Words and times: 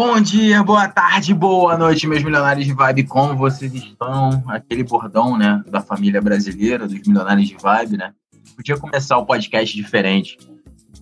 Bom 0.00 0.20
dia, 0.20 0.62
boa 0.62 0.86
tarde, 0.86 1.34
boa 1.34 1.76
noite, 1.76 2.06
meus 2.06 2.22
milionários 2.22 2.64
de 2.64 2.72
vibe. 2.72 3.02
Como 3.02 3.36
vocês 3.36 3.74
estão? 3.74 4.44
Aquele 4.46 4.84
bordão, 4.84 5.36
né, 5.36 5.60
da 5.66 5.80
família 5.80 6.22
brasileira, 6.22 6.86
dos 6.86 7.00
milionários 7.04 7.48
de 7.48 7.56
vibe, 7.56 7.96
né? 7.96 8.12
Podia 8.54 8.76
começar 8.76 9.18
o 9.18 9.26
podcast 9.26 9.76
diferente. 9.76 10.38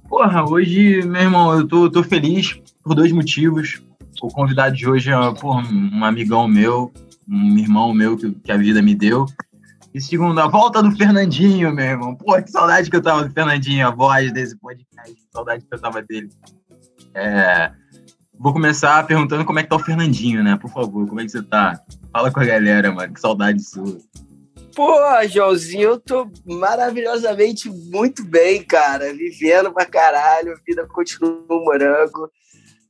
Porra, 0.08 0.48
hoje, 0.48 1.02
meu 1.02 1.20
irmão, 1.20 1.52
eu 1.52 1.68
tô, 1.68 1.90
tô 1.90 2.02
feliz 2.02 2.58
por 2.82 2.94
dois 2.94 3.12
motivos. 3.12 3.82
O 4.22 4.28
convidado 4.28 4.74
de 4.74 4.88
hoje 4.88 5.10
é 5.10 5.34
porra, 5.34 5.62
um 5.70 6.02
amigão 6.02 6.48
meu, 6.48 6.90
um 7.28 7.58
irmão 7.58 7.92
meu 7.92 8.16
que, 8.16 8.30
que 8.32 8.50
a 8.50 8.56
vida 8.56 8.80
me 8.80 8.94
deu. 8.94 9.26
E 9.92 10.00
segundo, 10.00 10.40
a 10.40 10.48
volta 10.48 10.82
do 10.82 10.90
Fernandinho, 10.92 11.70
meu 11.70 11.84
irmão. 11.84 12.14
Pô, 12.14 12.42
que 12.42 12.50
saudade 12.50 12.88
que 12.88 12.96
eu 12.96 13.02
tava 13.02 13.24
do 13.24 13.30
Fernandinho, 13.30 13.86
a 13.86 13.90
voz 13.90 14.32
desse 14.32 14.56
podcast, 14.56 15.14
que 15.14 15.28
saudade 15.30 15.66
que 15.66 15.74
eu 15.74 15.78
tava 15.78 16.02
dele. 16.02 16.30
É, 17.14 17.72
Vou 18.38 18.52
começar 18.52 19.06
perguntando 19.06 19.44
como 19.44 19.58
é 19.58 19.62
que 19.62 19.68
tá 19.68 19.76
o 19.76 19.80
Fernandinho, 19.80 20.44
né? 20.44 20.58
Por 20.60 20.70
favor, 20.70 21.06
como 21.06 21.20
é 21.20 21.24
que 21.24 21.30
você 21.30 21.42
tá? 21.42 21.80
Fala 22.12 22.30
com 22.30 22.40
a 22.40 22.44
galera, 22.44 22.92
mano. 22.92 23.12
Que 23.12 23.20
saudade 23.20 23.62
sua. 23.62 23.98
Pô, 24.74 24.94
Joãozinho, 25.26 25.82
eu 25.82 25.98
tô 25.98 26.28
maravilhosamente 26.44 27.70
muito 27.70 28.22
bem, 28.22 28.62
cara. 28.62 29.10
Vivendo 29.14 29.72
pra 29.72 29.86
caralho, 29.86 30.52
a 30.52 30.60
vida 30.66 30.86
continua 30.86 31.42
morango. 31.48 32.30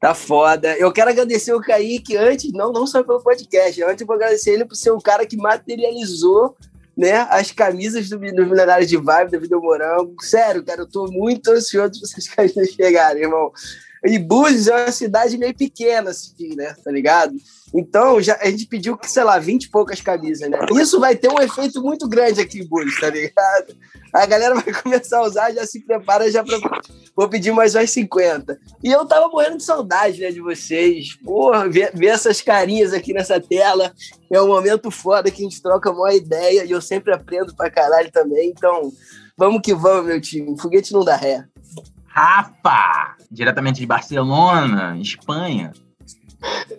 Tá 0.00 0.12
foda. 0.12 0.76
Eu 0.76 0.92
quero 0.92 1.10
agradecer 1.10 1.54
o 1.54 1.60
Kaique 1.60 2.16
antes, 2.16 2.52
não, 2.52 2.72
não 2.72 2.86
só 2.86 3.02
pelo 3.04 3.22
podcast, 3.22 3.82
antes 3.82 4.00
eu 4.00 4.06
vou 4.06 4.16
agradecer 4.16 4.50
ele 4.50 4.64
por 4.64 4.74
ser 4.74 4.90
o 4.90 5.00
cara 5.00 5.24
que 5.24 5.36
materializou 5.36 6.56
né, 6.96 7.26
as 7.30 7.52
camisas 7.52 8.08
do, 8.08 8.18
do 8.18 8.46
Milionários 8.46 8.88
de 8.88 8.96
Vibe, 8.96 9.30
da 9.30 9.38
Vida 9.38 9.56
Morango. 9.58 10.14
Sério, 10.20 10.64
cara, 10.64 10.82
eu 10.82 10.88
tô 10.88 11.06
muito 11.10 11.50
ansioso 11.50 12.00
pra 12.00 12.08
essas 12.08 12.28
camisas 12.34 12.70
chegarem, 12.70 13.22
irmão. 13.22 13.52
E 14.06 14.18
Búzios 14.18 14.68
é 14.68 14.84
uma 14.84 14.92
cidade 14.92 15.36
meio 15.36 15.54
pequena, 15.54 16.10
assim, 16.10 16.54
né? 16.54 16.74
Tá 16.84 16.90
ligado? 16.90 17.34
Então, 17.74 18.20
já, 18.22 18.38
a 18.40 18.46
gente 18.46 18.66
pediu, 18.66 18.98
sei 19.02 19.24
lá, 19.24 19.38
20 19.38 19.64
e 19.64 19.70
poucas 19.70 20.00
camisas, 20.00 20.48
né? 20.48 20.58
Isso 20.80 21.00
vai 21.00 21.16
ter 21.16 21.30
um 21.30 21.40
efeito 21.40 21.82
muito 21.82 22.08
grande 22.08 22.40
aqui 22.40 22.60
em 22.60 22.66
Búzios, 22.66 23.00
tá 23.00 23.10
ligado? 23.10 23.76
A 24.12 24.24
galera 24.24 24.54
vai 24.54 24.72
começar 24.82 25.18
a 25.18 25.22
usar, 25.22 25.52
já 25.52 25.66
se 25.66 25.80
prepara, 25.80 26.30
já 26.30 26.44
pra... 26.44 26.58
vou 27.14 27.28
pedir 27.28 27.52
mais 27.52 27.74
umas 27.74 27.90
50. 27.90 28.58
E 28.82 28.90
eu 28.90 29.04
tava 29.04 29.28
morrendo 29.28 29.56
de 29.56 29.64
saudade, 29.64 30.20
né, 30.20 30.30
de 30.30 30.40
vocês. 30.40 31.16
Porra, 31.24 31.68
ver, 31.68 31.90
ver 31.92 32.06
essas 32.06 32.40
carinhas 32.40 32.92
aqui 32.92 33.12
nessa 33.12 33.40
tela 33.40 33.92
é 34.30 34.40
um 34.40 34.46
momento 34.46 34.90
foda 34.90 35.30
que 35.30 35.42
a 35.42 35.44
gente 35.44 35.60
troca 35.60 35.90
uma 35.90 36.14
ideia 36.14 36.64
e 36.64 36.70
eu 36.70 36.80
sempre 36.80 37.12
aprendo 37.12 37.54
pra 37.54 37.70
caralho 37.70 38.10
também. 38.12 38.50
Então, 38.50 38.92
vamos 39.36 39.60
que 39.62 39.74
vamos, 39.74 40.06
meu 40.06 40.20
time. 40.20 40.58
Foguete 40.58 40.92
não 40.92 41.04
dá 41.04 41.16
ré. 41.16 41.44
Rafa, 42.16 43.14
diretamente 43.30 43.78
de 43.78 43.86
Barcelona, 43.86 44.96
Espanha. 44.98 45.74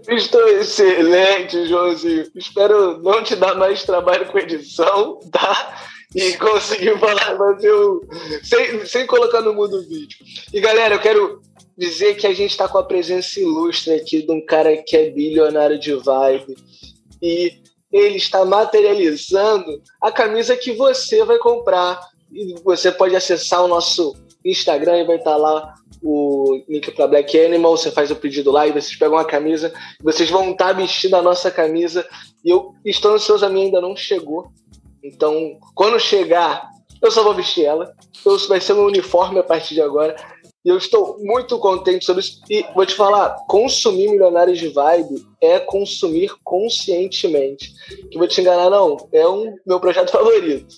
Estou 0.08 0.48
excelente, 0.48 1.68
Joãozinho. 1.68 2.26
Espero 2.34 2.98
não 3.04 3.24
te 3.24 3.36
dar 3.36 3.54
mais 3.54 3.84
trabalho 3.84 4.26
com 4.32 4.40
edição, 4.40 5.20
tá? 5.32 5.76
E 6.16 6.36
conseguir 6.38 6.98
falar, 6.98 7.38
mas 7.38 7.64
eu. 7.64 8.02
Sem, 8.42 8.84
sem 8.88 9.06
colocar 9.06 9.42
no 9.42 9.54
mundo 9.54 9.78
o 9.78 9.88
vídeo. 9.88 10.18
E 10.52 10.60
galera, 10.60 10.96
eu 10.96 11.00
quero 11.00 11.40
dizer 11.78 12.16
que 12.16 12.26
a 12.26 12.34
gente 12.34 12.52
está 12.52 12.68
com 12.68 12.80
a 12.80 12.84
presença 12.84 13.40
ilustre 13.40 13.94
aqui 13.94 14.24
de 14.24 14.32
um 14.32 14.44
cara 14.44 14.76
que 14.78 14.98
é 14.98 15.12
bilionário 15.12 15.78
de 15.78 15.94
vibe. 15.94 16.56
E 17.22 17.62
ele 17.92 18.18
está 18.18 18.44
materializando 18.44 19.84
a 20.02 20.12
camisa 20.12 20.58
que 20.58 20.74
você 20.74 21.24
vai 21.24 21.38
comprar. 21.38 22.00
E 22.32 22.56
você 22.64 22.92
pode 22.92 23.16
acessar 23.16 23.64
o 23.64 23.68
nosso 23.68 24.16
Instagram 24.50 25.00
e 25.00 25.06
vai 25.06 25.18
estar 25.18 25.36
lá 25.36 25.74
o 26.02 26.64
link 26.68 26.92
para 26.92 27.08
Black 27.08 27.40
Animal. 27.40 27.78
Você 27.78 27.92
faz 27.92 28.12
o 28.12 28.16
pedido 28.16 28.52
lá 28.52 28.68
e 28.68 28.72
vocês 28.72 28.96
pegam 28.96 29.18
a 29.18 29.26
camisa. 29.26 29.74
Vocês 30.02 30.30
vão 30.30 30.52
estar 30.52 30.74
vestindo 30.74 31.16
a 31.16 31.22
nossa 31.22 31.52
camisa. 31.52 32.08
E 32.44 32.50
eu 32.50 32.74
estou 32.86 33.14
ansioso, 33.14 33.46
a 33.46 33.50
minha 33.50 33.66
ainda 33.66 33.82
não 33.82 33.96
chegou. 33.96 34.52
Então, 35.04 35.58
quando 35.74 36.00
chegar, 36.00 36.70
eu 37.02 37.12
só 37.12 37.24
vou 37.24 37.34
vestir 37.34 37.66
ela. 37.66 37.94
Então, 38.20 38.38
vai 38.48 38.60
ser 38.60 38.74
um 38.74 38.86
uniforme 38.86 39.40
a 39.40 39.44
partir 39.44 39.74
de 39.74 39.82
agora. 39.82 40.16
E 40.66 40.70
eu 40.70 40.78
estou 40.78 41.18
muito 41.20 41.58
contente 41.60 42.04
sobre 42.04 42.22
isso. 42.22 42.42
E 42.50 42.66
vou 42.76 42.86
te 42.86 42.94
falar, 42.94 43.38
consumir 43.48 44.10
milionários 44.10 44.60
de 44.60 44.68
vibe 44.68 45.26
é 45.42 45.60
consumir 45.60 46.32
conscientemente. 46.44 47.74
Que 48.12 48.18
vou 48.18 48.28
te 48.28 48.42
enganar, 48.42 48.70
não. 48.70 48.98
É 49.14 49.28
um 49.28 49.56
meu 49.66 49.80
projeto 49.80 50.12
favorito. 50.12 50.76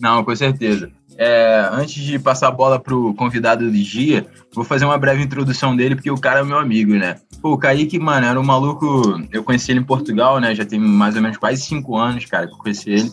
Não, 0.00 0.24
com 0.24 0.34
certeza. 0.34 0.90
É, 1.16 1.68
antes 1.72 2.02
de 2.02 2.18
passar 2.18 2.48
a 2.48 2.50
bola 2.50 2.78
pro 2.78 3.14
convidado 3.14 3.64
do 3.64 3.72
dia, 3.72 4.26
vou 4.52 4.64
fazer 4.64 4.84
uma 4.84 4.98
breve 4.98 5.22
introdução 5.22 5.76
dele, 5.76 5.94
porque 5.94 6.10
o 6.10 6.18
cara 6.18 6.40
é 6.40 6.44
meu 6.44 6.58
amigo, 6.58 6.94
né? 6.94 7.16
Pô, 7.40 7.52
o 7.52 7.58
Kaique, 7.58 7.98
mano, 7.98 8.26
era 8.26 8.40
um 8.40 8.44
maluco. 8.44 9.20
Eu 9.30 9.44
conheci 9.44 9.70
ele 9.70 9.80
em 9.80 9.84
Portugal, 9.84 10.40
né? 10.40 10.54
Já 10.54 10.64
tem 10.64 10.78
mais 10.78 11.14
ou 11.14 11.22
menos 11.22 11.36
quase 11.36 11.62
cinco 11.62 11.96
anos, 11.96 12.24
cara, 12.24 12.46
que 12.46 12.54
eu 12.54 12.58
conheci 12.58 12.90
ele. 12.90 13.12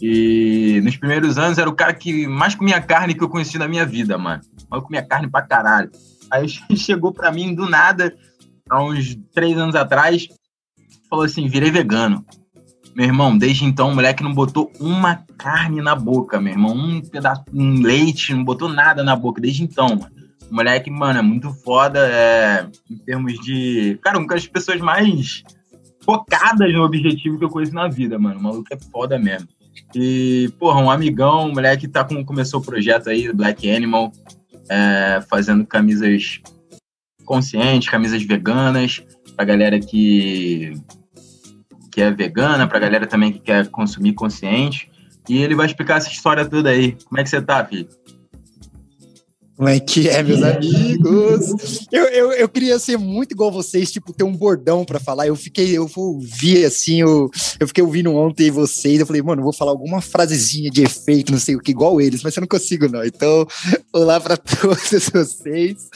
E 0.00 0.80
nos 0.82 0.96
primeiros 0.96 1.36
anos 1.38 1.58
era 1.58 1.68
o 1.68 1.74
cara 1.74 1.92
que 1.92 2.26
mais 2.26 2.54
comia 2.54 2.80
carne 2.80 3.14
que 3.14 3.22
eu 3.22 3.28
conheci 3.28 3.58
na 3.58 3.68
minha 3.68 3.84
vida, 3.84 4.16
mano. 4.16 4.42
Eu 4.72 4.82
comia 4.82 5.02
carne 5.02 5.28
pra 5.28 5.42
caralho. 5.42 5.90
Aí 6.30 6.48
chegou 6.76 7.12
pra 7.12 7.32
mim 7.32 7.54
do 7.54 7.68
nada, 7.68 8.14
há 8.68 8.82
uns 8.82 9.16
três 9.32 9.56
anos 9.58 9.74
atrás, 9.74 10.26
falou 11.08 11.24
assim: 11.24 11.48
virei 11.48 11.70
vegano. 11.70 12.24
Meu 12.94 13.06
irmão, 13.06 13.36
desde 13.38 13.64
então 13.64 13.90
o 13.90 13.94
moleque 13.94 14.22
não 14.22 14.34
botou 14.34 14.72
uma 14.80 15.24
carne 15.38 15.80
na 15.80 15.94
boca, 15.94 16.40
meu 16.40 16.52
irmão. 16.52 16.74
Um 16.74 17.00
pedaço, 17.00 17.42
um 17.52 17.80
leite, 17.80 18.34
não 18.34 18.44
botou 18.44 18.68
nada 18.68 19.02
na 19.02 19.14
boca 19.14 19.40
desde 19.40 19.62
então, 19.62 19.88
mano. 19.88 20.10
O 20.50 20.54
moleque, 20.54 20.90
mano, 20.90 21.18
é 21.20 21.22
muito 21.22 21.52
foda 21.52 22.00
é, 22.00 22.66
em 22.90 22.96
termos 22.98 23.34
de. 23.40 23.98
Cara, 24.02 24.18
uma 24.18 24.26
das 24.26 24.46
pessoas 24.46 24.80
mais 24.80 25.44
focadas 26.04 26.72
no 26.72 26.82
objetivo 26.82 27.38
que 27.38 27.44
eu 27.44 27.48
conheço 27.48 27.74
na 27.74 27.88
vida, 27.88 28.18
mano. 28.18 28.40
O 28.40 28.42
maluco 28.42 28.66
é 28.72 28.78
foda 28.90 29.18
mesmo. 29.18 29.48
E, 29.94 30.52
porra, 30.58 30.80
um 30.80 30.90
amigão, 30.90 31.48
o 31.48 31.54
moleque 31.54 31.86
tá 31.86 32.04
com, 32.04 32.24
começou 32.24 32.60
o 32.60 32.64
projeto 32.64 33.08
aí 33.08 33.32
Black 33.32 33.70
Animal, 33.70 34.12
é, 34.68 35.22
fazendo 35.28 35.64
camisas 35.64 36.40
conscientes, 37.24 37.88
camisas 37.88 38.22
veganas, 38.24 39.04
pra 39.36 39.44
galera 39.44 39.78
que 39.78 40.72
que 41.90 42.00
é 42.00 42.10
vegana, 42.10 42.66
pra 42.66 42.78
galera 42.78 43.06
também 43.06 43.32
que 43.32 43.40
quer 43.40 43.68
consumir 43.68 44.14
consciente. 44.14 44.90
E 45.28 45.42
ele 45.42 45.54
vai 45.54 45.66
explicar 45.66 45.98
essa 45.98 46.08
história 46.08 46.44
toda 46.44 46.70
aí. 46.70 46.96
Como 47.04 47.20
é 47.20 47.22
que 47.22 47.30
você 47.30 47.40
tá, 47.40 47.64
filho? 47.64 47.88
Como 49.60 49.68
é 49.68 49.78
que 49.78 50.08
é, 50.08 50.22
meus 50.22 50.42
amigos? 50.42 51.86
Eu, 51.92 52.04
eu, 52.06 52.32
eu 52.32 52.48
queria 52.48 52.78
ser 52.78 52.96
muito 52.96 53.32
igual 53.32 53.52
vocês, 53.52 53.92
tipo, 53.92 54.10
ter 54.10 54.24
um 54.24 54.34
bordão 54.34 54.86
para 54.86 54.98
falar. 54.98 55.26
Eu 55.26 55.36
fiquei, 55.36 55.76
eu 55.76 55.86
ouvi 55.96 56.64
assim, 56.64 57.02
eu, 57.02 57.30
eu 57.60 57.68
fiquei 57.68 57.84
ouvindo 57.84 58.14
ontem 58.14 58.50
vocês. 58.50 58.98
Eu 58.98 59.06
falei, 59.06 59.20
mano, 59.20 59.42
vou 59.42 59.52
falar 59.52 59.72
alguma 59.72 60.00
frasezinha 60.00 60.70
de 60.70 60.82
efeito, 60.82 61.30
não 61.30 61.38
sei 61.38 61.56
o 61.56 61.60
que, 61.60 61.72
igual 61.72 62.00
eles, 62.00 62.22
mas 62.22 62.34
eu 62.34 62.40
não 62.40 62.48
consigo, 62.48 62.88
não. 62.88 63.04
Então, 63.04 63.46
olá 63.92 64.18
para 64.18 64.38
todos 64.40 65.10
vocês. 65.12 65.90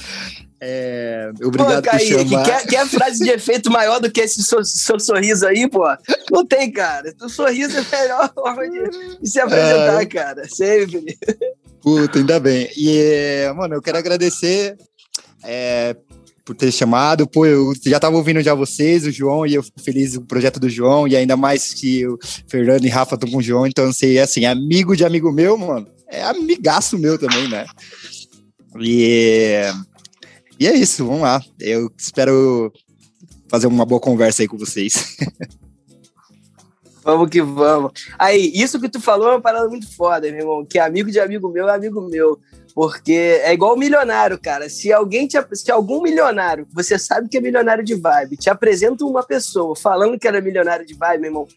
É, 0.61 1.31
obrigado 1.43 1.83
pô, 1.83 1.91
Kaique, 1.91 2.15
por 2.15 2.29
chamar. 2.29 2.45
Quer, 2.45 2.67
quer 2.67 2.87
frase 2.87 3.23
de 3.23 3.31
efeito 3.31 3.71
maior 3.71 4.01
do 4.01 4.11
que 4.11 4.21
esse 4.21 4.43
seu, 4.43 4.65
seu, 4.65 4.99
sorriso 4.99 5.47
aí, 5.47 5.69
pô? 5.69 5.85
Não 6.31 6.47
tem, 6.47 6.71
cara. 6.71 7.15
O 7.21 7.29
sorriso 7.29 7.77
é 7.77 7.81
a 7.81 8.01
melhor 8.01 8.33
forma 8.33 8.71
de, 8.71 9.19
de 9.21 9.31
se 9.31 9.41
apresentar, 9.41 10.03
é... 10.03 10.07
cara. 10.07 10.49
Sempre. 10.49 11.19
Puta, 11.83 12.19
ainda 12.19 12.41
bem. 12.41 12.71
E, 12.77 13.53
mano, 13.55 13.75
eu 13.75 13.83
quero 13.83 13.99
agradecer 13.99 14.77
é, 15.45 15.95
por 16.45 16.55
ter 16.55 16.73
chamado. 16.73 17.27
Pô, 17.27 17.45
eu 17.45 17.73
já 17.85 18.01
tava 18.01 18.17
ouvindo 18.17 18.41
já 18.41 18.55
vocês, 18.55 19.05
o 19.05 19.11
João, 19.11 19.47
e 19.47 19.55
eu 19.55 19.63
fico 19.63 19.83
feliz 19.83 20.17
com 20.17 20.23
o 20.23 20.27
projeto 20.27 20.59
do 20.59 20.69
João, 20.69 21.07
e 21.07 21.17
ainda 21.17 21.37
mais 21.37 21.75
que 21.75 22.07
o 22.07 22.19
Fernando 22.49 22.85
e 22.85 22.89
Rafa 22.89 23.17
estão 23.17 23.31
com 23.31 23.39
o 23.39 23.43
João, 23.43 23.67
então, 23.67 23.93
sei, 23.93 24.19
assim, 24.19 24.47
amigo 24.47 24.97
de 24.97 25.05
amigo 25.05 25.31
meu, 25.31 25.59
mano, 25.59 25.87
é 26.09 26.23
amigaço 26.23 26.99
meu 26.99 27.19
também, 27.19 27.49
né? 27.49 27.67
E 28.81 29.63
e 30.59 30.67
é 30.67 30.75
isso, 30.75 31.07
vamos 31.07 31.23
lá. 31.23 31.41
Eu 31.61 31.91
espero 31.97 32.73
fazer 33.49 33.67
uma 33.67 33.85
boa 33.85 34.01
conversa 34.01 34.43
aí 34.43 34.49
com 34.49 34.59
vocês. 34.59 35.17
Vamos 37.05 37.29
que 37.29 37.43
vamos. 37.43 37.93
Aí, 38.19 38.51
isso 38.55 38.81
que 38.81 38.89
tu 38.89 38.99
falou 38.99 39.29
é 39.29 39.33
uma 39.33 39.41
parada 39.41 39.69
muito 39.69 39.87
foda, 39.95 40.27
meu 40.31 40.41
irmão. 40.41 40.65
Que 40.65 40.79
amigo 40.79 41.11
de 41.11 41.21
amigo 41.21 41.51
meu 41.51 41.69
é 41.69 41.75
amigo 41.75 42.01
meu. 42.01 42.41
Porque 42.75 43.41
é 43.43 43.53
igual 43.53 43.77
milionário, 43.77 44.37
cara. 44.37 44.69
Se 44.69 44.93
alguém 44.93 45.29
te, 45.29 45.39
se 45.53 45.71
algum 45.71 46.03
milionário, 46.03 46.67
você 46.73 46.99
sabe 46.99 47.29
que 47.29 47.37
é 47.37 47.41
milionário 47.41 47.85
de 47.85 47.95
vibe, 47.95 48.37
te 48.37 48.51
apresenta 48.51 49.05
uma 49.05 49.23
pessoa 49.23 49.77
falando 49.77 50.19
que 50.19 50.27
era 50.27 50.41
milionário 50.41 50.85
de 50.85 50.95
vibe, 50.95 51.21
meu 51.21 51.31
irmão, 51.31 51.49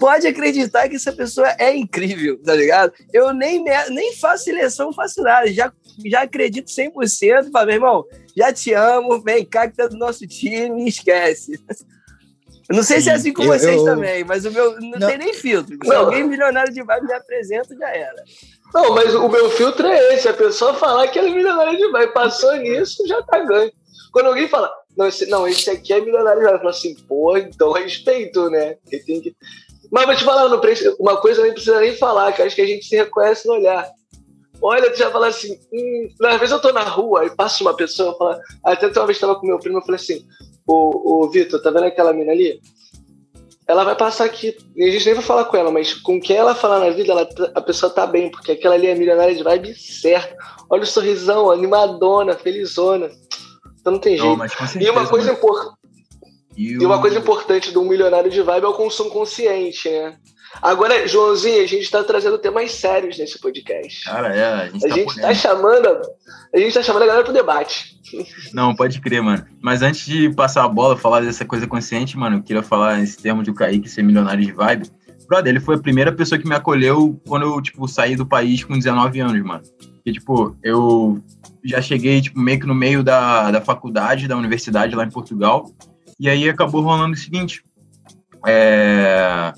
pode 0.00 0.26
acreditar 0.26 0.88
que 0.88 0.96
essa 0.96 1.12
pessoa 1.12 1.54
é 1.58 1.76
incrível, 1.76 2.40
tá 2.42 2.54
ligado? 2.54 2.92
Eu 3.12 3.34
nem, 3.34 3.62
nem 3.90 4.16
faço 4.16 4.44
seleção, 4.44 4.94
faço 4.94 5.22
nada. 5.22 5.52
Já, 5.52 5.70
já 6.06 6.22
acredito 6.22 6.68
100%. 6.68 7.50
Falo, 7.52 7.66
meu 7.66 7.74
irmão, 7.74 8.04
já 8.34 8.50
te 8.50 8.72
amo, 8.72 9.20
vem 9.20 9.44
cá 9.44 9.68
que 9.68 9.76
tá 9.76 9.86
do 9.86 9.98
nosso 9.98 10.26
time, 10.26 10.88
esquece. 10.88 11.60
Eu 12.68 12.76
não 12.76 12.82
sei 12.82 12.98
Sim, 12.98 13.02
se 13.02 13.10
é 13.10 13.12
assim 13.12 13.32
com 13.34 13.42
eu, 13.42 13.48
vocês 13.48 13.76
eu... 13.76 13.84
também, 13.84 14.24
mas 14.24 14.46
o 14.46 14.50
meu 14.50 14.80
não, 14.80 14.98
não, 14.98 15.06
tem 15.06 15.18
nem 15.18 15.34
filtro. 15.34 15.76
Se 15.82 15.90
não. 15.90 16.06
alguém 16.06 16.24
milionário 16.24 16.72
de 16.72 16.82
vibe 16.82 17.06
me 17.06 17.12
apresenta, 17.12 17.76
já 17.76 17.88
era. 17.88 18.24
Não, 18.74 18.94
mas 18.94 19.14
o 19.14 19.28
meu 19.28 19.50
filtro 19.50 19.86
é 19.86 20.14
esse: 20.14 20.28
a 20.28 20.34
pessoa 20.34 20.74
falar 20.74 21.08
que 21.08 21.18
ela 21.18 21.28
é 21.28 21.32
milionária 21.32 21.76
de 21.76 21.88
vibe. 21.90 22.12
Passou 22.12 22.54
nisso, 22.56 23.06
já 23.06 23.22
tá 23.22 23.38
ganho. 23.40 23.70
Quando 24.12 24.26
alguém 24.26 24.48
fala, 24.48 24.70
Não 24.96 25.06
esse, 25.06 25.26
não, 25.26 25.48
esse 25.48 25.70
aqui 25.70 25.92
é 25.92 26.00
milionário. 26.00 26.42
Ela 26.42 26.58
falou 26.58 26.70
assim, 26.70 26.94
pô, 27.08 27.36
então 27.36 27.72
respeito, 27.72 28.50
né? 28.50 28.76
Tem 28.90 29.20
que... 29.20 29.34
Mas 29.90 30.06
vou 30.06 30.16
te 30.16 30.24
falar, 30.24 30.48
não 30.48 30.58
precisa, 30.58 30.96
uma 30.98 31.18
coisa 31.18 31.42
nem 31.42 31.52
precisa 31.52 31.78
nem 31.78 31.94
falar, 31.94 32.32
que 32.32 32.40
acho 32.40 32.56
que 32.56 32.62
a 32.62 32.66
gente 32.66 32.86
se 32.86 32.96
reconhece 32.96 33.46
no 33.46 33.54
olhar. 33.54 33.86
Olha, 34.60 34.90
tu 34.90 34.96
já 34.96 35.10
fala 35.10 35.26
assim, 35.26 35.58
hum, 35.70 36.08
às 36.24 36.38
vezes 36.38 36.52
eu 36.52 36.60
tô 36.60 36.72
na 36.72 36.82
rua 36.82 37.26
e 37.26 37.36
passa 37.36 37.62
uma 37.62 37.76
pessoa, 37.76 38.16
fala, 38.16 38.40
até 38.64 38.86
uma 38.86 39.06
vez 39.06 39.16
estava 39.16 39.34
com 39.34 39.46
meu 39.46 39.58
primo, 39.58 39.78
eu 39.78 39.82
falei 39.82 40.00
assim, 40.00 40.24
ô, 40.66 41.24
ô 41.24 41.28
Vitor, 41.28 41.60
tá 41.60 41.70
vendo 41.70 41.84
aquela 41.84 42.12
mina 42.12 42.32
ali? 42.32 42.58
Ela 43.66 43.84
vai 43.84 43.94
passar 43.94 44.24
aqui, 44.24 44.56
e 44.74 44.84
a 44.84 44.90
gente 44.90 45.04
nem 45.06 45.14
vai 45.14 45.22
falar 45.22 45.44
com 45.44 45.56
ela, 45.56 45.70
mas 45.70 45.94
com 45.94 46.20
quem 46.20 46.36
ela 46.36 46.54
falar 46.54 46.80
na 46.80 46.90
vida, 46.90 47.12
ela, 47.12 47.24
tá, 47.24 47.50
a 47.54 47.60
pessoa 47.60 47.92
tá 47.92 48.06
bem, 48.06 48.30
porque 48.30 48.52
aquela 48.52 48.74
ali 48.74 48.88
é 48.88 48.94
milionária 48.94 49.34
de 49.34 49.42
vibe 49.42 49.74
certo. 49.74 50.34
Olha 50.68 50.82
o 50.82 50.86
sorrisão, 50.86 51.50
animadona, 51.50 52.34
felizona. 52.34 53.08
Então 53.80 53.92
não 53.92 54.00
tem 54.00 54.16
jeito. 54.16 54.36
Não, 54.36 54.48
certeza, 54.48 54.82
e 54.82 54.90
uma 54.90 55.06
coisa 55.06 55.32
importante. 55.32 55.76
E, 56.56 56.72
e 56.72 56.84
uma 56.84 57.00
coisa 57.00 57.18
importante 57.18 57.70
de 57.70 57.78
um 57.78 57.88
milionário 57.88 58.30
de 58.30 58.42
vibe 58.42 58.64
é 58.64 58.68
o 58.68 58.74
consumo 58.74 59.10
consciente, 59.10 59.88
né? 59.88 60.18
Agora, 60.60 61.06
Joãozinho, 61.08 61.62
a 61.62 61.66
gente 61.66 61.82
está 61.82 62.04
trazendo 62.04 62.38
temas 62.38 62.72
sérios 62.72 63.18
nesse 63.18 63.38
podcast. 63.38 64.04
Cara, 64.04 64.36
é, 64.36 64.52
a 64.52 64.68
gente, 64.68 64.84
a 64.84 64.88
tá, 64.88 64.94
gente 64.94 65.20
tá 65.20 65.34
chamando, 65.34 65.86
a 66.54 66.58
gente 66.58 66.74
tá 66.74 66.82
chamando 66.82 67.02
a 67.02 67.06
galera 67.06 67.24
pro 67.24 67.32
debate. 67.32 68.00
Não, 68.52 68.74
pode 68.74 69.00
crer, 69.00 69.22
mano. 69.22 69.44
Mas 69.60 69.82
antes 69.82 70.04
de 70.04 70.30
passar 70.30 70.64
a 70.64 70.68
bola, 70.68 70.96
falar 70.96 71.20
dessa 71.20 71.44
coisa 71.44 71.66
consciente, 71.66 72.16
mano, 72.16 72.36
eu 72.36 72.42
queria 72.42 72.62
falar 72.62 73.00
esse 73.00 73.16
termo 73.16 73.42
de 73.42 73.50
o 73.50 73.54
Kaique 73.54 73.88
ser 73.88 74.02
milionário 74.02 74.44
de 74.44 74.52
vibe. 74.52 74.90
Brother, 75.26 75.50
ele 75.50 75.60
foi 75.60 75.76
a 75.76 75.80
primeira 75.80 76.12
pessoa 76.12 76.38
que 76.38 76.46
me 76.46 76.54
acolheu 76.54 77.18
quando 77.26 77.46
eu, 77.46 77.62
tipo, 77.62 77.88
saí 77.88 78.14
do 78.14 78.26
país 78.26 78.62
com 78.64 78.76
19 78.76 79.20
anos, 79.20 79.42
mano. 79.42 79.62
E, 80.04 80.12
tipo, 80.12 80.56
eu 80.62 81.22
já 81.64 81.80
cheguei, 81.80 82.20
tipo, 82.20 82.38
meio 82.38 82.60
que 82.60 82.66
no 82.66 82.74
meio 82.74 83.02
da, 83.02 83.50
da 83.50 83.60
faculdade, 83.60 84.28
da 84.28 84.36
universidade 84.36 84.94
lá 84.94 85.04
em 85.04 85.10
Portugal. 85.10 85.70
E 86.20 86.28
aí 86.28 86.48
acabou 86.48 86.82
rolando 86.82 87.14
o 87.14 87.18
seguinte. 87.18 87.62
É, 88.46 89.52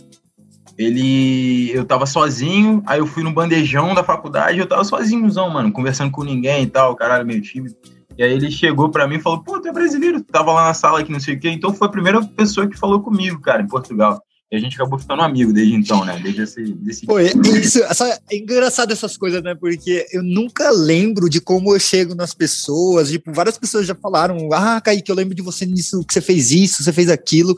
ele. 0.79 1.71
Eu 1.73 1.85
tava 1.85 2.06
sozinho, 2.06 2.82
aí 2.87 2.99
eu 2.99 3.06
fui 3.06 3.23
no 3.23 3.32
bandejão 3.32 3.94
da 3.94 4.05
faculdade, 4.05 4.59
eu 4.59 4.67
tava 4.67 4.85
sozinhozão, 4.85 5.50
mano, 5.50 5.73
conversando 5.73 6.11
com 6.11 6.25
ninguém 6.25 6.65
e 6.65 6.67
tal, 6.67 6.94
caralho, 6.97 7.26
meio 7.26 7.41
tímido. 7.41 7.75
E 8.17 8.23
aí 8.23 8.32
ele 8.32 8.50
chegou 8.50 8.91
para 8.91 9.09
mim 9.09 9.17
e 9.17 9.21
falou, 9.21 9.43
pô, 9.43 9.61
tu 9.61 9.69
é 9.69 9.73
brasileiro, 9.73 10.21
tu 10.21 10.31
tava 10.31 10.53
lá 10.53 10.67
na 10.67 10.75
sala 10.75 11.00
aqui, 11.00 11.11
não 11.11 11.19
sei 11.19 11.35
o 11.35 11.41
quê. 11.41 11.49
Então 11.50 11.75
foi 11.75 11.88
a 11.88 11.91
primeira 11.91 12.25
pessoa 12.25 12.69
que 12.69 12.79
falou 12.79 13.00
comigo, 13.00 13.41
cara, 13.41 13.62
em 13.62 13.67
Portugal. 13.67 14.23
E 14.53 14.56
a 14.56 14.61
gente 14.61 14.76
acabou 14.76 14.99
ficando 14.99 15.23
amigo 15.23 15.53
desde 15.53 15.75
então, 15.75 16.05
né? 16.05 16.21
Desde 16.23 16.43
esse. 16.43 16.62
Desse... 16.75 17.06
Pô, 17.06 17.19
isso, 17.19 17.82
essa, 17.82 18.20
é 18.31 18.37
engraçado 18.37 18.93
essas 18.93 19.17
coisas, 19.17 19.43
né? 19.43 19.55
Porque 19.55 20.06
eu 20.12 20.23
nunca 20.23 20.70
lembro 20.70 21.29
de 21.29 21.41
como 21.41 21.75
eu 21.75 21.81
chego 21.81 22.15
nas 22.15 22.35
pessoas. 22.35 23.11
Tipo, 23.11 23.32
várias 23.32 23.59
pessoas 23.59 23.85
já 23.85 23.97
falaram: 23.97 24.49
Ah, 24.53 24.81
Kaique, 24.81 25.11
eu 25.11 25.17
lembro 25.17 25.35
de 25.35 25.43
você 25.43 25.67
nisso, 25.67 26.05
que 26.06 26.12
você 26.12 26.20
fez 26.20 26.53
isso, 26.53 26.85
você 26.85 26.93
fez 26.93 27.09
aquilo. 27.09 27.56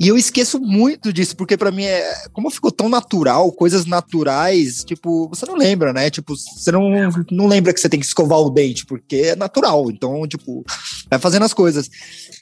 E 0.00 0.08
eu 0.08 0.16
esqueço 0.16 0.58
muito 0.58 1.12
disso, 1.12 1.36
porque 1.36 1.58
para 1.58 1.70
mim 1.70 1.84
é. 1.84 2.10
Como 2.32 2.50
ficou 2.50 2.72
tão 2.72 2.88
natural, 2.88 3.52
coisas 3.52 3.84
naturais, 3.84 4.82
tipo, 4.82 5.28
você 5.28 5.44
não 5.44 5.56
lembra, 5.56 5.92
né? 5.92 6.08
Tipo, 6.08 6.34
você 6.34 6.72
não, 6.72 6.90
não 7.30 7.46
lembra 7.46 7.74
que 7.74 7.78
você 7.78 7.88
tem 7.88 8.00
que 8.00 8.06
escovar 8.06 8.38
o 8.38 8.48
dente, 8.48 8.86
porque 8.86 9.16
é 9.16 9.36
natural. 9.36 9.90
Então, 9.90 10.26
tipo, 10.26 10.64
vai 11.10 11.18
fazendo 11.18 11.44
as 11.44 11.52
coisas. 11.52 11.90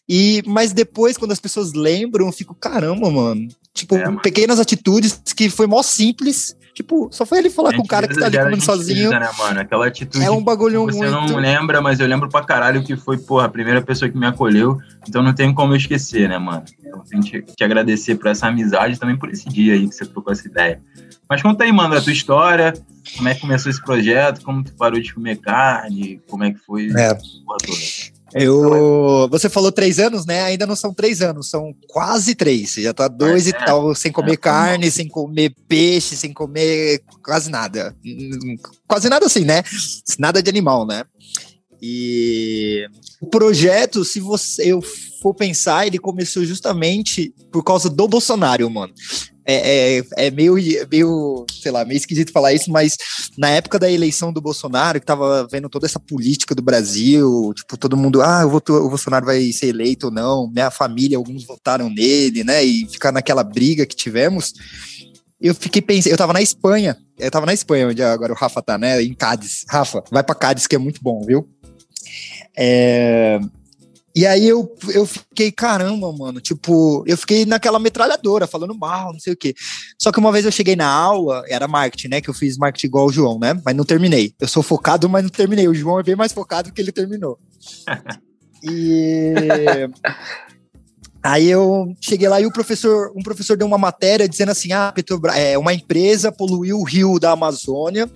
E, 0.08 0.40
mas 0.46 0.72
depois, 0.72 1.19
quando 1.19 1.32
as 1.32 1.40
pessoas 1.40 1.72
lembram, 1.72 2.26
eu 2.26 2.32
fico, 2.32 2.55
caramba, 2.55 3.10
mano. 3.10 3.49
Tipo, 3.75 3.96
é, 3.96 4.16
pequenas 4.22 4.61
atitudes 4.61 5.20
que 5.34 5.50
foi 5.50 5.66
mó 5.66 5.82
simples 5.82 6.56
Tipo, 6.78 7.08
só 7.11 7.26
foi 7.26 7.38
ele 7.38 7.50
falar 7.50 7.75
com 7.75 7.82
o 7.82 7.87
cara 7.88 8.06
que 8.06 8.14
tá 8.14 8.26
ali 8.26 8.38
comendo 8.38 8.62
sozinho. 8.62 9.11
Né, 9.11 9.28
mano? 9.37 9.58
Aquela 9.58 9.88
atitude. 9.88 10.25
É 10.25 10.31
um 10.31 10.40
bagulho 10.40 10.84
você 10.84 10.96
muito. 10.96 11.11
Você 11.11 11.32
não 11.32 11.37
lembra, 11.37 11.81
mas 11.81 11.99
eu 11.99 12.06
lembro 12.06 12.28
pra 12.28 12.44
caralho 12.44 12.84
que 12.84 12.96
foi, 12.96 13.19
porra, 13.19 13.46
a 13.46 13.49
primeira 13.49 13.82
pessoa 13.82 14.08
que 14.08 14.16
me 14.16 14.26
acolheu. 14.26 14.78
Então 15.08 15.20
não 15.20 15.34
tem 15.34 15.52
como 15.52 15.72
eu 15.72 15.76
esquecer, 15.76 16.28
né, 16.28 16.38
mano? 16.38 16.62
Então 16.78 17.02
tenho 17.02 17.20
que 17.20 17.44
te 17.56 17.64
agradecer 17.64 18.16
por 18.16 18.28
essa 18.28 18.46
amizade 18.46 18.94
e 18.94 18.98
também 18.98 19.16
por 19.16 19.30
esse 19.30 19.48
dia 19.48 19.74
aí 19.74 19.88
que 19.88 19.94
você 19.94 20.06
trocou 20.06 20.32
essa 20.32 20.46
ideia. 20.46 20.80
Mas 21.28 21.42
conta 21.42 21.64
aí, 21.64 21.72
mano, 21.72 21.94
a 21.94 22.00
tua 22.00 22.12
história, 22.12 22.72
como 23.16 23.28
é 23.28 23.34
que 23.34 23.40
começou 23.40 23.70
esse 23.70 23.82
projeto, 23.82 24.42
como 24.42 24.64
tu 24.64 24.72
parou 24.74 25.00
de 25.00 25.12
comer 25.12 25.36
carne, 25.38 26.20
como 26.28 26.44
é 26.44 26.52
que 26.52 26.58
foi 26.58 26.88
é. 26.96 27.18
Eu, 28.34 29.26
você 29.30 29.48
falou 29.48 29.72
três 29.72 29.98
anos, 29.98 30.26
né? 30.26 30.42
Ainda 30.42 30.66
não 30.66 30.76
são 30.76 30.92
três 30.92 31.22
anos, 31.22 31.48
são 31.48 31.74
quase 31.88 32.34
três. 32.34 32.70
Você 32.70 32.82
já 32.82 32.92
tá 32.92 33.08
dois 33.08 33.46
é, 33.46 33.50
e 33.50 33.52
tal, 33.54 33.94
sem 33.94 34.12
comer 34.12 34.34
é, 34.34 34.36
carne, 34.36 34.90
sem 34.90 35.08
comer 35.08 35.54
peixe, 35.66 36.14
sem 36.14 36.32
comer 36.32 37.02
quase 37.22 37.50
nada. 37.50 37.96
Quase 38.86 39.08
nada 39.08 39.24
assim, 39.24 39.44
né? 39.44 39.62
Nada 40.18 40.42
de 40.42 40.50
animal, 40.50 40.86
né? 40.86 41.04
E 41.80 42.86
o 43.20 43.26
projeto, 43.26 44.04
se 44.04 44.20
você 44.20 44.72
eu 44.72 44.82
for 45.20 45.34
pensar, 45.34 45.86
ele 45.86 45.98
começou 45.98 46.44
justamente 46.44 47.32
por 47.50 47.62
causa 47.62 47.88
do 47.90 48.08
Bolsonaro, 48.08 48.68
mano 48.70 48.92
é, 49.50 49.96
é, 49.96 50.26
é 50.26 50.30
meio, 50.30 50.56
meio, 50.90 51.46
sei 51.50 51.72
lá, 51.72 51.82
meio 51.82 51.96
esquisito 51.96 52.30
falar 52.30 52.52
isso, 52.52 52.70
mas 52.70 52.98
na 53.38 53.48
época 53.48 53.78
da 53.78 53.90
eleição 53.90 54.30
do 54.30 54.42
Bolsonaro, 54.42 55.00
que 55.00 55.06
tava 55.06 55.48
vendo 55.50 55.70
toda 55.70 55.86
essa 55.86 55.98
política 55.98 56.54
do 56.54 56.60
Brasil, 56.60 57.54
tipo, 57.56 57.78
todo 57.78 57.96
mundo, 57.96 58.20
ah, 58.20 58.44
o 58.44 58.60
Bolsonaro 58.60 59.24
vai 59.24 59.50
ser 59.52 59.68
eleito 59.68 60.08
ou 60.08 60.12
não, 60.12 60.50
minha 60.50 60.70
família, 60.70 61.16
alguns 61.16 61.46
votaram 61.46 61.88
nele, 61.88 62.44
né, 62.44 62.62
e 62.62 62.86
ficar 62.86 63.10
naquela 63.10 63.42
briga 63.42 63.86
que 63.86 63.96
tivemos, 63.96 64.52
eu 65.40 65.54
fiquei 65.54 65.80
pensando, 65.80 66.12
eu 66.12 66.18
tava 66.18 66.34
na 66.34 66.42
Espanha, 66.42 66.98
eu 67.18 67.30
tava 67.30 67.46
na 67.46 67.54
Espanha, 67.54 67.88
onde 67.88 68.02
agora 68.02 68.34
o 68.34 68.36
Rafa 68.36 68.60
tá, 68.60 68.76
né, 68.76 69.02
em 69.02 69.14
Cádiz. 69.14 69.64
Rafa, 69.66 70.04
vai 70.10 70.22
pra 70.22 70.34
Cádiz, 70.34 70.66
que 70.66 70.76
é 70.76 70.78
muito 70.78 71.00
bom, 71.02 71.22
viu? 71.24 71.48
É, 72.54 73.40
e 74.18 74.26
aí 74.26 74.48
eu, 74.48 74.76
eu 74.88 75.06
fiquei, 75.06 75.52
caramba, 75.52 76.12
mano, 76.12 76.40
tipo, 76.40 77.04
eu 77.06 77.16
fiquei 77.16 77.46
naquela 77.46 77.78
metralhadora, 77.78 78.48
falando 78.48 78.76
mal, 78.76 79.12
não 79.12 79.20
sei 79.20 79.32
o 79.32 79.36
quê. 79.36 79.54
Só 79.96 80.10
que 80.10 80.18
uma 80.18 80.32
vez 80.32 80.44
eu 80.44 80.50
cheguei 80.50 80.74
na 80.74 80.88
aula, 80.88 81.44
era 81.48 81.68
marketing, 81.68 82.08
né? 82.08 82.20
Que 82.20 82.28
eu 82.28 82.34
fiz 82.34 82.58
marketing 82.58 82.88
igual 82.88 83.06
o 83.06 83.12
João, 83.12 83.38
né? 83.38 83.62
Mas 83.64 83.76
não 83.76 83.84
terminei. 83.84 84.34
Eu 84.40 84.48
sou 84.48 84.60
focado, 84.60 85.08
mas 85.08 85.22
não 85.22 85.30
terminei. 85.30 85.68
O 85.68 85.74
João 85.74 86.00
é 86.00 86.02
bem 86.02 86.16
mais 86.16 86.32
focado 86.32 86.72
que 86.72 86.80
ele 86.80 86.90
terminou. 86.90 87.38
e 88.60 89.34
Aí 91.22 91.48
eu 91.48 91.94
cheguei 92.00 92.28
lá 92.28 92.40
e 92.40 92.46
o 92.46 92.52
professor, 92.52 93.12
um 93.16 93.22
professor 93.22 93.56
deu 93.56 93.66
uma 93.66 93.78
matéria 93.78 94.28
dizendo 94.28 94.50
assim: 94.50 94.72
ah, 94.72 94.92
Petrobras, 94.92 95.36
é, 95.36 95.58
uma 95.58 95.74
empresa 95.74 96.30
poluiu 96.30 96.78
o 96.78 96.84
rio 96.84 97.18
da 97.18 97.32
Amazônia 97.32 98.08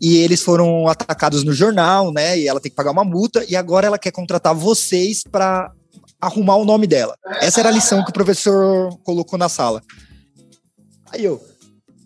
e 0.00 0.16
eles 0.16 0.42
foram 0.42 0.86
atacados 0.88 1.44
no 1.44 1.52
jornal, 1.52 2.12
né? 2.12 2.38
E 2.38 2.46
ela 2.46 2.60
tem 2.60 2.70
que 2.70 2.76
pagar 2.76 2.90
uma 2.90 3.04
multa 3.04 3.44
e 3.48 3.56
agora 3.56 3.86
ela 3.86 3.98
quer 3.98 4.10
contratar 4.10 4.54
vocês 4.54 5.22
para 5.22 5.72
arrumar 6.20 6.56
o 6.56 6.64
nome 6.64 6.86
dela. 6.86 7.14
Essa 7.40 7.60
era 7.60 7.68
a 7.68 7.72
lição 7.72 8.04
que 8.04 8.10
o 8.10 8.14
professor 8.14 8.96
colocou 9.02 9.38
na 9.38 9.48
sala. 9.48 9.82
Aí 11.10 11.24
eu, 11.24 11.42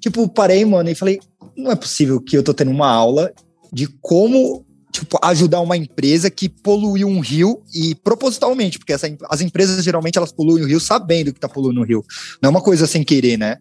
tipo, 0.00 0.28
parei, 0.28 0.64
mano, 0.64 0.88
e 0.90 0.94
falei: 0.94 1.20
não 1.56 1.70
é 1.70 1.76
possível 1.76 2.20
que 2.20 2.36
eu 2.36 2.42
tô 2.42 2.52
tendo 2.52 2.70
uma 2.70 2.90
aula 2.90 3.32
de 3.72 3.88
como 4.00 4.65
tipo, 5.00 5.18
ajudar 5.22 5.60
uma 5.60 5.76
empresa 5.76 6.30
que 6.30 6.48
poluiu 6.48 7.08
um 7.08 7.20
rio 7.20 7.62
e 7.74 7.94
propositalmente, 7.94 8.78
porque 8.78 8.92
essa, 8.92 9.06
as 9.28 9.40
empresas 9.40 9.84
geralmente 9.84 10.16
elas 10.16 10.32
poluem 10.32 10.64
o 10.64 10.66
rio 10.66 10.80
sabendo 10.80 11.32
que 11.32 11.40
tá 11.40 11.48
poluindo 11.48 11.80
o 11.80 11.84
rio. 11.84 12.04
Não 12.42 12.48
é 12.48 12.50
uma 12.50 12.62
coisa 12.62 12.86
sem 12.86 13.04
querer, 13.04 13.36
né? 13.36 13.58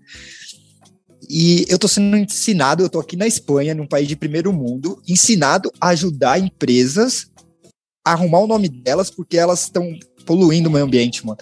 E 1.30 1.66
eu 1.68 1.80
tô 1.80 1.88
sendo 1.88 2.16
ensinado, 2.18 2.84
eu 2.84 2.90
tô 2.90 3.00
aqui 3.00 3.16
na 3.16 3.28
Espanha, 3.28 3.74
num 3.74 3.88
país 3.88 4.08
de 4.08 4.16
primeiro 4.16 4.54
mundo, 4.54 5.02
ensinado 5.08 5.72
a 5.82 5.90
ajudar 5.90 6.40
empresas 6.40 7.28
a 8.06 8.12
arrumar 8.12 8.40
o 8.40 8.48
nome 8.48 8.70
delas 8.70 9.10
porque 9.10 9.38
elas 9.38 9.64
estão 9.64 9.92
poluindo 10.26 10.70
o 10.70 10.72
meio 10.72 10.86
ambiente, 10.86 11.26
mano. 11.26 11.40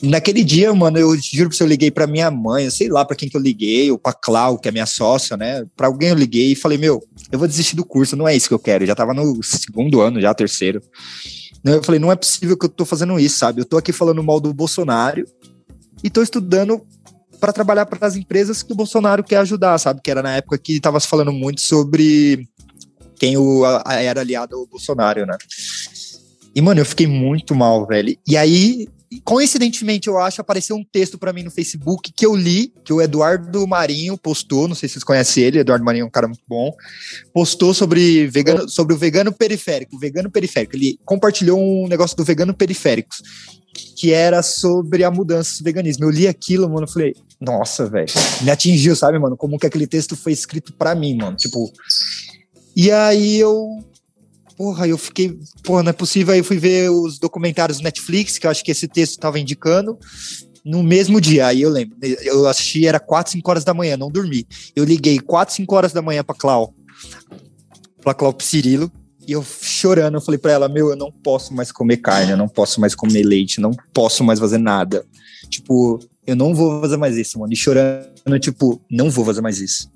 Naquele 0.00 0.44
dia, 0.44 0.72
mano, 0.72 0.96
eu 0.96 1.16
juro 1.16 1.50
que 1.50 1.60
eu 1.60 1.66
liguei 1.66 1.90
pra 1.90 2.06
minha 2.06 2.30
mãe, 2.30 2.70
sei 2.70 2.88
lá 2.88 3.04
pra 3.04 3.16
quem 3.16 3.28
que 3.28 3.36
eu 3.36 3.40
liguei, 3.40 3.90
ou 3.90 3.98
pra 3.98 4.12
Clau, 4.12 4.56
que 4.56 4.68
é 4.68 4.72
minha 4.72 4.86
sócia, 4.86 5.36
né? 5.36 5.64
Pra 5.76 5.88
alguém 5.88 6.10
eu 6.10 6.14
liguei 6.14 6.52
e 6.52 6.56
falei, 6.56 6.78
meu, 6.78 7.02
eu 7.32 7.38
vou 7.38 7.48
desistir 7.48 7.74
do 7.74 7.84
curso, 7.84 8.14
não 8.14 8.28
é 8.28 8.36
isso 8.36 8.46
que 8.46 8.54
eu 8.54 8.60
quero. 8.60 8.84
Eu 8.84 8.88
já 8.88 8.94
tava 8.94 9.12
no 9.12 9.42
segundo 9.42 10.00
ano, 10.00 10.20
já 10.20 10.32
terceiro. 10.32 10.80
Eu 11.64 11.82
falei, 11.82 11.98
não 11.98 12.12
é 12.12 12.16
possível 12.16 12.56
que 12.56 12.66
eu 12.66 12.70
tô 12.70 12.84
fazendo 12.84 13.18
isso, 13.18 13.38
sabe? 13.38 13.60
Eu 13.60 13.64
tô 13.64 13.76
aqui 13.76 13.92
falando 13.92 14.22
mal 14.22 14.38
do 14.38 14.54
Bolsonaro 14.54 15.24
e 16.02 16.08
tô 16.08 16.22
estudando 16.22 16.80
para 17.40 17.52
trabalhar 17.52 17.86
para 17.86 18.06
as 18.06 18.14
empresas 18.14 18.62
que 18.62 18.72
o 18.72 18.76
Bolsonaro 18.76 19.24
quer 19.24 19.38
ajudar, 19.38 19.78
sabe? 19.78 20.00
Que 20.02 20.10
era 20.10 20.22
na 20.22 20.36
época 20.36 20.58
que 20.58 20.80
tava 20.80 21.00
se 21.00 21.08
falando 21.08 21.32
muito 21.32 21.60
sobre 21.60 22.48
quem 23.18 23.36
o, 23.36 23.64
a, 23.64 23.94
era 23.94 24.20
aliado 24.20 24.56
ao 24.56 24.66
Bolsonaro, 24.66 25.26
né? 25.26 25.36
E, 26.54 26.60
mano, 26.60 26.80
eu 26.80 26.86
fiquei 26.86 27.06
muito 27.06 27.54
mal, 27.54 27.86
velho. 27.86 28.16
E 28.26 28.36
aí, 28.36 28.88
coincidentemente, 29.24 30.08
eu 30.08 30.18
acho, 30.18 30.40
apareceu 30.40 30.76
um 30.76 30.84
texto 30.84 31.18
para 31.18 31.32
mim 31.32 31.42
no 31.42 31.50
Facebook 31.50 32.12
que 32.14 32.26
eu 32.26 32.36
li, 32.36 32.72
que 32.84 32.92
o 32.92 33.00
Eduardo 33.00 33.66
Marinho 33.66 34.18
postou, 34.18 34.68
não 34.68 34.74
sei 34.74 34.88
se 34.88 34.94
vocês 34.94 35.04
conhecem 35.04 35.44
ele, 35.44 35.58
Eduardo 35.60 35.84
Marinho 35.84 36.02
é 36.02 36.06
um 36.06 36.10
cara 36.10 36.26
muito 36.28 36.42
bom, 36.46 36.72
postou 37.32 37.72
sobre, 37.72 38.26
vegano, 38.26 38.68
sobre 38.68 38.94
o 38.94 38.98
vegano 38.98 39.32
periférico, 39.32 39.96
o 39.96 39.98
vegano 39.98 40.30
periférico. 40.30 40.76
Ele 40.76 40.98
compartilhou 41.04 41.58
um 41.58 41.88
negócio 41.88 42.16
do 42.16 42.24
vegano 42.24 42.52
periféricos, 42.52 43.22
que 43.96 44.12
era 44.12 44.42
sobre 44.42 45.04
a 45.04 45.10
mudança 45.10 45.58
do 45.58 45.64
veganismo. 45.64 46.04
Eu 46.04 46.10
li 46.10 46.28
aquilo, 46.28 46.68
mano, 46.68 46.86
eu 46.86 46.92
falei, 46.92 47.14
nossa, 47.40 47.88
velho, 47.88 48.12
me 48.42 48.50
atingiu, 48.50 48.94
sabe, 48.94 49.18
mano, 49.18 49.36
como 49.36 49.58
que 49.58 49.66
aquele 49.66 49.86
texto 49.86 50.16
foi 50.16 50.32
escrito 50.32 50.72
para 50.72 50.94
mim, 50.94 51.16
mano, 51.16 51.36
tipo... 51.36 51.72
E 52.76 52.92
aí 52.92 53.40
eu 53.40 53.84
porra, 54.58 54.88
eu 54.88 54.98
fiquei, 54.98 55.38
porra, 55.62 55.84
não 55.84 55.90
é 55.90 55.92
possível. 55.92 56.34
Aí 56.34 56.40
eu 56.40 56.44
fui 56.44 56.58
ver 56.58 56.90
os 56.90 57.20
documentários 57.20 57.78
do 57.78 57.84
Netflix, 57.84 58.38
que 58.38 58.46
eu 58.46 58.50
acho 58.50 58.64
que 58.64 58.72
esse 58.72 58.88
texto 58.88 59.12
estava 59.12 59.38
indicando, 59.38 59.96
no 60.64 60.82
mesmo 60.82 61.20
dia. 61.20 61.46
Aí 61.46 61.62
eu 61.62 61.70
lembro, 61.70 61.96
eu 62.02 62.48
assisti, 62.48 62.84
era 62.84 62.98
4, 62.98 63.32
5 63.32 63.48
horas 63.48 63.64
da 63.64 63.72
manhã, 63.72 63.96
não 63.96 64.10
dormi. 64.10 64.44
Eu 64.74 64.84
liguei 64.84 65.20
4, 65.20 65.54
5 65.54 65.76
horas 65.76 65.92
da 65.92 66.02
manhã 66.02 66.24
pra 66.24 66.34
Clau, 66.34 66.74
pra 68.02 68.12
Clau 68.12 68.36
Cirilo, 68.40 68.90
e 69.26 69.32
eu 69.32 69.44
chorando, 69.44 70.16
eu 70.16 70.20
falei 70.20 70.38
pra 70.38 70.52
ela, 70.52 70.68
meu, 70.68 70.88
eu 70.88 70.96
não 70.96 71.12
posso 71.12 71.54
mais 71.54 71.70
comer 71.70 71.98
carne, 71.98 72.32
eu 72.32 72.36
não 72.36 72.48
posso 72.48 72.80
mais 72.80 72.96
comer 72.96 73.22
leite, 73.22 73.60
não 73.60 73.70
posso 73.94 74.24
mais 74.24 74.40
fazer 74.40 74.58
nada. 74.58 75.06
Tipo, 75.48 76.00
eu 76.26 76.34
não 76.34 76.52
vou 76.52 76.80
fazer 76.80 76.96
mais 76.96 77.16
isso, 77.16 77.38
mano. 77.38 77.52
E 77.52 77.56
chorando, 77.56 78.40
tipo, 78.40 78.82
não 78.90 79.08
vou 79.08 79.24
fazer 79.24 79.40
mais 79.40 79.60
isso. 79.60 79.88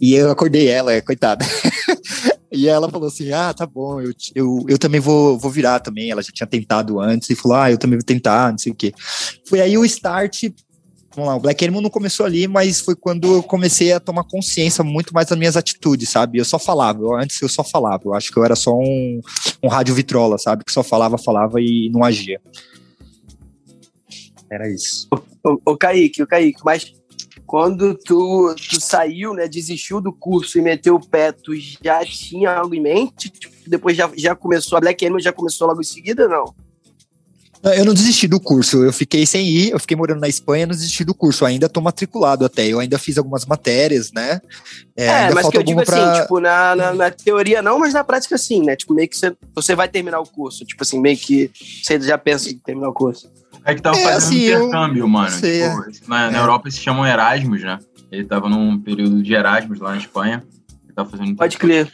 E 0.00 0.14
eu 0.14 0.30
acordei 0.30 0.68
ela, 0.68 1.00
coitada. 1.00 1.44
E 2.52 2.68
ela 2.68 2.90
falou 2.90 3.08
assim: 3.08 3.32
Ah, 3.32 3.54
tá 3.54 3.66
bom, 3.66 4.00
eu, 4.00 4.12
eu, 4.34 4.64
eu 4.68 4.78
também 4.78 5.00
vou, 5.00 5.38
vou 5.38 5.50
virar 5.50 5.80
também. 5.80 6.10
Ela 6.10 6.22
já 6.22 6.30
tinha 6.30 6.46
tentado 6.46 7.00
antes 7.00 7.30
e 7.30 7.34
falou: 7.34 7.56
Ah, 7.56 7.70
eu 7.70 7.78
também 7.78 7.98
vou 7.98 8.04
tentar, 8.04 8.50
não 8.50 8.58
sei 8.58 8.72
o 8.72 8.74
quê. 8.74 8.92
Foi 9.46 9.60
aí 9.60 9.78
o 9.78 9.84
start. 9.84 10.44
Vamos 11.14 11.28
lá, 11.28 11.36
o 11.36 11.40
Black 11.40 11.62
Animal 11.62 11.82
não 11.82 11.90
começou 11.90 12.24
ali, 12.24 12.48
mas 12.48 12.80
foi 12.80 12.96
quando 12.96 13.36
eu 13.36 13.42
comecei 13.42 13.92
a 13.92 14.00
tomar 14.00 14.24
consciência 14.24 14.82
muito 14.82 15.12
mais 15.12 15.26
das 15.28 15.38
minhas 15.38 15.58
atitudes, 15.58 16.08
sabe? 16.08 16.38
Eu 16.38 16.44
só 16.44 16.58
falava, 16.58 17.02
eu, 17.02 17.14
antes 17.14 17.40
eu 17.42 17.50
só 17.50 17.62
falava, 17.62 18.02
eu 18.06 18.14
acho 18.14 18.32
que 18.32 18.38
eu 18.38 18.44
era 18.44 18.56
só 18.56 18.74
um, 18.74 19.20
um 19.62 19.68
rádio 19.68 19.94
vitrola, 19.94 20.38
sabe? 20.38 20.64
Que 20.64 20.72
só 20.72 20.82
falava, 20.82 21.18
falava 21.18 21.60
e 21.60 21.90
não 21.92 22.02
agia. 22.02 22.40
Era 24.50 24.70
isso. 24.70 25.06
O, 25.44 25.72
o 25.72 25.76
Kaique, 25.76 26.22
o 26.22 26.26
Kaique, 26.26 26.60
mas 26.64 26.90
quando 27.52 27.94
tu, 27.94 28.54
tu 28.54 28.80
saiu, 28.80 29.34
né, 29.34 29.46
desistiu 29.46 30.00
do 30.00 30.10
curso 30.10 30.58
e 30.58 30.62
meteu 30.62 30.94
o 30.94 31.06
pé, 31.06 31.32
tu 31.32 31.52
já 31.54 32.02
tinha 32.02 32.50
algo 32.50 32.74
em 32.74 32.80
mente? 32.80 33.28
Tipo, 33.28 33.54
depois 33.66 33.94
já, 33.94 34.10
já 34.16 34.34
começou, 34.34 34.78
a 34.78 34.80
Black 34.80 35.04
Animal 35.04 35.20
já 35.20 35.34
começou 35.34 35.68
logo 35.68 35.82
em 35.82 35.84
seguida, 35.84 36.26
não? 36.26 36.54
Eu 37.62 37.84
não 37.84 37.92
desisti 37.92 38.26
do 38.26 38.40
curso, 38.40 38.82
eu 38.82 38.90
fiquei 38.90 39.26
sem 39.26 39.46
ir, 39.46 39.70
eu 39.70 39.78
fiquei 39.78 39.94
morando 39.94 40.20
na 40.20 40.28
Espanha, 40.28 40.64
não 40.64 40.74
desisti 40.74 41.04
do 41.04 41.12
curso, 41.12 41.44
ainda 41.44 41.68
tô 41.68 41.82
matriculado 41.82 42.42
até, 42.46 42.66
eu 42.66 42.80
ainda 42.80 42.98
fiz 42.98 43.18
algumas 43.18 43.44
matérias, 43.44 44.10
né? 44.12 44.40
É, 44.96 45.04
é 45.04 45.34
mas 45.34 45.46
que 45.46 45.58
eu 45.58 45.62
digo 45.62 45.80
assim, 45.82 45.90
pra... 45.90 46.22
tipo, 46.22 46.40
na, 46.40 46.74
na, 46.74 46.94
na, 46.94 47.10
teoria 47.10 47.60
não, 47.60 47.78
mas 47.78 47.92
na 47.92 48.02
prática 48.02 48.38
sim, 48.38 48.62
né? 48.64 48.76
Tipo, 48.76 48.94
meio 48.94 49.10
que 49.10 49.18
você, 49.18 49.36
você 49.54 49.74
vai 49.74 49.88
terminar 49.88 50.20
o 50.20 50.26
curso, 50.26 50.64
tipo 50.64 50.82
assim, 50.82 50.98
meio 50.98 51.18
que 51.18 51.50
você 51.82 52.00
já 52.00 52.16
pensa 52.16 52.48
em 52.48 52.56
terminar 52.56 52.88
o 52.88 52.94
curso. 52.94 53.30
É 53.64 53.74
que 53.74 53.82
tava 53.82 53.96
é, 53.96 54.02
fazendo 54.02 54.18
assim, 54.18 54.46
intercâmbio, 54.46 55.02
eu... 55.04 55.08
mano. 55.08 55.34
Tipo, 55.34 55.46
é. 55.46 55.90
na, 56.08 56.30
na, 56.30 56.38
Europa 56.38 56.70
se 56.70 56.78
chamam 56.78 57.06
Erasmus, 57.06 57.62
né? 57.62 57.78
Ele 58.10 58.24
tava 58.24 58.48
num 58.48 58.78
período 58.78 59.22
de 59.22 59.32
Erasmus 59.32 59.78
lá 59.78 59.92
na 59.92 59.98
Espanha. 59.98 60.42
Ele 60.84 60.92
tava 60.92 61.08
fazendo 61.10 61.36
Pode 61.36 61.56
crer. 61.56 61.92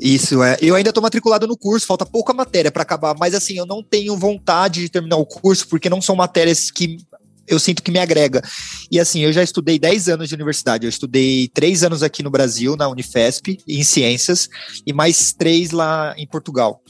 Isso, 0.00 0.42
é. 0.42 0.56
Eu 0.60 0.74
ainda 0.74 0.92
tô 0.92 1.00
matriculado 1.00 1.46
no 1.46 1.56
curso, 1.56 1.86
falta 1.86 2.04
pouca 2.04 2.32
matéria 2.32 2.70
para 2.70 2.82
acabar, 2.82 3.14
mas 3.18 3.34
assim, 3.34 3.56
eu 3.56 3.66
não 3.66 3.82
tenho 3.82 4.16
vontade 4.16 4.80
de 4.80 4.88
terminar 4.88 5.16
o 5.16 5.26
curso, 5.26 5.68
porque 5.68 5.88
não 5.88 6.00
são 6.00 6.16
matérias 6.16 6.70
que 6.70 6.98
eu 7.46 7.58
sinto 7.58 7.82
que 7.82 7.90
me 7.90 7.98
agrega. 7.98 8.42
E 8.90 8.98
assim, 8.98 9.20
eu 9.20 9.32
já 9.32 9.42
estudei 9.42 9.78
10 9.78 10.08
anos 10.08 10.28
de 10.28 10.34
universidade. 10.34 10.86
Eu 10.86 10.90
estudei 10.90 11.48
3 11.48 11.84
anos 11.84 12.02
aqui 12.02 12.22
no 12.22 12.30
Brasil, 12.30 12.76
na 12.76 12.88
Unifesp, 12.88 13.58
em 13.68 13.82
ciências, 13.84 14.48
e 14.86 14.92
mais 14.92 15.32
3 15.32 15.70
lá 15.70 16.14
em 16.16 16.26
Portugal. 16.26 16.82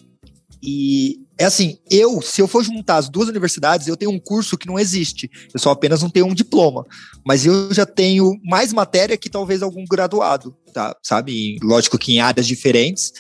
E 0.63 1.19
é 1.37 1.45
assim, 1.45 1.79
eu, 1.91 2.23
se 2.23 2.41
eu 2.41 2.47
for 2.47 2.63
juntar 2.63 2.97
as 2.97 3.09
duas 3.09 3.29
universidades, 3.29 3.89
eu 3.89 3.97
tenho 3.97 4.13
um 4.13 4.21
curso 4.21 4.57
que 4.57 4.67
não 4.67 4.79
existe. 4.79 5.31
Eu 5.53 5.59
só 5.59 5.71
apenas 5.71 6.01
não 6.03 6.11
tenho 6.11 6.27
um 6.27 6.35
diploma. 6.35 6.87
Mas 7.27 7.45
eu 7.45 7.73
já 7.73 7.85
tenho 7.85 8.39
mais 8.45 8.73
matéria 8.73 9.17
que 9.17 9.29
talvez 9.29 9.63
algum 9.63 9.85
graduado, 9.85 10.57
tá? 10.73 10.97
Sabe? 11.03 11.59
Lógico 11.63 11.99
que 11.99 12.15
em 12.15 12.21
áreas 12.21 12.47
diferentes. 12.47 13.13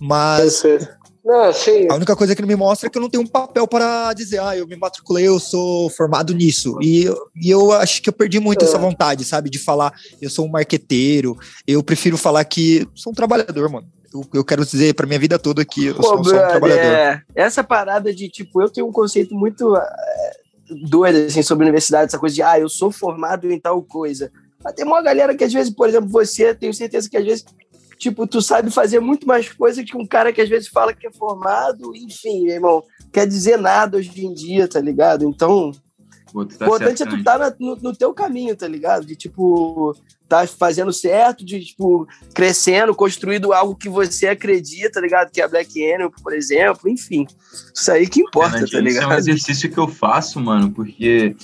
Mas. 0.00 0.62
Não, 1.24 1.52
sim. 1.54 1.86
A 1.88 1.94
única 1.94 2.14
coisa 2.14 2.34
que 2.34 2.42
não 2.42 2.48
me 2.48 2.56
mostra 2.56 2.86
é 2.86 2.90
que 2.90 2.98
eu 2.98 3.02
não 3.02 3.08
tenho 3.08 3.22
um 3.22 3.26
papel 3.26 3.66
para 3.66 4.12
dizer, 4.12 4.40
ah, 4.40 4.54
eu 4.54 4.66
me 4.66 4.76
matriculei, 4.76 5.26
eu 5.26 5.40
sou 5.40 5.88
formado 5.88 6.34
nisso. 6.34 6.76
E, 6.82 7.06
e 7.40 7.48
eu 7.48 7.72
acho 7.72 8.02
que 8.02 8.10
eu 8.10 8.12
perdi 8.12 8.38
muito 8.38 8.62
é. 8.62 8.68
essa 8.68 8.78
vontade, 8.78 9.24
sabe? 9.24 9.48
De 9.48 9.58
falar, 9.58 9.94
eu 10.20 10.28
sou 10.28 10.44
um 10.44 10.50
marqueteiro. 10.50 11.38
Eu 11.66 11.82
prefiro 11.82 12.18
falar 12.18 12.44
que 12.44 12.86
sou 12.94 13.12
um 13.12 13.14
trabalhador, 13.14 13.70
mano 13.70 13.86
eu, 14.14 14.24
eu 14.32 14.44
quero 14.44 14.64
dizer 14.64 14.94
para 14.94 15.06
minha 15.06 15.18
vida 15.18 15.38
toda 15.38 15.64
que 15.64 15.86
eu 15.86 15.96
Pô, 15.96 16.02
sou, 16.02 16.24
sou, 16.24 16.34
um 16.34 16.48
trabalhador. 16.48 16.82
É, 16.82 17.22
essa 17.34 17.64
parada 17.64 18.14
de, 18.14 18.28
tipo, 18.28 18.62
eu 18.62 18.70
tenho 18.70 18.86
um 18.86 18.92
conceito 18.92 19.34
muito 19.34 19.76
é, 19.76 20.36
doido, 20.88 21.26
assim, 21.26 21.42
sobre 21.42 21.64
universidade, 21.64 22.06
essa 22.06 22.18
coisa 22.18 22.34
de, 22.34 22.42
ah, 22.42 22.58
eu 22.58 22.68
sou 22.68 22.92
formado 22.92 23.50
em 23.50 23.58
tal 23.58 23.82
coisa. 23.82 24.30
Mas 24.62 24.74
tem 24.74 24.86
uma 24.86 25.02
galera 25.02 25.34
que, 25.34 25.42
às 25.42 25.52
vezes, 25.52 25.72
por 25.74 25.88
exemplo, 25.88 26.08
você, 26.08 26.54
tenho 26.54 26.72
certeza 26.72 27.10
que, 27.10 27.16
às 27.16 27.24
vezes, 27.24 27.44
tipo, 27.98 28.26
tu 28.26 28.40
sabe 28.40 28.70
fazer 28.70 29.00
muito 29.00 29.26
mais 29.26 29.52
coisa 29.52 29.82
que 29.82 29.96
um 29.96 30.06
cara 30.06 30.32
que, 30.32 30.40
às 30.40 30.48
vezes, 30.48 30.68
fala 30.68 30.94
que 30.94 31.06
é 31.06 31.12
formado, 31.12 31.94
enfim, 31.96 32.46
irmão, 32.46 32.84
quer 33.12 33.26
dizer 33.26 33.58
nada 33.58 33.96
hoje 33.96 34.24
em 34.24 34.32
dia, 34.32 34.68
tá 34.68 34.80
ligado? 34.80 35.24
Então, 35.24 35.72
o 36.34 36.44
tá 36.44 36.66
importante 36.66 37.02
é 37.02 37.06
tu 37.06 37.16
estar 37.16 37.38
tá 37.38 37.56
no, 37.60 37.76
no, 37.76 37.94
teu 37.94 38.12
caminho, 38.12 38.56
tá 38.56 38.66
ligado? 38.66 39.06
De, 39.06 39.14
tipo, 39.14 39.96
tá 40.28 40.44
fazendo 40.46 40.92
certo, 40.92 41.44
de, 41.44 41.60
tipo, 41.64 42.08
crescendo, 42.34 42.92
construindo 42.92 43.52
algo 43.52 43.76
que 43.76 43.88
você 43.88 44.26
acredita, 44.26 44.90
tá 44.90 45.00
ligado? 45.00 45.30
Que 45.30 45.40
é 45.40 45.44
a 45.44 45.48
Black 45.48 45.92
Animal, 45.92 46.12
por 46.22 46.32
exemplo, 46.32 46.90
enfim. 46.90 47.24
Isso 47.72 47.92
aí 47.92 48.08
que 48.08 48.20
importa, 48.20 48.66
tá 48.66 48.80
ligado? 48.80 48.88
Isso 48.88 49.02
é 49.02 49.06
um 49.06 49.18
exercício 49.18 49.70
que 49.70 49.78
eu 49.78 49.86
faço, 49.86 50.40
mano, 50.40 50.72
porque 50.72 51.36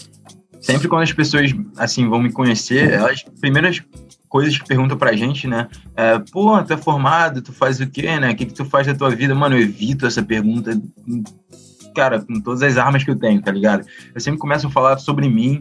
sempre 0.61 0.89
quando 0.89 1.05
as 1.05 1.13
pessoas, 1.13 1.53
assim, 1.77 2.09
vão 2.09 2.21
me 2.21 2.33
conhecer, 2.33 2.91
elas, 2.91 3.23
primeiras 3.41 3.81
coisas 4.29 4.59
que 4.59 4.67
perguntam 4.67 4.99
pra 4.99 5.15
gente, 5.15 5.47
né? 5.47 5.69
É, 5.97 6.19
Pô, 6.19 6.61
tu 6.63 6.73
é 6.73 6.77
formado, 6.77 7.43
tu 7.43 7.53
faz 7.53 7.81
o 7.81 7.87
quê, 7.87 8.19
né? 8.19 8.33
O 8.33 8.37
que, 8.37 8.47
que 8.47 8.55
tu 8.55 8.65
faz 8.65 8.89
da 8.89 8.95
tua 8.95 9.11
vida? 9.11 9.35
Mano, 9.35 9.57
eu 9.57 9.63
evito 9.63 10.07
essa 10.07 10.23
pergunta 10.23 10.81
cara, 11.95 12.21
com 12.21 12.41
todas 12.41 12.63
as 12.63 12.77
armas 12.77 13.05
que 13.05 13.11
eu 13.11 13.19
tenho, 13.19 13.41
tá 13.41 13.51
ligado? 13.51 13.87
Eu 14.15 14.21
sempre 14.21 14.39
começo 14.39 14.67
a 14.67 14.71
falar 14.71 14.99
sobre 14.99 15.29
mim, 15.29 15.61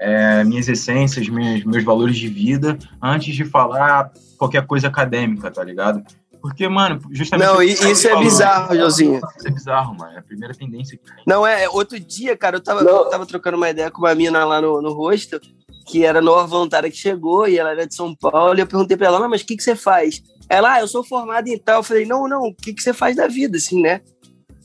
é, 0.00 0.42
minhas 0.44 0.68
essências, 0.68 1.28
meus, 1.28 1.64
meus 1.64 1.84
valores 1.84 2.16
de 2.16 2.28
vida, 2.28 2.78
antes 3.00 3.34
de 3.34 3.44
falar 3.44 4.12
qualquer 4.36 4.66
coisa 4.66 4.88
acadêmica, 4.88 5.50
tá 5.50 5.62
ligado? 5.62 6.02
Porque, 6.42 6.68
mano, 6.68 7.00
justamente. 7.12 7.46
Não, 7.46 7.62
isso 7.62 8.06
é 8.08 8.10
falou, 8.10 8.24
bizarro, 8.24 8.76
Josinho. 8.76 9.20
Isso 9.38 9.46
é 9.46 9.50
bizarro, 9.52 9.96
mano. 9.96 10.12
É 10.12 10.18
a 10.18 10.22
primeira 10.22 10.52
tendência 10.52 10.98
que 10.98 11.04
tem. 11.04 11.22
Não, 11.24 11.46
é. 11.46 11.68
Outro 11.68 12.00
dia, 12.00 12.36
cara, 12.36 12.56
eu 12.56 12.60
tava, 12.60 12.80
eu 12.80 13.04
tava 13.04 13.24
trocando 13.24 13.56
uma 13.56 13.70
ideia 13.70 13.92
com 13.92 14.00
uma 14.00 14.12
mina 14.12 14.44
lá 14.44 14.60
no, 14.60 14.82
no 14.82 14.92
rosto, 14.92 15.40
que 15.86 16.04
era 16.04 16.20
nova 16.20 16.44
voluntária 16.48 16.90
que 16.90 16.96
chegou, 16.96 17.46
e 17.46 17.58
ela 17.58 17.70
era 17.70 17.86
de 17.86 17.94
São 17.94 18.12
Paulo, 18.12 18.58
e 18.58 18.60
eu 18.60 18.66
perguntei 18.66 18.96
pra 18.96 19.06
ela, 19.06 19.20
não, 19.20 19.28
mas 19.28 19.42
o 19.42 19.46
que, 19.46 19.56
que 19.56 19.62
você 19.62 19.76
faz? 19.76 20.20
Ela, 20.48 20.74
ah, 20.74 20.80
eu 20.80 20.88
sou 20.88 21.04
formada 21.04 21.48
em 21.48 21.56
tal. 21.56 21.76
Eu 21.76 21.84
falei, 21.84 22.04
não, 22.04 22.26
não, 22.26 22.42
o 22.48 22.54
que, 22.54 22.74
que 22.74 22.82
você 22.82 22.92
faz 22.92 23.14
da 23.14 23.28
vida, 23.28 23.56
assim, 23.56 23.80
né? 23.80 24.00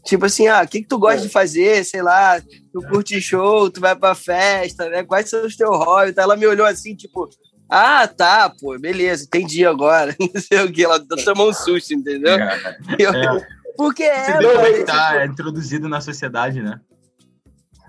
Tipo 0.07 0.25
assim, 0.25 0.47
ah, 0.47 0.61
o 0.63 0.67
que, 0.67 0.81
que 0.81 0.87
tu 0.87 0.97
gosta 0.97 1.19
de 1.19 1.27
fazer? 1.27 1.83
Sei 1.83 2.01
lá, 2.01 2.41
tu 2.71 2.81
curte 2.87 3.19
show, 3.19 3.69
tu 3.69 3.81
vai 3.81 3.93
pra 3.93 4.15
festa, 4.15 4.87
né? 4.87 5.03
Quais 5.03 5.29
são 5.29 5.45
os 5.45 5.57
teus 5.57 5.75
hobbies? 5.75 6.11
Então 6.11 6.23
ela 6.23 6.37
me 6.37 6.47
olhou 6.47 6.65
assim, 6.65 6.95
tipo, 6.95 7.29
ah, 7.69 8.07
tá, 8.07 8.49
pô, 8.49 8.79
beleza, 8.79 9.25
entendi 9.25 9.65
agora. 9.65 10.15
Não 10.17 10.41
sei 10.41 10.61
o 10.61 10.71
que, 10.71 10.85
ela 10.85 10.97
tomou 11.25 11.49
um 11.49 11.53
susto, 11.53 11.93
entendeu? 11.93 12.35
É, 12.35 12.75
eu, 12.97 13.13
é. 13.13 13.47
Porque 13.75 14.03
é. 14.03 14.39
Não, 14.41 14.85
tá 14.85 15.21
é 15.21 15.25
introduzido 15.25 15.89
na 15.89 15.99
sociedade, 15.99 16.61
né? 16.61 16.79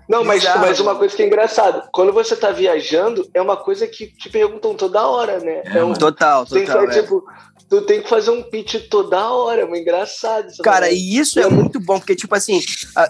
Não, 0.09 0.25
mas, 0.25 0.43
mas 0.43 0.79
uma 0.79 0.95
coisa 0.95 1.15
que 1.15 1.21
é 1.21 1.27
engraçada, 1.27 1.87
quando 1.93 2.11
você 2.11 2.35
tá 2.35 2.51
viajando, 2.51 3.29
é 3.31 3.39
uma 3.39 3.55
coisa 3.55 3.87
que 3.87 4.07
te 4.07 4.27
perguntam 4.27 4.73
toda 4.73 5.07
hora, 5.07 5.39
né? 5.39 5.61
É, 5.65 5.83
um, 5.83 5.93
total, 5.93 6.47
total. 6.47 6.87
Tem, 6.87 6.97
é. 6.97 7.01
tipo, 7.01 7.23
tu 7.69 7.81
tem 7.83 8.01
que 8.01 8.09
fazer 8.09 8.31
um 8.31 8.41
pitch 8.41 8.89
toda 8.89 9.31
hora, 9.31 9.61
é 9.61 9.79
engraçado. 9.79 10.47
Cara, 10.63 10.91
e 10.91 11.17
isso 11.17 11.39
é 11.39 11.47
muito 11.47 11.79
bom, 11.79 11.99
porque, 11.99 12.15
tipo 12.15 12.33
assim, 12.33 12.59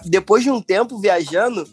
depois 0.04 0.44
de 0.44 0.50
um 0.50 0.60
tempo 0.60 0.98
viajando, 0.98 1.66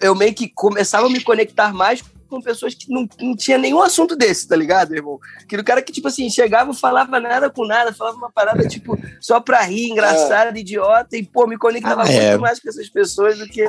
eu 0.00 0.14
meio 0.14 0.34
que 0.34 0.48
começava 0.48 1.06
a 1.06 1.10
me 1.10 1.20
conectar 1.20 1.72
mais 1.74 2.02
com 2.28 2.40
pessoas 2.40 2.74
que 2.74 2.90
não, 2.90 3.06
não 3.20 3.36
tinha 3.36 3.58
nenhum 3.58 3.80
assunto 3.80 4.16
desse, 4.16 4.48
tá 4.48 4.56
ligado, 4.56 4.94
irmão? 4.94 5.20
Que 5.46 5.56
o 5.56 5.62
cara 5.62 5.82
que, 5.82 5.92
tipo 5.92 6.08
assim, 6.08 6.28
chegava 6.30 6.72
e 6.72 6.76
falava 6.76 7.20
nada 7.20 7.50
com 7.50 7.66
nada, 7.66 7.92
falava 7.92 8.16
uma 8.16 8.32
parada, 8.32 8.66
tipo, 8.66 8.98
só 9.20 9.38
pra 9.38 9.62
rir, 9.62 9.90
engraçada, 9.90 10.56
é. 10.56 10.60
idiota, 10.60 11.16
e, 11.16 11.22
pô, 11.22 11.46
me 11.46 11.58
conectava 11.58 12.02
ah, 12.02 12.10
é. 12.10 12.30
muito 12.30 12.40
mais 12.40 12.58
com 12.58 12.68
essas 12.68 12.88
pessoas 12.88 13.38
do 13.38 13.46
que, 13.46 13.68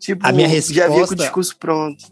tipo, 0.00 0.26
a 0.26 0.32
minha 0.32 0.48
resposta... 0.48 0.74
já 0.74 0.88
via 0.88 1.06
com 1.06 1.12
o 1.12 1.16
discurso 1.16 1.56
pronto 1.58 2.11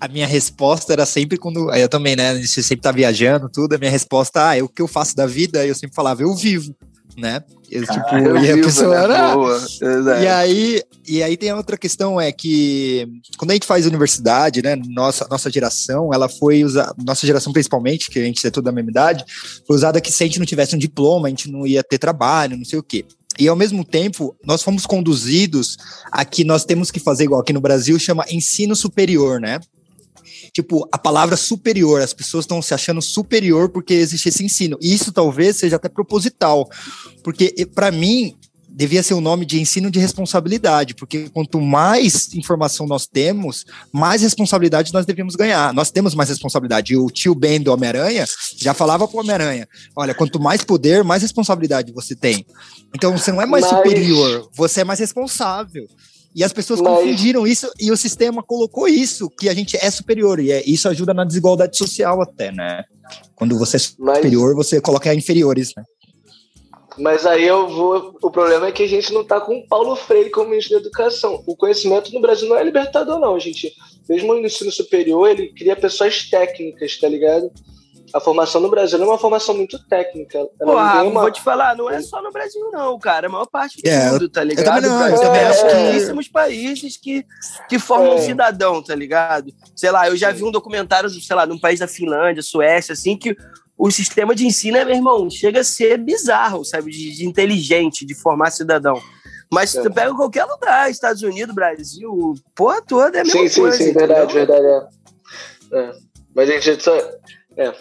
a 0.00 0.08
minha 0.08 0.26
resposta 0.26 0.92
era 0.92 1.06
sempre 1.06 1.38
quando. 1.38 1.72
Eu 1.74 1.88
também, 1.88 2.16
né? 2.16 2.34
Você 2.38 2.62
sempre 2.62 2.82
tá 2.82 2.92
viajando, 2.92 3.48
tudo. 3.48 3.74
A 3.74 3.78
minha 3.78 3.90
resposta, 3.90 4.48
ah, 4.48 4.56
é 4.56 4.62
o 4.62 4.68
que 4.68 4.82
eu 4.82 4.88
faço 4.88 5.16
da 5.16 5.26
vida? 5.26 5.66
Eu 5.66 5.74
sempre 5.74 5.94
falava, 5.94 6.22
eu 6.22 6.34
vivo, 6.34 6.74
né? 7.16 7.42
Eu, 7.70 7.82
ah, 7.88 7.92
tipo, 7.92 8.14
eu 8.16 8.36
e 8.36 8.40
vivo, 8.40 8.60
a 8.60 8.64
pessoa 8.64 8.96
era. 8.96 10.22
E 10.22 10.26
aí, 10.28 10.82
e 11.08 11.22
aí 11.22 11.36
tem 11.36 11.52
outra 11.52 11.76
questão, 11.76 12.20
é 12.20 12.30
que 12.30 13.08
quando 13.38 13.50
a 13.50 13.54
gente 13.54 13.66
faz 13.66 13.86
universidade, 13.86 14.62
né? 14.62 14.76
Nossa, 14.76 15.26
nossa 15.30 15.50
geração, 15.50 16.12
ela 16.12 16.28
foi 16.28 16.64
usada. 16.64 16.94
Nossa 17.04 17.26
geração, 17.26 17.52
principalmente, 17.52 18.10
que 18.10 18.18
a 18.18 18.24
gente 18.24 18.46
é 18.46 18.50
toda 18.50 18.66
da 18.66 18.72
mesma 18.72 18.90
idade, 18.90 19.24
foi 19.66 19.76
usada 19.76 20.00
que 20.00 20.12
se 20.12 20.22
a 20.22 20.26
gente 20.26 20.38
não 20.38 20.46
tivesse 20.46 20.76
um 20.76 20.78
diploma, 20.78 21.28
a 21.28 21.30
gente 21.30 21.50
não 21.50 21.66
ia 21.66 21.82
ter 21.82 21.98
trabalho, 21.98 22.56
não 22.56 22.64
sei 22.64 22.78
o 22.78 22.82
quê. 22.82 23.04
E 23.38 23.48
ao 23.48 23.56
mesmo 23.56 23.84
tempo, 23.84 24.34
nós 24.44 24.62
fomos 24.62 24.86
conduzidos 24.86 25.76
a 26.10 26.24
que 26.24 26.42
nós 26.42 26.64
temos 26.64 26.90
que 26.90 26.98
fazer 26.98 27.24
igual 27.24 27.40
aqui 27.40 27.52
no 27.52 27.60
Brasil, 27.60 27.98
chama 27.98 28.24
ensino 28.30 28.74
superior, 28.74 29.40
né? 29.40 29.60
Tipo, 30.56 30.88
a 30.90 30.96
palavra 30.96 31.36
superior. 31.36 32.00
As 32.00 32.14
pessoas 32.14 32.44
estão 32.44 32.62
se 32.62 32.72
achando 32.72 33.02
superior 33.02 33.68
porque 33.68 33.92
existe 33.92 34.30
esse 34.30 34.42
ensino. 34.42 34.78
E 34.80 34.94
isso 34.94 35.12
talvez 35.12 35.56
seja 35.56 35.76
até 35.76 35.86
proposital. 35.86 36.66
Porque, 37.22 37.66
para 37.74 37.90
mim, 37.90 38.34
devia 38.66 39.02
ser 39.02 39.12
o 39.12 39.18
um 39.18 39.20
nome 39.20 39.44
de 39.44 39.60
ensino 39.60 39.90
de 39.90 39.98
responsabilidade, 39.98 40.94
porque 40.94 41.28
quanto 41.28 41.60
mais 41.60 42.32
informação 42.34 42.86
nós 42.86 43.06
temos, 43.06 43.66
mais 43.92 44.22
responsabilidade 44.22 44.94
nós 44.94 45.04
devemos 45.04 45.36
ganhar. 45.36 45.74
Nós 45.74 45.90
temos 45.90 46.14
mais 46.14 46.30
responsabilidade. 46.30 46.94
E 46.94 46.96
o 46.96 47.10
tio 47.10 47.34
Ben 47.34 47.60
do 47.60 47.70
Homem-Aranha 47.70 48.24
já 48.56 48.72
falava 48.72 49.06
para 49.06 49.16
o 49.16 49.20
Homem-Aranha: 49.20 49.68
olha, 49.94 50.14
quanto 50.14 50.40
mais 50.40 50.64
poder, 50.64 51.04
mais 51.04 51.20
responsabilidade 51.20 51.92
você 51.92 52.16
tem. 52.16 52.46
Então 52.94 53.12
você 53.12 53.30
não 53.30 53.42
é 53.42 53.46
mais 53.46 53.66
Mas... 53.66 53.76
superior, 53.76 54.48
você 54.54 54.80
é 54.80 54.84
mais 54.84 55.00
responsável. 55.00 55.86
E 56.36 56.44
as 56.44 56.52
pessoas 56.52 56.82
Mas... 56.82 56.92
confundiram 56.92 57.46
isso 57.46 57.72
e 57.80 57.90
o 57.90 57.96
sistema 57.96 58.42
colocou 58.42 58.86
isso, 58.86 59.30
que 59.30 59.48
a 59.48 59.54
gente 59.54 59.74
é 59.74 59.90
superior. 59.90 60.38
E 60.38 60.52
é, 60.52 60.62
isso 60.66 60.86
ajuda 60.86 61.14
na 61.14 61.24
desigualdade 61.24 61.78
social 61.78 62.20
até, 62.20 62.52
né? 62.52 62.84
Quando 63.34 63.58
você 63.58 63.76
é 63.76 63.80
superior, 63.80 64.54
Mas... 64.54 64.66
você 64.66 64.78
coloca 64.78 65.14
inferiores, 65.14 65.72
né? 65.74 65.82
Mas 66.98 67.26
aí 67.26 67.46
eu 67.46 67.68
vou. 67.68 68.14
O 68.22 68.30
problema 68.30 68.66
é 68.66 68.72
que 68.72 68.82
a 68.82 68.88
gente 68.88 69.14
não 69.14 69.22
está 69.22 69.40
com 69.40 69.56
o 69.56 69.66
Paulo 69.66 69.96
Freire 69.96 70.30
como 70.30 70.50
ministro 70.50 70.74
da 70.74 70.80
Educação. 70.80 71.42
O 71.46 71.56
conhecimento 71.56 72.12
no 72.12 72.20
Brasil 72.20 72.48
não 72.48 72.56
é 72.56 72.64
libertador, 72.64 73.18
não, 73.18 73.40
gente. 73.40 73.72
Mesmo 74.06 74.34
no 74.34 74.46
ensino 74.46 74.70
superior, 74.70 75.28
ele 75.30 75.52
cria 75.54 75.74
pessoas 75.74 76.28
técnicas, 76.28 76.98
tá 76.98 77.08
ligado? 77.08 77.50
A 78.14 78.20
formação 78.20 78.60
no 78.60 78.70
Brasil 78.70 79.00
é 79.00 79.04
uma 79.04 79.18
formação 79.18 79.54
muito 79.54 79.78
técnica. 79.88 80.46
Pô, 80.58 80.72
uma... 80.72 81.02
vou 81.04 81.30
te 81.30 81.40
falar, 81.40 81.76
não 81.76 81.90
é 81.90 82.00
só 82.00 82.22
no 82.22 82.30
Brasil, 82.30 82.70
não, 82.70 82.98
cara. 82.98 83.26
A 83.26 83.30
maior 83.30 83.46
parte 83.46 83.82
do 83.82 83.88
é, 83.88 84.10
mundo, 84.10 84.28
tá 84.28 84.44
ligado? 84.44 84.84
Eu 84.84 84.90
também 84.90 84.90
não, 84.90 85.08
eu 85.08 85.20
também 85.20 85.40
é, 85.40 85.46
acho 85.46 85.66
pouquíssimos 85.66 86.28
países 86.28 86.96
que, 86.96 87.24
que 87.68 87.78
formam 87.78 88.14
é. 88.14 88.18
cidadão, 88.22 88.82
tá 88.82 88.94
ligado? 88.94 89.52
Sei 89.74 89.90
lá, 89.90 90.08
eu 90.08 90.16
já 90.16 90.30
vi 90.30 90.44
um 90.44 90.50
documentário, 90.50 91.10
sei 91.10 91.36
lá, 91.36 91.46
num 91.46 91.58
país 91.58 91.80
da 91.80 91.88
Finlândia, 91.88 92.42
Suécia, 92.42 92.92
assim, 92.92 93.16
que 93.16 93.36
o 93.78 93.90
sistema 93.90 94.34
de 94.34 94.46
ensino, 94.46 94.76
é, 94.76 94.84
meu 94.84 94.94
irmão, 94.94 95.28
chega 95.28 95.60
a 95.60 95.64
ser 95.64 95.98
bizarro, 95.98 96.64
sabe? 96.64 96.90
De, 96.90 97.16
de 97.16 97.26
inteligente, 97.26 98.06
de 98.06 98.14
formar 98.14 98.50
cidadão. 98.50 99.00
Mas 99.52 99.70
se 99.70 99.82
tu 99.82 99.92
pega 99.92 100.14
qualquer 100.14 100.44
lugar, 100.44 100.90
Estados 100.90 101.22
Unidos, 101.22 101.54
Brasil, 101.54 102.34
porra 102.54 102.82
toda 102.82 103.18
é 103.18 103.20
a 103.20 103.24
mesma 103.24 103.48
sim, 103.48 103.60
coisa. 103.60 103.76
Sim, 103.76 103.84
sim, 103.84 103.92
verdade, 103.92 104.32
verdade. 104.32 104.66
É. 104.66 104.96
É. 105.72 105.92
Mas 106.34 106.50
a 106.50 106.60
gente 106.60 106.82
só. 106.82 106.96
É. 107.56 107.72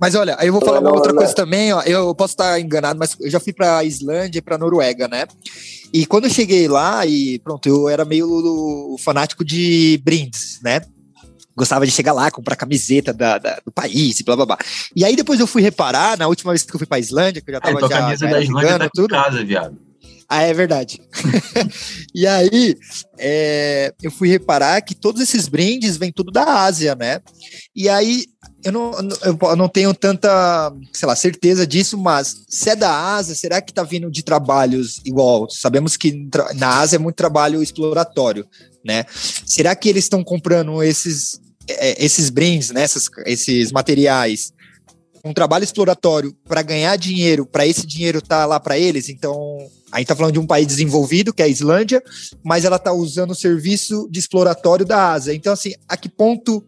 Mas 0.00 0.14
olha, 0.14 0.36
aí 0.38 0.48
eu 0.48 0.52
vou 0.52 0.62
falar 0.62 0.80
uma 0.80 0.94
outra 0.94 1.12
coisa 1.12 1.34
também, 1.34 1.72
ó. 1.72 1.82
Eu 1.82 2.14
posso 2.14 2.34
estar 2.34 2.60
enganado, 2.60 2.98
mas 2.98 3.16
eu 3.20 3.30
já 3.30 3.40
fui 3.40 3.52
para 3.52 3.82
Islândia 3.84 4.38
e 4.38 4.42
para 4.42 4.58
Noruega, 4.58 5.08
né? 5.08 5.26
E 5.92 6.06
quando 6.06 6.24
eu 6.24 6.30
cheguei 6.30 6.68
lá, 6.68 7.04
e 7.06 7.38
pronto, 7.40 7.68
eu 7.68 7.88
era 7.88 8.04
meio 8.04 8.96
fanático 8.98 9.44
de 9.44 10.00
brindes, 10.04 10.60
né? 10.62 10.80
gostava 11.58 11.84
de 11.84 11.90
chegar 11.90 12.12
lá, 12.12 12.30
comprar 12.30 12.54
camiseta 12.54 13.12
da, 13.12 13.36
da, 13.36 13.60
do 13.66 13.72
país, 13.72 14.20
e 14.20 14.22
blá 14.22 14.36
blá 14.36 14.46
blá. 14.46 14.58
E 14.94 15.04
aí 15.04 15.16
depois 15.16 15.40
eu 15.40 15.46
fui 15.46 15.60
reparar, 15.60 16.16
na 16.16 16.28
última 16.28 16.52
vez 16.52 16.62
que 16.62 16.72
eu 16.72 16.78
fui 16.78 16.86
pra 16.86 17.00
Islândia, 17.00 17.42
que 17.42 17.50
eu 17.50 17.54
já 17.54 17.60
tava 17.60 17.78
é, 17.78 17.80
já. 17.80 17.86
A 17.86 18.00
camisa 18.00 18.26
já 18.26 18.32
da 18.32 18.40
Islândia 18.40 18.78
tá 18.78 18.90
tudo. 18.94 19.08
casa, 19.08 19.44
viado. 19.44 19.76
Ah, 20.28 20.42
é 20.42 20.54
verdade. 20.54 21.00
e 22.14 22.26
aí, 22.26 22.76
é, 23.18 23.92
eu 24.02 24.10
fui 24.10 24.28
reparar 24.28 24.80
que 24.82 24.94
todos 24.94 25.20
esses 25.22 25.48
brindes 25.48 25.96
vêm 25.96 26.12
tudo 26.12 26.30
da 26.30 26.44
Ásia, 26.64 26.94
né? 26.94 27.20
E 27.74 27.88
aí, 27.88 28.26
eu 28.64 28.72
não, 28.72 28.92
eu 29.24 29.56
não 29.56 29.68
tenho 29.68 29.94
tanta, 29.94 30.72
sei 30.92 31.06
lá, 31.06 31.14
certeza 31.14 31.66
disso, 31.66 31.96
mas 31.96 32.42
se 32.48 32.70
é 32.70 32.76
da 32.76 33.14
Ásia, 33.14 33.34
será 33.34 33.60
que 33.60 33.72
tá 33.72 33.82
vindo 33.82 34.10
de 34.10 34.22
trabalhos 34.22 35.00
igual? 35.04 35.48
Sabemos 35.48 35.96
que 35.96 36.28
na 36.56 36.78
Ásia 36.78 36.96
é 36.96 36.98
muito 36.98 37.16
trabalho 37.16 37.62
exploratório, 37.62 38.46
né? 38.84 39.04
Será 39.46 39.76
que 39.76 39.88
eles 39.88 40.04
estão 40.04 40.24
comprando 40.24 40.82
esses 40.82 41.40
é, 41.68 42.02
esses 42.02 42.30
brindes, 42.30 42.70
né, 42.70 42.84
esses, 42.84 43.08
esses 43.26 43.70
materiais, 43.70 44.52
um 45.24 45.34
trabalho 45.34 45.64
exploratório 45.64 46.34
para 46.46 46.62
ganhar 46.62 46.96
dinheiro, 46.96 47.44
para 47.44 47.66
esse 47.66 47.86
dinheiro 47.86 48.18
estar 48.18 48.40
tá 48.40 48.46
lá 48.46 48.58
para 48.58 48.78
eles. 48.78 49.08
Então, 49.08 49.58
a 49.92 49.98
gente 49.98 50.04
está 50.04 50.16
falando 50.16 50.32
de 50.32 50.38
um 50.38 50.46
país 50.46 50.66
desenvolvido, 50.66 51.32
que 51.32 51.42
é 51.42 51.44
a 51.44 51.48
Islândia, 51.48 52.02
mas 52.42 52.64
ela 52.64 52.76
está 52.76 52.92
usando 52.92 53.32
o 53.32 53.36
serviço 53.36 54.08
de 54.10 54.18
exploratório 54.18 54.86
da 54.86 55.12
Ásia. 55.12 55.34
Então, 55.34 55.52
assim, 55.52 55.74
a 55.88 55.96
que 55.96 56.08
ponto 56.08 56.64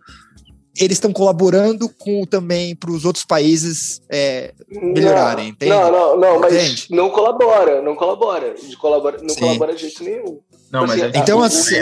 eles 0.79 0.97
estão 0.97 1.13
colaborando 1.13 1.89
com 1.89 2.25
também 2.25 2.75
para 2.77 2.91
os 2.91 3.05
outros 3.05 3.25
países 3.25 4.01
é, 4.09 4.55
melhorarem, 4.71 5.47
não, 5.47 5.51
entende? 5.51 5.73
Não, 5.73 5.91
não, 5.91 6.21
não, 6.21 6.41
mas 6.41 6.55
entende? 6.55 6.87
não 6.91 7.11
colabora, 7.11 7.83
não 7.83 7.97
colabora, 7.97 8.55
de 8.55 8.77
colabora 8.77 9.19
não 9.21 9.31
Sim. 9.31 9.41
colabora 9.41 9.75
de 9.75 9.81
jeito 9.83 10.05
nenhum. 10.05 10.39
Não, 10.71 10.87
mas 10.87 11.03
assim, 11.03 11.19
então 11.19 11.43
assim, 11.43 11.77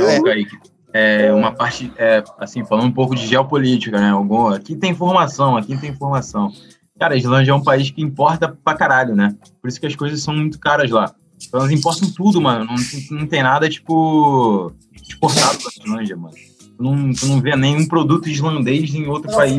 é, 0.92 1.26
é, 1.26 1.32
uma 1.32 1.52
parte, 1.52 1.92
é, 1.98 2.24
assim, 2.38 2.64
falando 2.64 2.86
um 2.86 2.92
pouco 2.92 3.14
de 3.14 3.26
geopolítica, 3.26 4.00
né? 4.00 4.10
Algum, 4.10 4.48
aqui 4.48 4.74
tem 4.74 4.90
informação, 4.90 5.56
aqui 5.56 5.76
tem 5.76 5.90
informação. 5.90 6.50
Cara, 6.98 7.14
a 7.14 7.16
Islândia 7.16 7.52
é 7.52 7.54
um 7.54 7.62
país 7.62 7.90
que 7.90 8.02
importa 8.02 8.56
pra 8.64 8.74
caralho, 8.74 9.14
né? 9.14 9.36
Por 9.60 9.68
isso 9.68 9.78
que 9.78 9.86
as 9.86 9.94
coisas 9.94 10.22
são 10.22 10.34
muito 10.34 10.58
caras 10.58 10.90
lá. 10.90 11.14
Então 11.46 11.60
elas 11.60 11.70
importam 11.70 12.10
tudo, 12.10 12.40
mano. 12.40 12.64
Não, 12.64 13.18
não 13.18 13.26
tem 13.26 13.42
nada, 13.42 13.68
tipo, 13.68 14.72
exportado 14.92 15.58
pra 15.58 15.70
Islândia, 15.84 16.16
mano. 16.16 16.34
Não, 16.78 17.12
tu 17.12 17.26
não 17.26 17.40
vê 17.40 17.56
nenhum 17.56 17.86
produto 17.86 18.28
islandês 18.28 18.94
em 18.94 19.06
outro 19.06 19.30
país. 19.34 19.58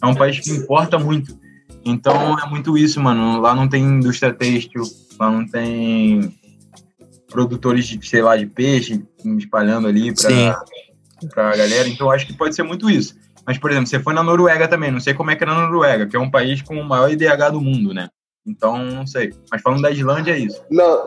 É 0.00 0.06
um 0.06 0.14
país 0.14 0.40
que 0.40 0.50
importa 0.50 0.98
muito. 0.98 1.38
Então 1.84 2.38
é 2.38 2.48
muito 2.48 2.76
isso, 2.76 3.00
mano. 3.00 3.40
Lá 3.40 3.54
não 3.54 3.68
tem 3.68 3.82
indústria 3.82 4.32
têxtil, 4.32 4.82
lá 5.18 5.30
não 5.30 5.46
tem 5.46 6.34
produtores 7.30 7.86
de, 7.86 8.06
sei 8.06 8.22
lá, 8.22 8.36
de 8.36 8.46
peixe 8.46 9.04
espalhando 9.36 9.86
ali 9.88 10.12
para 10.14 11.50
a 11.50 11.56
galera. 11.56 11.88
Então, 11.88 12.10
acho 12.10 12.26
que 12.26 12.32
pode 12.32 12.54
ser 12.54 12.62
muito 12.62 12.90
isso. 12.90 13.16
Mas, 13.46 13.58
por 13.58 13.70
exemplo, 13.70 13.86
você 13.86 14.00
foi 14.00 14.12
na 14.12 14.22
Noruega 14.22 14.68
também, 14.68 14.90
não 14.90 15.00
sei 15.00 15.14
como 15.14 15.30
é 15.30 15.36
que 15.36 15.44
é 15.44 15.46
na 15.46 15.54
Noruega, 15.54 16.06
que 16.06 16.16
é 16.16 16.20
um 16.20 16.30
país 16.30 16.60
com 16.62 16.78
o 16.78 16.84
maior 16.84 17.10
IDH 17.10 17.50
do 17.52 17.60
mundo, 17.60 17.94
né? 17.94 18.08
Então, 18.46 18.78
não 18.84 19.06
sei. 19.06 19.34
Mas 19.50 19.62
falando 19.62 19.82
da 19.82 19.90
Islândia, 19.90 20.32
é 20.32 20.38
isso. 20.38 20.60
Não, 20.70 21.06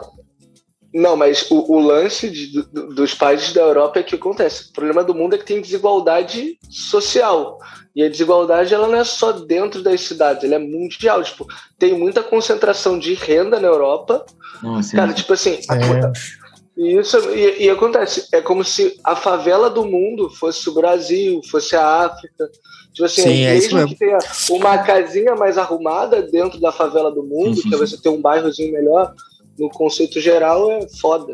não 0.94 1.16
mas 1.16 1.50
o, 1.50 1.72
o 1.72 1.80
lance 1.80 2.30
de, 2.30 2.64
do, 2.64 2.94
dos 2.94 3.14
países 3.14 3.54
da 3.54 3.62
Europa 3.62 4.00
é 4.00 4.04
que 4.04 4.16
acontece. 4.16 4.70
O 4.70 4.74
problema 4.74 5.04
do 5.04 5.16
mundo 5.16 5.36
é 5.36 5.38
que 5.38 5.46
tem 5.46 5.62
desigualdade 5.62 6.58
social. 6.70 7.60
E 7.96 8.04
a 8.04 8.10
desigualdade 8.10 8.74
ela 8.74 8.88
não 8.88 8.98
é 8.98 9.04
só 9.04 9.32
dentro 9.32 9.82
das 9.82 10.02
cidades, 10.02 10.44
ela 10.44 10.56
é 10.56 10.60
mundial. 10.60 11.24
Tipo, 11.24 11.46
tem 11.78 11.94
muita 11.94 12.24
concentração 12.24 12.98
de 12.98 13.14
renda 13.14 13.60
na 13.60 13.68
Europa, 13.68 14.26
nossa, 14.62 14.96
Cara, 14.96 15.14
tipo 15.14 15.34
assim, 15.34 15.60
é. 15.70 16.12
isso 16.78 17.18
e, 17.32 17.66
e, 17.66 17.70
acontece, 17.70 18.28
é 18.32 18.42
como 18.42 18.64
se 18.64 19.00
a 19.04 19.16
favela 19.16 19.70
do 19.70 19.84
mundo 19.86 20.30
fosse 20.30 20.70
o 20.70 20.74
Brasil, 20.74 21.42
fosse 21.50 21.76
a 21.76 22.06
África. 22.06 22.50
Tipo 22.94 23.06
assim, 23.06 23.22
sim, 23.22 23.44
é 23.44 23.54
mesmo 23.54 23.80
é 23.80 23.88
que 23.88 23.96
tenha 23.96 24.18
uma 24.50 24.78
casinha 24.80 25.36
mais 25.36 25.58
arrumada 25.58 26.22
dentro 26.22 26.60
da 26.60 26.72
favela 26.72 27.12
do 27.12 27.24
mundo, 27.24 27.56
sim, 27.56 27.70
que 27.70 27.76
você 27.76 27.98
ter 27.98 28.10
um 28.10 28.22
bairrozinho 28.22 28.74
melhor, 28.74 29.14
no 29.62 29.70
conceito 29.70 30.20
geral 30.20 30.72
é 30.72 30.88
foda. 31.00 31.34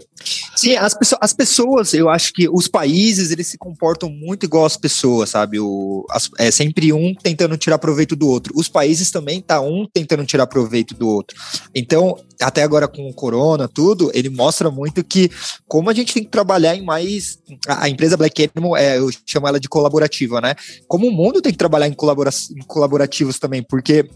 Sim, 0.56 0.76
as, 0.76 0.94
pessoas, 0.94 1.20
as 1.22 1.34
pessoas, 1.34 1.94
eu 1.94 2.10
acho 2.10 2.34
que 2.34 2.50
os 2.50 2.68
países, 2.68 3.32
eles 3.32 3.48
se 3.48 3.58
comportam 3.58 4.10
muito 4.10 4.46
igual 4.46 4.66
as 4.66 4.76
pessoas, 4.76 5.30
sabe? 5.30 5.60
O, 5.60 6.06
as, 6.10 6.30
é 6.38 6.52
sempre 6.52 6.92
um 6.92 7.16
tentando 7.16 7.56
tirar 7.58 7.78
proveito 7.78 8.16
do 8.16 8.28
outro. 8.28 8.54
Os 8.56 8.68
países 8.68 9.10
também 9.10 9.40
tá 9.40 9.62
um 9.62 9.88
tentando 9.92 10.26
tirar 10.26 10.46
proveito 10.48 10.94
do 10.94 11.08
outro. 11.08 11.38
Então, 11.74 12.20
até 12.42 12.64
agora 12.64 12.88
com 12.88 13.08
o 13.08 13.14
corona, 13.14 13.68
tudo, 13.68 14.12
ele 14.14 14.30
mostra 14.30 14.70
muito 14.70 15.04
que 15.04 15.32
como 15.68 15.90
a 15.90 15.94
gente 15.94 16.14
tem 16.14 16.24
que 16.24 16.30
trabalhar 16.30 16.76
em 16.76 16.84
mais... 16.84 17.40
A, 17.68 17.86
a 17.86 17.90
empresa 17.90 18.18
Black 18.18 18.50
Animal, 18.54 18.76
é, 18.76 18.98
eu 18.98 19.10
chamo 19.26 19.48
ela 19.48 19.60
de 19.60 19.70
colaborativa, 19.70 20.42
né? 20.42 20.56
Como 20.88 21.08
o 21.08 21.12
mundo 21.12 21.42
tem 21.42 21.52
que 21.52 21.58
trabalhar 21.58 21.88
em, 21.88 21.94
colabora, 21.94 22.32
em 22.52 22.66
colaborativos 22.66 23.40
também, 23.40 23.64
porque 23.64 24.10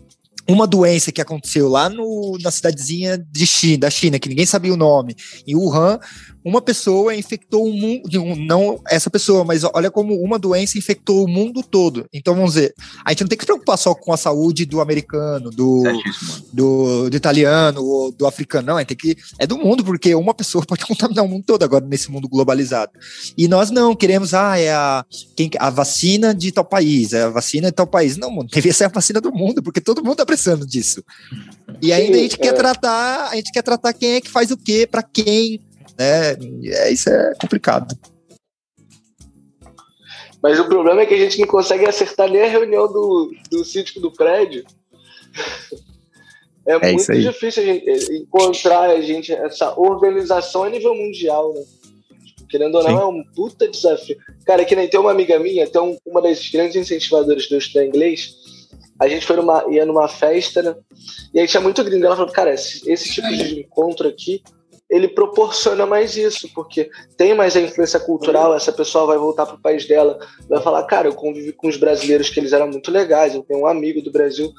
uma 0.47 0.67
doença 0.67 1.11
que 1.11 1.21
aconteceu 1.21 1.69
lá 1.69 1.89
no, 1.89 2.37
na 2.41 2.51
cidadezinha 2.51 3.17
de 3.17 3.45
China, 3.45 3.77
da 3.79 3.89
China, 3.89 4.19
que 4.19 4.29
ninguém 4.29 4.45
sabia 4.45 4.73
o 4.73 4.77
nome, 4.77 5.15
em 5.47 5.55
Wuhan, 5.55 5.99
uma 6.43 6.61
pessoa 6.61 7.15
infectou 7.15 7.67
o 7.67 7.73
mundo, 7.73 8.09
não 8.37 8.79
essa 8.89 9.09
pessoa, 9.09 9.43
mas 9.43 9.63
olha 9.63 9.91
como 9.91 10.15
uma 10.21 10.39
doença 10.39 10.77
infectou 10.77 11.23
o 11.23 11.27
mundo 11.27 11.61
todo. 11.63 12.05
Então 12.13 12.35
vamos 12.35 12.53
dizer, 12.53 12.73
a 13.05 13.11
gente 13.11 13.21
não 13.21 13.27
tem 13.27 13.37
que 13.37 13.43
se 13.43 13.47
preocupar 13.47 13.77
só 13.77 13.93
com 13.93 14.11
a 14.11 14.17
saúde 14.17 14.65
do 14.65 14.81
americano, 14.81 15.49
do, 15.51 15.83
do, 16.51 17.09
do, 17.09 17.15
italiano, 17.15 17.83
ou 17.83 18.11
do 18.11 18.25
africano, 18.25 18.67
não, 18.67 18.79
é, 18.79 18.85
tem 18.85 18.97
que, 18.97 19.15
é 19.37 19.45
do 19.45 19.57
mundo, 19.57 19.83
porque 19.83 20.13
uma 20.15 20.33
pessoa 20.33 20.63
pode 20.67 20.85
contaminar 20.85 21.23
o 21.23 21.27
mundo 21.27 21.43
todo 21.45 21.63
agora 21.63 21.85
nesse 21.85 22.09
mundo 22.11 22.27
globalizado. 22.27 22.91
E 23.37 23.47
nós 23.47 23.69
não 23.69 23.95
queremos, 23.95 24.33
ah, 24.33 24.57
é 24.57 24.71
a, 24.71 25.05
quem, 25.35 25.49
a 25.59 25.69
vacina 25.69 26.33
de 26.33 26.51
tal 26.51 26.65
país, 26.65 27.13
é 27.13 27.23
a 27.23 27.29
vacina 27.29 27.67
de 27.67 27.73
tal 27.73 27.87
país. 27.87 28.17
Não, 28.17 28.31
mano, 28.31 28.49
deveria 28.51 28.73
ser 28.73 28.85
a 28.85 28.89
vacina 28.89 29.21
do 29.21 29.31
mundo, 29.31 29.61
porque 29.61 29.81
todo 29.81 30.03
mundo 30.03 30.17
tá 30.17 30.25
precisando 30.25 30.65
disso. 30.65 31.03
E 31.81 31.93
ainda 31.93 32.13
Sim, 32.13 32.19
a 32.19 32.23
gente 32.23 32.35
é. 32.35 32.37
quer 32.37 32.53
tratar, 32.53 33.29
a 33.29 33.35
gente 33.35 33.51
quer 33.51 33.61
tratar 33.61 33.93
quem 33.93 34.13
é 34.13 34.21
que 34.21 34.29
faz 34.29 34.51
o 34.51 34.57
quê, 34.57 34.87
para 34.89 35.03
quem, 35.03 35.59
né? 36.01 36.37
É, 36.65 36.91
isso 36.91 37.09
é 37.09 37.33
complicado. 37.39 37.95
Mas 40.41 40.59
o 40.59 40.67
problema 40.67 41.01
é 41.01 41.05
que 41.05 41.13
a 41.13 41.19
gente 41.19 41.39
não 41.39 41.47
consegue 41.47 41.87
acertar 41.87 42.29
nem 42.29 42.41
a 42.41 42.47
reunião 42.47 42.87
do, 42.87 43.31
do 43.51 43.63
síndico 43.63 43.99
do 43.99 44.11
prédio. 44.11 44.65
É, 46.65 46.73
é 46.73 46.93
muito 46.93 47.13
difícil 47.13 47.63
a 47.63 47.65
gente 47.65 48.13
encontrar 48.13 48.89
a 48.89 49.01
gente, 49.01 49.31
essa 49.31 49.79
organização 49.79 50.63
a 50.63 50.69
nível 50.69 50.95
mundial, 50.95 51.53
né? 51.53 51.61
Querendo 52.49 52.75
ou 52.75 52.83
não, 52.83 52.97
Sim. 52.97 53.01
é 53.01 53.05
um 53.05 53.23
puta 53.33 53.67
desafio. 53.67 54.17
Cara, 54.45 54.65
que 54.65 54.75
nem 54.75 54.89
tem 54.89 54.99
uma 54.99 55.11
amiga 55.11 55.39
minha, 55.39 55.65
tem 55.67 55.97
uma 56.05 56.21
das 56.21 56.49
grandes 56.49 56.75
incentivadoras 56.75 57.47
do 57.47 57.57
estudar 57.57 57.85
inglês. 57.85 58.35
A 58.99 59.07
gente 59.07 59.25
foi 59.25 59.37
numa, 59.37 59.65
ia 59.69 59.85
numa 59.85 60.07
festa, 60.07 60.61
né? 60.61 60.75
E 61.33 61.39
aí 61.39 61.47
tinha 61.47 61.61
muito 61.61 61.83
gringo. 61.83 62.05
Ela 62.05 62.15
falou, 62.15 62.31
cara, 62.31 62.53
esse, 62.53 62.87
esse 62.91 63.09
tipo 63.09 63.27
de 63.29 63.61
encontro 63.61 64.07
aqui, 64.07 64.43
ele 64.91 65.07
proporciona 65.07 65.85
mais 65.85 66.17
isso, 66.17 66.49
porque 66.53 66.89
tem 67.15 67.33
mais 67.33 67.55
a 67.55 67.61
influência 67.61 67.97
cultural. 67.97 68.53
Essa 68.53 68.73
pessoa 68.73 69.05
vai 69.05 69.17
voltar 69.17 69.45
pro 69.45 69.57
país 69.57 69.87
dela, 69.87 70.19
vai 70.49 70.61
falar, 70.61 70.83
cara, 70.83 71.07
eu 71.07 71.13
convivi 71.13 71.53
com 71.53 71.69
os 71.69 71.77
brasileiros 71.77 72.29
que 72.29 72.39
eles 72.41 72.51
eram 72.51 72.67
muito 72.67 72.91
legais, 72.91 73.33
eu 73.33 73.41
tenho 73.41 73.61
um 73.61 73.67
amigo 73.67 74.01
do 74.01 74.11
Brasil. 74.11 74.51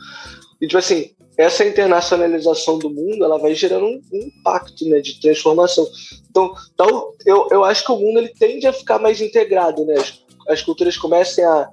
E, 0.58 0.66
tipo 0.66 0.78
assim, 0.78 1.10
essa 1.36 1.64
internacionalização 1.66 2.78
do 2.78 2.88
mundo 2.88 3.24
ela 3.24 3.38
vai 3.38 3.54
gerando 3.54 3.84
um, 3.84 4.00
um 4.10 4.18
impacto 4.18 4.88
né, 4.88 5.00
de 5.00 5.20
transformação. 5.20 5.86
Então, 6.30 6.54
então 6.72 7.12
eu, 7.26 7.48
eu 7.50 7.62
acho 7.64 7.84
que 7.84 7.92
o 7.92 7.98
mundo 7.98 8.18
ele 8.18 8.28
tende 8.28 8.66
a 8.66 8.72
ficar 8.72 8.98
mais 8.98 9.20
integrado, 9.20 9.84
né? 9.84 9.94
As, 9.94 10.22
as 10.48 10.62
culturas 10.62 10.96
comecem 10.96 11.44
a, 11.44 11.68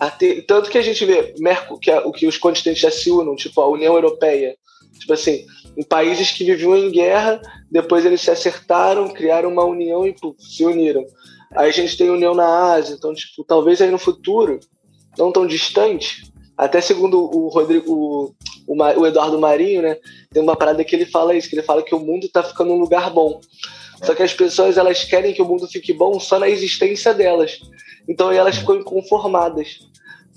a 0.00 0.10
ter. 0.10 0.42
Tanto 0.46 0.68
que 0.68 0.78
a 0.78 0.82
gente 0.82 1.04
vê 1.04 1.32
Merco, 1.38 1.78
que 1.78 1.92
é, 1.92 2.00
o 2.00 2.10
que 2.10 2.26
os 2.26 2.38
continentes 2.38 2.82
já 2.82 2.90
se 2.90 3.08
unam, 3.10 3.36
tipo 3.36 3.60
a 3.60 3.68
União 3.68 3.94
Europeia. 3.94 4.56
Tipo 5.00 5.14
assim, 5.14 5.46
em 5.76 5.82
países 5.82 6.30
que 6.30 6.44
viviam 6.44 6.76
em 6.76 6.90
guerra, 6.90 7.40
depois 7.70 8.04
eles 8.04 8.20
se 8.20 8.30
acertaram, 8.30 9.08
criaram 9.08 9.50
uma 9.50 9.64
união 9.64 10.06
e 10.06 10.14
se 10.38 10.64
uniram. 10.64 11.04
Aí 11.56 11.68
a 11.68 11.72
gente 11.72 11.96
tem 11.96 12.10
união 12.10 12.34
na 12.34 12.74
Ásia, 12.74 12.94
então, 12.94 13.12
tipo, 13.14 13.42
talvez 13.42 13.80
aí 13.80 13.90
no 13.90 13.98
futuro, 13.98 14.60
não 15.18 15.32
tão 15.32 15.46
distante, 15.46 16.30
até 16.56 16.80
segundo 16.80 17.18
o 17.18 17.48
Rodrigo, 17.48 18.34
o, 18.66 18.74
o 18.74 19.06
Eduardo 19.06 19.40
Marinho, 19.40 19.80
né? 19.80 19.96
Tem 20.30 20.42
uma 20.42 20.54
parada 20.54 20.84
que 20.84 20.94
ele 20.94 21.06
fala 21.06 21.34
isso, 21.34 21.48
que 21.48 21.56
ele 21.56 21.62
fala 21.62 21.82
que 21.82 21.94
o 21.94 21.98
mundo 21.98 22.26
está 22.26 22.42
ficando 22.42 22.72
um 22.72 22.78
lugar 22.78 23.10
bom. 23.10 23.40
Só 24.04 24.14
que 24.14 24.22
as 24.22 24.34
pessoas 24.34 24.76
elas 24.76 25.02
querem 25.04 25.32
que 25.32 25.40
o 25.40 25.46
mundo 25.46 25.66
fique 25.66 25.92
bom 25.92 26.20
só 26.20 26.38
na 26.38 26.48
existência 26.48 27.14
delas. 27.14 27.58
Então 28.06 28.30
elas 28.30 28.56
ficam 28.56 28.76
inconformadas. 28.76 29.78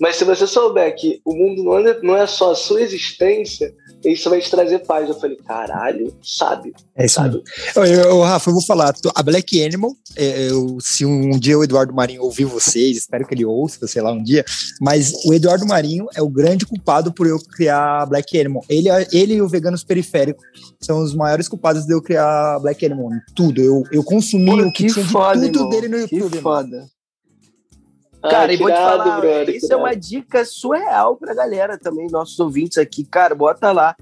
Mas 0.00 0.16
se 0.16 0.24
você 0.24 0.46
souber 0.46 0.94
que 0.96 1.20
o 1.24 1.34
mundo 1.34 1.62
não 1.62 1.78
é, 1.78 2.02
não 2.02 2.16
é 2.16 2.26
só 2.26 2.50
a 2.50 2.56
sua 2.56 2.82
existência, 2.82 3.74
isso 4.04 4.28
vai 4.30 4.40
te 4.40 4.50
trazer 4.50 4.80
paz. 4.80 5.08
Eu 5.08 5.18
falei, 5.18 5.36
caralho, 5.36 6.12
sábio. 6.22 6.74
É 6.96 7.06
isso 7.06 7.14
sábio. 7.14 7.42
Eu, 7.74 7.84
eu, 7.84 8.20
Rafa, 8.22 8.50
eu 8.50 8.54
vou 8.54 8.62
falar, 8.62 8.94
a 9.14 9.22
Black 9.22 9.64
Animal, 9.64 9.92
é, 10.16 10.50
eu, 10.50 10.78
se 10.80 11.04
um 11.04 11.38
dia 11.38 11.58
o 11.58 11.64
Eduardo 11.64 11.94
Marinho 11.94 12.22
ouvir 12.22 12.44
vocês, 12.44 12.98
espero 12.98 13.26
que 13.26 13.34
ele 13.34 13.44
ouça, 13.44 13.86
sei 13.86 14.02
lá, 14.02 14.12
um 14.12 14.22
dia, 14.22 14.44
mas 14.80 15.12
o 15.24 15.32
Eduardo 15.32 15.66
Marinho 15.66 16.06
é 16.14 16.22
o 16.22 16.28
grande 16.28 16.66
culpado 16.66 17.12
por 17.12 17.26
eu 17.26 17.38
criar 17.38 18.02
a 18.02 18.06
Black 18.06 18.38
Animal. 18.38 18.64
Ele, 18.68 18.88
ele 19.12 19.34
e 19.34 19.42
o 19.42 19.48
Veganos 19.48 19.84
Periférico 19.84 20.42
são 20.80 21.02
os 21.02 21.14
maiores 21.14 21.48
culpados 21.48 21.86
de 21.86 21.94
eu 21.94 22.02
criar 22.02 22.56
a 22.56 22.58
Black 22.58 22.84
Animal. 22.84 23.10
Tudo. 23.34 23.60
Eu, 23.60 23.82
eu 23.90 24.04
consumi 24.04 24.46
Pô, 24.46 24.68
o 24.68 24.72
que, 24.72 24.86
que 24.86 24.92
tinha 24.92 25.06
foda, 25.06 25.40
de 25.40 25.46
tudo 25.48 25.64
irmão. 25.64 25.70
dele 25.70 25.88
no 25.88 25.98
YouTube. 25.98 26.36
Que 26.36 26.42
foda. 26.42 26.93
Cara, 28.30 28.52
e 28.52 28.56
vou 28.56 28.70
te 28.70 28.76
falar, 28.76 29.20
brother, 29.20 29.56
isso 29.56 29.72
é 29.72 29.76
uma 29.76 29.94
dica 29.94 30.44
surreal 30.44 31.16
pra 31.16 31.34
galera 31.34 31.78
também, 31.78 32.08
nossos 32.10 32.38
ouvintes 32.40 32.78
aqui. 32.78 33.04
Cara, 33.04 33.34
bota 33.34 33.70
lá 33.70 33.94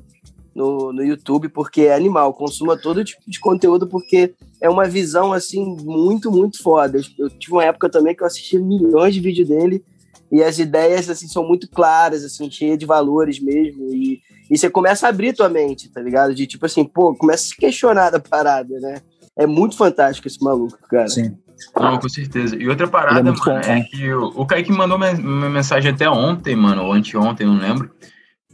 no, 0.54 0.92
no 0.92 1.04
YouTube, 1.04 1.48
porque 1.48 1.82
é 1.82 1.94
animal. 1.94 2.32
Consuma 2.34 2.76
todo 2.76 3.04
tipo 3.04 3.22
de 3.26 3.40
conteúdo, 3.40 3.86
porque 3.86 4.34
é 4.60 4.68
uma 4.68 4.86
visão, 4.86 5.32
assim, 5.32 5.76
muito, 5.82 6.30
muito 6.30 6.62
foda. 6.62 6.98
Eu, 6.98 7.26
eu 7.26 7.30
tive 7.30 7.52
uma 7.54 7.64
época 7.64 7.88
também 7.88 8.14
que 8.14 8.22
eu 8.22 8.26
assisti 8.26 8.58
milhões 8.58 9.14
de 9.14 9.20
vídeos 9.20 9.48
dele 9.48 9.84
e 10.30 10.42
as 10.42 10.58
ideias, 10.58 11.10
assim, 11.10 11.28
são 11.28 11.46
muito 11.46 11.68
claras, 11.68 12.24
assim, 12.24 12.50
cheias 12.50 12.78
de 12.78 12.86
valores 12.86 13.38
mesmo. 13.38 13.92
E, 13.92 14.20
e 14.50 14.56
você 14.56 14.70
começa 14.70 15.06
a 15.06 15.10
abrir 15.10 15.34
tua 15.34 15.48
mente, 15.48 15.90
tá 15.90 16.00
ligado? 16.00 16.34
De 16.34 16.46
tipo 16.46 16.64
assim, 16.64 16.84
pô, 16.84 17.14
começa 17.14 17.44
a 17.44 17.46
se 17.48 17.56
questionar 17.56 18.08
da 18.08 18.18
parada, 18.18 18.80
né? 18.80 19.02
É 19.36 19.46
muito 19.46 19.76
fantástico 19.76 20.26
esse 20.26 20.42
maluco, 20.42 20.78
cara. 20.88 21.08
Sim. 21.08 21.36
Não, 21.74 21.98
com 21.98 22.08
certeza. 22.08 22.56
E 22.56 22.68
outra 22.68 22.86
parada, 22.86 23.20
é 23.20 23.32
mano, 23.32 23.60
é 23.64 23.80
que 23.80 24.12
o, 24.12 24.32
o 24.36 24.46
Kaique 24.46 24.72
mandou 24.72 24.96
uma 24.96 25.50
mensagem 25.50 25.92
até 25.92 26.08
ontem, 26.08 26.56
mano, 26.56 26.84
ou 26.84 26.92
anteontem, 26.92 27.46
não 27.46 27.58
lembro, 27.58 27.90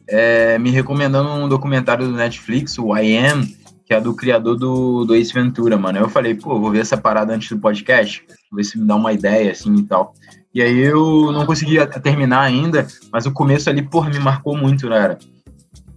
é, 0.09 0.59
me 0.59 0.71
recomendando 0.71 1.29
um 1.29 1.49
documentário 1.49 2.07
do 2.07 2.15
Netflix, 2.15 2.79
o 2.79 2.97
I 2.97 3.17
Am, 3.17 3.47
que 3.85 3.95
é 3.95 4.01
do 4.01 4.15
criador 4.15 4.57
do, 4.57 5.05
do 5.05 5.15
Ace 5.15 5.33
Ventura, 5.33 5.77
mano. 5.77 5.99
Eu 5.99 6.09
falei, 6.09 6.35
pô, 6.35 6.59
vou 6.59 6.71
ver 6.71 6.81
essa 6.81 6.97
parada 6.97 7.35
antes 7.35 7.49
do 7.49 7.59
podcast, 7.59 8.25
ver 8.53 8.65
se 8.65 8.79
me 8.79 8.87
dá 8.87 8.97
uma 8.97 9.13
ideia, 9.13 9.53
assim, 9.53 9.75
e 9.75 9.83
tal. 9.83 10.15
E 10.55 10.63
aí 10.63 10.79
eu 10.79 11.31
não 11.33 11.47
consegui 11.47 11.77
terminar 12.03 12.43
ainda, 12.43 12.87
mas 13.13 13.27
o 13.27 13.33
começo 13.33 13.69
ali, 13.69 13.83
porra, 13.83 14.11
me 14.11 14.19
marcou 14.19 14.57
muito, 14.57 14.89
né? 14.89 15.17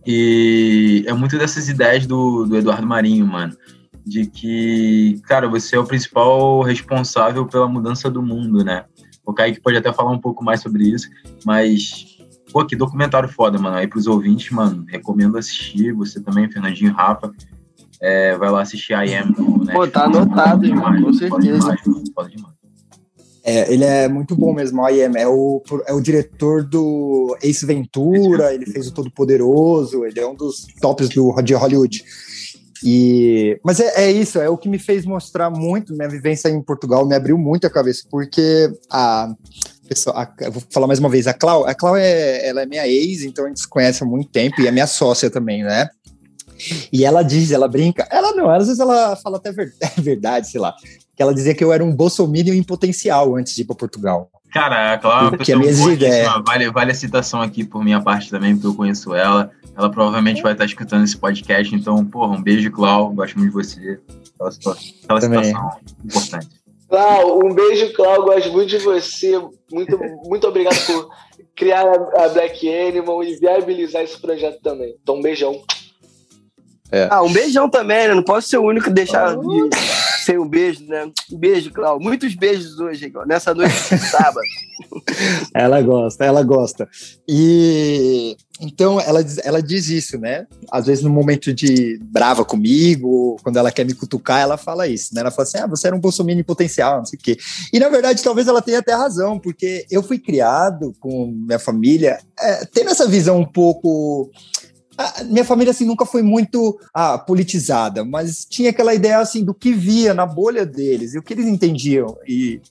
E 0.05 1.03
é 1.07 1.13
muito 1.13 1.37
dessas 1.37 1.69
ideias 1.69 2.05
do, 2.05 2.45
do 2.45 2.57
Eduardo 2.57 2.85
Marinho, 2.85 3.25
mano 3.25 3.55
de 4.05 4.25
que, 4.25 5.19
cara, 5.25 5.47
você 5.47 5.75
é 5.75 5.79
o 5.79 5.85
principal 5.85 6.61
responsável 6.61 7.45
pela 7.45 7.67
mudança 7.67 8.09
do 8.09 8.21
mundo, 8.21 8.63
né? 8.63 8.85
O 9.25 9.33
Kaique 9.33 9.61
pode 9.61 9.77
até 9.77 9.93
falar 9.93 10.11
um 10.11 10.19
pouco 10.19 10.43
mais 10.43 10.61
sobre 10.61 10.83
isso, 10.83 11.09
mas, 11.45 12.17
pô, 12.51 12.65
que 12.65 12.75
documentário 12.75 13.29
foda, 13.29 13.59
mano. 13.59 13.77
Aí 13.77 13.87
pros 13.87 14.07
ouvintes, 14.07 14.49
mano, 14.51 14.83
recomendo 14.87 15.37
assistir. 15.37 15.93
Você 15.93 16.19
também, 16.19 16.49
Fernandinho 16.49 16.93
Rafa, 16.93 17.31
é, 18.01 18.35
vai 18.37 18.49
lá 18.49 18.61
assistir 18.61 18.93
a 18.93 19.05
IM. 19.05 19.27
Né? 19.65 19.73
Pô, 19.73 19.87
tá 19.87 20.05
anotado, 20.05 20.63
demais, 20.63 21.03
com 21.03 21.13
certeza. 21.13 21.59
Demais, 21.59 21.81
foda 22.13 22.29
demais. 22.29 22.61
É, 23.43 23.73
ele 23.73 23.83
é 23.83 24.07
muito 24.07 24.35
bom 24.35 24.53
mesmo, 24.53 24.83
a 24.83 24.91
IM. 24.91 25.15
É 25.15 25.27
o, 25.27 25.61
é 25.87 25.93
o 25.93 26.01
diretor 26.01 26.63
do 26.63 27.35
Ace 27.41 27.65
Ventura, 27.65 28.53
ele 28.53 28.65
fez 28.65 28.87
o 28.87 28.93
Todo 28.93 29.11
Poderoso, 29.11 30.05
ele 30.05 30.19
é 30.19 30.27
um 30.27 30.35
dos 30.35 30.67
tops 30.79 31.09
do, 31.09 31.33
de 31.41 31.53
Hollywood. 31.53 32.03
E, 32.83 33.59
mas 33.63 33.79
é, 33.79 34.05
é, 34.05 34.11
isso, 34.11 34.39
é 34.39 34.49
o 34.49 34.57
que 34.57 34.67
me 34.67 34.79
fez 34.79 35.05
mostrar 35.05 35.49
muito, 35.49 35.93
minha 35.93 36.09
vivência 36.09 36.49
em 36.49 36.61
Portugal 36.61 37.05
me 37.05 37.15
abriu 37.15 37.37
muito 37.37 37.67
a 37.67 37.69
cabeça, 37.69 38.03
porque 38.09 38.71
a 38.89 39.33
pessoa, 39.87 40.15
a, 40.21 40.49
vou 40.49 40.63
falar 40.71 40.87
mais 40.87 40.99
uma 40.99 41.09
vez, 41.09 41.27
a 41.27 41.33
Clau, 41.33 41.65
a 41.65 41.75
Clau 41.75 41.95
é, 41.95 42.47
ela 42.47 42.63
é 42.63 42.65
minha 42.65 42.87
ex, 42.87 43.23
então 43.23 43.45
a 43.45 43.47
gente 43.49 43.59
se 43.59 43.67
conhece 43.67 44.03
há 44.03 44.05
muito 44.05 44.29
tempo 44.31 44.61
e 44.61 44.67
é 44.67 44.71
minha 44.71 44.87
sócia 44.87 45.29
também, 45.29 45.63
né? 45.63 45.89
E 46.91 47.05
ela 47.05 47.23
diz, 47.23 47.51
ela 47.51 47.67
brinca, 47.67 48.07
ela 48.11 48.33
não, 48.33 48.49
às 48.49 48.65
vezes 48.65 48.79
ela 48.79 49.15
fala 49.15 49.37
até 49.37 49.51
ver, 49.51 49.73
é 49.79 49.89
verdade, 50.01 50.49
sei 50.49 50.59
lá, 50.59 50.73
que 51.15 51.21
ela 51.21 51.33
dizia 51.33 51.53
que 51.53 51.63
eu 51.63 51.71
era 51.71 51.83
um 51.83 51.95
bolsominion 51.95 52.53
em 52.53 52.63
potencial 52.63 53.35
antes 53.35 53.55
de 53.55 53.61
ir 53.61 53.65
para 53.65 53.75
Portugal. 53.75 54.29
Cara, 54.51 54.93
a 54.93 54.97
Clau 54.97 55.17
é 55.17 55.21
uma 55.29 55.37
pessoa 55.37 56.43
vale, 56.45 56.69
vale 56.69 56.91
a 56.91 56.95
citação 56.95 57.41
aqui 57.41 57.63
por 57.63 57.83
minha 57.83 58.01
parte 58.01 58.29
também, 58.29 58.53
porque 58.53 58.67
eu 58.67 58.75
conheço 58.75 59.15
ela 59.15 59.49
ela 59.75 59.89
provavelmente 59.89 60.41
vai 60.41 60.51
estar 60.51 60.65
escutando 60.65 61.03
esse 61.03 61.17
podcast, 61.17 61.73
então, 61.73 62.05
porra, 62.05 62.35
um 62.35 62.41
beijo, 62.41 62.71
Clau. 62.71 63.09
Gosto 63.11 63.37
muito 63.39 63.51
de 63.51 63.55
você. 63.55 63.99
Aquela, 64.35 64.51
situação, 64.51 64.93
aquela 65.03 65.21
situação 65.21 65.71
importante. 66.03 66.47
Clau, 66.89 67.39
um 67.43 67.53
beijo, 67.53 67.93
Clau. 67.93 68.25
Gosto 68.25 68.51
muito 68.51 68.69
de 68.69 68.77
você. 68.79 69.41
Muito, 69.71 69.97
muito 70.25 70.47
obrigado 70.47 70.77
por 70.85 71.09
criar 71.55 71.85
a 71.85 72.27
Black 72.29 72.67
Animal 72.67 73.23
e 73.23 73.35
viabilizar 73.37 74.03
esse 74.03 74.19
projeto 74.19 74.61
também. 74.61 74.95
Então, 75.01 75.15
um 75.15 75.21
beijão. 75.21 75.61
É. 76.91 77.07
Ah, 77.09 77.21
um 77.21 77.31
beijão 77.31 77.69
também, 77.69 78.09
né? 78.09 78.13
Não 78.13 78.23
posso 78.23 78.49
ser 78.49 78.57
o 78.57 78.65
único 78.65 78.85
que 78.87 78.91
deixar 78.91 79.37
de 79.37 79.69
um 80.39 80.47
beijo, 80.47 80.85
né? 80.85 81.11
Um 81.31 81.37
beijo, 81.37 81.71
Cláudio. 81.71 82.07
Muitos 82.07 82.35
beijos 82.35 82.79
hoje, 82.79 83.11
nessa 83.25 83.53
noite 83.53 83.73
de 83.73 83.97
sábado. 84.09 84.41
ela 85.53 85.81
gosta, 85.81 86.25
ela 86.25 86.43
gosta. 86.43 86.89
E 87.27 88.35
então 88.59 88.99
ela, 88.99 89.25
ela 89.43 89.61
diz 89.61 89.89
isso, 89.89 90.17
né? 90.19 90.45
Às 90.71 90.85
vezes 90.85 91.03
no 91.03 91.09
momento 91.09 91.51
de 91.53 91.99
brava 92.03 92.45
comigo, 92.45 93.37
quando 93.43 93.57
ela 93.57 93.71
quer 93.71 93.85
me 93.85 93.93
cutucar, 93.93 94.39
ela 94.39 94.55
fala 94.55 94.87
isso, 94.87 95.15
né? 95.15 95.21
Ela 95.21 95.31
fala 95.31 95.47
assim: 95.47 95.57
ah, 95.57 95.67
você 95.67 95.87
era 95.87 95.95
um 95.95 95.99
bolsominion 95.99 96.43
potencial, 96.43 96.99
não 96.99 97.05
sei 97.05 97.17
o 97.17 97.21
quê. 97.21 97.37
E 97.73 97.79
na 97.79 97.89
verdade, 97.89 98.21
talvez 98.21 98.47
ela 98.47 98.61
tenha 98.61 98.79
até 98.79 98.93
razão, 98.93 99.39
porque 99.39 99.85
eu 99.89 100.03
fui 100.03 100.19
criado 100.19 100.93
com 100.99 101.27
minha 101.27 101.59
família 101.59 102.19
é, 102.39 102.65
tendo 102.65 102.91
essa 102.91 103.07
visão 103.07 103.39
um 103.39 103.45
pouco 103.45 104.29
minha 105.25 105.45
família 105.45 105.71
assim 105.71 105.85
nunca 105.85 106.05
foi 106.05 106.21
muito 106.21 106.79
ah, 106.93 107.17
politizada, 107.17 108.03
mas 108.03 108.45
tinha 108.45 108.69
aquela 108.69 108.93
ideia 108.93 109.19
assim 109.19 109.43
do 109.43 109.53
que 109.53 109.73
via 109.73 110.13
na 110.13 110.25
bolha 110.25 110.65
deles 110.65 111.13
e 111.13 111.19
o 111.19 111.23
que 111.23 111.33
eles 111.33 111.45
entendiam. 111.45 112.17
E 112.27 112.61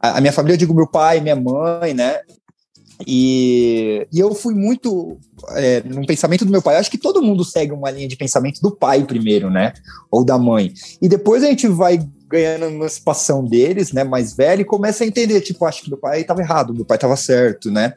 a, 0.00 0.20
minha 0.20 0.32
família, 0.32 0.54
eu 0.54 0.58
digo 0.58 0.74
meu 0.74 0.86
pai, 0.86 1.20
minha 1.20 1.36
mãe, 1.36 1.94
né? 1.94 2.20
E, 3.06 4.06
e 4.12 4.18
eu 4.18 4.34
fui 4.34 4.54
muito 4.54 5.18
é, 5.50 5.82
no 5.82 6.04
pensamento 6.04 6.44
do 6.44 6.50
meu 6.50 6.62
pai. 6.62 6.76
Acho 6.76 6.90
que 6.90 6.98
todo 6.98 7.22
mundo 7.22 7.44
segue 7.44 7.72
uma 7.72 7.90
linha 7.90 8.08
de 8.08 8.16
pensamento 8.16 8.60
do 8.60 8.70
pai 8.70 9.04
primeiro, 9.04 9.50
né? 9.50 9.72
Ou 10.10 10.24
da 10.24 10.36
mãe. 10.36 10.72
E 11.00 11.08
depois 11.08 11.44
a 11.44 11.46
gente 11.46 11.68
vai 11.68 11.98
ganhando 12.28 12.64
a 12.64 12.70
emancipação 12.70 13.44
deles, 13.44 13.92
né? 13.92 14.04
Mais 14.04 14.34
velho, 14.34 14.62
e 14.62 14.64
começa 14.64 15.04
a 15.04 15.06
entender, 15.06 15.40
tipo, 15.40 15.64
acho 15.64 15.82
que 15.82 15.88
meu 15.88 15.98
pai 15.98 16.20
estava 16.20 16.40
errado, 16.40 16.74
meu 16.74 16.84
pai 16.84 16.96
estava 16.96 17.16
certo, 17.16 17.70
né? 17.70 17.94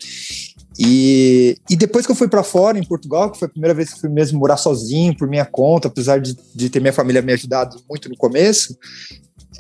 E, 0.84 1.58
e 1.70 1.76
depois 1.76 2.08
que 2.08 2.12
eu 2.12 2.16
fui 2.16 2.28
para 2.28 2.42
fora, 2.42 2.80
em 2.80 2.84
Portugal, 2.84 3.30
que 3.30 3.38
foi 3.38 3.48
a 3.48 3.52
primeira 3.52 3.74
vez 3.74 3.94
que 3.94 4.00
fui 4.00 4.10
mesmo 4.10 4.40
morar 4.40 4.58
sozinho, 4.58 5.16
por 5.16 5.28
minha 5.28 5.46
conta, 5.46 5.88
apesar 5.88 6.20
de, 6.20 6.36
de 6.56 6.70
ter 6.72 6.80
minha 6.80 6.92
família 6.92 7.22
me 7.22 7.32
ajudado 7.32 7.80
muito 7.88 8.10
no 8.10 8.18
começo, 8.18 8.76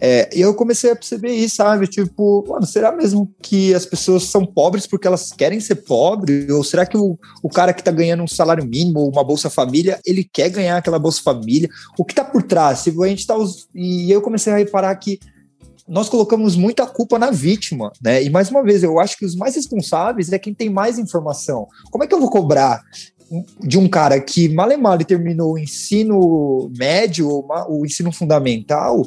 é, 0.04 0.28
e 0.36 0.42
eu 0.42 0.56
comecei 0.56 0.90
a 0.90 0.96
perceber 0.96 1.32
isso, 1.32 1.58
sabe? 1.58 1.86
Tipo, 1.86 2.44
mano, 2.50 2.66
será 2.66 2.92
mesmo 2.92 3.32
que 3.40 3.72
as 3.76 3.86
pessoas 3.86 4.24
são 4.24 4.44
pobres 4.44 4.88
porque 4.88 5.06
elas 5.06 5.32
querem 5.32 5.60
ser 5.60 5.76
pobres? 5.76 6.50
Ou 6.50 6.64
será 6.64 6.88
que 6.88 6.98
o, 6.98 7.20
o 7.44 7.50
cara 7.50 7.72
que 7.72 7.84
tá 7.84 7.92
ganhando 7.92 8.24
um 8.24 8.28
salário 8.28 8.66
mínimo 8.66 9.02
ou 9.02 9.12
uma 9.12 9.24
Bolsa 9.24 9.48
Família, 9.48 10.00
ele 10.04 10.24
quer 10.24 10.50
ganhar 10.50 10.78
aquela 10.78 10.98
Bolsa 10.98 11.22
Família? 11.22 11.70
O 12.00 12.04
que 12.04 12.16
tá 12.16 12.24
por 12.24 12.42
trás? 12.42 12.80
Se 12.80 12.90
a 12.90 13.08
gente 13.08 13.28
tá. 13.28 13.36
E 13.76 14.12
eu 14.12 14.24
comecei 14.24 14.52
a 14.52 14.58
reparar 14.58 14.96
que 14.96 15.20
nós 15.92 16.08
colocamos 16.08 16.56
muita 16.56 16.88
culpa 16.88 17.20
na 17.20 17.32
vítima, 17.32 17.92
né? 18.02 18.24
E 18.24 18.30
mais 18.30 18.50
uma 18.50 18.64
vez, 18.64 18.82
eu 18.82 18.98
acho 18.98 19.18
que 19.18 19.26
os 19.26 19.36
mais 19.36 19.58
responsáveis 19.58 20.32
é 20.32 20.40
quem 20.40 20.54
tem 20.54 20.70
mais 20.70 20.98
informação. 20.98 21.68
Como 21.92 22.02
é 22.02 22.08
que 22.08 22.16
eu 22.16 22.20
vou 22.20 22.30
cobrar 22.30 22.82
de 23.60 23.78
um 23.78 23.90
cara 23.90 24.18
que 24.22 24.48
mal 24.48 24.72
e 24.72 24.78
mal 24.78 24.98
terminou 25.00 25.54
o 25.54 25.60
ensino 25.60 26.72
médio, 26.78 27.28
o 27.68 27.86
ensino 27.86 28.10
fundamental, 28.10 29.06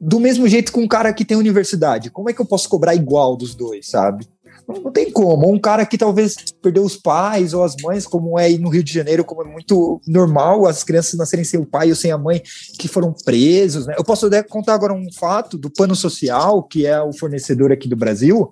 do 0.00 0.18
mesmo 0.18 0.48
jeito 0.48 0.72
com 0.72 0.80
um 0.80 0.88
cara 0.88 1.12
que 1.12 1.24
tem 1.24 1.36
universidade? 1.36 2.10
Como 2.10 2.28
é 2.28 2.32
que 2.32 2.40
eu 2.40 2.46
posso 2.46 2.68
cobrar 2.68 2.96
igual 2.96 3.36
dos 3.36 3.54
dois, 3.54 3.88
sabe? 3.88 4.26
Não 4.68 4.92
tem 4.92 5.10
como. 5.10 5.50
Um 5.50 5.58
cara 5.58 5.86
que 5.86 5.96
talvez 5.96 6.36
perdeu 6.60 6.84
os 6.84 6.94
pais 6.94 7.54
ou 7.54 7.64
as 7.64 7.74
mães, 7.82 8.06
como 8.06 8.38
é 8.38 8.44
aí 8.44 8.58
no 8.58 8.68
Rio 8.68 8.84
de 8.84 8.92
Janeiro, 8.92 9.24
como 9.24 9.42
é 9.42 9.46
muito 9.46 9.98
normal 10.06 10.66
as 10.66 10.84
crianças 10.84 11.18
nascerem 11.18 11.44
sem 11.44 11.58
o 11.58 11.64
pai 11.64 11.88
ou 11.88 11.96
sem 11.96 12.12
a 12.12 12.18
mãe, 12.18 12.42
que 12.78 12.86
foram 12.86 13.14
presos. 13.24 13.86
Né? 13.86 13.94
Eu 13.96 14.04
posso 14.04 14.26
até 14.26 14.42
contar 14.42 14.74
agora 14.74 14.92
um 14.92 15.10
fato 15.10 15.56
do 15.56 15.70
Pano 15.70 15.96
Social, 15.96 16.62
que 16.62 16.84
é 16.84 17.00
o 17.00 17.14
fornecedor 17.14 17.72
aqui 17.72 17.88
do 17.88 17.96
Brasil. 17.96 18.50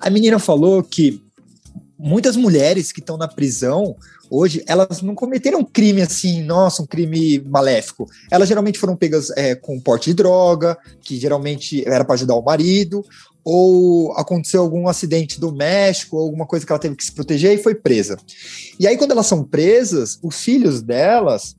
A 0.00 0.10
menina 0.10 0.40
falou 0.40 0.82
que 0.82 1.22
muitas 2.02 2.36
mulheres 2.36 2.90
que 2.90 2.98
estão 2.98 3.16
na 3.16 3.28
prisão 3.28 3.94
hoje, 4.28 4.64
elas 4.66 5.02
não 5.02 5.14
cometeram 5.14 5.64
crime 5.64 6.02
assim, 6.02 6.42
nossa, 6.42 6.82
um 6.82 6.86
crime 6.86 7.38
maléfico. 7.46 8.06
Elas 8.30 8.48
geralmente 8.48 8.78
foram 8.78 8.96
pegas 8.96 9.30
é, 9.36 9.54
com 9.54 9.78
porte 9.78 10.10
de 10.10 10.14
droga, 10.14 10.76
que 11.00 11.18
geralmente 11.18 11.86
era 11.86 12.04
para 12.04 12.14
ajudar 12.14 12.34
o 12.34 12.42
marido, 12.42 13.04
ou 13.44 14.12
aconteceu 14.14 14.62
algum 14.62 14.88
acidente 14.88 15.38
do 15.38 15.52
México, 15.52 16.16
ou 16.16 16.24
alguma 16.24 16.46
coisa 16.46 16.66
que 16.66 16.72
ela 16.72 16.78
teve 16.78 16.96
que 16.96 17.04
se 17.04 17.12
proteger 17.12 17.52
e 17.52 17.62
foi 17.62 17.74
presa. 17.74 18.16
E 18.80 18.86
aí, 18.86 18.96
quando 18.96 19.12
elas 19.12 19.26
são 19.26 19.44
presas, 19.44 20.18
os 20.22 20.36
filhos 20.40 20.82
delas 20.82 21.54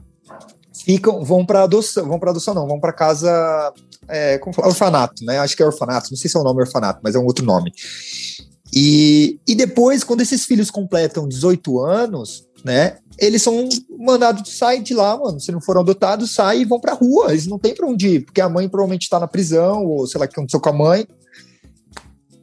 ficam, 0.84 1.24
vão 1.24 1.46
para 1.46 1.64
adoção, 1.64 2.08
vão 2.08 2.20
para 2.20 2.32
adoção 2.32 2.54
não, 2.54 2.68
vão 2.68 2.80
para 2.80 2.92
casa, 2.92 3.72
é, 4.08 4.38
como 4.40 4.54
fala, 4.54 4.68
orfanato, 4.68 5.24
né? 5.24 5.40
Acho 5.40 5.56
que 5.56 5.64
é 5.64 5.66
orfanato, 5.66 6.10
não 6.12 6.18
sei 6.18 6.30
se 6.30 6.36
é 6.36 6.40
o 6.40 6.44
nome 6.44 6.62
orfanato, 6.62 7.00
mas 7.04 7.16
é 7.16 7.20
um 7.20 7.26
outro 7.26 7.46
nome. 7.46 7.72
E, 8.76 9.40
e 9.48 9.54
depois, 9.54 10.04
quando 10.04 10.22
esses 10.22 10.46
filhos 10.46 10.72
completam 10.72 11.28
18 11.28 11.80
anos, 11.80 12.48
né? 12.64 12.98
Eles 13.20 13.44
são 13.44 13.70
mandados 14.00 14.58
sair 14.58 14.82
de 14.82 14.96
lá, 14.96 15.16
mano. 15.16 15.40
Se 15.40 15.52
não 15.52 15.62
foram 15.62 15.82
adotados, 15.82 16.34
saem 16.34 16.64
e 16.64 16.66
vão 16.66 16.80
pra 16.80 16.94
rua. 16.94 17.30
Eles 17.30 17.46
não 17.46 17.60
têm 17.60 17.76
pra 17.76 17.86
onde 17.86 18.08
ir, 18.08 18.26
porque 18.26 18.42
a 18.42 18.50
mãe 18.50 18.68
provavelmente 18.68 19.10
tá 19.10 19.20
na 19.20 19.28
prisão, 19.28 19.86
ou 19.86 20.08
sei 20.08 20.18
lá 20.18 20.26
o 20.26 20.28
que 20.28 20.34
aconteceu 20.34 20.60
com 20.60 20.70
a 20.70 20.74
mãe. 20.74 21.08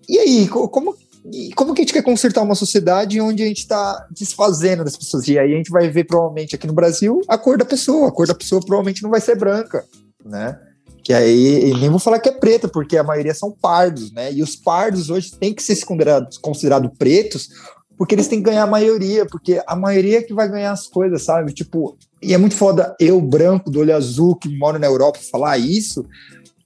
E 0.09 0.19
aí, 0.19 0.49
como, 0.49 0.95
como 1.57 1.75
que 1.75 1.81
a 1.81 1.83
gente 1.83 1.93
quer 1.93 2.03
consertar 2.03 2.43
uma 2.43 2.55
sociedade 2.55 3.21
onde 3.21 3.43
a 3.43 3.47
gente 3.47 3.59
está 3.59 4.07
desfazendo 4.13 4.85
das 4.85 4.97
pessoas? 4.97 5.27
E 5.27 5.37
aí 5.37 5.53
a 5.53 5.57
gente 5.57 5.71
vai 5.71 5.89
ver, 5.89 6.05
provavelmente, 6.05 6.55
aqui 6.55 6.67
no 6.67 6.73
Brasil, 6.73 7.23
a 7.27 7.37
cor 7.37 7.59
da 7.59 7.65
pessoa. 7.65 8.09
A 8.09 8.13
cor 8.13 8.29
da 8.29 8.35
pessoa 8.35 8.61
provavelmente 8.61 9.03
não 9.03 9.11
vai 9.11 9.21
ser 9.21 9.37
branca, 9.37 9.85
né? 10.25 10.57
Que 11.11 11.15
aí, 11.15 11.75
nem 11.75 11.91
vou 11.91 11.99
falar 11.99 12.21
que 12.21 12.29
é 12.29 12.33
preta, 12.33 12.69
porque 12.69 12.97
a 12.97 13.03
maioria 13.03 13.35
são 13.35 13.51
pardos, 13.51 14.13
né? 14.13 14.33
E 14.33 14.45
os 14.45 14.55
pardos 14.55 15.11
hoje 15.11 15.33
têm 15.33 15.53
que 15.53 15.61
ser 15.61 15.75
considerados, 15.85 16.39
considerados 16.39 16.89
pretos, 16.97 17.49
porque 17.99 18.15
eles 18.15 18.29
têm 18.29 18.39
que 18.39 18.49
ganhar 18.49 18.63
a 18.63 18.67
maioria, 18.69 19.27
porque 19.27 19.61
a 19.67 19.75
maioria 19.75 20.19
é 20.19 20.23
que 20.23 20.33
vai 20.33 20.49
ganhar 20.49 20.71
as 20.71 20.87
coisas, 20.87 21.25
sabe? 21.25 21.53
Tipo, 21.53 21.97
e 22.23 22.33
é 22.33 22.39
muito 22.39 22.55
foda 22.55 22.95
eu, 23.01 23.21
branco, 23.21 23.73
do 23.73 23.81
olho 23.81 23.97
azul, 23.97 24.37
que 24.37 24.57
moro 24.57 24.79
na 24.79 24.87
Europa, 24.87 25.19
falar 25.33 25.59
isso. 25.59 26.07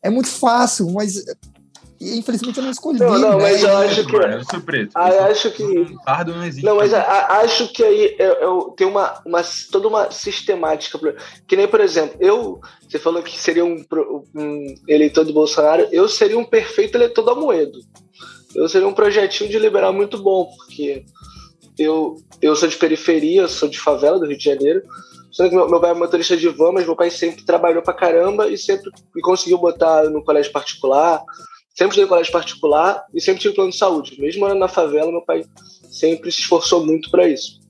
É 0.02 0.10
muito 0.10 0.28
fácil, 0.28 0.90
mas 0.92 1.24
e 2.04 2.18
infelizmente 2.18 2.58
eu 2.58 2.64
não 2.64 2.70
escolhi. 2.70 2.98
Não, 2.98 3.18
não, 3.18 3.38
né? 3.38 3.44
mas 3.44 3.62
eu 3.62 3.76
acho 3.78 4.06
que. 4.06 4.16
Eu 4.16 4.44
sou 4.44 4.60
preto. 4.60 4.90
Ah, 4.94 5.10
eu 5.10 5.24
acho 5.24 5.50
que. 5.50 5.96
Pardo 6.04 6.34
não 6.34 6.44
existe. 6.44 6.64
Não, 6.64 6.76
mas 6.76 6.92
a, 6.92 7.40
acho 7.40 7.72
que 7.72 7.82
aí 7.82 8.14
eu, 8.18 8.32
eu 8.34 8.74
tem 8.76 8.86
uma, 8.86 9.20
uma, 9.24 9.42
toda 9.72 9.88
uma 9.88 10.10
sistemática. 10.10 10.98
Que 11.46 11.56
nem, 11.56 11.66
por 11.66 11.80
exemplo, 11.80 12.16
eu. 12.20 12.60
Você 12.88 12.98
falou 12.98 13.22
que 13.22 13.38
seria 13.38 13.64
um, 13.64 13.82
um 14.34 14.74
eleitor 14.86 15.24
do 15.24 15.32
Bolsonaro, 15.32 15.88
eu 15.90 16.08
seria 16.08 16.38
um 16.38 16.44
perfeito 16.44 16.96
eleitor 16.96 17.22
do 17.22 17.30
Amoedo. 17.30 17.78
Eu 18.54 18.68
seria 18.68 18.86
um 18.86 18.94
projetinho 18.94 19.50
de 19.50 19.58
liberal 19.58 19.92
muito 19.92 20.18
bom, 20.18 20.44
porque 20.56 21.04
eu, 21.78 22.16
eu 22.40 22.54
sou 22.54 22.68
de 22.68 22.76
periferia, 22.76 23.48
sou 23.48 23.68
de 23.68 23.80
favela 23.80 24.18
do 24.18 24.26
Rio 24.26 24.38
de 24.38 24.44
Janeiro. 24.44 24.82
Sendo 25.32 25.48
que 25.48 25.56
meu, 25.56 25.68
meu 25.68 25.80
pai 25.80 25.90
é 25.90 25.94
motorista 25.94 26.36
de 26.36 26.48
van, 26.48 26.70
mas 26.70 26.86
meu 26.86 26.94
pai 26.94 27.10
sempre 27.10 27.44
trabalhou 27.44 27.82
pra 27.82 27.92
caramba 27.92 28.48
e 28.48 28.56
sempre 28.56 28.90
me 29.12 29.20
conseguiu 29.20 29.58
botar 29.58 30.08
no 30.08 30.22
colégio 30.22 30.52
particular 30.52 31.24
sempre 31.74 31.90
estudei 31.90 32.04
em 32.04 32.08
colégio 32.08 32.32
particular 32.32 33.04
e 33.12 33.20
sempre 33.20 33.42
tive 33.42 33.54
plano 33.54 33.70
de 33.70 33.76
saúde. 33.76 34.20
Mesmo 34.20 34.40
morando 34.40 34.60
na 34.60 34.68
favela, 34.68 35.10
meu 35.10 35.22
pai 35.22 35.44
sempre 35.90 36.30
se 36.30 36.40
esforçou 36.40 36.84
muito 36.86 37.10
para 37.10 37.28
isso. 37.28 37.60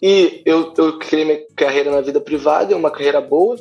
E 0.00 0.42
eu, 0.44 0.72
eu 0.76 0.98
criei 0.98 1.24
minha 1.24 1.46
carreira 1.54 1.90
na 1.90 2.00
vida 2.00 2.20
privada, 2.20 2.72
é 2.72 2.76
uma 2.76 2.90
carreira 2.90 3.20
boa. 3.20 3.56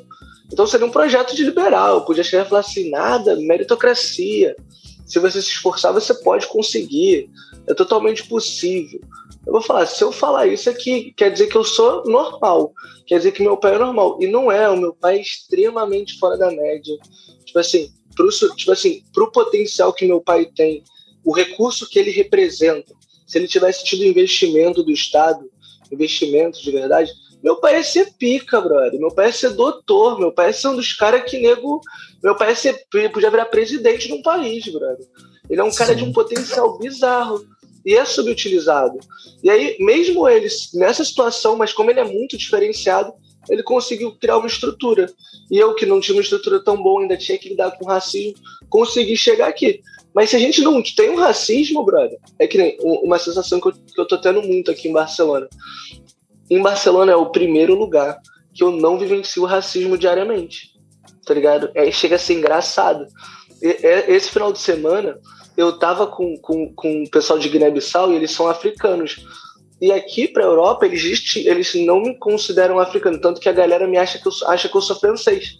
Então 0.51 0.65
seria 0.67 0.85
um 0.85 0.91
projeto 0.91 1.35
de 1.35 1.43
liberal. 1.43 1.95
Eu 1.95 2.01
podia 2.01 2.23
chegar 2.23 2.45
e 2.45 2.49
falar 2.49 2.61
assim: 2.61 2.89
nada, 2.89 3.35
meritocracia. 3.35 4.55
Se 5.05 5.19
você 5.19 5.41
se 5.41 5.49
esforçar, 5.49 5.93
você 5.93 6.13
pode 6.13 6.47
conseguir. 6.47 7.29
É 7.67 7.73
totalmente 7.73 8.27
possível. 8.27 8.99
Eu 9.45 9.53
vou 9.53 9.61
falar, 9.61 9.85
se 9.85 10.03
eu 10.03 10.11
falar 10.11 10.47
isso 10.47 10.69
aqui, 10.69 11.13
quer 11.15 11.31
dizer 11.31 11.47
que 11.47 11.55
eu 11.55 11.63
sou 11.63 12.03
normal. 12.05 12.73
Quer 13.05 13.17
dizer 13.17 13.31
que 13.31 13.43
meu 13.43 13.57
pai 13.57 13.75
é 13.75 13.77
normal. 13.77 14.17
E 14.19 14.27
não 14.27 14.51
é, 14.51 14.67
o 14.69 14.77
meu 14.77 14.93
pai 14.93 15.17
é 15.17 15.21
extremamente 15.21 16.17
fora 16.17 16.37
da 16.37 16.49
média. 16.49 16.95
Tipo 17.45 17.59
assim, 17.59 17.91
pro, 18.15 18.29
tipo 18.55 18.71
assim, 18.71 19.03
pro 19.13 19.31
potencial 19.31 19.93
que 19.93 20.05
meu 20.05 20.21
pai 20.21 20.45
tem, 20.55 20.83
o 21.23 21.33
recurso 21.33 21.89
que 21.89 21.99
ele 21.99 22.11
representa, 22.11 22.93
se 23.25 23.37
ele 23.37 23.47
tivesse 23.47 23.83
tido 23.83 24.03
investimento 24.03 24.83
do 24.83 24.91
Estado, 24.91 25.49
investimento 25.91 26.61
de 26.61 26.71
verdade, 26.71 27.11
meu 27.43 27.57
pai 27.57 27.75
ia 27.75 27.83
ser 27.83 28.11
pica, 28.17 28.59
brother. 28.59 28.99
Meu 28.99 29.13
pai 29.13 29.27
ia 29.27 29.33
ser 29.33 29.51
doutor, 29.51 30.19
meu 30.19 30.31
pai 30.31 30.47
ia 30.47 30.53
ser 30.53 30.67
um 30.69 30.75
dos 30.75 30.93
caras 30.93 31.29
que 31.29 31.39
nego. 31.39 31.79
Meu 32.23 32.35
pai 32.35 32.49
ia 32.49 32.55
ser, 32.55 32.87
podia 32.89 33.29
virar 33.29 33.45
presidente 33.45 34.07
de 34.07 34.13
um 34.13 34.21
país, 34.23 34.67
brother. 34.67 35.05
Ele 35.47 35.61
é 35.61 35.63
um 35.63 35.69
Sim. 35.71 35.77
cara 35.77 35.95
de 35.95 36.03
um 36.03 36.11
potencial 36.11 36.77
bizarro 36.79 37.45
e 37.85 37.95
é 37.95 38.03
subutilizado. 38.03 38.97
E 39.43 39.49
aí, 39.49 39.77
mesmo 39.79 40.27
ele 40.27 40.47
nessa 40.73 41.05
situação, 41.05 41.55
mas 41.55 41.71
como 41.71 41.91
ele 41.91 41.99
é 41.99 42.03
muito 42.03 42.35
diferenciado, 42.35 43.13
ele 43.49 43.63
conseguiu 43.63 44.11
criar 44.13 44.37
uma 44.37 44.47
estrutura. 44.47 45.07
E 45.49 45.57
eu, 45.57 45.73
que 45.75 45.85
não 45.85 45.99
tinha 45.99 46.15
uma 46.15 46.21
estrutura 46.21 46.59
tão 46.63 46.81
boa, 46.81 47.01
ainda 47.01 47.17
tinha 47.17 47.37
que 47.37 47.49
lidar 47.49 47.71
com 47.71 47.85
racismo, 47.85 48.39
consegui 48.69 49.15
chegar 49.15 49.47
aqui. 49.47 49.81
Mas 50.13 50.29
se 50.29 50.35
a 50.35 50.39
gente 50.39 50.61
não 50.61 50.81
tem 50.81 51.09
um 51.09 51.17
racismo, 51.17 51.83
brother, 51.83 52.17
é 52.39 52.47
que 52.47 52.57
nem 52.57 52.77
uma 52.81 53.19
sensação 53.19 53.59
que 53.59 53.67
eu, 53.67 53.73
que 53.73 53.99
eu 53.99 54.07
tô 54.07 54.17
tendo 54.17 54.41
muito 54.41 54.71
aqui 54.71 54.87
em 54.87 54.93
Barcelona. 54.93 55.47
Em 56.49 56.61
Barcelona 56.61 57.11
é 57.11 57.15
o 57.15 57.31
primeiro 57.31 57.75
lugar 57.75 58.19
que 58.53 58.63
eu 58.63 58.71
não 58.71 58.97
vivencio 58.97 59.43
o 59.43 59.45
racismo 59.45 59.97
diariamente. 59.97 60.73
Tá 61.25 61.33
ligado? 61.33 61.69
É, 61.75 61.91
chega 61.91 62.15
a 62.15 62.19
ser 62.19 62.35
engraçado. 62.35 63.05
E, 63.61 63.67
é, 63.67 64.11
esse 64.11 64.29
final 64.29 64.53
de 64.53 64.59
semana, 64.59 65.19
eu 65.57 65.77
tava 65.77 66.07
com, 66.07 66.37
com, 66.37 66.73
com 66.73 67.03
o 67.03 67.09
pessoal 67.09 67.37
de 67.37 67.49
Guiné-Bissau 67.49 68.11
e 68.11 68.15
eles 68.15 68.31
são 68.31 68.47
africanos. 68.47 69.25
E 69.85 69.91
aqui 69.91 70.27
para 70.27 70.43
a 70.43 70.47
Europa, 70.47 70.87
eles, 70.87 71.35
eles 71.35 71.75
não 71.75 72.01
me 72.01 72.17
consideram 72.17 72.79
africano, 72.79 73.21
tanto 73.21 73.39
que 73.39 73.47
a 73.47 73.53
galera 73.53 73.85
me 73.85 73.99
acha 73.99 74.17
que 74.17 74.27
eu, 74.27 74.31
acha 74.47 74.67
que 74.67 74.75
eu 74.75 74.81
sou 74.81 74.95
francês. 74.95 75.59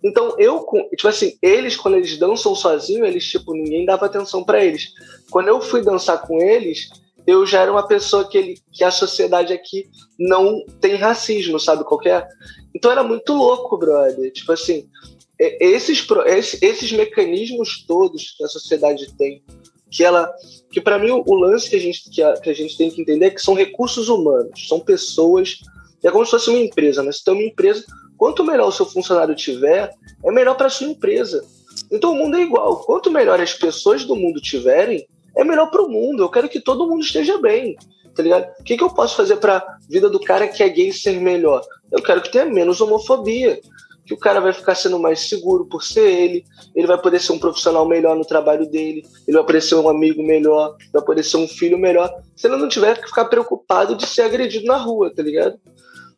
Então, 0.00 0.36
eu, 0.38 0.64
tipo 0.94 1.08
assim, 1.08 1.36
eles, 1.42 1.76
quando 1.76 1.96
eles 1.96 2.16
dançam 2.16 2.54
sozinhos, 2.54 3.08
eles, 3.08 3.24
tipo, 3.24 3.52
ninguém 3.52 3.84
dava 3.84 4.06
atenção 4.06 4.44
para 4.44 4.64
eles. 4.64 4.92
Quando 5.28 5.48
eu 5.48 5.60
fui 5.60 5.82
dançar 5.82 6.22
com 6.24 6.40
eles, 6.40 6.88
eu 7.26 7.44
já 7.44 7.62
era 7.62 7.72
uma 7.72 7.84
pessoa 7.84 8.28
que, 8.28 8.38
ele, 8.38 8.54
que 8.72 8.84
a 8.84 8.92
sociedade 8.92 9.52
aqui 9.52 9.90
não 10.16 10.64
tem 10.80 10.94
racismo, 10.94 11.58
sabe? 11.58 11.82
Qualquer. 11.82 12.28
Então 12.72 12.92
era 12.92 13.02
muito 13.02 13.32
louco, 13.32 13.76
brother. 13.76 14.30
Tipo 14.30 14.52
assim, 14.52 14.88
esses, 15.36 16.06
esses 16.62 16.92
mecanismos 16.92 17.84
todos 17.84 18.36
que 18.36 18.44
a 18.44 18.48
sociedade 18.48 19.12
tem 19.16 19.42
que 19.94 20.02
ela 20.02 20.34
que 20.70 20.80
para 20.80 20.98
mim 20.98 21.10
o, 21.10 21.34
lance 21.34 21.70
que 21.70 21.76
a 21.76 21.80
gente 21.80 22.10
que 22.10 22.20
a, 22.20 22.32
que 22.34 22.50
a, 22.50 22.52
gente 22.52 22.76
tem 22.76 22.90
que 22.90 23.00
entender 23.00 23.26
é 23.26 23.30
que 23.30 23.40
são 23.40 23.54
recursos 23.54 24.08
humanos, 24.08 24.66
são 24.68 24.80
pessoas, 24.80 25.60
é 26.02 26.10
como 26.10 26.24
se 26.24 26.32
fosse 26.32 26.50
uma 26.50 26.58
empresa, 26.58 27.00
né? 27.00 27.12
Se 27.12 27.24
tem 27.24 27.32
uma 27.32 27.44
empresa, 27.44 27.84
quanto 28.16 28.44
melhor 28.44 28.68
o 28.68 28.72
seu 28.72 28.84
funcionário 28.84 29.36
tiver, 29.36 29.88
é 30.24 30.32
melhor 30.32 30.56
para 30.56 30.68
sua 30.68 30.88
empresa. 30.88 31.44
Então 31.92 32.10
o 32.10 32.16
mundo 32.16 32.36
é 32.36 32.42
igual, 32.42 32.78
quanto 32.84 33.08
melhor 33.08 33.40
as 33.40 33.54
pessoas 33.54 34.04
do 34.04 34.16
mundo 34.16 34.40
tiverem, 34.40 35.06
é 35.36 35.44
melhor 35.44 35.70
para 35.70 35.82
o 35.82 35.88
mundo. 35.88 36.24
Eu 36.24 36.28
quero 36.28 36.48
que 36.48 36.60
todo 36.60 36.88
mundo 36.88 37.04
esteja 37.04 37.38
bem, 37.38 37.76
tá 38.16 38.22
ligado? 38.22 38.50
O 38.58 38.64
que, 38.64 38.76
que 38.76 38.82
eu 38.82 38.90
posso 38.90 39.16
fazer 39.16 39.36
para 39.36 39.64
vida 39.88 40.10
do 40.10 40.18
cara 40.18 40.48
que 40.48 40.62
é 40.62 40.68
gay 40.68 40.92
ser 40.92 41.20
melhor? 41.20 41.62
Eu 41.92 42.02
quero 42.02 42.20
que 42.20 42.32
tenha 42.32 42.46
menos 42.46 42.80
homofobia 42.80 43.60
que 44.04 44.14
o 44.14 44.18
cara 44.18 44.40
vai 44.40 44.52
ficar 44.52 44.74
sendo 44.74 44.98
mais 44.98 45.28
seguro 45.28 45.66
por 45.66 45.82
ser 45.82 46.08
ele, 46.10 46.44
ele 46.74 46.86
vai 46.86 47.00
poder 47.00 47.20
ser 47.20 47.32
um 47.32 47.38
profissional 47.38 47.86
melhor 47.86 48.16
no 48.16 48.24
trabalho 48.24 48.68
dele, 48.68 49.04
ele 49.26 49.36
vai 49.36 49.46
poder 49.46 49.62
ser 49.62 49.76
um 49.76 49.88
amigo 49.88 50.22
melhor, 50.22 50.76
vai 50.92 51.02
poder 51.02 51.22
ser 51.22 51.38
um 51.38 51.48
filho 51.48 51.78
melhor, 51.78 52.12
se 52.36 52.46
ele 52.46 52.56
não 52.56 52.68
tiver 52.68 53.00
que 53.00 53.08
ficar 53.08 53.24
preocupado 53.26 53.96
de 53.96 54.06
ser 54.06 54.22
agredido 54.22 54.66
na 54.66 54.76
rua, 54.76 55.12
tá 55.14 55.22
ligado? 55.22 55.58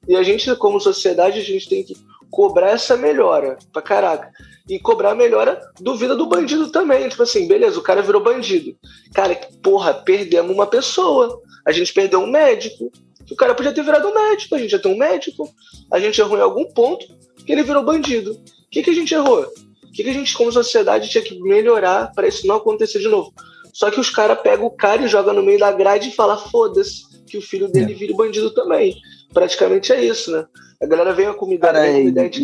E 0.08 0.16
a 0.16 0.22
gente, 0.22 0.54
como 0.56 0.80
sociedade, 0.80 1.38
a 1.38 1.42
gente 1.42 1.68
tem 1.68 1.82
que 1.82 1.94
cobrar 2.30 2.70
essa 2.70 2.96
melhora 2.96 3.56
pra 3.72 3.82
caraca. 3.82 4.30
E 4.68 4.80
cobrar 4.80 5.12
a 5.12 5.14
melhora 5.14 5.60
do 5.80 5.94
vida 5.94 6.16
do 6.16 6.26
bandido 6.26 6.70
também. 6.72 7.08
Tipo 7.08 7.22
assim, 7.22 7.46
beleza, 7.46 7.78
o 7.78 7.82
cara 7.82 8.02
virou 8.02 8.22
bandido. 8.22 8.76
Cara, 9.14 9.38
porra, 9.62 9.94
perdemos 9.94 10.52
uma 10.52 10.66
pessoa. 10.66 11.40
A 11.64 11.70
gente 11.70 11.92
perdeu 11.92 12.20
um 12.20 12.26
médico. 12.26 12.90
O 13.30 13.36
cara 13.36 13.54
podia 13.54 13.72
ter 13.72 13.82
virado 13.82 14.08
um 14.08 14.14
médico, 14.14 14.54
a 14.54 14.58
gente 14.58 14.70
já 14.70 14.78
tem 14.78 14.92
um 14.92 14.98
médico. 14.98 15.48
A 15.92 15.98
gente 15.98 16.20
errou 16.20 16.36
em 16.36 16.42
algum 16.42 16.64
ponto, 16.72 17.06
que 17.46 17.52
ele 17.52 17.62
virou 17.62 17.84
bandido. 17.84 18.32
O 18.32 18.70
que, 18.70 18.82
que 18.82 18.90
a 18.90 18.94
gente 18.94 19.14
errou? 19.14 19.46
O 19.84 19.92
que, 19.92 20.02
que 20.02 20.10
a 20.10 20.12
gente, 20.12 20.34
como 20.34 20.52
sociedade, 20.52 21.08
tinha 21.08 21.24
que 21.24 21.40
melhorar 21.40 22.12
para 22.12 22.26
isso 22.26 22.46
não 22.46 22.56
acontecer 22.56 22.98
de 22.98 23.08
novo. 23.08 23.32
Só 23.72 23.90
que 23.90 24.00
os 24.00 24.10
caras 24.10 24.40
pegam 24.40 24.66
o 24.66 24.70
cara 24.70 25.02
e 25.02 25.08
jogam 25.08 25.34
no 25.34 25.42
meio 25.42 25.58
da 25.58 25.70
grade 25.70 26.08
e 26.08 26.14
falam, 26.14 26.38
foda-se, 26.50 27.02
que 27.26 27.38
o 27.38 27.42
filho 27.42 27.68
dele 27.68 27.92
é. 27.92 27.94
vire 27.94 28.14
bandido 28.14 28.50
também. 28.50 28.96
Praticamente 29.32 29.92
é 29.92 30.04
isso, 30.04 30.30
né? 30.32 30.44
A 30.82 30.86
galera 30.86 31.12
vem 31.12 31.32
com 31.34 31.46
uma 31.46 31.54
ideia, 31.54 32.00
uma 32.00 32.10
ideia 32.10 32.30
de 32.30 32.40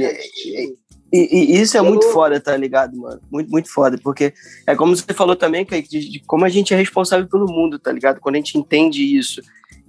e, 1.13 1.19
e, 1.31 1.57
e, 1.57 1.61
isso 1.61 1.77
é 1.77 1.83
muito 1.83 2.07
foda, 2.11 2.41
tá 2.41 2.57
ligado, 2.57 2.97
mano? 2.97 3.21
Muito, 3.31 3.51
muito 3.51 3.71
foda, 3.71 3.99
porque 4.03 4.33
é 4.67 4.75
como 4.75 4.97
você 4.97 5.13
falou 5.13 5.37
também, 5.37 5.65
Kaique, 5.65 5.89
de, 5.89 6.09
de 6.09 6.21
como 6.21 6.47
a 6.47 6.49
gente 6.49 6.73
é 6.73 6.77
responsável 6.77 7.29
pelo 7.29 7.47
mundo, 7.47 7.79
tá 7.79 7.93
ligado? 7.93 8.19
Quando 8.19 8.37
a 8.37 8.39
gente 8.39 8.57
entende 8.57 9.15
isso. 9.15 9.43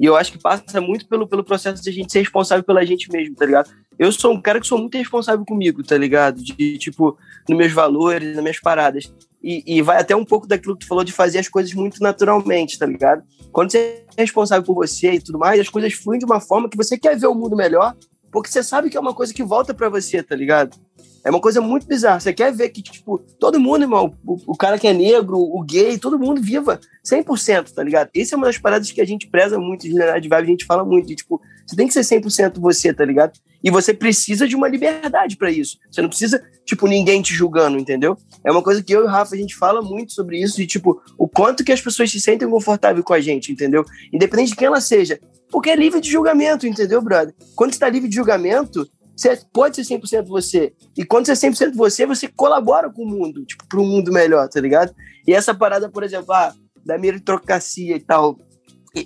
E 0.03 0.05
eu 0.05 0.17
acho 0.17 0.33
que 0.33 0.37
passa 0.37 0.81
muito 0.81 1.07
pelo, 1.07 1.25
pelo 1.25 1.45
processo 1.45 1.81
de 1.81 1.89
a 1.89 1.93
gente 1.93 2.11
ser 2.11 2.19
responsável 2.19 2.61
pela 2.61 2.85
gente 2.85 3.09
mesmo, 3.09 3.37
tá 3.37 3.45
ligado? 3.45 3.71
Eu 3.97 4.11
sou 4.11 4.33
um 4.33 4.41
cara 4.41 4.59
que 4.59 4.67
sou 4.67 4.77
muito 4.77 4.97
responsável 4.97 5.45
comigo, 5.45 5.81
tá 5.81 5.97
ligado? 5.97 6.43
De, 6.43 6.77
tipo, 6.77 7.17
nos 7.47 7.57
meus 7.57 7.71
valores, 7.71 8.35
nas 8.35 8.43
minhas 8.43 8.59
paradas. 8.59 9.13
E, 9.41 9.63
e, 9.65 9.81
vai 9.81 10.01
até 10.01 10.13
um 10.13 10.25
pouco 10.25 10.45
daquilo 10.45 10.75
que 10.75 10.83
tu 10.83 10.89
falou 10.89 11.05
de 11.05 11.13
fazer 11.13 11.39
as 11.39 11.47
coisas 11.47 11.73
muito 11.73 12.03
naturalmente, 12.03 12.77
tá 12.77 12.85
ligado? 12.85 13.23
Quando 13.49 13.71
você 13.71 14.03
é 14.17 14.21
responsável 14.23 14.65
por 14.65 14.75
você 14.75 15.13
e 15.13 15.21
tudo 15.21 15.39
mais, 15.39 15.57
as 15.57 15.69
coisas 15.69 15.93
fluem 15.93 16.19
de 16.19 16.25
uma 16.25 16.41
forma 16.41 16.67
que 16.67 16.75
você 16.75 16.97
quer 16.97 17.17
ver 17.17 17.27
o 17.27 17.33
mundo 17.33 17.55
melhor, 17.55 17.95
porque 18.29 18.49
você 18.49 18.61
sabe 18.61 18.89
que 18.89 18.97
é 18.97 18.99
uma 18.99 19.13
coisa 19.13 19.33
que 19.33 19.41
volta 19.41 19.73
para 19.73 19.87
você, 19.87 20.21
tá 20.21 20.35
ligado? 20.35 20.77
É 21.23 21.29
uma 21.29 21.39
coisa 21.39 21.61
muito 21.61 21.87
bizarra. 21.87 22.19
Você 22.19 22.33
quer 22.33 22.51
ver 22.53 22.69
que, 22.69 22.81
tipo, 22.81 23.17
todo 23.39 23.59
mundo, 23.59 23.83
irmão, 23.83 24.13
o, 24.25 24.51
o 24.51 24.57
cara 24.57 24.77
que 24.77 24.87
é 24.87 24.93
negro, 24.93 25.37
o 25.37 25.63
gay, 25.63 25.97
todo 25.97 26.19
mundo 26.19 26.41
viva 26.41 26.79
100%, 27.05 27.71
tá 27.71 27.81
ligado? 27.81 28.09
Essa 28.15 28.35
é 28.35 28.37
uma 28.37 28.47
das 28.47 28.57
paradas 28.57 28.91
que 28.91 28.99
a 28.99 29.05
gente 29.05 29.27
preza 29.27 29.57
muito, 29.57 29.83
de 29.83 29.91
Generalidade 29.91 30.27
Vibe, 30.27 30.43
a 30.43 30.51
gente 30.51 30.65
fala 30.65 30.83
muito, 30.83 31.07
de, 31.07 31.15
tipo, 31.15 31.39
você 31.65 31.75
tem 31.77 31.87
que 31.87 31.93
ser 31.93 32.01
100% 32.01 32.59
você, 32.59 32.93
tá 32.93 33.05
ligado? 33.05 33.39
E 33.63 33.71
você 33.71 33.93
precisa 33.93 34.45
de 34.45 34.55
uma 34.55 34.67
liberdade 34.67 35.37
para 35.37 35.49
isso. 35.49 35.77
Você 35.89 36.01
não 36.01 36.09
precisa, 36.09 36.43
tipo, 36.65 36.85
ninguém 36.87 37.21
te 37.21 37.33
julgando, 37.33 37.79
entendeu? 37.79 38.17
É 38.45 38.51
uma 38.51 38.61
coisa 38.61 38.83
que 38.83 38.93
eu 38.93 39.01
e 39.01 39.03
o 39.05 39.07
Rafa, 39.07 39.33
a 39.33 39.37
gente 39.37 39.55
fala 39.55 39.81
muito 39.81 40.11
sobre 40.11 40.41
isso, 40.41 40.57
de, 40.57 40.67
tipo, 40.67 41.01
o 41.17 41.27
quanto 41.27 41.63
que 41.63 41.71
as 41.71 41.79
pessoas 41.79 42.11
se 42.11 42.19
sentem 42.19 42.49
confortáveis 42.49 43.05
com 43.05 43.13
a 43.13 43.21
gente, 43.21 43.49
entendeu? 43.49 43.85
Independente 44.11 44.49
de 44.49 44.55
quem 44.57 44.67
ela 44.67 44.81
seja. 44.81 45.17
Porque 45.49 45.69
é 45.69 45.75
livre 45.75 46.01
de 46.01 46.11
julgamento, 46.11 46.67
entendeu, 46.67 47.01
brother? 47.01 47.33
Quando 47.55 47.73
você 47.73 47.79
tá 47.79 47.87
livre 47.87 48.09
de 48.09 48.15
julgamento, 48.15 48.89
você 49.15 49.39
pode 49.53 49.75
ser 49.75 49.99
100% 49.99 50.25
você. 50.25 50.73
E 50.97 51.05
quando 51.05 51.25
você 51.25 51.31
é 51.31 51.49
100% 51.49 51.75
você, 51.75 52.05
você 52.05 52.27
colabora 52.27 52.89
com 52.89 53.03
o 53.03 53.07
mundo, 53.07 53.45
tipo, 53.45 53.67
para 53.67 53.79
um 53.79 53.85
mundo 53.85 54.11
melhor, 54.11 54.47
tá 54.49 54.59
ligado? 54.59 54.93
E 55.27 55.33
essa 55.33 55.53
parada, 55.53 55.89
por 55.89 56.03
exemplo, 56.03 56.33
ah, 56.33 56.53
da 56.85 56.97
meritocracia 56.97 57.95
e 57.95 57.99
tal, 57.99 58.37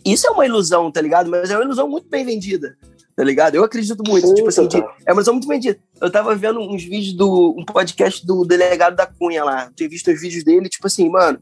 isso 0.06 0.28
é 0.28 0.32
uma 0.32 0.46
ilusão, 0.46 0.92
tá 0.92 1.02
ligado? 1.02 1.30
Mas 1.30 1.50
é 1.50 1.58
uma 1.58 1.64
ilusão 1.64 1.90
muito 1.90 2.10
bem 2.10 2.26
vendida, 2.26 2.78
tá 3.16 3.24
ligado? 3.24 3.56
Eu 3.56 3.64
acredito 3.64 4.02
muito, 4.08 4.28
Sim, 4.28 4.36
tipo 4.36 4.50
assim, 4.50 4.68
de, 4.68 4.78
é 4.78 5.12
uma 5.12 5.18
ilusão 5.18 5.34
muito 5.34 5.48
vendida. 5.48 5.78
Eu 6.02 6.12
tava 6.12 6.36
vendo 6.36 6.60
uns 6.60 6.84
vídeos 6.84 7.14
do, 7.14 7.56
um 7.58 7.66
podcast 7.66 8.26
do 8.26 8.46
delegado 8.46 8.96
da 8.96 9.06
Cunha 9.06 9.44
lá, 9.44 9.72
tinha 9.76 9.90
visto 9.90 10.12
os 10.12 10.20
vídeos 10.20 10.44
dele, 10.44 10.70
tipo 10.70 10.88
assim, 10.88 11.10
mano, 11.10 11.40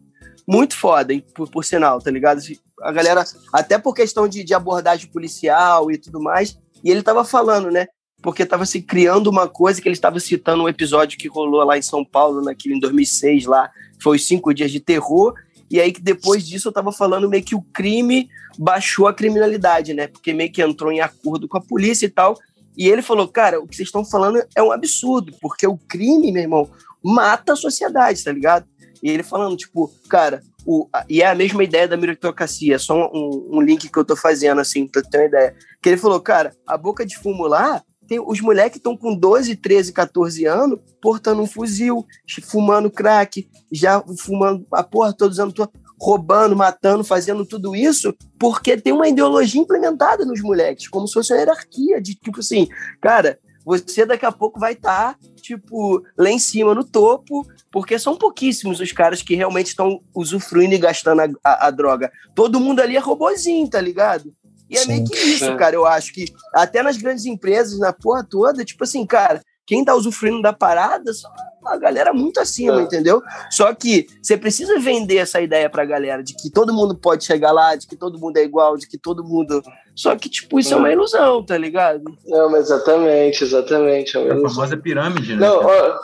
muito 0.48 0.76
foda, 0.78 1.14
hein, 1.14 1.24
por, 1.34 1.50
por 1.50 1.64
sinal, 1.64 2.00
tá 2.00 2.12
ligado? 2.12 2.42
A 2.82 2.92
galera, 2.92 3.24
até 3.54 3.78
por 3.78 3.94
questão 3.94 4.28
de, 4.28 4.44
de 4.44 4.54
abordagem 4.54 5.10
policial 5.10 5.92
e 5.92 5.98
tudo 5.98 6.22
mais, 6.22 6.58
e 6.84 6.92
ele 6.92 7.02
tava 7.02 7.24
falando, 7.26 7.72
né? 7.72 7.88
Porque 8.26 8.42
estava 8.42 8.66
se 8.66 8.82
criando 8.82 9.28
uma 9.28 9.48
coisa 9.48 9.80
que 9.80 9.88
ele 9.88 9.94
estava 9.94 10.20
citando 10.20 10.64
um 10.64 10.68
episódio 10.68 11.16
que 11.16 11.28
rolou 11.28 11.64
lá 11.64 11.78
em 11.78 11.82
São 11.84 12.04
Paulo, 12.04 12.42
naquele 12.42 12.74
em 12.74 12.80
2006 12.80 13.46
lá, 13.46 13.70
foi 14.02 14.16
os 14.16 14.26
cinco 14.26 14.52
dias 14.52 14.72
de 14.72 14.80
terror, 14.80 15.36
e 15.70 15.80
aí 15.80 15.92
que 15.92 16.02
depois 16.02 16.44
disso 16.44 16.68
eu 16.68 16.72
estava 16.72 16.92
falando 16.92 17.30
meio 17.30 17.44
que 17.44 17.54
o 17.54 17.62
crime 17.62 18.28
baixou 18.58 19.08
a 19.08 19.14
criminalidade, 19.14 19.94
né? 19.94 20.08
Porque 20.08 20.34
meio 20.34 20.52
que 20.52 20.64
entrou 20.64 20.92
em 20.92 21.02
acordo 21.02 21.48
com 21.48 21.56
a 21.58 21.62
polícia 21.62 22.08
e 22.08 22.10
tal. 22.10 22.36
E 22.76 22.90
ele 22.90 23.04
falou, 23.04 23.28
cara, 23.28 23.60
o 23.60 23.68
que 23.68 23.76
vocês 23.76 23.90
estão 23.90 24.04
falando 24.04 24.44
é 24.56 24.64
um 24.64 24.72
absurdo, 24.72 25.32
porque 25.40 25.68
o 25.68 25.78
crime, 25.78 26.32
meu 26.32 26.42
irmão, 26.42 26.68
mata 27.04 27.54
a 27.54 27.56
sociedade, 27.56 28.24
tá 28.24 28.32
ligado? 28.32 28.66
E 29.04 29.10
ele 29.10 29.22
falando, 29.22 29.56
tipo, 29.56 29.94
cara, 30.10 30.42
o, 30.66 30.90
e 31.08 31.22
é 31.22 31.28
a 31.28 31.36
mesma 31.36 31.64
ideia 31.64 31.88
da 31.88 31.96
meritocracia, 31.96 32.80
só 32.80 33.08
um, 33.14 33.50
um, 33.54 33.62
link 33.62 33.88
que 33.88 34.00
eu 34.00 34.04
tô 34.04 34.16
fazendo, 34.16 34.60
assim, 34.60 34.88
pra 34.88 35.04
ter 35.04 35.20
uma 35.20 35.26
ideia. 35.26 35.56
Que 35.80 35.90
ele 35.90 35.98
falou, 35.98 36.20
cara, 36.20 36.56
a 36.66 36.76
boca 36.76 37.06
de 37.06 37.16
fumo 37.20 37.46
lá 37.46 37.84
tem 38.08 38.20
os 38.20 38.42
moleques 38.42 38.78
estão 38.78 38.96
com 38.96 39.16
12, 39.16 39.56
13, 39.56 39.92
14 39.94 40.46
anos 40.46 40.80
portando 41.02 41.42
um 41.42 41.48
fuzil, 41.48 42.06
fumando 42.44 42.90
crack, 42.90 43.48
já 43.72 44.04
fumando 44.20 44.66
a 44.72 44.84
porra 44.84 45.14
todos 45.14 45.38
os 45.38 45.40
anos, 45.40 45.54
roubando, 46.00 46.56
matando, 46.56 47.04
fazendo 47.04 47.46
tudo 47.46 47.76
isso, 47.76 48.14
porque 48.40 48.78
tem 48.78 48.94
uma 48.94 49.08
ideologia 49.08 49.62
implementada 49.62 50.26
nos 50.26 50.42
moleques, 50.42 50.88
como 50.88 51.08
se 51.08 51.14
fosse 51.14 51.34
uma 51.34 51.40
hierarquia 51.40 52.02
de 52.02 52.16
tipo 52.16 52.40
assim, 52.40 52.68
cara, 53.02 53.40
você 53.66 54.06
daqui 54.06 54.26
a 54.26 54.32
pouco 54.32 54.60
vai 54.60 54.74
estar, 54.74 55.14
tá, 55.14 55.20
tipo, 55.42 56.04
lá 56.16 56.30
em 56.30 56.38
cima, 56.38 56.76
no 56.76 56.84
topo, 56.84 57.46
porque 57.72 57.98
são 57.98 58.16
pouquíssimos 58.16 58.80
os 58.80 58.92
caras 58.92 59.24
que 59.24 59.36
realmente 59.36 59.68
estão 59.68 60.00
usufruindo 60.14 60.76
e 60.76 60.78
gastando 60.78 61.22
a, 61.22 61.30
a, 61.44 61.68
a, 61.68 61.72
droga. 61.72 62.12
Todo 62.36 62.60
mundo 62.60 62.80
ali 62.80 62.96
é 62.96 63.00
robozinho, 63.00 63.68
tá 63.68 63.82
ligado? 63.82 64.32
E 64.76 64.78
é 64.78 64.82
Sim. 64.82 64.88
meio 64.88 65.06
que 65.06 65.18
isso, 65.18 65.46
é. 65.46 65.56
cara. 65.56 65.76
Eu 65.76 65.86
acho 65.86 66.14
que 66.14 66.26
até 66.54 66.84
nas 66.84 66.98
grandes 66.98 67.26
empresas, 67.26 67.80
na 67.80 67.94
porra 67.94 68.26
toda, 68.30 68.66
tipo 68.66 68.84
assim, 68.84 69.06
cara, 69.06 69.42
quem 69.66 69.84
tá 69.84 69.96
usufruindo 69.96 70.42
da 70.42 70.54
parada 70.54 71.14
são 71.14 71.32
uma 71.62 71.78
galera 71.78 72.14
muito 72.14 72.40
acima, 72.40 72.80
é. 72.80 72.84
entendeu? 72.84 73.24
Só 73.50 73.74
que 73.74 74.06
você 74.22 74.38
precisa 74.38 74.78
vender 74.80 75.18
essa 75.18 75.42
ideia 75.42 75.70
pra 75.70 75.86
galera 75.86 76.22
de 76.22 76.36
que 76.36 76.52
todo 76.52 76.74
mundo 76.74 76.96
pode 76.96 77.24
chegar 77.24 77.52
lá, 77.52 77.76
de 77.76 77.88
que 77.88 77.96
todo 77.96 78.20
mundo 78.20 78.38
é 78.38 78.44
igual, 78.44 78.78
de 78.78 78.88
que 78.88 78.98
todo 78.98 79.24
mundo. 79.24 79.64
Só 79.96 80.16
que, 80.16 80.30
tipo, 80.30 80.60
isso 80.60 80.74
é, 80.74 80.78
é 80.78 80.78
uma 80.78 80.92
ilusão, 80.92 81.44
tá 81.44 81.58
ligado? 81.58 82.04
Não, 82.26 82.52
mas 82.52 82.66
exatamente, 82.66 83.44
exatamente. 83.44 84.16
É, 84.16 84.20
uma 84.20 84.34
é 84.34 84.46
a 84.46 84.50
famosa 84.50 84.78
pirâmide, 84.78 85.36
né? 85.36 85.48
Não, 85.48 85.66
ó, 85.66 86.00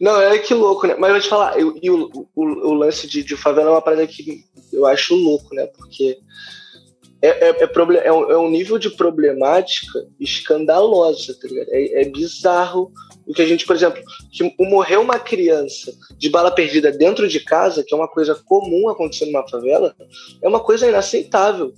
não, 0.00 0.18
é 0.18 0.38
que 0.38 0.54
louco, 0.54 0.86
né? 0.86 0.96
Mas 0.98 1.10
eu 1.10 1.14
vou 1.14 1.22
te 1.22 1.28
falar, 1.28 1.60
eu, 1.60 1.78
e 1.82 1.90
o, 1.90 2.26
o, 2.34 2.44
o, 2.44 2.72
lance 2.72 3.06
de, 3.06 3.22
de 3.22 3.36
favela 3.36 3.68
é 3.68 3.72
uma 3.72 3.82
parada 3.82 4.06
que 4.06 4.42
eu 4.72 4.86
acho 4.86 5.14
louco, 5.14 5.54
né? 5.54 5.66
Porque 5.66 6.18
é, 7.22 7.28
é, 7.28 7.50
é, 7.50 7.70
é, 8.04 8.12
um, 8.12 8.30
é 8.30 8.38
um 8.38 8.50
nível 8.50 8.78
de 8.78 8.90
problemática 8.90 10.06
escandalosa, 10.18 11.36
tá 11.40 11.46
ligado? 11.46 11.68
É, 11.70 12.02
é 12.02 12.04
bizarro 12.06 12.90
o 13.26 13.34
que 13.34 13.42
a 13.42 13.46
gente, 13.46 13.66
por 13.66 13.76
exemplo, 13.76 14.02
que 14.32 14.54
morrer 14.58 14.96
uma 14.96 15.18
criança 15.18 15.92
de 16.16 16.30
bala 16.30 16.50
perdida 16.50 16.90
dentro 16.90 17.28
de 17.28 17.40
casa, 17.40 17.84
que 17.86 17.94
é 17.94 17.96
uma 17.96 18.08
coisa 18.08 18.34
comum 18.34 18.88
acontecer 18.88 19.26
numa 19.26 19.46
favela, 19.48 19.94
é 20.42 20.48
uma 20.48 20.60
coisa 20.60 20.88
inaceitável. 20.88 21.72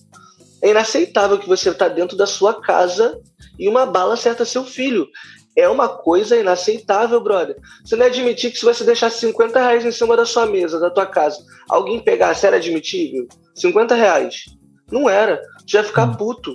É 0.62 0.70
inaceitável 0.70 1.38
que 1.38 1.48
você 1.48 1.70
está 1.70 1.88
dentro 1.88 2.16
da 2.16 2.26
sua 2.26 2.61
casa 2.61 3.20
e 3.59 3.68
uma 3.68 3.85
bala 3.85 4.14
acerta 4.14 4.44
seu 4.44 4.64
filho. 4.64 5.09
É 5.57 5.68
uma 5.68 5.88
coisa 5.88 6.37
inaceitável, 6.37 7.20
brother. 7.20 7.57
Você 7.85 7.96
não 7.96 8.07
é 8.07 8.09
admitir 8.09 8.52
que 8.52 8.59
se 8.59 8.64
você 8.64 8.85
deixar 8.85 9.11
50 9.11 9.59
reais 9.59 9.85
em 9.85 9.92
cima 9.92 10.16
da 10.16 10.24
sua 10.24 10.46
mesa, 10.46 10.78
da 10.78 10.88
tua 10.88 11.05
casa, 11.05 11.44
alguém 11.68 12.00
pegar, 12.00 12.35
sério 12.35 12.57
admitível? 12.57 13.26
50 13.55 13.94
reais. 13.94 14.46
Não 14.92 15.09
era. 15.09 15.42
Tu 15.66 15.76
ia 15.76 15.83
ficar 15.83 16.05
hum. 16.05 16.14
puto. 16.14 16.55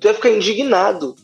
Tu 0.00 0.06
ia 0.06 0.14
ficar 0.14 0.30
indignado. 0.30 1.16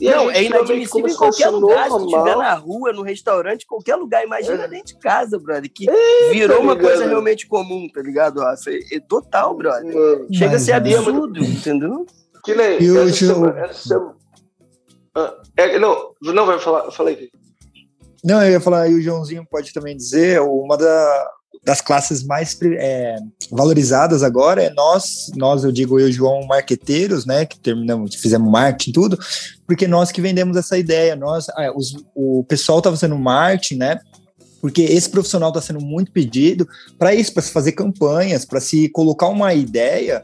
E 0.00 0.08
não, 0.08 0.30
é 0.30 0.44
inadmissível 0.44 1.08
em 1.08 1.16
qualquer 1.16 1.48
lugar, 1.50 1.88
normal. 1.88 1.98
se 1.98 2.14
estiver 2.14 2.36
na 2.36 2.54
rua, 2.54 2.92
no 2.92 3.02
restaurante, 3.02 3.66
qualquer 3.66 3.96
lugar. 3.96 4.24
Imagina 4.24 4.64
é. 4.64 4.68
dentro 4.68 4.94
de 4.94 4.98
casa, 5.00 5.38
brother, 5.38 5.68
que 5.72 5.90
é, 5.90 6.30
virou 6.30 6.60
uma 6.60 6.76
coisa 6.76 7.04
realmente 7.04 7.48
comum, 7.48 7.88
tá 7.92 8.00
ligado, 8.00 8.40
Rafa? 8.40 8.70
É, 8.70 8.78
é 8.92 9.00
total, 9.00 9.56
brother. 9.56 9.92
Mano, 9.92 10.28
Chega 10.32 10.54
a 10.54 10.58
ser 10.60 10.72
absurdo, 10.72 11.40
entendeu? 11.40 12.06
Que 12.44 12.54
nem 12.54 12.80
e 12.80 12.96
essa 12.96 13.12
semana, 13.12 13.60
essa 13.60 13.88
semana, 13.88 14.16
ah, 15.16 15.34
é, 15.56 15.78
não, 15.80 16.14
não 16.22 16.46
vai 16.46 16.60
falar, 16.60 16.92
falei. 16.92 17.28
Não, 18.24 18.40
eu 18.40 18.52
ia 18.52 18.60
falar, 18.60 18.88
e 18.88 18.94
o 18.94 19.02
Joãozinho 19.02 19.44
pode 19.50 19.72
também 19.72 19.96
dizer, 19.96 20.40
uma 20.40 20.76
da, 20.76 21.30
das 21.64 21.80
classes 21.80 22.22
mais 22.22 22.58
é, 22.62 23.16
valorizadas 23.50 24.22
agora 24.22 24.62
é 24.62 24.70
nós, 24.70 25.30
nós 25.36 25.64
eu 25.64 25.72
digo 25.72 25.98
eu 25.98 26.10
João, 26.10 26.46
marqueteiros, 26.46 27.26
né, 27.26 27.44
que 27.44 27.58
terminamos, 27.58 28.14
fizemos 28.14 28.50
marketing 28.50 28.92
tudo, 28.92 29.18
porque 29.66 29.86
nós 29.86 30.10
que 30.10 30.20
vendemos 30.20 30.56
essa 30.56 30.78
ideia, 30.78 31.14
nós, 31.14 31.48
ah, 31.50 31.72
os, 31.74 31.96
o 32.14 32.44
pessoal 32.44 32.78
está 32.78 32.90
fazendo 32.90 33.18
marketing, 33.18 33.76
né, 33.76 34.00
porque 34.60 34.82
esse 34.82 35.08
profissional 35.08 35.50
está 35.50 35.60
sendo 35.60 35.80
muito 35.80 36.10
pedido 36.10 36.66
para 36.98 37.14
isso, 37.14 37.32
para 37.32 37.42
se 37.42 37.52
fazer 37.52 37.72
campanhas, 37.72 38.44
para 38.44 38.60
se 38.60 38.88
colocar 38.88 39.28
uma 39.28 39.54
ideia 39.54 40.22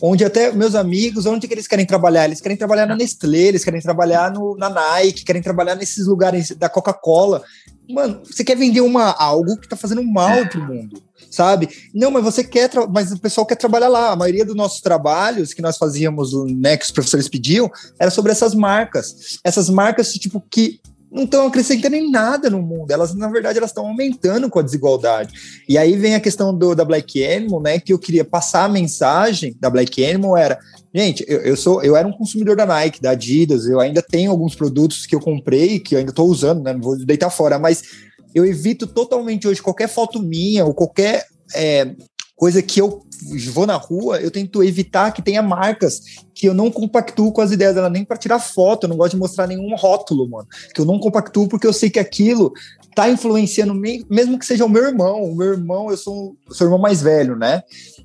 onde 0.00 0.24
até 0.24 0.52
meus 0.52 0.74
amigos, 0.74 1.26
onde 1.26 1.46
que 1.46 1.54
eles 1.54 1.66
querem 1.66 1.86
trabalhar? 1.86 2.24
Eles 2.24 2.40
querem 2.40 2.56
trabalhar 2.56 2.86
na 2.86 2.96
Nestlé, 2.96 3.48
eles 3.48 3.64
querem 3.64 3.80
trabalhar 3.80 4.32
no, 4.32 4.56
na 4.56 4.68
Nike, 4.68 5.24
querem 5.24 5.42
trabalhar 5.42 5.74
nesses 5.74 6.06
lugares 6.06 6.50
da 6.50 6.68
Coca-Cola. 6.68 7.42
Mano, 7.88 8.20
você 8.24 8.44
quer 8.44 8.56
vender 8.56 8.82
uma, 8.82 9.12
algo 9.12 9.56
que 9.56 9.68
tá 9.68 9.76
fazendo 9.76 10.02
mal 10.02 10.46
pro 10.46 10.62
mundo, 10.62 11.02
sabe? 11.30 11.68
Não, 11.94 12.10
mas 12.10 12.22
você 12.22 12.44
quer, 12.44 12.70
mas 12.90 13.10
o 13.12 13.18
pessoal 13.18 13.46
quer 13.46 13.56
trabalhar 13.56 13.88
lá. 13.88 14.12
A 14.12 14.16
maioria 14.16 14.44
dos 14.44 14.54
nossos 14.54 14.80
trabalhos 14.80 15.54
que 15.54 15.62
nós 15.62 15.78
fazíamos, 15.78 16.32
né, 16.54 16.76
que 16.76 16.84
os 16.84 16.90
professores 16.90 17.28
pediam, 17.28 17.70
era 17.98 18.10
sobre 18.10 18.30
essas 18.30 18.54
marcas. 18.54 19.38
Essas 19.42 19.70
marcas, 19.70 20.12
tipo, 20.12 20.42
que 20.50 20.80
não 21.10 21.24
estão 21.24 21.46
acrescentando 21.46 21.96
em 21.96 22.10
nada 22.10 22.50
no 22.50 22.60
mundo. 22.60 22.90
Elas, 22.90 23.14
na 23.14 23.28
verdade, 23.28 23.58
elas 23.58 23.70
estão 23.70 23.86
aumentando 23.86 24.50
com 24.50 24.58
a 24.58 24.62
desigualdade. 24.62 25.62
E 25.68 25.78
aí 25.78 25.96
vem 25.96 26.14
a 26.14 26.20
questão 26.20 26.56
do, 26.56 26.74
da 26.74 26.84
Black 26.84 27.24
Animal, 27.24 27.62
né? 27.62 27.80
Que 27.80 27.92
eu 27.92 27.98
queria 27.98 28.24
passar 28.24 28.64
a 28.64 28.68
mensagem 28.68 29.56
da 29.58 29.70
Black 29.70 30.04
Animal 30.04 30.36
era, 30.36 30.58
gente, 30.98 31.24
eu, 31.28 31.40
eu 31.40 31.56
sou, 31.56 31.82
eu 31.82 31.96
era 31.96 32.06
um 32.06 32.12
consumidor 32.12 32.56
da 32.56 32.66
Nike, 32.66 33.00
da 33.00 33.10
Adidas, 33.10 33.66
eu 33.66 33.80
ainda 33.80 34.02
tenho 34.02 34.30
alguns 34.30 34.54
produtos 34.54 35.06
que 35.06 35.14
eu 35.14 35.20
comprei 35.20 35.78
que 35.78 35.94
eu 35.94 35.98
ainda 35.98 36.10
estou 36.10 36.28
usando, 36.28 36.62
né? 36.62 36.72
Não 36.72 36.80
vou 36.80 36.96
deitar 36.98 37.30
fora, 37.30 37.58
mas 37.58 37.82
Eu 38.34 38.44
evito 38.44 38.86
totalmente 38.86 39.48
hoje 39.48 39.62
qualquer 39.62 39.88
foto 39.88 40.22
minha 40.22 40.64
ou 40.64 40.74
qualquer 40.74 41.26
é, 41.54 41.94
coisa 42.38 42.62
que 42.62 42.80
eu 42.80 43.02
vou 43.52 43.66
na 43.66 43.74
rua, 43.74 44.20
eu 44.20 44.30
tento 44.30 44.62
evitar 44.62 45.12
que 45.12 45.20
tenha 45.20 45.42
marcas 45.42 46.00
que 46.32 46.46
eu 46.46 46.54
não 46.54 46.70
compactuo 46.70 47.32
com 47.32 47.40
as 47.40 47.50
ideias 47.50 47.74
dela, 47.74 47.90
nem 47.90 48.04
para 48.04 48.16
tirar 48.16 48.38
foto, 48.38 48.84
eu 48.84 48.88
não 48.88 48.96
gosto 48.96 49.14
de 49.14 49.18
mostrar 49.18 49.48
nenhum 49.48 49.74
rótulo, 49.74 50.28
mano. 50.30 50.46
Que 50.72 50.80
eu 50.80 50.84
não 50.84 51.00
compactuo 51.00 51.48
porque 51.48 51.66
eu 51.66 51.72
sei 51.72 51.90
que 51.90 51.98
aquilo 51.98 52.52
tá 52.94 53.10
influenciando, 53.10 53.74
mesmo 53.74 54.38
que 54.38 54.46
seja 54.46 54.64
o 54.64 54.68
meu 54.68 54.84
irmão. 54.84 55.24
O 55.24 55.34
meu 55.34 55.52
irmão, 55.52 55.90
eu 55.90 55.96
sou, 55.96 56.36
sou 56.50 56.64
o 56.64 56.68
irmão 56.68 56.78
mais 56.78 57.02
velho, 57.02 57.36
né? 57.36 57.62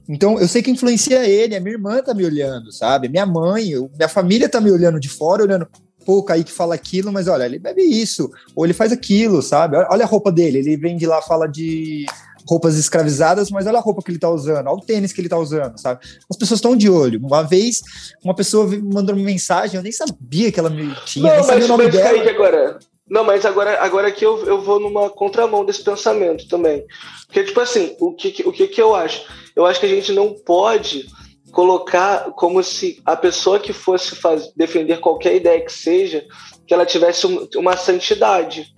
Então 0.09 0.39
eu 0.39 0.47
sei 0.47 0.63
que 0.63 0.71
influencia 0.71 1.23
ele, 1.27 1.55
a 1.55 1.59
minha 1.59 1.75
irmã 1.75 2.01
tá 2.01 2.13
me 2.15 2.25
olhando, 2.25 2.71
sabe? 2.71 3.07
Minha 3.07 3.27
mãe, 3.27 3.69
eu, 3.69 3.89
minha 3.95 4.09
família 4.09 4.49
tá 4.49 4.59
me 4.59 4.71
olhando 4.71 4.99
de 4.99 5.09
fora, 5.09 5.43
olhando, 5.43 5.67
pô, 6.03 6.17
o 6.17 6.23
Kaique 6.23 6.51
fala 6.51 6.73
aquilo, 6.73 7.11
mas 7.11 7.27
olha, 7.27 7.45
ele 7.45 7.59
bebe 7.59 7.83
isso, 7.83 8.31
ou 8.55 8.65
ele 8.65 8.73
faz 8.73 8.91
aquilo, 8.91 9.43
sabe? 9.43 9.77
Olha 9.77 10.05
a 10.05 10.07
roupa 10.07 10.31
dele, 10.31 10.57
ele 10.57 10.75
vem 10.75 10.97
de 10.97 11.05
lá, 11.05 11.21
fala 11.21 11.47
de 11.47 12.05
roupas 12.47 12.77
escravizadas, 12.77 13.49
mas 13.49 13.67
olha 13.67 13.77
a 13.77 13.81
roupa 13.81 14.01
que 14.01 14.11
ele 14.11 14.19
tá 14.19 14.29
usando, 14.29 14.67
olha 14.67 14.77
o 14.77 14.81
tênis 14.81 15.11
que 15.13 15.21
ele 15.21 15.29
tá 15.29 15.37
usando, 15.37 15.77
sabe? 15.77 16.05
As 16.29 16.37
pessoas 16.37 16.57
estão 16.57 16.75
de 16.75 16.89
olho. 16.89 17.19
Uma 17.23 17.43
vez, 17.43 17.81
uma 18.23 18.35
pessoa 18.35 18.67
mandou 18.81 19.15
uma 19.15 19.23
mensagem, 19.23 19.77
eu 19.77 19.83
nem 19.83 19.91
sabia 19.91 20.51
que 20.51 20.59
ela 20.59 20.69
me 20.69 20.93
tinha, 21.05 21.27
não, 21.27 21.35
nem 21.35 21.43
sabia 21.43 21.59
mas, 21.59 21.65
o 21.65 21.67
nome 21.67 21.83
mas 21.85 21.93
dela. 21.93 22.29
Agora, 22.29 22.79
não, 23.09 23.23
mas 23.23 23.45
agora, 23.45 23.81
agora 23.81 24.07
aqui 24.07 24.25
eu, 24.25 24.45
eu 24.45 24.61
vou 24.61 24.79
numa 24.79 25.09
contramão 25.09 25.65
desse 25.65 25.83
pensamento 25.83 26.47
também. 26.47 26.85
Porque, 27.27 27.43
tipo 27.43 27.59
assim, 27.59 27.95
o 27.99 28.13
que, 28.13 28.43
o 28.45 28.51
que, 28.51 28.67
que 28.67 28.81
eu 28.81 28.95
acho? 28.95 29.25
Eu 29.55 29.65
acho 29.65 29.79
que 29.79 29.85
a 29.85 29.89
gente 29.89 30.11
não 30.13 30.33
pode 30.33 31.05
colocar 31.51 32.31
como 32.31 32.63
se 32.63 32.99
a 33.05 33.15
pessoa 33.15 33.59
que 33.59 33.73
fosse 33.73 34.15
defender 34.55 34.99
qualquer 34.99 35.35
ideia 35.35 35.63
que 35.63 35.71
seja, 35.71 36.25
que 36.65 36.73
ela 36.73 36.85
tivesse 36.85 37.27
um, 37.27 37.47
uma 37.57 37.77
santidade. 37.77 38.73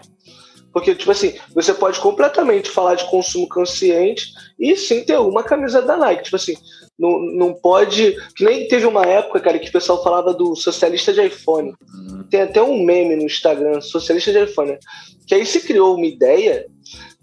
Porque, 0.75 0.93
tipo 0.93 1.09
assim, 1.09 1.33
você 1.53 1.73
pode 1.73 2.01
completamente 2.01 2.69
falar 2.69 2.95
de 2.95 3.09
consumo 3.09 3.47
consciente 3.47 4.33
e 4.59 4.75
sim 4.75 5.05
ter 5.05 5.17
uma 5.17 5.41
camisa 5.41 5.81
da 5.81 5.95
Nike. 5.95 6.25
Tipo 6.25 6.35
assim, 6.35 6.53
não, 6.99 7.17
não 7.17 7.53
pode. 7.53 8.17
Que 8.35 8.43
nem 8.43 8.67
teve 8.67 8.85
uma 8.85 9.05
época, 9.05 9.39
cara, 9.39 9.57
que 9.57 9.69
o 9.69 9.71
pessoal 9.71 10.03
falava 10.03 10.33
do 10.33 10.53
socialista 10.53 11.13
de 11.13 11.25
iPhone. 11.25 11.73
Tem 12.29 12.41
até 12.41 12.61
um 12.61 12.83
meme 12.83 13.15
no 13.15 13.23
Instagram, 13.23 13.79
socialista 13.79 14.33
de 14.33 14.43
iPhone. 14.43 14.77
Que 15.25 15.35
aí 15.35 15.45
se 15.45 15.61
criou 15.61 15.95
uma 15.95 16.05
ideia 16.05 16.65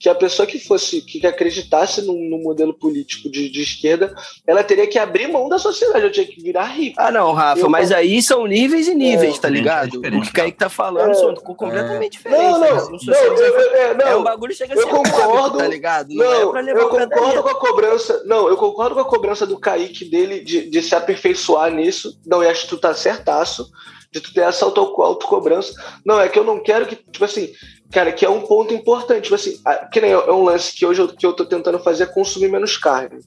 que 0.02 0.08
a 0.08 0.14
pessoa 0.16 0.44
que 0.48 0.58
fosse, 0.58 1.00
que 1.00 1.24
acreditasse 1.24 2.02
no, 2.02 2.12
no 2.12 2.36
modelo 2.38 2.74
político 2.74 3.30
de, 3.30 3.48
de, 3.48 3.62
esquerda, 3.62 4.12
ela 4.44 4.64
teria 4.64 4.88
que 4.88 4.98
abrir 4.98 5.28
mão 5.28 5.48
da 5.48 5.60
sociedade, 5.60 6.04
eu 6.04 6.10
tinha 6.10 6.26
que 6.26 6.42
virar 6.42 6.64
rico. 6.64 6.96
Ah, 6.98 7.12
não, 7.12 7.32
Rafa, 7.32 7.60
eu, 7.60 7.70
mas 7.70 7.92
aí 7.92 8.20
são 8.20 8.44
níveis 8.44 8.88
e 8.88 8.96
níveis, 8.96 9.36
é, 9.36 9.40
tá 9.40 9.48
ligado? 9.48 10.04
É 10.04 10.08
o 10.08 10.20
que 10.20 10.28
o 10.28 10.32
Kaique 10.32 10.58
tá 10.58 10.68
falando 10.68 11.12
é, 11.12 11.14
são 11.14 11.32
completamente 11.36 12.16
é. 12.16 12.18
diferentes. 12.18 12.44
Não, 12.44 12.58
não, 12.58 12.68
não, 12.68 12.84
não, 12.84 13.94
não, 13.94 14.08
é 14.08 14.16
um 14.16 14.24
bagulho 14.24 14.52
chega 14.52 14.74
a 14.74 14.76
ser 14.76 14.82
eu 14.82 14.88
concordo, 14.88 15.58
tá 15.58 15.68
ligado? 15.68 16.12
Não, 16.12 16.52
não 16.52 16.58
é 16.58 16.62
levar 16.62 16.80
eu 16.80 16.88
concordo 16.88 17.42
com 17.44 17.48
a 17.48 17.54
cobrança, 17.54 18.22
não, 18.26 18.48
eu 18.48 18.56
concordo 18.56 18.94
com 18.96 19.00
a 19.02 19.04
cobrança 19.04 19.46
do 19.46 19.56
Kaique 19.56 20.04
dele 20.04 20.40
de, 20.40 20.68
de 20.68 20.82
se 20.82 20.96
aperfeiçoar 20.96 21.70
nisso, 21.70 22.18
não, 22.26 22.42
e 22.42 22.48
acho 22.48 22.62
que 22.62 22.70
tu 22.70 22.78
tá 22.78 22.92
certaço, 22.92 23.70
de 24.12 24.20
tu 24.20 24.34
ter 24.34 24.42
essa 24.42 24.64
autocobrança. 24.64 25.72
Não, 26.04 26.20
é 26.20 26.28
que 26.28 26.38
eu 26.38 26.44
não 26.44 26.62
quero 26.62 26.86
que, 26.86 26.96
tipo 26.96 27.24
assim, 27.24 27.50
Cara, 27.92 28.10
que 28.10 28.24
é 28.24 28.30
um 28.30 28.40
ponto 28.40 28.72
importante. 28.72 29.24
Tipo 29.24 29.34
assim, 29.34 29.58
que 29.92 30.00
nem 30.00 30.12
é 30.12 30.32
um 30.32 30.44
lance 30.44 30.72
que 30.74 30.86
hoje 30.86 31.00
eu, 31.00 31.08
que 31.08 31.26
eu 31.26 31.34
tô 31.34 31.44
tentando 31.44 31.78
fazer 31.78 32.04
é 32.04 32.06
consumir 32.06 32.48
menos 32.48 32.76
carne. 32.76 33.20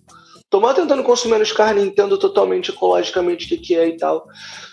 Tô 0.50 0.60
mal 0.60 0.74
tentando 0.74 1.04
consumir 1.04 1.34
menos 1.34 1.52
carne, 1.52 1.84
entendo 1.84 2.18
totalmente 2.18 2.72
ecologicamente 2.72 3.46
o 3.46 3.50
que, 3.50 3.58
que 3.58 3.76
é 3.76 3.88
e 3.88 3.98
tal. 3.98 4.26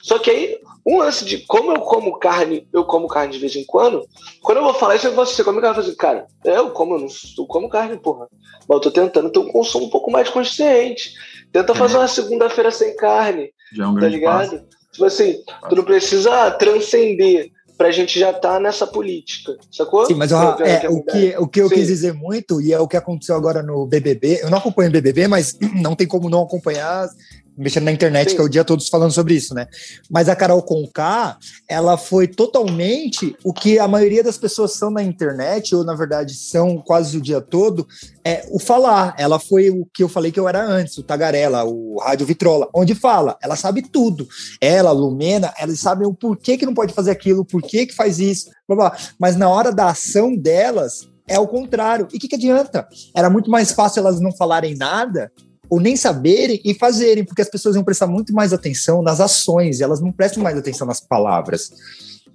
Só 0.02 0.18
que 0.18 0.30
aí, 0.30 0.58
um 0.86 0.98
lance 0.98 1.24
de 1.24 1.38
como 1.46 1.72
eu 1.72 1.80
como 1.80 2.18
carne, 2.18 2.66
eu 2.72 2.84
como 2.84 3.06
carne 3.06 3.32
de 3.32 3.38
vez 3.38 3.54
em 3.54 3.64
quando, 3.64 4.06
quando 4.42 4.58
eu 4.58 4.64
vou 4.64 4.74
falar 4.74 4.96
isso, 4.96 5.06
eu 5.06 5.14
vou 5.14 5.26
você 5.26 5.44
como 5.44 5.58
é 5.58 5.60
que 5.60 5.66
vai 5.66 5.74
fazer? 5.74 5.94
Cara, 5.96 6.26
eu 6.44 6.70
como, 6.70 6.94
eu 6.94 7.00
não 7.00 7.08
eu 7.38 7.46
como 7.46 7.68
carne, 7.68 7.98
porra. 7.98 8.28
Mas 8.68 8.76
eu 8.76 8.80
tô 8.80 8.90
tentando 8.90 9.30
ter 9.30 9.38
um 9.38 9.48
consumo 9.48 9.86
um 9.86 9.90
pouco 9.90 10.10
mais 10.10 10.28
consciente. 10.28 11.12
Tenta 11.52 11.74
fazer 11.74 11.98
uma 11.98 12.08
segunda-feira 12.08 12.70
sem 12.70 12.96
carne. 12.96 13.52
Já 13.74 13.84
é 13.84 13.86
um 13.86 13.98
tá 13.98 14.08
ligado? 14.08 14.50
Passo. 14.50 14.64
Tipo 14.92 15.06
assim, 15.06 15.42
tu 15.68 15.76
não 15.76 15.84
precisa 15.84 16.50
transcender 16.52 17.50
para 17.82 17.88
a 17.88 17.92
gente 17.92 18.16
já 18.16 18.30
estar 18.30 18.40
tá 18.48 18.60
nessa 18.60 18.86
política, 18.86 19.56
sacou? 19.68 20.06
Sim, 20.06 20.14
mas 20.14 20.30
o, 20.30 20.36
é, 20.36 20.88
o, 20.88 21.02
que, 21.02 21.34
o 21.36 21.48
que 21.48 21.60
eu 21.60 21.68
Sim. 21.68 21.74
quis 21.74 21.88
dizer 21.88 22.14
muito, 22.14 22.60
e 22.60 22.72
é 22.72 22.78
o 22.78 22.86
que 22.86 22.96
aconteceu 22.96 23.34
agora 23.34 23.60
no 23.60 23.84
BBB, 23.86 24.38
eu 24.40 24.50
não 24.50 24.58
acompanho 24.58 24.88
o 24.88 24.92
BBB, 24.92 25.26
mas 25.26 25.58
não 25.82 25.96
tem 25.96 26.06
como 26.06 26.30
não 26.30 26.44
acompanhar 26.44 27.08
mexendo 27.56 27.84
na 27.84 27.92
internet, 27.92 28.30
Sim. 28.30 28.36
que 28.36 28.42
é 28.42 28.44
o 28.44 28.48
dia 28.48 28.64
todo 28.64 28.82
falando 28.88 29.12
sobre 29.12 29.34
isso, 29.34 29.54
né? 29.54 29.66
Mas 30.10 30.28
a 30.28 30.36
Carol 30.36 30.62
Conká, 30.62 31.36
ela 31.68 31.96
foi 31.96 32.26
totalmente 32.26 33.36
o 33.44 33.52
que 33.52 33.78
a 33.78 33.86
maioria 33.86 34.22
das 34.22 34.38
pessoas 34.38 34.72
são 34.72 34.90
na 34.90 35.02
internet, 35.02 35.74
ou 35.74 35.84
na 35.84 35.94
verdade 35.94 36.34
são 36.34 36.78
quase 36.78 37.16
o 37.16 37.20
dia 37.20 37.40
todo, 37.40 37.86
é 38.24 38.46
o 38.50 38.58
falar. 38.58 39.14
Ela 39.18 39.38
foi 39.38 39.70
o 39.70 39.86
que 39.92 40.02
eu 40.02 40.08
falei 40.08 40.32
que 40.32 40.40
eu 40.40 40.48
era 40.48 40.64
antes, 40.64 40.96
o 40.98 41.02
Tagarela, 41.02 41.64
o 41.64 41.98
Rádio 42.00 42.26
Vitrola, 42.26 42.68
onde 42.74 42.94
fala, 42.94 43.36
ela 43.42 43.56
sabe 43.56 43.82
tudo. 43.82 44.26
Ela, 44.60 44.92
Lumena, 44.92 45.52
elas 45.58 45.78
sabem 45.80 46.06
o 46.06 46.14
porquê 46.14 46.56
que 46.56 46.66
não 46.66 46.74
pode 46.74 46.94
fazer 46.94 47.10
aquilo, 47.10 47.42
o 47.42 47.46
porquê 47.46 47.86
que 47.86 47.94
faz 47.94 48.18
isso, 48.18 48.50
blá, 48.66 48.76
blá. 48.76 48.96
mas 49.18 49.36
na 49.36 49.48
hora 49.48 49.72
da 49.72 49.90
ação 49.90 50.34
delas, 50.34 51.08
é 51.28 51.38
o 51.38 51.46
contrário. 51.46 52.08
E 52.12 52.16
o 52.16 52.20
que, 52.20 52.28
que 52.28 52.34
adianta? 52.34 52.86
Era 53.14 53.30
muito 53.30 53.50
mais 53.50 53.72
fácil 53.72 54.00
elas 54.00 54.20
não 54.20 54.32
falarem 54.32 54.76
nada 54.76 55.30
ou 55.72 55.80
nem 55.80 55.96
saberem 55.96 56.60
e 56.66 56.74
fazerem, 56.74 57.24
porque 57.24 57.40
as 57.40 57.48
pessoas 57.48 57.74
vão 57.74 57.82
prestar 57.82 58.06
muito 58.06 58.30
mais 58.34 58.52
atenção 58.52 59.00
nas 59.00 59.22
ações, 59.22 59.80
e 59.80 59.82
elas 59.82 60.02
não 60.02 60.12
prestam 60.12 60.42
mais 60.42 60.54
atenção 60.54 60.86
nas 60.86 61.00
palavras. 61.00 61.72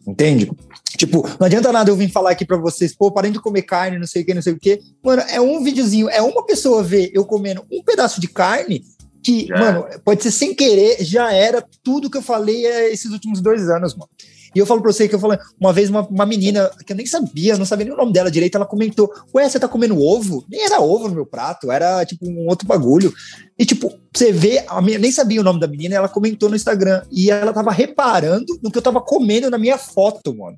Entende? 0.07 0.51
Tipo, 0.97 1.21
não 1.39 1.45
adianta 1.45 1.71
nada 1.71 1.91
eu 1.91 1.95
vir 1.95 2.09
falar 2.09 2.31
aqui 2.31 2.43
para 2.43 2.57
vocês, 2.57 2.95
pô, 2.95 3.11
parem 3.11 3.31
de 3.31 3.39
comer 3.39 3.61
carne, 3.61 3.99
não 3.99 4.07
sei 4.07 4.23
o 4.23 4.25
que, 4.25 4.33
não 4.33 4.41
sei 4.41 4.53
o 4.53 4.59
que. 4.59 4.79
Mano, 5.03 5.21
é 5.29 5.39
um 5.39 5.63
videozinho, 5.63 6.09
é 6.09 6.19
uma 6.19 6.47
pessoa 6.47 6.81
ver 6.81 7.11
eu 7.13 7.23
comendo 7.25 7.63
um 7.71 7.83
pedaço 7.83 8.19
de 8.19 8.27
carne 8.27 8.83
que, 9.21 9.45
já. 9.45 9.55
mano, 9.55 9.85
pode 10.03 10.23
ser 10.23 10.31
sem 10.31 10.55
querer, 10.55 11.05
já 11.05 11.31
era 11.31 11.63
tudo 11.83 12.09
que 12.09 12.17
eu 12.17 12.23
falei 12.23 12.65
esses 12.91 13.11
últimos 13.11 13.39
dois 13.39 13.69
anos, 13.69 13.93
mano. 13.93 14.09
E 14.57 14.59
eu 14.59 14.65
falo 14.65 14.81
pra 14.81 14.91
você 14.91 15.07
que 15.07 15.13
eu 15.13 15.19
falei, 15.19 15.37
uma 15.61 15.71
vez 15.71 15.87
uma, 15.87 16.01
uma 16.01 16.25
menina 16.25 16.71
que 16.83 16.91
eu 16.91 16.97
nem 16.97 17.05
sabia, 17.05 17.55
não 17.59 17.65
sabia 17.65 17.85
nem 17.85 17.93
o 17.93 17.97
nome 17.97 18.11
dela 18.11 18.31
direito, 18.31 18.55
ela 18.55 18.65
comentou: 18.65 19.13
Ué, 19.35 19.47
você 19.47 19.59
tá 19.59 19.67
comendo 19.67 20.01
ovo? 20.01 20.43
Nem 20.49 20.65
era 20.65 20.81
ovo 20.81 21.07
no 21.07 21.13
meu 21.13 21.27
prato, 21.27 21.71
era 21.71 22.03
tipo 22.03 22.27
um 22.27 22.47
outro 22.47 22.67
bagulho. 22.67 23.13
E 23.55 23.63
tipo, 23.63 23.93
você 24.11 24.31
vê, 24.31 24.65
a 24.67 24.81
minha, 24.81 24.97
nem 24.97 25.11
sabia 25.11 25.41
o 25.41 25.43
nome 25.43 25.59
da 25.59 25.67
menina, 25.67 25.93
ela 25.93 26.09
comentou 26.09 26.49
no 26.49 26.55
Instagram. 26.55 27.03
E 27.11 27.29
ela 27.29 27.53
tava 27.53 27.69
reparando 27.69 28.57
no 28.63 28.71
que 28.71 28.79
eu 28.79 28.81
tava 28.81 28.99
comendo 28.99 29.47
na 29.51 29.59
minha 29.59 29.77
foto, 29.77 30.35
mano. 30.35 30.57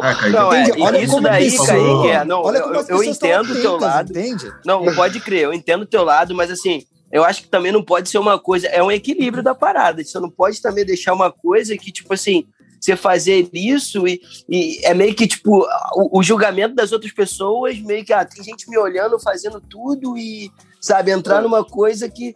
Ah, 0.00 0.28
não, 0.28 0.52
é, 0.52 0.72
olha 0.80 1.00
isso 1.00 1.20
daí, 1.20 1.48
pessoa, 1.48 1.66
Kaique, 1.68 2.08
é, 2.08 2.24
não, 2.24 2.42
olha 2.42 2.62
como 2.62 2.74
eu, 2.74 2.86
eu 2.88 3.04
entendo 3.04 3.52
o 3.52 3.60
teu 3.60 3.76
lado. 3.76 4.10
Entende? 4.10 4.52
Não, 4.66 4.84
pode 4.96 5.20
crer, 5.20 5.42
eu 5.42 5.52
entendo 5.52 5.82
o 5.82 5.86
teu 5.86 6.02
lado, 6.02 6.34
mas 6.34 6.50
assim, 6.50 6.82
eu 7.12 7.22
acho 7.22 7.42
que 7.42 7.48
também 7.48 7.70
não 7.70 7.84
pode 7.84 8.08
ser 8.08 8.18
uma 8.18 8.36
coisa, 8.36 8.66
é 8.66 8.82
um 8.82 8.90
equilíbrio 8.90 9.44
da 9.44 9.54
parada. 9.54 10.02
Você 10.02 10.18
não 10.18 10.30
pode 10.30 10.60
também 10.60 10.84
deixar 10.84 11.12
uma 11.12 11.30
coisa 11.30 11.76
que, 11.76 11.92
tipo 11.92 12.12
assim, 12.12 12.46
você 12.84 12.96
fazer 12.96 13.48
isso 13.52 14.06
e, 14.06 14.20
e 14.48 14.84
é 14.84 14.92
meio 14.92 15.14
que, 15.14 15.26
tipo, 15.26 15.66
o, 15.94 16.18
o, 16.18 16.22
julgamento 16.22 16.74
das 16.74 16.92
outras 16.92 17.12
pessoas, 17.12 17.78
meio 17.78 18.04
que, 18.04 18.12
ah, 18.12 18.24
tem 18.24 18.42
gente 18.42 18.68
me 18.68 18.76
olhando, 18.76 19.18
fazendo 19.20 19.60
tudo 19.60 20.18
e, 20.18 20.50
sabe, 20.80 21.12
entrar 21.12 21.38
é. 21.38 21.42
numa 21.42 21.64
coisa 21.64 22.08
que. 22.08 22.34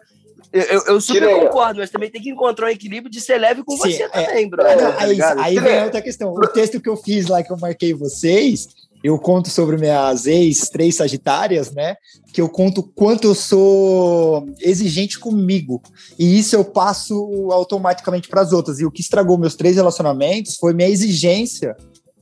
Eu, 0.52 0.84
eu 0.86 1.00
super 1.00 1.28
concordo, 1.40 1.80
mas 1.80 1.90
também 1.90 2.08
tem 2.08 2.22
que 2.22 2.30
encontrar 2.30 2.66
um 2.66 2.70
equilíbrio 2.70 3.10
de 3.10 3.20
ser 3.20 3.36
leve 3.36 3.62
com 3.64 3.76
Sim, 3.76 3.78
você 3.78 4.02
é, 4.04 4.08
também, 4.08 4.48
brother. 4.48 4.72
É, 4.72 4.76
tá 4.76 5.02
aí, 5.02 5.20
aí 5.20 5.58
vem 5.58 5.84
outra 5.84 6.00
questão. 6.00 6.32
O 6.32 6.46
texto 6.46 6.80
que 6.80 6.88
eu 6.88 6.96
fiz 6.96 7.26
lá, 7.26 7.42
que 7.42 7.52
eu 7.52 7.58
marquei 7.58 7.92
vocês, 7.92 8.68
eu 9.06 9.18
conto 9.18 9.48
sobre 9.48 9.76
minhas 9.76 10.26
ex, 10.26 10.68
três 10.68 10.96
sagitárias, 10.96 11.70
né? 11.70 11.96
Que 12.32 12.40
eu 12.40 12.48
conto 12.48 12.82
quanto 12.82 13.28
eu 13.28 13.34
sou 13.34 14.46
exigente 14.60 15.18
comigo. 15.18 15.80
E 16.18 16.38
isso 16.38 16.56
eu 16.56 16.64
passo 16.64 17.48
automaticamente 17.52 18.28
para 18.28 18.40
as 18.40 18.52
outras. 18.52 18.80
E 18.80 18.84
o 18.84 18.90
que 18.90 19.00
estragou 19.00 19.38
meus 19.38 19.54
três 19.54 19.76
relacionamentos 19.76 20.56
foi 20.56 20.72
minha 20.72 20.88
exigência 20.88 21.76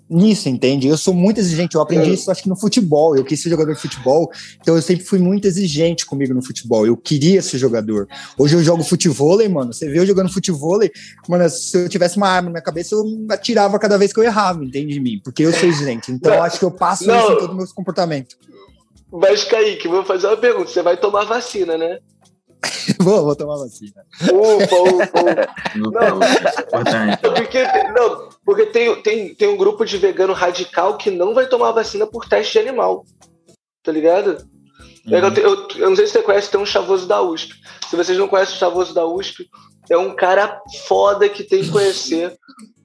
nisso, 0.09 0.49
entende? 0.49 0.87
Eu 0.87 0.97
sou 0.97 1.15
muito 1.15 1.39
exigente, 1.39 1.75
eu 1.75 1.81
aprendi 1.81 2.13
isso 2.13 2.31
acho 2.31 2.43
que 2.43 2.49
no 2.49 2.57
futebol, 2.57 3.17
eu 3.17 3.25
quis 3.25 3.43
ser 3.43 3.51
jogador 3.51 3.75
de 3.75 3.81
futebol, 3.81 4.31
então 4.61 4.77
eu 4.77 4.83
sempre 4.83 5.05
fui 5.05 5.19
muito 5.19 5.47
exigente 5.47 6.05
comigo 6.05 6.35
no 6.35 6.43
futebol, 6.43 6.87
eu 6.87 6.97
queria 6.97 7.41
ser 7.43 7.59
jogador. 7.59 8.07
Hoje 8.39 8.57
eu 8.57 8.63
jogo 8.63 8.83
futebol, 8.83 9.39
mano, 9.49 9.73
você 9.73 9.89
vê 9.89 9.99
eu 9.99 10.07
jogando 10.07 10.33
futebol, 10.33 10.81
mano, 11.29 11.49
se 11.49 11.77
eu 11.77 11.89
tivesse 11.89 12.17
uma 12.17 12.29
arma 12.29 12.47
na 12.47 12.53
minha 12.53 12.63
cabeça, 12.63 12.95
eu 12.95 13.05
atirava 13.31 13.79
cada 13.79 13.97
vez 13.97 14.13
que 14.13 14.21
eu 14.21 14.25
errava, 14.25 14.65
entende 14.65 14.93
de 14.93 15.01
mim? 15.01 15.21
Porque 15.23 15.43
eu 15.43 15.53
sou 15.53 15.69
exigente, 15.69 16.13
então 16.13 16.43
acho 16.43 16.59
que 16.59 16.65
eu 16.65 16.71
passo 16.71 17.07
Não. 17.07 17.19
isso 17.19 17.33
em 17.33 17.39
todo 17.39 17.53
o 17.53 17.57
meu 17.57 17.67
comportamento. 17.69 18.37
Mas, 19.17 19.45
Kaique, 19.45 19.87
vou 19.87 20.05
fazer 20.05 20.27
uma 20.27 20.37
pergunta, 20.37 20.69
você 20.69 20.83
vai 20.83 20.97
tomar 20.97 21.25
vacina, 21.25 21.79
né? 21.79 21.99
vou, 23.01 23.25
vou 23.25 23.37
tomar 23.37 23.57
vacina. 23.57 24.05
Ufa, 24.23 24.77
ufa, 24.77 25.21
ufa. 25.21 25.55
Não, 25.77 26.21
porque, 27.21 27.63
não, 27.93 28.29
porque 28.45 28.67
tem, 28.67 29.03
tem, 29.03 29.35
tem 29.35 29.49
um 29.49 29.57
grupo 29.57 29.85
de 29.85 29.97
vegano 29.99 30.33
radical 30.33 30.97
que 30.97 31.11
não 31.11 31.35
vai 31.35 31.47
tomar 31.47 31.73
vacina 31.73 32.07
por 32.07 32.29
teste 32.29 32.53
de 32.53 32.69
animal. 32.69 33.05
Tá 33.83 33.93
ligado? 33.93 34.47
Uhum. 35.07 35.13
Eu, 35.13 35.35
eu, 35.35 35.69
eu, 35.77 35.91
não 35.91 35.97
sei 35.97 36.07
se 36.07 36.13
você 36.13 36.23
conhece, 36.23 36.51
tem 36.51 36.61
um 36.61 36.67
chavoso 36.67 37.07
da 37.07 37.21
USP. 37.21 37.55
Se 37.91 37.97
vocês 37.97 38.17
não 38.17 38.29
conhecem 38.29 38.55
o 38.55 38.59
chavoso 38.59 38.95
da 38.95 39.05
USP, 39.05 39.49
é 39.91 39.99
um 39.99 40.15
cara 40.15 40.63
foda 40.87 41.29
que 41.29 41.45
tem 41.45 41.63
que 41.63 41.71
conhecer. 41.71 42.37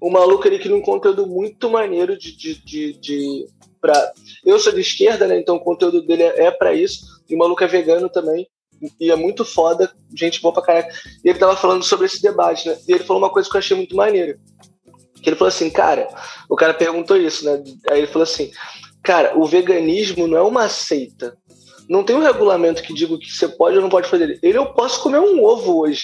Um 0.01 0.09
maluco 0.09 0.45
ali 0.47 0.59
que 0.59 0.69
num 0.69 0.81
conteúdo 0.81 1.25
muito 1.25 1.69
maneiro 1.69 2.17
de, 2.17 2.35
de, 2.35 2.63
de, 2.63 2.93
de 2.93 3.45
pra. 3.79 4.11
Eu 4.43 4.59
sou 4.59 4.73
de 4.73 4.81
esquerda, 4.81 5.27
né? 5.27 5.39
Então 5.39 5.55
o 5.55 5.63
conteúdo 5.63 6.01
dele 6.01 6.23
é 6.23 6.51
para 6.51 6.73
isso. 6.73 7.05
E 7.29 7.35
o 7.35 7.37
maluco 7.37 7.63
é 7.63 7.67
vegano 7.67 8.09
também. 8.09 8.47
E 8.99 9.11
é 9.11 9.15
muito 9.15 9.43
foda, 9.43 9.91
gente 10.15 10.41
boa 10.41 10.53
pra 10.53 10.63
caralho. 10.63 10.87
E 11.23 11.29
ele 11.29 11.39
tava 11.39 11.55
falando 11.55 11.83
sobre 11.83 12.05
esse 12.05 12.21
debate, 12.21 12.67
né? 12.67 12.77
E 12.87 12.93
ele 12.93 13.03
falou 13.03 13.21
uma 13.21 13.29
coisa 13.29 13.49
que 13.49 13.55
eu 13.55 13.59
achei 13.59 13.75
muito 13.75 13.95
maneira. 13.95 14.37
Que 15.21 15.29
ele 15.29 15.35
falou 15.35 15.49
assim, 15.49 15.69
cara, 15.69 16.07
o 16.49 16.55
cara 16.55 16.73
perguntou 16.73 17.17
isso, 17.17 17.45
né? 17.45 17.61
Aí 17.89 17.99
ele 17.99 18.07
falou 18.07 18.23
assim, 18.23 18.51
cara, 19.03 19.37
o 19.37 19.45
veganismo 19.45 20.27
não 20.27 20.37
é 20.37 20.41
uma 20.41 20.69
seita. 20.69 21.37
Não 21.89 22.03
tem 22.03 22.15
um 22.15 22.21
regulamento 22.21 22.83
que 22.83 22.93
diga 22.93 23.15
o 23.15 23.19
que 23.19 23.31
você 23.31 23.47
pode 23.47 23.75
ou 23.75 23.81
não 23.81 23.89
pode 23.89 24.07
fazer. 24.07 24.39
Ele, 24.43 24.57
eu 24.57 24.73
posso 24.73 25.01
comer 25.01 25.19
um 25.19 25.43
ovo 25.43 25.79
hoje. 25.79 26.03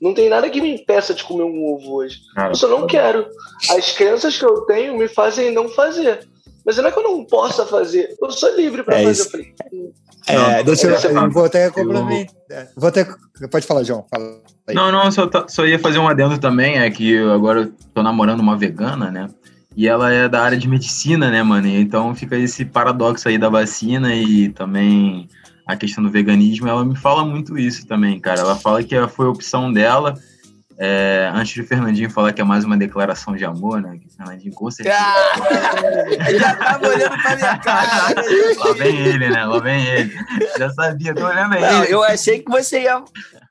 Não 0.00 0.12
tem 0.12 0.28
nada 0.28 0.50
que 0.50 0.60
me 0.60 0.74
impeça 0.74 1.14
de 1.14 1.24
comer 1.24 1.44
um 1.44 1.72
ovo 1.72 1.94
hoje. 1.94 2.18
eu 2.48 2.54
só 2.54 2.68
não 2.68 2.86
quero. 2.86 3.26
As 3.70 3.92
crenças 3.92 4.36
que 4.36 4.44
eu 4.44 4.60
tenho 4.66 4.96
me 4.96 5.08
fazem 5.08 5.50
não 5.50 5.70
fazer. 5.70 6.28
Mas 6.64 6.76
não 6.76 6.86
é 6.86 6.92
que 6.92 6.98
eu 6.98 7.02
não 7.02 7.24
possa 7.24 7.64
fazer. 7.66 8.14
Eu 8.20 8.30
sou 8.30 8.54
livre 8.54 8.82
para 8.82 9.00
é 9.00 9.04
fazer. 9.04 9.22
Eu 9.22 9.30
falei, 9.30 9.54
é, 10.26 10.58
não, 10.58 10.64
deixa 10.64 10.86
eu, 10.86 10.94
eu, 10.94 11.30
vou 11.30 11.44
até 11.44 11.70
complementar. 11.70 12.34
Vou 12.76 12.88
até, 12.88 13.06
pode 13.50 13.66
falar, 13.66 13.82
João. 13.82 14.04
Fala 14.08 14.40
não, 14.72 14.92
não, 14.92 15.10
só, 15.10 15.28
só 15.48 15.66
ia 15.66 15.78
fazer 15.78 15.98
um 15.98 16.08
adendo 16.08 16.38
também, 16.38 16.78
é 16.78 16.90
que 16.90 17.10
eu 17.10 17.32
agora 17.32 17.70
tô 17.92 18.02
namorando 18.02 18.40
uma 18.40 18.56
vegana, 18.56 19.10
né? 19.10 19.28
E 19.76 19.88
ela 19.88 20.12
é 20.12 20.28
da 20.28 20.42
área 20.42 20.56
de 20.56 20.68
medicina, 20.68 21.30
né, 21.30 21.42
mano? 21.42 21.66
Então 21.66 22.14
fica 22.14 22.36
esse 22.36 22.64
paradoxo 22.64 23.28
aí 23.28 23.38
da 23.38 23.48
vacina 23.48 24.14
e 24.14 24.50
também 24.50 25.28
a 25.66 25.76
questão 25.76 26.04
do 26.04 26.10
veganismo. 26.10 26.68
Ela 26.68 26.84
me 26.84 26.96
fala 26.96 27.24
muito 27.24 27.58
isso 27.58 27.86
também, 27.86 28.20
cara. 28.20 28.40
Ela 28.40 28.56
fala 28.56 28.82
que 28.82 28.94
foi 29.08 29.26
a 29.26 29.30
opção 29.30 29.72
dela. 29.72 30.14
É, 30.84 31.30
antes 31.32 31.54
de 31.54 31.62
Fernandinho 31.62 32.10
falar 32.10 32.32
que 32.32 32.40
é 32.40 32.44
mais 32.44 32.64
uma 32.64 32.76
declaração 32.76 33.36
de 33.36 33.44
amor, 33.44 33.80
né? 33.80 33.96
Que 34.02 34.16
Fernandinho 34.16 34.52
com 34.52 34.68
certeza. 34.68 34.98
Ah, 34.98 36.32
já 36.36 36.56
tava 36.56 36.88
olhando 36.88 37.22
pra 37.22 37.36
minha 37.36 37.58
cara. 37.58 38.14
Lá 38.58 38.72
vem 38.72 38.96
ele, 38.98 39.30
né? 39.30 39.44
Lá 39.44 39.60
vem 39.60 39.86
ele. 39.86 40.12
Já 40.58 40.70
sabia, 40.70 41.14
tô 41.14 41.24
olhando 41.24 41.54
aí. 41.54 41.88
eu 41.88 42.02
achei 42.02 42.40
que 42.40 42.50
você 42.50 42.82
ia 42.82 43.00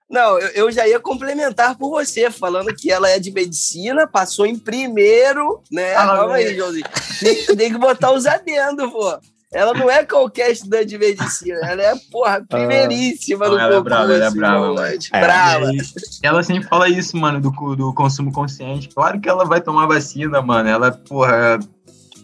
não, 0.09 0.37
eu, 0.37 0.49
eu, 0.49 0.71
já 0.73 0.85
ia 0.85 0.99
complementar 0.99 1.77
por 1.77 1.89
você, 1.89 2.29
falando 2.29 2.75
que 2.75 2.91
ela 2.91 3.09
é 3.09 3.17
de 3.17 3.31
medicina, 3.31 4.05
passou 4.05 4.45
em 4.45 4.59
primeiro, 4.59 5.63
né? 5.71 5.95
Ah, 5.95 6.07
Calma 6.07 6.35
aí, 6.35 6.53
Joãozinho. 6.53 6.85
Tem, 7.17 7.45
tem, 7.55 7.71
que 7.71 7.77
botar 7.77 8.11
os 8.11 8.25
adendos, 8.25 8.91
pô. 8.91 9.17
Ela 9.53 9.73
não 9.73 9.91
é 9.91 10.05
qualquer 10.05 10.49
estudante 10.49 10.85
de 10.85 10.97
medicina, 10.97 11.59
ela 11.63 11.81
é, 11.81 11.93
porra, 12.09 12.37
ah. 12.37 12.45
primeiríssima 12.47 13.49
no 13.49 13.59
Ela 13.59 13.75
é 13.75 13.81
brava, 13.81 14.13
ela 14.13 14.25
é 14.25 14.31
brava, 14.31 14.73
mano. 14.73 14.99
É, 15.11 15.21
brava. 15.21 15.71
Ela 16.23 16.43
sempre 16.43 16.69
fala 16.69 16.87
isso, 16.87 17.17
mano, 17.17 17.41
do, 17.41 17.75
do 17.75 17.93
consumo 17.93 18.31
consciente. 18.31 18.87
Claro 18.87 19.19
que 19.19 19.27
ela 19.27 19.43
vai 19.43 19.59
tomar 19.59 19.87
vacina, 19.87 20.41
mano. 20.41 20.69
Ela, 20.69 20.91
porra, 20.91 21.59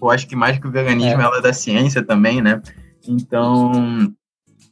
eu 0.01 0.09
acho 0.09 0.25
que 0.25 0.37
mais 0.37 0.57
que 0.57 0.67
o 0.67 0.71
veganismo, 0.71 1.21
é. 1.21 1.25
ela 1.25 1.39
é 1.39 1.41
da 1.41 1.51
ciência 1.51 2.01
também, 2.01 2.41
né? 2.41 2.61
Então, 3.05 4.13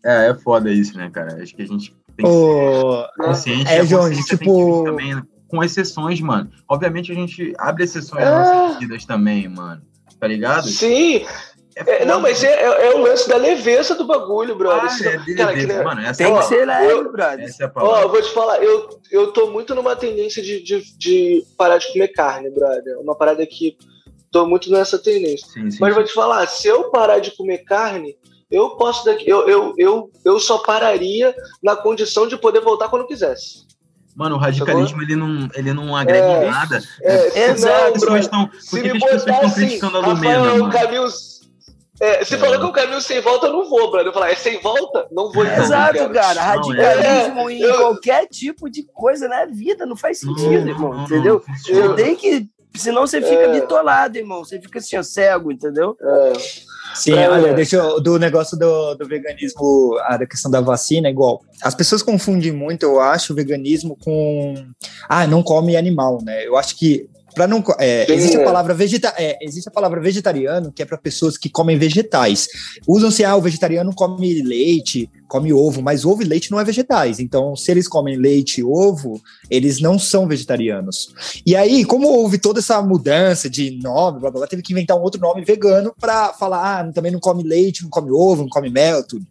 é, 0.05 0.29
é 0.29 0.33
foda 0.35 0.71
isso, 0.71 0.97
né, 0.97 1.09
cara? 1.11 1.41
Acho 1.43 1.53
que 1.53 1.61
a 1.61 1.67
gente 1.67 1.93
tem 2.15 2.25
oh, 2.25 3.03
que 3.03 3.21
ser 3.21 3.27
consciente. 3.27 3.71
É, 3.71 3.85
João, 3.85 4.09
tipo... 4.11 4.85
Também, 4.85 5.21
com 5.49 5.61
exceções, 5.61 6.21
mano. 6.21 6.49
Obviamente 6.69 7.11
a 7.11 7.15
gente 7.15 7.53
abre 7.57 7.83
exceções 7.83 8.23
é... 8.23 8.31
nas 8.31 8.47
nossas 8.47 8.79
vidas 8.79 9.05
também, 9.05 9.47
mano. 9.49 9.81
Tá 10.17 10.27
ligado? 10.27 10.69
Sim. 10.69 11.25
É, 11.75 12.03
é 12.03 12.05
não, 12.05 12.21
mas 12.21 12.41
é, 12.41 12.47
é, 12.47 12.87
é, 12.87 12.95
o 12.95 12.99
lance 12.99 13.27
da 13.27 13.35
leveza 13.35 13.95
do 13.95 14.05
bagulho, 14.05 14.55
brother. 14.55 14.89
Ah, 14.89 15.31
é, 15.31 15.35
cara, 15.35 15.53
que, 15.53 15.65
né? 15.65 15.83
mano, 15.83 16.01
essa 16.01 16.23
tem 16.23 16.33
é 16.33 16.37
que 16.37 16.45
ser 16.45 16.65
leve, 16.65 16.91
eu, 16.91 17.11
brother. 17.11 17.45
Essa 17.45 17.65
é 17.65 17.71
ó, 17.75 18.07
vou 18.07 18.21
te 18.21 18.31
falar, 18.31 18.63
eu, 18.63 18.89
eu 19.11 19.31
tô 19.33 19.51
muito 19.51 19.75
numa 19.75 19.95
tendência 19.95 20.41
de, 20.41 20.63
de, 20.63 20.97
de, 20.97 21.45
parar 21.57 21.77
de 21.77 21.91
comer 21.91 22.07
carne, 22.09 22.49
brother. 22.49 22.97
Uma 22.99 23.13
parada 23.13 23.45
que 23.45 23.77
tô 24.31 24.45
muito 24.45 24.71
nessa 24.71 24.97
tendência. 24.97 25.47
Sim, 25.47 25.69
sim, 25.69 25.77
mas 25.81 25.93
sim. 25.93 25.99
vou 25.99 26.03
te 26.03 26.13
falar, 26.13 26.47
se 26.47 26.67
eu 26.67 26.89
parar 26.91 27.19
de 27.19 27.31
comer 27.31 27.59
carne, 27.59 28.15
eu 28.49 28.71
posso 28.77 29.09
eu, 29.09 29.47
eu, 29.49 29.73
eu, 29.77 30.11
eu 30.23 30.39
só 30.39 30.59
pararia 30.59 31.35
na 31.61 31.75
condição 31.75 32.25
de 32.25 32.37
poder 32.37 32.61
voltar 32.61 32.87
quando 32.87 33.07
quisesse. 33.07 33.65
Mano, 34.15 34.35
o 34.35 34.39
radicalismo 34.39 35.01
ele 35.01 35.15
não, 35.17 35.49
ele 35.53 35.73
não 35.73 35.93
agrega 35.93 36.25
é, 36.25 36.47
em 36.47 36.49
nada. 36.49 36.81
É, 37.01 37.39
é, 37.39 37.51
exato, 37.51 37.99
por 37.99 38.81
que 38.81 38.91
as 38.91 39.03
pessoas 39.03 39.25
estão 39.25 39.51
criticando 39.51 39.97
a 39.97 40.07
Lumena, 40.07 40.39
mano? 40.39 40.69
Caminho, 40.69 41.05
é, 41.99 42.25
se 42.25 42.35
é. 42.35 42.37
falou 42.37 42.59
que 42.59 42.65
o 42.65 42.71
caminho 42.71 43.01
sem 43.01 43.21
volta, 43.21 43.47
eu 43.47 43.53
não 43.53 43.69
vou, 43.69 43.89
brother. 43.89 44.07
Eu 44.07 44.13
falar, 44.13 44.31
é 44.31 44.35
sem 44.35 44.59
volta? 44.59 45.07
Não 45.11 45.31
vou. 45.31 45.45
É, 45.45 45.59
exato, 45.59 46.09
cara. 46.09 46.41
Radicalismo 46.41 47.49
em 47.49 47.61
eu... 47.61 47.77
qualquer 47.77 48.27
tipo 48.27 48.69
de 48.69 48.83
coisa 48.83 49.27
na 49.27 49.45
vida 49.45 49.85
não 49.85 49.95
faz 49.95 50.19
sentido, 50.19 50.65
não, 50.65 50.67
irmão. 50.67 50.93
Não, 50.93 51.03
entendeu? 51.05 51.43
Não, 51.69 51.95
tem 51.95 52.15
que. 52.15 52.49
Senão 52.75 53.07
você 53.07 53.21
fica 53.21 53.43
é. 53.43 53.61
bitolado, 53.61 54.17
irmão. 54.17 54.43
Você 54.43 54.59
fica 54.59 54.79
assim, 54.79 54.97
ó, 54.97 55.03
cego, 55.03 55.51
entendeu? 55.51 55.95
É. 56.01 56.33
Sim, 56.93 57.13
é, 57.13 57.29
olha, 57.29 57.53
deixa 57.53 57.77
eu, 57.77 57.99
do 57.99 58.19
negócio 58.19 58.57
do, 58.57 58.95
do 58.95 59.07
veganismo, 59.07 59.97
a 60.03 60.17
da 60.17 60.25
questão 60.25 60.51
da 60.51 60.61
vacina, 60.61 61.09
igual. 61.09 61.41
As 61.61 61.73
pessoas 61.73 62.03
confundem 62.03 62.51
muito, 62.51 62.83
eu 62.83 62.99
acho, 62.99 63.31
o 63.31 63.35
veganismo 63.35 63.97
com. 64.01 64.53
Ah, 65.07 65.25
não 65.25 65.41
come 65.41 65.77
animal, 65.77 66.19
né? 66.23 66.45
Eu 66.45 66.57
acho 66.57 66.77
que 66.77 67.09
para 67.35 67.47
não 67.47 67.61
é, 67.77 68.11
existe 68.11 68.37
a 68.37 68.43
palavra 68.43 68.73
vegeta, 68.73 69.13
é, 69.17 69.37
existe 69.41 69.67
a 69.67 69.71
palavra 69.71 69.99
vegetariano 69.99 70.71
que 70.71 70.81
é 70.81 70.85
para 70.85 70.97
pessoas 70.97 71.37
que 71.37 71.49
comem 71.49 71.77
vegetais. 71.77 72.47
Usam-se 72.87 73.25
ah, 73.25 73.35
o 73.35 73.41
vegetariano 73.41 73.93
come 73.93 74.41
leite, 74.41 75.09
come 75.27 75.51
ovo, 75.51 75.81
mas 75.81 76.05
ovo 76.05 76.21
e 76.21 76.25
leite 76.25 76.49
não 76.49 76.59
é 76.59 76.63
vegetais. 76.63 77.19
Então, 77.19 77.55
se 77.55 77.69
eles 77.69 77.87
comem 77.87 78.15
leite 78.15 78.61
e 78.61 78.63
ovo, 78.63 79.21
eles 79.49 79.81
não 79.81 79.99
são 79.99 80.27
vegetarianos. 80.27 81.13
E 81.45 81.55
aí, 81.55 81.83
como 81.83 82.07
houve 82.07 82.37
toda 82.37 82.59
essa 82.59 82.81
mudança 82.81 83.49
de 83.49 83.77
nome, 83.81 84.21
blá, 84.21 84.31
blá, 84.31 84.39
blá 84.39 84.47
teve 84.47 84.61
que 84.61 84.71
inventar 84.71 84.97
um 84.97 85.01
outro 85.01 85.19
nome 85.19 85.43
vegano 85.43 85.93
para 85.99 86.31
falar, 86.33 86.79
ah, 86.79 86.91
também 86.93 87.11
não 87.11 87.19
come 87.19 87.43
leite, 87.43 87.83
não 87.83 87.89
come 87.89 88.11
ovo, 88.11 88.43
não 88.43 88.49
come 88.49 88.69
mel, 88.69 89.05
tudo. 89.05 89.27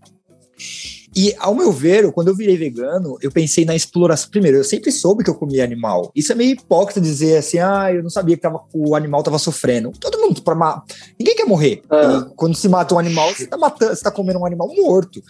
E, 1.16 1.34
ao 1.38 1.54
meu 1.54 1.70
ver, 1.70 2.10
quando 2.12 2.28
eu 2.28 2.34
virei 2.34 2.56
vegano, 2.56 3.16
eu 3.22 3.30
pensei 3.30 3.64
na 3.64 3.74
exploração. 3.74 4.30
Primeiro, 4.30 4.56
eu 4.56 4.64
sempre 4.64 4.90
soube 4.90 5.22
que 5.22 5.30
eu 5.30 5.34
comia 5.34 5.62
animal. 5.62 6.10
Isso 6.14 6.32
é 6.32 6.34
meio 6.34 6.52
hipócrita 6.52 7.00
dizer 7.00 7.36
assim, 7.36 7.58
ah, 7.58 7.92
eu 7.92 8.02
não 8.02 8.10
sabia 8.10 8.36
que 8.36 8.42
tava, 8.42 8.60
o 8.72 8.96
animal 8.96 9.20
estava 9.20 9.38
sofrendo. 9.38 9.92
Todo 10.00 10.18
mundo, 10.18 10.42
pra, 10.42 10.82
ninguém 11.18 11.36
quer 11.36 11.46
morrer. 11.46 11.82
É. 11.90 12.30
Quando 12.34 12.56
se 12.56 12.68
mata 12.68 12.94
um 12.94 12.98
animal, 12.98 13.32
você 13.32 13.44
está 13.44 13.56
matando, 13.56 13.94
você 13.94 14.02
tá 14.02 14.10
comendo 14.10 14.40
um 14.40 14.46
animal 14.46 14.68
morto. 14.74 15.22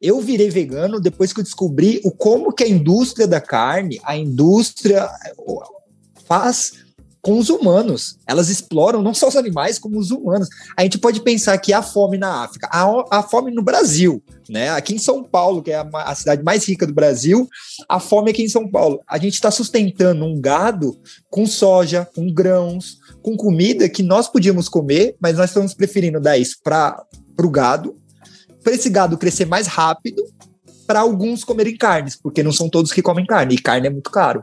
Eu 0.00 0.20
virei 0.20 0.50
vegano 0.50 0.98
depois 0.98 1.32
que 1.32 1.40
eu 1.40 1.44
descobri 1.44 2.00
o 2.04 2.10
como 2.10 2.52
que 2.52 2.64
a 2.64 2.68
indústria 2.68 3.26
da 3.26 3.40
carne, 3.40 4.00
a 4.02 4.16
indústria 4.16 5.08
faz 6.26 6.72
com 7.22 7.38
os 7.38 7.50
humanos. 7.50 8.18
Elas 8.26 8.48
exploram 8.48 9.02
não 9.02 9.12
só 9.12 9.28
os 9.28 9.36
animais, 9.36 9.78
como 9.78 9.98
os 9.98 10.10
humanos. 10.10 10.48
A 10.76 10.82
gente 10.82 10.98
pode 10.98 11.20
pensar 11.20 11.56
que 11.58 11.72
a 11.72 11.82
fome 11.82 12.16
na 12.16 12.44
África, 12.44 12.68
a, 12.72 13.18
a 13.18 13.22
fome 13.22 13.50
no 13.50 13.62
Brasil, 13.62 14.22
né? 14.48 14.70
Aqui 14.70 14.94
em 14.94 14.98
São 14.98 15.22
Paulo, 15.22 15.62
que 15.62 15.70
é 15.70 15.76
a, 15.76 15.88
a, 15.92 16.14
cidade 16.14 16.42
mais 16.42 16.66
rica 16.66 16.86
do 16.86 16.94
Brasil, 16.94 17.48
a 17.88 18.00
fome 18.00 18.30
aqui 18.30 18.42
em 18.42 18.48
São 18.48 18.68
Paulo. 18.68 19.00
A 19.06 19.18
gente 19.18 19.34
está 19.34 19.50
sustentando 19.50 20.24
um 20.24 20.40
gado 20.40 20.98
com 21.28 21.46
soja, 21.46 22.08
com 22.14 22.32
grãos, 22.32 22.98
com 23.22 23.36
comida 23.36 23.88
que 23.88 24.02
nós 24.02 24.28
podíamos 24.28 24.68
comer, 24.68 25.16
mas 25.20 25.36
nós 25.36 25.50
estamos 25.50 25.74
preferindo 25.74 26.20
dar 26.20 26.38
isso 26.38 26.56
para 26.62 27.04
o 27.38 27.50
gado, 27.50 27.96
para 28.62 28.74
esse 28.74 28.88
gado 28.88 29.18
crescer 29.18 29.46
mais 29.46 29.66
rápido, 29.66 30.22
para 30.86 31.00
alguns 31.00 31.44
comerem 31.44 31.76
carnes, 31.76 32.16
porque 32.16 32.42
não 32.42 32.52
são 32.52 32.68
todos 32.68 32.92
que 32.92 33.02
comem 33.02 33.24
carne, 33.24 33.54
e 33.54 33.58
carne 33.58 33.86
é 33.86 33.90
muito 33.90 34.10
caro. 34.10 34.42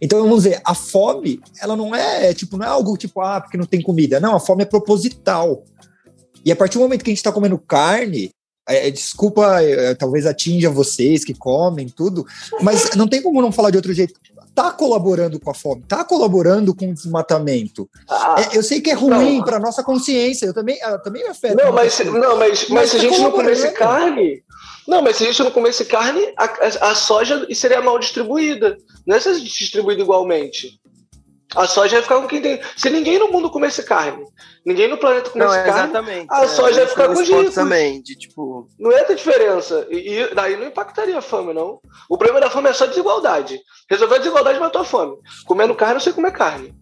Então, 0.00 0.20
vamos 0.22 0.44
dizer, 0.44 0.60
a 0.64 0.74
fome, 0.74 1.40
ela 1.60 1.76
não 1.76 1.94
é, 1.94 2.32
tipo, 2.34 2.56
não 2.56 2.66
é 2.66 2.68
algo 2.68 2.96
tipo, 2.96 3.20
ah, 3.20 3.40
porque 3.40 3.56
não 3.56 3.66
tem 3.66 3.82
comida. 3.82 4.20
Não, 4.20 4.34
a 4.34 4.40
fome 4.40 4.62
é 4.62 4.66
proposital. 4.66 5.62
E 6.44 6.50
a 6.50 6.56
partir 6.56 6.78
do 6.78 6.82
momento 6.82 7.04
que 7.04 7.10
a 7.10 7.12
gente 7.12 7.18
está 7.18 7.32
comendo 7.32 7.58
carne, 7.58 8.30
é, 8.68 8.88
é 8.88 8.90
desculpa, 8.90 9.62
é, 9.62 9.94
talvez 9.94 10.26
atinja 10.26 10.70
vocês 10.70 11.24
que 11.24 11.34
comem 11.34 11.88
tudo, 11.88 12.24
mas 12.62 12.90
não 12.94 13.08
tem 13.08 13.20
como 13.20 13.42
não 13.42 13.52
falar 13.52 13.70
de 13.70 13.76
outro 13.76 13.92
jeito. 13.92 14.14
Tá 14.54 14.72
colaborando 14.72 15.38
com 15.38 15.50
a 15.50 15.54
fome, 15.54 15.82
tá 15.86 16.04
colaborando 16.04 16.74
com 16.74 16.90
o 16.90 16.94
desmatamento. 16.94 17.88
Ah, 18.08 18.36
é, 18.38 18.56
eu 18.56 18.62
sei 18.62 18.80
que 18.80 18.90
é 18.90 18.94
ruim 18.94 19.42
para 19.42 19.60
nossa 19.60 19.82
consciência, 19.82 20.46
eu 20.46 20.54
também, 20.54 20.78
eu 20.82 21.00
também 21.02 21.22
me 21.22 21.28
afeta. 21.28 21.64
Não, 21.64 21.72
mas, 21.72 21.98
não, 22.00 22.36
mas, 22.36 22.68
mas, 22.68 22.68
mas 22.68 22.90
se 22.90 22.96
a 22.96 23.00
gente 23.00 23.20
não 23.20 23.30
comesse 23.30 23.70
carne, 23.72 24.42
não, 24.86 25.02
mas 25.02 25.16
se 25.16 25.24
a 25.24 25.26
gente 25.26 25.42
não 25.42 25.50
comesse 25.50 25.84
carne, 25.84 26.32
a, 26.36 26.44
a, 26.90 26.94
soja 26.94 27.46
seria 27.54 27.80
mal 27.80 27.98
distribuída. 27.98 28.76
Não 29.06 29.16
é 29.16 29.20
ser 29.20 29.38
distribuída 29.40 30.02
igualmente. 30.02 30.80
A 31.54 31.66
soja 31.66 31.96
ia 31.96 32.02
ficar 32.02 32.20
com 32.20 32.28
quem 32.28 32.40
tem. 32.40 32.60
Se 32.76 32.88
ninguém 32.90 33.18
no 33.18 33.28
mundo 33.28 33.50
comesse 33.50 33.82
carne, 33.82 34.24
ninguém 34.64 34.86
no 34.86 34.96
planeta 34.96 35.30
comesse 35.30 35.56
não, 35.56 35.64
carne, 35.64 35.90
exatamente. 35.90 36.26
a 36.30 36.44
é, 36.44 36.48
soja 36.48 36.80
ia 36.82 36.86
ficar 36.86 37.08
com 37.08 37.20
os 37.20 37.54
também, 37.54 38.00
de 38.02 38.16
tipo. 38.16 38.68
Não 38.78 38.92
ia 38.92 39.04
ter 39.04 39.16
diferença. 39.16 39.84
E, 39.90 40.20
e, 40.20 40.34
daí 40.34 40.56
não 40.56 40.68
impactaria 40.68 41.18
a 41.18 41.22
fome, 41.22 41.52
não. 41.52 41.80
O 42.08 42.16
problema 42.16 42.40
da 42.40 42.50
fome 42.50 42.68
é 42.68 42.72
só 42.72 42.86
desigualdade. 42.86 43.58
Resolver 43.90 44.14
a 44.14 44.18
desigualdade 44.18 44.60
matou 44.60 44.82
a 44.82 44.84
fome. 44.84 45.16
Comendo 45.44 45.74
carne, 45.74 46.00
você 46.00 46.12
comer 46.12 46.32
carne. 46.32 46.72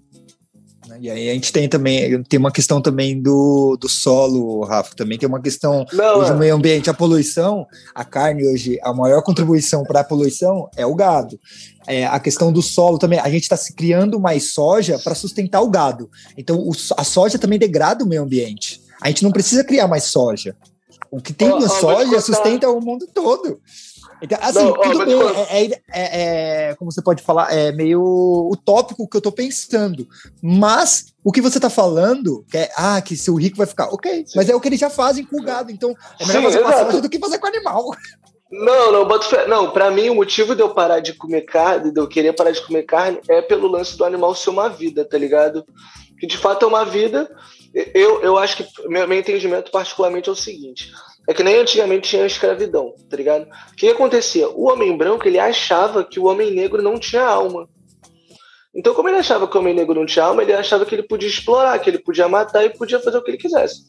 Né? 0.89 0.99
E 1.03 1.11
aí 1.11 1.31
a 1.31 1.35
gente 1.35 1.53
tem 1.53 1.69
também, 1.69 2.23
tem 2.25 2.39
uma 2.39 2.51
questão 2.51 2.81
também 2.81 3.21
do, 3.21 3.77
do 3.79 3.89
solo, 3.89 4.65
Rafa, 4.65 4.97
também 4.97 5.19
tem 5.19 5.29
uma 5.29 5.41
questão 5.41 5.85
Não, 5.93 6.19
hoje 6.19 6.31
é. 6.33 6.35
meio 6.35 6.55
ambiente, 6.55 6.89
a 6.89 6.95
poluição, 6.95 7.67
a 7.95 8.05
carne 8.05 8.47
hoje, 8.47 8.79
a 8.83 8.93
maior 8.93 9.23
contribuição 9.23 9.83
para 9.85 10.01
a 10.01 10.05
poluição 10.05 10.69
é 10.77 10.87
o 10.87 10.95
gado. 10.95 11.39
É, 11.87 12.07
a 12.07 12.19
questão 12.19 12.53
do 12.53 12.63
solo 12.63 12.99
também, 12.99 13.19
a 13.19 13.31
gente 13.31 13.43
está 13.43 13.57
se 13.57 13.75
criando 13.75 14.19
mais 14.19 14.53
soja 14.53 14.99
para 14.99 15.15
sustentar 15.15 15.61
o 15.61 15.71
gado. 15.71 16.11
Então 16.37 16.59
o, 16.59 16.73
a 16.97 17.05
soja 17.05 17.39
também 17.39 17.59
degrada 17.59 18.05
o 18.05 18.09
meio 18.09 18.23
ambiente. 18.23 18.81
A 19.01 19.09
gente 19.09 19.23
não 19.23 19.31
precisa 19.31 19.65
criar 19.65 19.87
mais 19.87 20.05
soja. 20.05 20.57
O 21.11 21.21
que 21.21 21.33
tem 21.33 21.51
Ó, 21.51 21.59
na 21.59 21.69
te 21.69 21.81
soja 21.81 22.21
sustenta 22.21 22.69
o 22.69 22.81
mundo 22.81 23.07
todo. 23.15 23.61
Então, 24.21 24.39
assim, 24.41 24.65
Não, 24.65 24.73
ó, 24.73 25.05
bem, 25.05 25.15
é, 25.49 25.65
é- 25.65 25.81
é- 25.93 26.71
é- 26.71 26.75
como 26.75 26.91
você 26.91 27.01
pode 27.01 27.23
falar, 27.23 27.53
é 27.53 27.71
meio 27.73 28.49
utópico 28.53 29.03
o 29.05 29.09
que 29.09 29.17
eu 29.17 29.21
tô 29.21 29.31
pensando. 29.31 30.09
Mas 30.43 31.07
o 31.25 31.31
que 31.31 31.41
você 31.41 31.61
tá 31.61 31.71
falando, 31.71 32.45
que 32.51 32.59
é, 32.59 32.71
ah, 32.77 33.01
que 33.01 33.17
se 33.17 33.31
o 33.31 33.37
rico 33.37 33.57
vai 33.57 33.67
ficar, 33.67 33.89
ok, 33.89 34.25
mas 34.35 34.49
é 34.49 34.55
o 34.55 34.61
que 34.61 34.69
eles 34.69 34.81
já 34.81 34.91
fazem 34.91 35.25
com 35.25 35.41
o 35.41 35.45
gado, 35.45 35.71
então 35.71 35.95
é 36.19 36.27
melhor 36.27 36.51
Sim, 36.51 36.59
fazer 36.59 36.59
exato. 36.61 37.01
do 37.01 37.09
que 37.09 37.19
fazer 37.19 37.39
com 37.39 37.47
o 37.47 37.51
animal. 37.51 37.91
Não, 38.51 38.91
não, 38.93 39.07
boto 39.07 39.27
fé. 39.27 39.47
Não, 39.47 39.71
pra 39.71 39.91
mim 39.91 40.09
o 40.09 40.15
motivo 40.15 40.55
de 40.55 40.63
eu 40.63 40.71
parar 40.71 41.01
de 41.01 41.13
comer 41.13 41.43
carne, 41.43 41.93
de 41.93 42.01
eu 42.01 42.09
querer 42.09 42.33
parar 42.33 42.51
de 42.51 42.63
comer 42.65 42.85
carne, 42.85 43.21
é 43.29 43.43
pelo 43.43 43.69
lance 43.69 43.97
do 43.97 44.05
animal 44.05 44.35
ser 44.35 44.51
uma 44.51 44.69
vida, 44.69 45.05
tá 45.05 45.19
ligado? 45.19 45.67
Que 46.19 46.27
de 46.27 46.37
fato 46.39 46.65
é 46.65 46.69
uma 46.69 46.85
vida. 46.85 47.31
Eu, 47.95 48.23
eu 48.23 48.39
acho 48.39 48.57
que 48.57 48.67
meu, 48.89 49.07
meu 49.07 49.19
entendimento 49.19 49.71
particularmente 49.71 50.31
é 50.31 50.33
o 50.33 50.37
seguinte: 50.37 50.91
é 51.29 51.35
que 51.35 51.43
nem 51.43 51.59
antigamente 51.59 52.09
tinha 52.09 52.25
escravidão, 52.25 52.95
tá 53.09 53.15
ligado? 53.15 53.47
O 53.71 53.77
que 53.77 53.91
acontecia? 53.91 54.49
O 54.49 54.67
homem 54.67 54.97
branco 54.97 55.29
ele 55.29 55.39
achava 55.39 56.03
que 56.03 56.19
o 56.19 56.25
homem 56.25 56.51
negro 56.51 56.81
não 56.81 56.99
tinha 56.99 57.23
alma. 57.23 57.69
Então, 58.75 58.95
como 58.95 59.11
ele 59.11 59.19
achava 59.19 59.47
que 59.47 59.55
o 59.55 59.61
homem 59.61 59.75
negro 59.75 59.95
não 59.95 60.07
tinha 60.07 60.25
alma, 60.25 60.43
ele 60.43 60.55
achava 60.55 60.87
que 60.87 60.95
ele 60.95 61.03
podia 61.03 61.29
explorar, 61.29 61.79
que 61.81 61.91
ele 61.91 61.99
podia 61.99 62.27
matar 62.29 62.65
e 62.65 62.71
podia 62.71 62.99
fazer 62.99 63.19
o 63.19 63.23
que 63.23 63.31
ele 63.31 63.37
quisesse. 63.37 63.83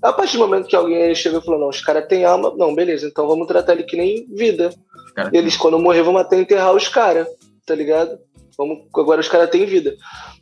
A 0.00 0.12
partir 0.12 0.36
do 0.36 0.46
momento 0.46 0.68
que 0.68 0.76
alguém 0.76 1.12
chegou 1.12 1.40
e 1.40 1.44
falou: 1.44 1.58
não, 1.58 1.68
os 1.70 1.80
caras 1.80 2.06
têm 2.06 2.24
alma, 2.24 2.54
não, 2.56 2.72
beleza, 2.72 3.08
então 3.08 3.26
vamos 3.26 3.48
tratar 3.48 3.72
ele 3.72 3.82
que 3.82 3.96
nem 3.96 4.24
vida. 4.26 4.70
Cara, 5.16 5.30
Eles, 5.32 5.56
quando 5.56 5.80
morrer, 5.80 6.04
vão 6.04 6.16
até 6.16 6.38
enterrar 6.38 6.72
os 6.72 6.86
caras, 6.86 7.26
tá 7.66 7.74
ligado? 7.74 8.16
Vamos, 8.56 8.86
agora 8.94 9.20
os 9.20 9.28
caras 9.28 9.50
têm 9.50 9.66
vida. 9.66 9.96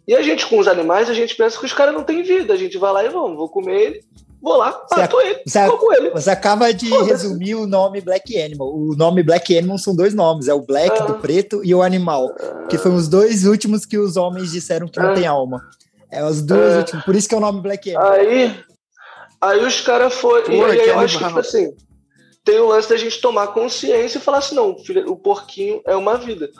E 0.06 0.14
a 0.14 0.20
gente, 0.20 0.46
com 0.46 0.58
os 0.58 0.68
animais, 0.68 1.08
a 1.08 1.14
gente 1.14 1.34
pensa 1.34 1.58
que 1.58 1.64
os 1.64 1.72
caras 1.72 1.94
não 1.94 2.04
têm 2.04 2.22
vida. 2.22 2.52
A 2.52 2.56
gente 2.56 2.76
vai 2.76 2.92
lá 2.92 3.02
e 3.02 3.08
vamos, 3.08 3.38
vou 3.38 3.48
comer 3.48 3.80
ele, 3.80 4.04
vou 4.44 4.56
lá, 4.58 4.70
Você- 4.88 5.00
mato 5.00 5.20
ele, 5.20 5.42
você- 5.46 5.66
como 5.68 5.92
ele. 5.94 6.10
Você 6.10 6.30
acaba 6.30 6.72
de 6.72 6.88
Foda-se. 6.88 7.10
resumir 7.10 7.54
o 7.54 7.66
nome 7.66 8.00
Black 8.00 8.40
Animal. 8.40 8.68
O 8.72 8.94
nome 8.94 9.22
Black 9.22 9.56
Animal 9.56 9.78
são 9.78 9.96
dois 9.96 10.12
nomes: 10.14 10.46
é 10.46 10.54
o 10.54 10.60
Black 10.60 10.96
Ah. 11.00 11.04
do 11.06 11.14
preto 11.14 11.62
e 11.64 11.74
o 11.74 11.82
animal, 11.82 12.28
que 12.68 12.76
foram 12.78 12.96
os 12.96 13.08
dois 13.08 13.46
últimos 13.46 13.84
que 13.86 13.96
os 13.98 14.16
homens 14.16 14.52
disseram 14.52 14.86
que 14.86 15.00
não 15.00 15.10
Ah. 15.10 15.14
tem 15.14 15.26
alma. 15.26 15.60
É 16.12 16.24
os 16.24 16.42
dois 16.42 16.74
Ah. 16.74 16.78
últimos, 16.78 17.04
por 17.04 17.16
isso 17.16 17.28
que 17.28 17.34
é 17.34 17.38
o 17.38 17.40
nome 17.40 17.60
Black 17.62 17.90
Animal. 17.92 18.12
Aí, 18.12 18.60
aí 19.40 19.64
os 19.66 19.80
caras 19.80 20.14
foram. 20.14 20.52
E 20.52 20.62
aí 20.64 20.88
eu 20.88 20.98
acho 21.00 21.18
que, 21.18 21.24
tipo 21.24 21.38
assim, 21.40 21.72
tem 22.44 22.58
o 22.60 22.68
lance 22.68 22.88
da 22.88 22.96
gente 22.96 23.20
tomar 23.20 23.48
consciência 23.48 24.18
e 24.18 24.20
falar 24.20 24.38
assim: 24.38 24.54
não, 24.54 24.76
filho, 24.78 25.10
o 25.10 25.16
porquinho 25.16 25.80
é 25.86 25.96
uma 25.96 26.16
vida. 26.18 26.50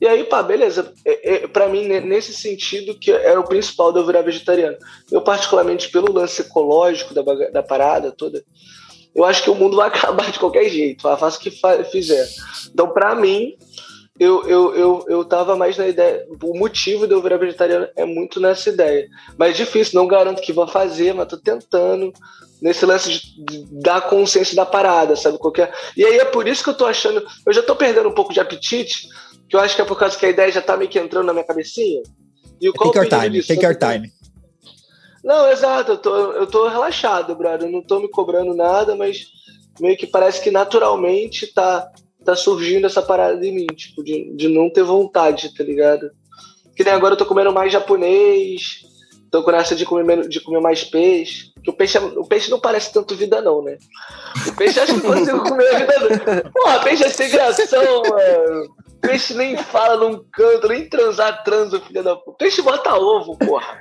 E 0.00 0.06
aí, 0.06 0.24
pá, 0.24 0.42
beleza. 0.42 0.92
É, 1.04 1.34
é, 1.34 1.46
pra 1.46 1.68
mim, 1.68 1.86
ne- 1.86 2.00
nesse 2.00 2.32
sentido, 2.32 2.94
que 2.98 3.10
era 3.10 3.38
o 3.38 3.46
principal 3.46 3.92
de 3.92 3.98
eu 3.98 4.06
virar 4.06 4.22
vegetariano. 4.22 4.76
Eu, 5.10 5.20
particularmente, 5.20 5.90
pelo 5.90 6.12
lance 6.12 6.40
ecológico 6.40 7.12
da, 7.12 7.22
da 7.50 7.62
parada 7.62 8.10
toda, 8.10 8.42
eu 9.14 9.24
acho 9.24 9.42
que 9.42 9.50
o 9.50 9.54
mundo 9.54 9.76
vai 9.76 9.88
acabar 9.88 10.30
de 10.30 10.38
qualquer 10.38 10.68
jeito, 10.70 11.02
faça 11.02 11.36
o 11.36 11.40
que 11.40 11.52
fizer. 11.90 12.26
Então, 12.72 12.88
pra 12.88 13.14
mim, 13.14 13.56
eu, 14.20 14.46
eu, 14.46 14.74
eu, 14.74 15.04
eu 15.08 15.24
tava 15.24 15.56
mais 15.56 15.78
na 15.78 15.88
ideia. 15.88 16.26
O 16.42 16.58
motivo 16.58 17.06
de 17.06 17.14
eu 17.14 17.22
virar 17.22 17.38
vegetariano 17.38 17.88
é 17.96 18.04
muito 18.04 18.38
nessa 18.38 18.68
ideia. 18.68 19.08
Mas 19.38 19.56
difícil, 19.56 19.98
não 19.98 20.06
garanto 20.06 20.42
que 20.42 20.52
vou 20.52 20.68
fazer, 20.68 21.14
mas 21.14 21.26
tô 21.26 21.38
tentando. 21.38 22.12
Nesse 22.60 22.84
lance 22.84 23.10
de, 23.10 23.44
de 23.46 23.66
dar 23.80 24.02
consciência 24.02 24.54
da 24.54 24.66
parada, 24.66 25.16
sabe? 25.16 25.38
Qualquer... 25.38 25.72
E 25.96 26.04
aí 26.04 26.18
é 26.18 26.26
por 26.26 26.46
isso 26.46 26.62
que 26.62 26.68
eu 26.68 26.76
tô 26.76 26.84
achando. 26.84 27.26
Eu 27.46 27.52
já 27.54 27.62
tô 27.62 27.74
perdendo 27.74 28.10
um 28.10 28.14
pouco 28.14 28.34
de 28.34 28.40
apetite, 28.40 29.08
que 29.50 29.56
eu 29.56 29.60
acho 29.60 29.74
que 29.74 29.82
é 29.82 29.84
por 29.84 29.98
causa 29.98 30.16
que 30.16 30.24
a 30.24 30.28
ideia 30.30 30.52
já 30.52 30.62
tá 30.62 30.76
meio 30.76 30.88
que 30.88 30.98
entrando 30.98 31.26
na 31.26 31.32
minha 31.32 31.44
cabecinha. 31.44 32.02
E 32.60 32.68
o 32.68 32.72
qual 32.72 32.92
Take 32.92 32.98
your 33.12 33.22
time, 33.22 33.42
take 33.42 33.64
your 33.64 33.76
time. 33.76 34.12
Não, 35.24 35.50
exato, 35.50 35.92
eu 35.92 35.98
tô, 35.98 36.16
eu 36.32 36.46
tô 36.46 36.68
relaxado, 36.68 37.34
brother. 37.34 37.68
Eu 37.68 37.72
não 37.72 37.82
tô 37.82 37.98
me 37.98 38.08
cobrando 38.08 38.54
nada, 38.54 38.94
mas 38.94 39.26
meio 39.80 39.96
que 39.96 40.06
parece 40.06 40.40
que 40.40 40.52
naturalmente 40.52 41.48
tá, 41.52 41.90
tá 42.24 42.36
surgindo 42.36 42.86
essa 42.86 43.02
parada 43.02 43.44
em 43.44 43.52
mim, 43.52 43.66
tipo, 43.66 44.04
de, 44.04 44.32
de 44.36 44.48
não 44.48 44.70
ter 44.70 44.84
vontade, 44.84 45.52
tá 45.54 45.64
ligado? 45.64 46.10
Que 46.76 46.84
nem 46.84 46.92
agora 46.92 47.14
eu 47.14 47.18
tô 47.18 47.26
comendo 47.26 47.52
mais 47.52 47.72
japonês, 47.72 48.82
tô 49.32 49.42
com 49.42 49.50
essa 49.50 49.74
de 49.74 49.84
comer, 49.84 50.28
de 50.28 50.40
comer 50.40 50.60
mais 50.60 50.84
peixe. 50.84 51.50
Que 51.62 51.70
o 51.70 51.74
peixe, 51.74 51.98
é- 51.98 52.00
o 52.00 52.24
peixe 52.24 52.50
não 52.50 52.60
parece 52.60 52.92
tanto 52.92 53.16
vida, 53.16 53.42
não, 53.42 53.62
né? 53.62 53.78
O 54.46 54.54
peixe 54.54 54.78
acho 54.78 54.98
que 55.00 55.06
eu 55.06 55.12
consigo 55.12 55.42
comer 55.42 55.74
a 55.74 55.78
vida. 55.80 56.42
Não. 56.44 56.52
Porra, 56.52 56.80
peixe 56.84 57.04
é 57.04 57.08
sem 57.08 57.28
gração, 57.30 58.02
mano. 58.08 58.80
Peixe 59.00 59.34
nem 59.34 59.56
fala 59.56 59.96
num 59.96 60.22
canto, 60.32 60.68
nem 60.68 60.88
transar 60.88 61.42
transa, 61.42 61.80
filha 61.80 62.02
da 62.02 62.14
puta. 62.16 62.36
Peixe 62.38 62.60
bota 62.62 62.94
ovo, 62.94 63.36
porra. 63.38 63.78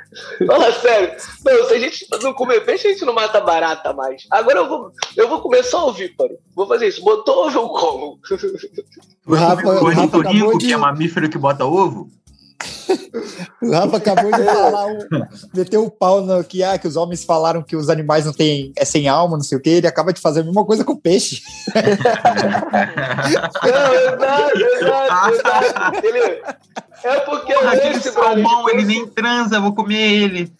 Fala 0.47 0.71
sério. 0.73 1.15
Não, 1.45 1.65
se 1.65 1.73
a 1.73 1.79
gente 1.79 2.07
não 2.21 2.33
comer 2.33 2.61
peixe, 2.61 2.87
a 2.87 2.91
gente 2.91 3.05
não 3.05 3.13
mata 3.13 3.41
barata 3.41 3.91
mais. 3.93 4.23
Agora 4.31 4.59
eu 4.59 4.67
vou, 4.69 4.91
eu 5.17 5.27
vou 5.27 5.41
comer 5.41 5.63
só 5.63 5.89
ovíparo. 5.89 6.37
Vou 6.55 6.65
fazer 6.67 6.87
isso. 6.87 7.03
Botou 7.03 7.47
ovo, 7.47 7.59
eu 7.59 7.67
como. 7.69 8.19
O 9.27 9.35
Rafa- 9.35 9.67
o 9.67 9.71
o 9.71 9.73
Rafa 9.73 9.73
acabou 9.75 9.85
ornitorrinco, 9.87 10.57
de- 10.57 10.67
que 10.67 10.73
é 10.73 10.77
mamífero 10.77 11.29
que 11.29 11.37
bota 11.37 11.65
ovo? 11.65 12.09
O 13.61 13.71
Rafa 13.71 13.97
acabou 13.97 14.31
de 14.31 14.43
falar, 14.43 14.87
um, 14.87 14.97
meteu 15.53 15.83
o 15.85 15.91
pau 15.91 16.21
no 16.21 16.43
que, 16.43 16.63
ah, 16.63 16.77
que 16.77 16.87
os 16.87 16.95
homens 16.95 17.23
falaram 17.23 17.61
que 17.61 17.75
os 17.75 17.89
animais 17.89 18.25
não 18.25 18.31
têm, 18.33 18.71
é 18.77 18.85
sem 18.85 19.07
alma, 19.09 19.35
não 19.37 19.43
sei 19.43 19.57
o 19.57 19.61
quê. 19.61 19.71
Ele 19.71 19.87
acaba 19.87 20.13
de 20.13 20.21
fazer 20.21 20.41
a 20.41 20.43
mesma 20.43 20.65
coisa 20.65 20.83
com 20.85 20.93
o 20.93 20.97
peixe. 20.99 21.41
Não, 23.63 23.93
exato, 23.93 24.59
exato, 24.59 25.33
exato. 25.35 26.05
Ele, 26.05 26.41
é 27.03 27.19
porque 27.21 27.53
Porra, 27.53 27.75
é 27.75 27.91
esse, 27.91 28.11
brother. 28.11 28.43
salmão, 28.43 28.69
ele 28.69 28.85
nem 28.85 29.07
transa, 29.07 29.59
vou 29.59 29.73
comer 29.73 30.23
ele. 30.23 30.51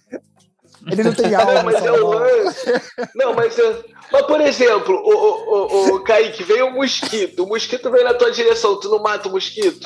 Ele 0.87 1.03
não 1.03 1.13
tem 1.13 1.31
Não, 1.31 1.39
alma, 1.41 1.63
mas 1.63 1.85
é 1.85 1.91
o 1.91 2.07
lance. 2.07 2.81
Não, 3.15 3.33
mas, 3.33 3.57
eu- 3.57 3.83
mas 4.11 4.21
por 4.25 4.41
exemplo, 4.41 4.95
o, 4.95 5.13
o, 5.13 5.91
o, 5.91 5.95
o 5.95 6.03
Kaique, 6.03 6.43
veio 6.43 6.67
um 6.67 6.73
mosquito. 6.73 7.43
O 7.43 7.47
mosquito 7.47 7.91
veio 7.91 8.03
na 8.03 8.13
tua 8.13 8.31
direção, 8.31 8.79
tu 8.79 8.89
não 8.89 8.99
mata 9.01 9.27
o 9.27 9.31
mosquito? 9.31 9.85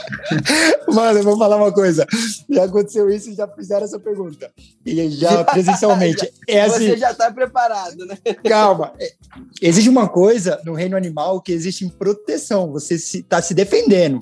Mano, 0.93 1.19
eu 1.19 1.24
vou 1.24 1.38
falar 1.38 1.57
uma 1.57 1.71
coisa. 1.71 2.05
Já 2.49 2.63
aconteceu 2.65 3.09
isso 3.09 3.30
e 3.30 3.36
já 3.36 3.47
fizeram 3.47 3.84
essa 3.86 3.99
pergunta. 3.99 4.51
E 4.86 5.09
já 5.09 5.30
Já- 5.30 5.43
presencialmente. 5.43 6.32
É 6.47 6.61
assim, 6.61 6.89
Você 6.89 6.97
já 6.97 7.13
tá 7.13 7.32
preparado, 7.32 8.05
né? 8.05 8.17
calma. 8.43 8.93
É, 8.99 9.11
Existe 9.61 9.89
uma 9.89 10.07
coisa 10.09 10.59
no 10.65 10.74
reino 10.74 10.95
animal 10.97 11.41
que 11.41 11.51
existe 11.53 11.86
em 11.86 11.89
proteção. 11.89 12.71
Você 12.71 12.97
se, 12.97 13.24
tá 13.24 13.41
se 13.41 13.53
defendendo. 13.53 14.19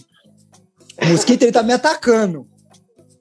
O 1.01 1.05
mosquito, 1.07 1.41
ele 1.43 1.51
tá 1.51 1.63
me 1.63 1.73
atacando. 1.73 2.45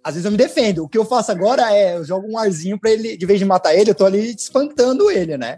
Às 0.04 0.14
vezes 0.14 0.24
eu 0.24 0.30
me 0.30 0.36
defendo. 0.36 0.84
O 0.84 0.88
que 0.88 0.96
eu 0.98 1.04
faço 1.04 1.30
agora 1.32 1.74
é, 1.74 1.96
eu 1.96 2.04
jogo 2.04 2.26
um 2.30 2.38
arzinho 2.38 2.78
pra 2.78 2.90
ele, 2.90 3.16
de 3.16 3.26
vez 3.26 3.38
de 3.38 3.44
matar 3.44 3.74
ele, 3.74 3.90
eu 3.90 3.94
tô 3.94 4.04
ali 4.06 4.34
espantando 4.34 5.10
ele, 5.10 5.36
né? 5.36 5.56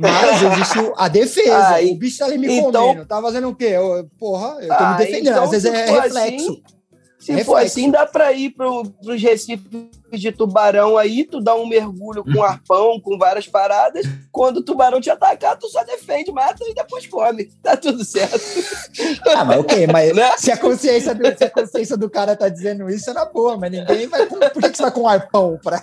Mas 0.00 0.42
existe 0.42 0.92
a 0.96 1.08
defesa. 1.08 1.76
Ah, 1.76 1.80
o 1.82 1.94
bicho 1.96 2.18
tá 2.18 2.24
ali 2.26 2.38
me 2.38 2.46
então- 2.58 2.88
comendo. 2.88 3.06
Tá 3.06 3.20
fazendo 3.20 3.48
o 3.48 3.54
quê? 3.54 3.66
Eu, 3.66 4.08
porra, 4.18 4.56
eu 4.60 4.68
tô 4.68 4.74
Ah, 4.74 4.92
me 4.92 4.98
defendendo. 4.98 5.32
então, 5.32 5.44
Às 5.44 5.50
vezes 5.50 5.64
é 5.72 5.86
reflexo. 5.86 6.18
assim, 6.18 6.62
Se 7.18 7.32
Reflexo. 7.32 7.44
for 7.44 7.56
assim, 7.58 7.90
dá 7.90 8.06
pra 8.06 8.32
ir 8.32 8.50
pro, 8.50 8.84
pros 9.02 9.20
recifes 9.22 9.60
de 10.18 10.32
tubarão 10.32 10.96
aí, 10.96 11.24
tu 11.24 11.40
dá 11.40 11.54
um 11.54 11.66
mergulho 11.66 12.24
com 12.24 12.42
arpão, 12.42 13.00
com 13.00 13.18
várias 13.18 13.46
paradas. 13.46 14.06
Quando 14.32 14.58
o 14.58 14.62
tubarão 14.62 15.00
te 15.00 15.10
atacar, 15.10 15.56
tu 15.58 15.68
só 15.68 15.82
defende, 15.84 16.32
mata 16.32 16.62
e 16.62 16.74
depois 16.74 17.06
come. 17.06 17.44
Tá 17.62 17.76
tudo 17.76 18.04
certo. 18.04 18.40
Ah, 19.36 19.44
mas 19.44 19.60
ok, 19.60 19.86
mas 19.86 20.14
Né? 20.14 20.30
se, 20.36 20.50
a 20.50 20.56
consciência 20.56 21.14
do, 21.14 21.26
se 21.36 21.44
a 21.44 21.50
consciência 21.50 21.96
do 21.96 22.10
cara 22.10 22.34
tá 22.36 22.48
dizendo 22.48 22.88
isso, 22.90 23.08
é 23.10 23.12
na 23.12 23.24
boa, 23.24 23.56
mas 23.56 23.70
ninguém 23.70 24.06
vai 24.06 24.26
com. 24.26 24.38
Por 24.38 24.62
que, 24.62 24.70
que 24.70 24.76
você 24.76 24.82
vai 24.82 24.92
com 24.92 25.02
um 25.02 25.08
arpão? 25.08 25.58
Pra... 25.62 25.80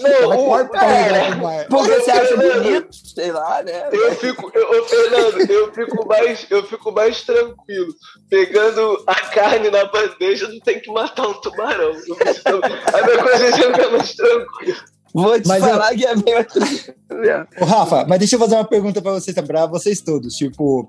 Não, 0.00 0.48
o, 0.48 0.54
arpão 0.54 0.80
né. 0.80 1.64
Porque 1.68 1.94
você 2.00 2.10
acha 2.10 2.36
bonito, 2.36 2.88
sei 2.92 3.32
lá, 3.32 3.62
né? 3.62 3.88
Eu 3.90 4.14
fico, 4.16 4.50
eu, 4.54 4.80
ô, 4.80 4.84
Fernando, 4.84 5.50
eu 5.50 5.72
fico 5.72 6.06
mais, 6.06 6.46
eu 6.50 6.62
fico 6.66 6.92
mais 6.92 7.22
tranquilo. 7.22 7.94
Pegando 8.28 9.02
a 9.06 9.14
carne 9.14 9.70
na 9.70 9.86
bandeja, 9.86 10.46
não 10.48 10.60
tem 10.60 10.78
que 10.80 10.90
matar 10.92 11.26
um 11.26 11.34
tubarão. 11.40 11.92
Eu 12.06 12.16
preciso- 12.16 12.60
A 12.92 13.02
mais 13.22 14.14
tranquila. 14.14 14.76
Vou 15.14 15.40
te 15.40 15.48
Mas 15.48 15.62
eu- 15.62 15.70
falar 15.70 15.94
que 15.94 16.04
é 16.06 16.14
meio 16.14 16.44
tranquilo. 16.44 17.46
Ô, 17.60 17.64
Rafa, 17.64 18.04
mas 18.06 18.18
deixa 18.18 18.36
eu 18.36 18.40
fazer 18.40 18.54
uma 18.56 18.64
pergunta 18.64 19.00
pra 19.00 19.12
vocês, 19.12 19.34
pra 19.40 19.66
vocês 19.66 20.00
todos. 20.00 20.34
Tipo, 20.34 20.88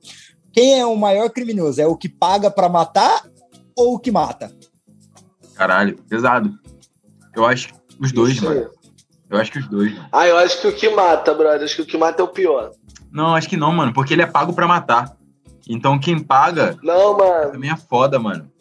quem 0.52 0.80
é 0.80 0.86
o 0.86 0.96
maior 0.96 1.30
criminoso? 1.30 1.82
É 1.82 1.88
o 1.88 1.96
que 1.96 2.10
paga 2.10 2.52
pra 2.52 2.68
matar 2.70 3.24
ou 3.76 3.96
o 3.96 4.00
que 4.00 4.12
mata? 4.12 4.52
Caralho, 5.56 5.98
pesado. 6.10 6.52
Eu 7.36 7.46
acho 7.46 7.70
que 7.70 7.74
os 8.00 8.12
dois, 8.12 8.34
Isso 8.34 8.46
mano. 8.46 8.70
Eu 9.30 9.38
acho 9.38 9.52
que 9.52 9.60
os 9.60 9.68
dois. 9.68 9.94
mano. 9.94 10.10
Ah, 10.12 10.28
eu 10.28 10.38
acho 10.38 10.60
que 10.62 10.68
o 10.68 10.76
que 10.76 10.90
mata, 10.90 11.34
brother. 11.34 11.64
Acho 11.64 11.76
que 11.78 11.82
o 11.82 11.86
que 11.86 11.98
mata 11.98 12.22
é 12.22 12.26
o 12.26 12.30
pior. 12.30 12.72
Não, 13.12 13.36
acho 13.36 13.48
que 13.50 13.58
não, 13.58 13.72
mano, 13.72 13.94
porque 13.94 14.14
ele 14.14 14.22
é 14.22 14.26
pago 14.28 14.54
pra 14.54 14.68
matar. 14.68 15.16
Então 15.68 16.00
quem 16.00 16.20
paga 16.20 16.78
Não, 16.84 17.18
mano. 17.18 17.52
também 17.52 17.70
é 17.72 17.76
foda, 17.78 18.18
mano. 18.20 18.52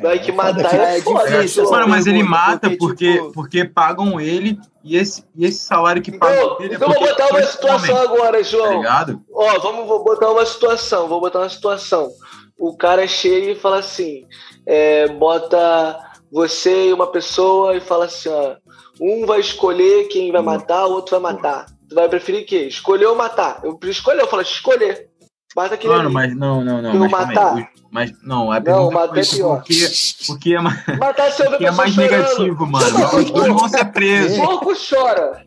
Vai 0.00 0.18
que 0.18 0.30
matar 0.30 0.70
foda, 0.70 0.76
é, 0.76 0.98
é 0.98 1.00
foda. 1.02 1.30
difícil, 1.30 1.64
pô. 1.64 1.70
Mano, 1.70 1.88
mas 1.88 2.06
ele 2.06 2.22
mata 2.22 2.68
porque, 2.70 2.76
porque, 2.78 3.12
tipo- 3.14 3.32
porque 3.32 3.64
pagam 3.64 4.20
ele 4.20 4.58
e 4.84 4.96
esse, 4.96 5.24
e 5.34 5.44
esse 5.44 5.58
salário 5.60 6.02
que 6.02 6.16
pagam 6.16 6.36
Então, 6.36 6.56
ele 6.60 6.72
é 6.74 6.76
então 6.76 6.88
eu 6.92 6.98
vou 7.00 7.08
botar 7.08 7.26
uma 7.28 7.42
situação 7.42 7.96
agora, 7.96 8.36
Tá 8.38 8.42
João. 8.42 8.76
ligado? 8.76 9.20
Ó, 9.32 9.58
vamos 9.58 9.86
vou 9.88 10.04
botar 10.04 10.30
uma 10.30 10.44
situação, 10.46 11.08
vou 11.08 11.20
botar 11.20 11.40
uma 11.40 11.48
situação. 11.48 12.10
O 12.58 12.76
cara 12.76 13.06
chega 13.06 13.52
e 13.52 13.54
fala 13.56 13.78
assim, 13.78 14.24
é, 14.66 15.08
bota 15.08 15.98
você 16.30 16.88
e 16.88 16.92
uma 16.92 17.06
pessoa 17.06 17.76
e 17.76 17.80
fala 17.80 18.04
assim, 18.04 18.28
ó, 18.28 18.56
um 19.00 19.24
vai 19.26 19.40
escolher 19.40 20.08
quem 20.08 20.30
vai 20.30 20.42
matar, 20.42 20.86
o 20.86 20.92
outro 20.92 21.18
vai 21.18 21.32
matar. 21.32 21.66
Tu 21.88 21.94
vai 21.94 22.08
preferir 22.08 22.42
o 22.42 22.46
quê? 22.46 22.58
Escolher 22.66 23.06
ou 23.06 23.14
matar? 23.16 23.60
Eu 23.64 23.78
escolher, 23.84 24.20
eu 24.20 24.28
falo, 24.28 24.42
escolher. 24.42 25.08
Mata 25.56 25.74
aquele 25.74 25.92
Mano, 25.92 26.04
ali. 26.06 26.14
mas 26.14 26.36
não, 26.36 26.64
não, 26.64 26.82
não. 26.82 26.94
Mas, 26.98 27.10
matar? 27.10 27.54
aí, 27.56 27.66
mas 27.90 28.12
não, 28.22 28.52
a 28.52 28.60
Não, 28.60 28.90
matar 28.90 29.18
é 29.18 29.24
pior. 29.24 29.56
porque, 29.58 29.86
porque 30.26 30.54
é 30.54 30.60
mais, 30.60 30.86
Matar 30.98 31.32
se 31.32 31.40
eu 31.42 31.46
ver 31.46 31.50
porque 31.52 31.66
é 31.66 31.70
mais 31.70 31.94
chorando. 31.94 32.10
negativo, 32.10 32.66
mano. 32.66 32.86
Mas 32.98 33.12
Os 33.14 33.30
dois 33.30 33.48
vão 33.48 33.68
ser 33.68 33.84
presos. 33.86 34.38
Porco 34.38 34.72
chora. 34.74 35.46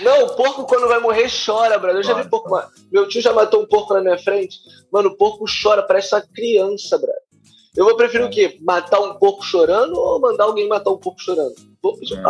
Não, 0.00 0.26
o 0.26 0.36
porco 0.36 0.64
quando 0.66 0.88
vai 0.88 1.00
morrer 1.00 1.28
chora, 1.44 1.78
brother. 1.78 2.00
Eu 2.00 2.04
já 2.04 2.14
vi 2.14 2.28
porco. 2.28 2.50
Meu 2.92 3.08
tio 3.08 3.20
já 3.20 3.32
matou 3.32 3.62
um 3.62 3.66
porco 3.66 3.92
na 3.94 4.00
minha 4.00 4.18
frente. 4.18 4.58
Mano, 4.92 5.10
o 5.10 5.16
porco 5.16 5.44
chora, 5.62 5.82
parece 5.82 6.14
uma 6.14 6.22
criança, 6.22 6.96
brother. 6.98 7.14
Eu 7.76 7.84
vou 7.84 7.96
preferir 7.96 8.26
o 8.26 8.30
quê? 8.30 8.58
Matar 8.60 9.00
um 9.00 9.14
porco 9.14 9.44
chorando 9.44 9.94
ou 9.94 10.20
mandar 10.20 10.44
alguém 10.44 10.68
matar 10.68 10.90
um 10.90 10.98
porco 10.98 11.20
chorando? 11.20 11.54
Porco, 11.82 12.00
É. 12.14 12.22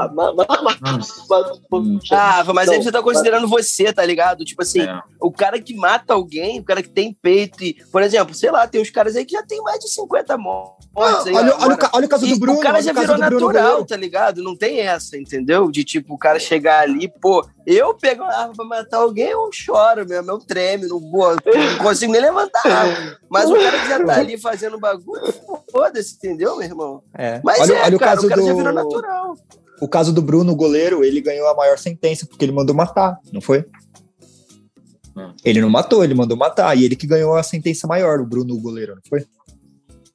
ah, 2.13 2.45
mas 2.55 2.69
aí 2.69 2.77
Não, 2.77 2.85
você 2.85 2.93
tá 2.93 3.03
considerando 3.03 3.49
você, 3.49 3.93
tá 3.93 4.05
ligado? 4.05 4.45
Tipo 4.45 4.63
assim, 4.63 4.81
é. 4.83 5.01
o 5.21 5.31
cara 5.33 5.61
que 5.61 5.75
mata 5.75 6.15
alguém, 6.15 6.61
o 6.61 6.65
cara 6.65 6.83
que 6.83 6.89
tem 6.89 7.13
peito 7.13 7.65
e, 7.65 7.75
por 7.91 8.01
exemplo, 8.03 8.33
sei 8.35 8.51
lá, 8.51 8.67
tem 8.69 8.81
uns 8.81 8.91
caras 8.91 9.17
aí 9.17 9.25
que 9.25 9.33
já 9.33 9.43
tem 9.43 9.61
mais 9.63 9.81
de 9.81 9.89
50 9.89 10.39
mortes. 10.39 10.87
aí 11.27 11.35
olha, 11.35 11.57
olha, 11.59 11.75
o, 11.75 11.79
olha 11.95 12.07
o 12.07 12.09
caso 12.09 12.27
E 12.27 12.31
do 12.35 12.39
Bruno. 12.39 12.59
o 12.59 12.63
cara 12.63 12.81
já 12.81 12.93
virou 12.93 13.19
natural, 13.19 13.85
tá 13.85 13.97
ligado? 13.97 14.43
Não 14.43 14.57
tem 14.57 14.81
essa, 14.81 15.17
entendeu? 15.17 15.71
De 15.71 15.83
tipo, 15.85 16.15
o 16.15 16.19
cara 16.19 16.39
chegar 16.39 16.83
ali, 16.83 17.09
pô, 17.21 17.45
eu 17.67 17.93
pego 17.95 18.23
uma 18.23 18.33
arma 18.33 18.55
pra 18.55 18.65
matar 18.65 18.99
alguém, 18.99 19.31
eu 19.31 19.49
choro 19.53 20.07
mesmo, 20.09 20.31
eu 20.31 20.39
treme, 20.39 20.87
não, 20.87 21.01
não 21.01 21.79
consigo 21.83 22.13
nem 22.13 22.21
levantar 22.21 22.63
a 22.67 22.79
arma. 22.83 23.17
Mas 23.29 23.51
o 23.51 23.55
cara 23.55 23.79
que 23.81 23.89
já 23.89 24.05
tá 24.05 24.15
ali 24.19 24.39
fazendo 24.39 24.79
bagulho, 24.79 25.23
foda-se, 25.71 26.15
entendeu, 26.17 26.57
meu 26.57 26.65
irmão? 26.67 27.03
É. 27.17 27.41
Mas 27.45 27.61
olha, 27.61 27.73
é, 27.75 27.83
olha 27.85 27.97
o 27.97 27.99
cara, 27.99 28.15
caso 28.17 28.27
o 28.27 28.29
cara 28.29 28.41
do, 28.41 28.47
já 28.47 28.55
virou 28.55 28.73
natural. 28.73 29.37
o 29.81 29.89
caso 29.89 30.13
do 30.13 30.23
Bruno, 30.23 30.55
goleiro, 30.55 31.05
ele 31.05 31.21
ganhou 31.21 31.49
a 31.49 31.55
maior 31.55 31.79
sentença 31.79 32.27
porque 32.27 32.45
ele 32.45 32.53
mandou 32.53 32.75
matar, 32.75 33.19
não 33.33 33.41
foi? 33.41 33.65
Hum. 35.17 35.33
Ele 35.45 35.61
não 35.61 35.71
matou, 35.71 36.05
ele 36.05 36.15
mandou 36.15 36.37
matar. 36.37 36.77
E 36.77 36.85
ele 36.85 36.97
que 36.97 37.07
ganhou 37.07 37.37
a 37.37 37.43
sentença 37.43 37.87
maior, 37.87 38.21
o 38.21 38.27
Bruno, 38.27 38.55
o 38.55 38.61
goleiro, 38.61 38.95
não 38.95 39.03
foi? 39.09 39.25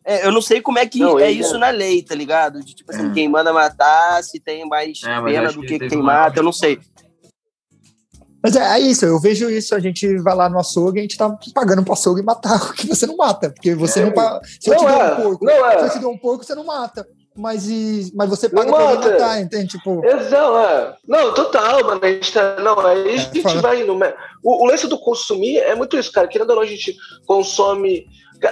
É, 0.07 0.25
eu 0.25 0.31
não 0.31 0.41
sei 0.41 0.61
como 0.61 0.77
é 0.77 0.85
que 0.85 0.99
Não, 0.99 1.19
é 1.19 1.31
isso 1.31 1.57
na 1.57 1.71
lei, 1.71 2.03
tá 2.03 2.13
ligado? 2.13 2.63
De, 2.63 2.75
tipo 2.75 2.93
assim, 2.93 3.09
É. 3.09 3.13
quem 3.13 3.27
manda 3.27 3.51
matar, 3.51 4.23
se 4.23 4.39
tem 4.39 4.63
mais 4.67 5.01
É, 5.03 5.21
pena 5.23 5.51
do 5.51 5.61
que 5.61 5.79
quem 5.79 6.01
mata, 6.01 6.39
eu 6.39 6.43
não 6.43 6.53
sei. 6.53 6.79
Mas 8.45 8.55
é, 8.55 8.77
é 8.77 8.79
isso, 8.79 9.03
eu 9.03 9.19
vejo 9.19 9.49
isso, 9.49 9.73
a 9.73 9.79
gente 9.79 10.17
vai 10.19 10.35
lá 10.35 10.47
no 10.47 10.59
açougue, 10.59 10.99
a 10.99 11.01
gente 11.01 11.17
tá 11.17 11.35
pagando 11.51 11.81
pro 11.83 11.93
açougue 11.93 12.21
matar 12.21 12.61
o 12.69 12.73
que 12.73 12.85
você 12.85 13.07
não 13.07 13.17
mata, 13.17 13.49
porque 13.49 13.73
você 13.73 14.05
não 14.05 14.11
paga. 14.11 14.39
Se 14.59 14.69
eu 14.69 14.75
Não 14.75 14.79
te 14.79 14.85
der 14.85 14.99
é, 14.99 15.13
um 15.13 15.15
porco, 15.23 15.45
não 15.45 15.65
é. 15.65 15.79
se 15.79 15.85
eu 15.85 15.89
te 15.89 15.99
der 15.99 16.05
um 16.05 16.17
porco, 16.17 16.43
você 16.43 16.53
não 16.53 16.63
mata. 16.63 17.07
Mas, 17.35 17.67
e, 17.67 18.11
mas 18.13 18.29
você 18.29 18.47
Não 18.47 18.55
paga 18.55 18.71
pra 18.71 18.81
alguém 18.81 18.97
mata. 18.97 19.11
matar, 19.11 19.41
entende? 19.41 19.67
Tipo, 19.69 20.01
Não, 20.31 20.59
é. 20.59 20.95
Não, 21.07 21.33
total, 21.33 21.83
mano. 21.83 21.99
A 22.01 22.07
gente 22.07 22.31
tá, 22.31 22.57
não, 22.61 22.79
aí 22.79 23.15
a 23.15 23.17
gente 23.17 23.41
fala. 23.41 23.61
vai 23.61 23.81
indo. 23.81 23.93
O, 24.41 24.63
o 24.63 24.67
lance 24.67 24.87
do 24.87 24.97
consumir 24.97 25.57
é 25.57 25.75
muito 25.75 25.97
isso, 25.97 26.11
cara. 26.13 26.27
Querendo 26.29 26.51
ou 26.51 26.55
não, 26.57 26.61
a 26.63 26.67
gente 26.67 26.95
consome. 27.25 28.05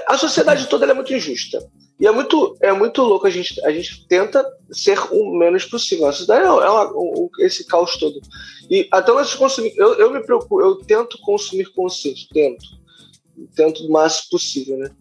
A 0.08 0.18
sociedade 0.18 0.68
toda 0.68 0.84
ela 0.84 0.92
é 0.92 0.96
muito 0.96 1.14
injusta. 1.14 1.60
E 2.04 2.06
é 2.06 2.12
muito, 2.12 2.58
é 2.60 2.74
muito 2.74 3.02
louco. 3.02 3.26
A 3.26 3.30
gente, 3.30 3.66
a 3.66 3.72
gente 3.72 4.06
tenta 4.10 4.46
ser 4.74 5.00
o 5.10 5.34
menos 5.38 5.64
possível. 5.64 6.06
A 6.06 6.12
sociedade 6.12 6.46
é, 6.46 6.50
uma- 6.50 6.92
um- 6.92 7.30
esse 7.40 7.66
caos 7.66 7.96
todo. 7.96 8.20
E 8.70 8.90
até 8.92 9.14
de 9.24 9.38
consumir. 9.38 9.74
Eu, 9.78 9.94
eu 9.94 10.12
me 10.12 10.22
preocupo, 10.22 10.60
eu 10.62 10.76
tento 10.76 11.18
consumir 11.22 11.72
consciente. 11.72 12.28
Tento. 12.34 12.66
Tento 13.56 13.86
o 13.86 13.90
máximo 13.90 14.32
possível, 14.32 14.78
né? 14.80 14.92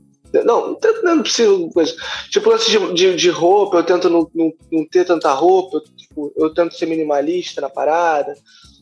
Não, 0.45 0.69
não 0.69 0.75
tento 0.77 1.03
não 1.03 1.21
possível 1.25 1.69
coisa. 1.71 1.93
Tipo, 2.31 2.51
lance 2.51 2.71
de, 2.71 2.95
de, 2.95 3.17
de 3.17 3.31
roupa, 3.31 3.79
eu 3.79 3.83
tento 3.85 4.09
não, 4.09 4.31
não, 4.33 4.53
não 4.71 4.87
ter 4.87 5.05
tanta 5.05 5.33
roupa, 5.33 5.79
eu, 5.79 5.81
tipo, 5.97 6.33
eu 6.37 6.55
tento 6.55 6.77
ser 6.77 6.87
minimalista 6.87 7.61
na 7.61 7.69
parada, 7.69 8.33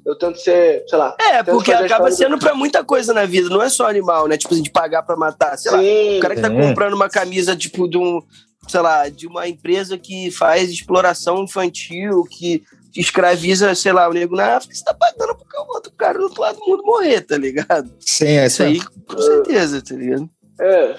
eu 0.04 0.16
tento 0.16 0.38
ser, 0.38 0.84
sei 0.88 0.98
lá. 0.98 1.14
É, 1.20 1.42
porque 1.42 1.72
acaba 1.72 2.10
sendo 2.10 2.38
pra 2.38 2.54
muita 2.54 2.82
coisa 2.84 3.12
na 3.12 3.24
vida, 3.26 3.48
não 3.48 3.62
é 3.62 3.68
só 3.68 3.88
animal, 3.88 4.26
né? 4.28 4.36
Tipo, 4.36 4.54
assim, 4.54 4.62
de 4.62 4.70
pagar 4.70 5.02
pra 5.02 5.16
matar. 5.16 5.56
Sei 5.58 5.70
lá, 5.70 5.78
Sim, 5.78 6.18
o 6.18 6.20
cara 6.20 6.34
que 6.34 6.40
tá 6.42 6.48
É. 6.52 6.68
comprando 6.68 6.94
uma 6.94 7.08
camisa, 7.08 7.54
tipo, 7.56 7.88
de 7.88 7.98
um, 7.98 8.20
sei 8.68 8.80
lá, 8.80 9.08
de 9.08 9.26
uma 9.26 9.46
empresa 9.48 9.96
que 9.98 10.30
faz 10.30 10.70
exploração 10.70 11.42
infantil, 11.44 12.24
que 12.30 12.62
escraviza, 12.96 13.74
sei 13.74 13.92
lá, 13.92 14.08
o 14.08 14.12
nego 14.12 14.34
na 14.34 14.56
África, 14.56 14.74
você 14.74 14.84
tá 14.84 14.92
pagando 14.94 15.36
porque 15.36 15.56
o 15.56 15.74
outro 15.74 15.92
cara 15.96 16.18
do 16.18 16.24
outro 16.24 16.40
lado 16.42 16.58
do 16.58 16.66
mundo 16.66 16.82
morrer, 16.84 17.20
tá 17.20 17.36
ligado? 17.36 17.88
sim, 18.00 18.26
é 18.26 18.46
Isso 18.46 18.62
aí, 18.64 18.80
com 19.06 19.18
certeza, 19.18 19.80
tá 19.82 19.94
ligado? 19.94 20.28
é. 20.60 20.96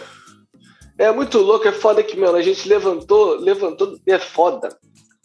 É 0.98 1.12
muito 1.12 1.40
louco, 1.40 1.68
é 1.68 1.72
foda 1.72 2.04
que, 2.04 2.16
mano, 2.16 2.38
a 2.38 2.44
gente 2.44 2.70
levantou, 2.70 3.36
levantou, 3.40 3.98
é 4.06 4.20
foda. 4.20 4.70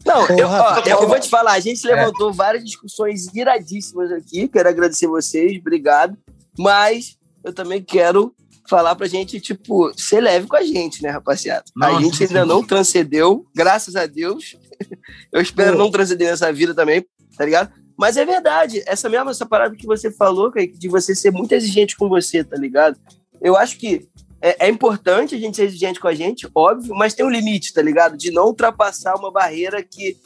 Não, 0.06 0.24
eu, 0.38 0.48
ó, 0.48 0.78
eu 0.86 1.08
vou 1.08 1.18
te 1.18 1.28
falar, 1.28 1.52
a 1.52 1.60
gente 1.60 1.84
levantou 1.84 2.32
várias 2.32 2.64
discussões 2.64 3.26
iradíssimas 3.34 4.12
aqui, 4.12 4.46
quero 4.46 4.68
agradecer 4.68 5.08
vocês, 5.08 5.58
obrigado, 5.58 6.16
mas 6.56 7.16
eu 7.42 7.52
também 7.52 7.82
quero 7.82 8.32
falar 8.68 8.94
pra 8.94 9.08
gente, 9.08 9.40
tipo, 9.40 9.92
ser 9.96 10.20
leve 10.20 10.46
com 10.46 10.56
a 10.56 10.62
gente, 10.62 11.02
né, 11.02 11.10
rapaziada? 11.10 11.64
a 11.80 11.88
Nossa, 11.88 12.04
gente 12.04 12.22
ainda 12.22 12.42
sim. 12.42 12.48
não 12.48 12.64
transcendeu, 12.64 13.46
graças 13.54 13.96
a 13.96 14.06
Deus, 14.06 14.56
eu 15.32 15.40
espero 15.40 15.72
Pô. 15.72 15.78
não 15.78 15.90
transcender 15.90 16.30
nessa 16.30 16.52
vida 16.52 16.72
também, 16.72 17.04
tá 17.36 17.44
ligado? 17.44 17.72
Mas 17.98 18.16
é 18.16 18.24
verdade, 18.24 18.82
essa 18.86 19.08
mesma 19.08 19.30
essa 19.32 19.46
parada 19.46 19.74
que 19.74 19.86
você 19.86 20.10
falou, 20.10 20.52
Kaique, 20.52 20.78
de 20.78 20.88
você 20.88 21.14
ser 21.14 21.32
muito 21.32 21.52
exigente 21.52 21.96
com 21.96 22.08
você, 22.08 22.44
tá 22.44 22.56
ligado? 22.56 22.96
Eu 23.40 23.56
acho 23.56 23.78
que 23.78 24.06
é, 24.40 24.66
é 24.66 24.68
importante 24.68 25.34
a 25.34 25.38
gente 25.38 25.56
ser 25.56 25.64
exigente 25.64 25.98
com 26.00 26.08
a 26.08 26.14
gente, 26.14 26.48
óbvio, 26.54 26.94
mas 26.94 27.14
tem 27.14 27.24
um 27.24 27.30
limite, 27.30 27.72
tá 27.72 27.82
ligado? 27.82 28.16
De 28.16 28.30
não 28.30 28.46
ultrapassar 28.46 29.14
uma 29.16 29.30
barreira 29.30 29.82
que 29.82 30.16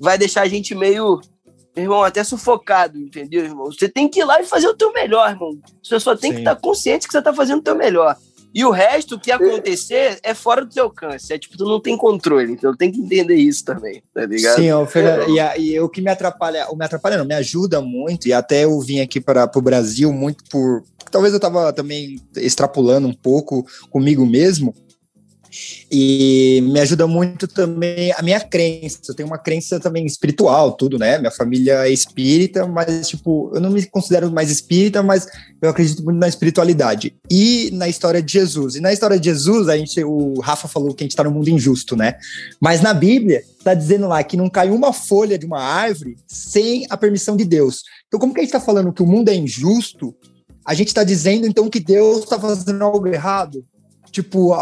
vai 0.00 0.16
deixar 0.16 0.42
a 0.42 0.48
gente 0.48 0.74
meio, 0.74 1.20
irmão, 1.76 2.02
até 2.02 2.24
sufocado, 2.24 2.98
entendeu, 2.98 3.44
irmão? 3.44 3.66
Você 3.66 3.88
tem 3.88 4.08
que 4.08 4.20
ir 4.20 4.24
lá 4.24 4.40
e 4.40 4.44
fazer 4.44 4.68
o 4.68 4.74
teu 4.76 4.92
melhor, 4.92 5.30
irmão. 5.30 5.58
Você 5.82 5.98
só 6.00 6.16
tem 6.16 6.30
que 6.30 6.36
Sim. 6.38 6.42
estar 6.42 6.56
consciente 6.56 7.06
que 7.06 7.12
você 7.12 7.22
tá 7.22 7.32
fazendo 7.32 7.58
o 7.58 7.62
teu 7.62 7.74
melhor. 7.76 8.16
E 8.54 8.64
o 8.64 8.70
resto, 8.70 9.16
o 9.16 9.20
que 9.20 9.30
acontecer, 9.30 10.18
é 10.22 10.32
fora 10.32 10.64
do 10.64 10.72
teu 10.72 10.84
alcance. 10.84 11.32
É 11.32 11.38
tipo, 11.38 11.56
tu 11.56 11.66
não 11.66 11.78
tem 11.80 11.96
controle, 11.98 12.50
então 12.50 12.74
tem 12.74 12.90
que 12.90 12.98
entender 12.98 13.34
isso 13.34 13.62
também, 13.62 14.02
tá 14.14 14.24
ligado? 14.24 14.56
Sim, 14.56 14.70
ó, 14.72 14.86
Fernando, 14.86 15.28
e, 15.30 15.38
a- 15.38 15.58
e 15.58 15.78
o 15.78 15.88
que 15.88 16.00
me 16.00 16.10
atrapalha, 16.10 16.66
o 16.70 16.74
me 16.74 16.84
atrapalha 16.84 17.18
não, 17.18 17.26
me 17.26 17.34
ajuda 17.34 17.82
muito, 17.82 18.26
e 18.26 18.32
até 18.32 18.64
eu 18.64 18.80
vim 18.80 19.00
aqui 19.00 19.20
para 19.20 19.48
o 19.54 19.60
Brasil 19.60 20.10
muito 20.12 20.42
por. 20.50 20.82
Talvez 21.10 21.34
eu 21.34 21.40
tava 21.40 21.72
também 21.72 22.20
extrapolando 22.36 23.08
um 23.08 23.14
pouco 23.14 23.66
comigo 23.90 24.26
mesmo. 24.26 24.74
E 25.90 26.60
me 26.62 26.78
ajuda 26.80 27.06
muito 27.06 27.48
também 27.48 28.12
a 28.12 28.22
minha 28.22 28.40
crença. 28.40 28.98
Eu 29.08 29.14
tenho 29.14 29.28
uma 29.28 29.38
crença 29.38 29.80
também 29.80 30.04
espiritual, 30.04 30.72
tudo, 30.72 30.98
né? 30.98 31.18
Minha 31.18 31.30
família 31.30 31.86
é 31.86 31.90
espírita, 31.90 32.66
mas, 32.66 33.08
tipo, 33.08 33.50
eu 33.54 33.60
não 33.60 33.70
me 33.70 33.84
considero 33.86 34.30
mais 34.30 34.50
espírita, 34.50 35.02
mas 35.02 35.26
eu 35.60 35.70
acredito 35.70 36.04
muito 36.04 36.18
na 36.18 36.28
espiritualidade. 36.28 37.14
E 37.30 37.70
na 37.72 37.88
história 37.88 38.22
de 38.22 38.32
Jesus. 38.32 38.76
E 38.76 38.80
na 38.80 38.92
história 38.92 39.18
de 39.18 39.28
Jesus, 39.28 39.68
a 39.68 39.76
gente, 39.76 40.02
o 40.04 40.40
Rafa 40.40 40.68
falou 40.68 40.94
que 40.94 41.02
a 41.02 41.06
gente 41.06 41.16
tá 41.16 41.24
num 41.24 41.32
mundo 41.32 41.48
injusto, 41.48 41.96
né? 41.96 42.14
Mas 42.60 42.82
na 42.82 42.92
Bíblia, 42.92 43.42
tá 43.64 43.74
dizendo 43.74 44.06
lá 44.06 44.22
que 44.22 44.36
não 44.36 44.50
cai 44.50 44.70
uma 44.70 44.92
folha 44.92 45.38
de 45.38 45.46
uma 45.46 45.60
árvore 45.60 46.16
sem 46.26 46.86
a 46.90 46.96
permissão 46.96 47.36
de 47.36 47.44
Deus. 47.44 47.82
Então, 48.06 48.20
como 48.20 48.34
que 48.34 48.40
a 48.40 48.42
gente 48.42 48.52
tá 48.52 48.60
falando 48.60 48.92
que 48.92 49.02
o 49.02 49.06
mundo 49.06 49.30
é 49.30 49.34
injusto? 49.34 50.14
A 50.68 50.74
gente 50.74 50.92
tá 50.92 51.02
dizendo, 51.02 51.46
então, 51.46 51.70
que 51.70 51.80
Deus 51.80 52.26
tá 52.26 52.38
fazendo 52.38 52.84
algo 52.84 53.08
errado? 53.08 53.64
Tipo, 54.10 54.54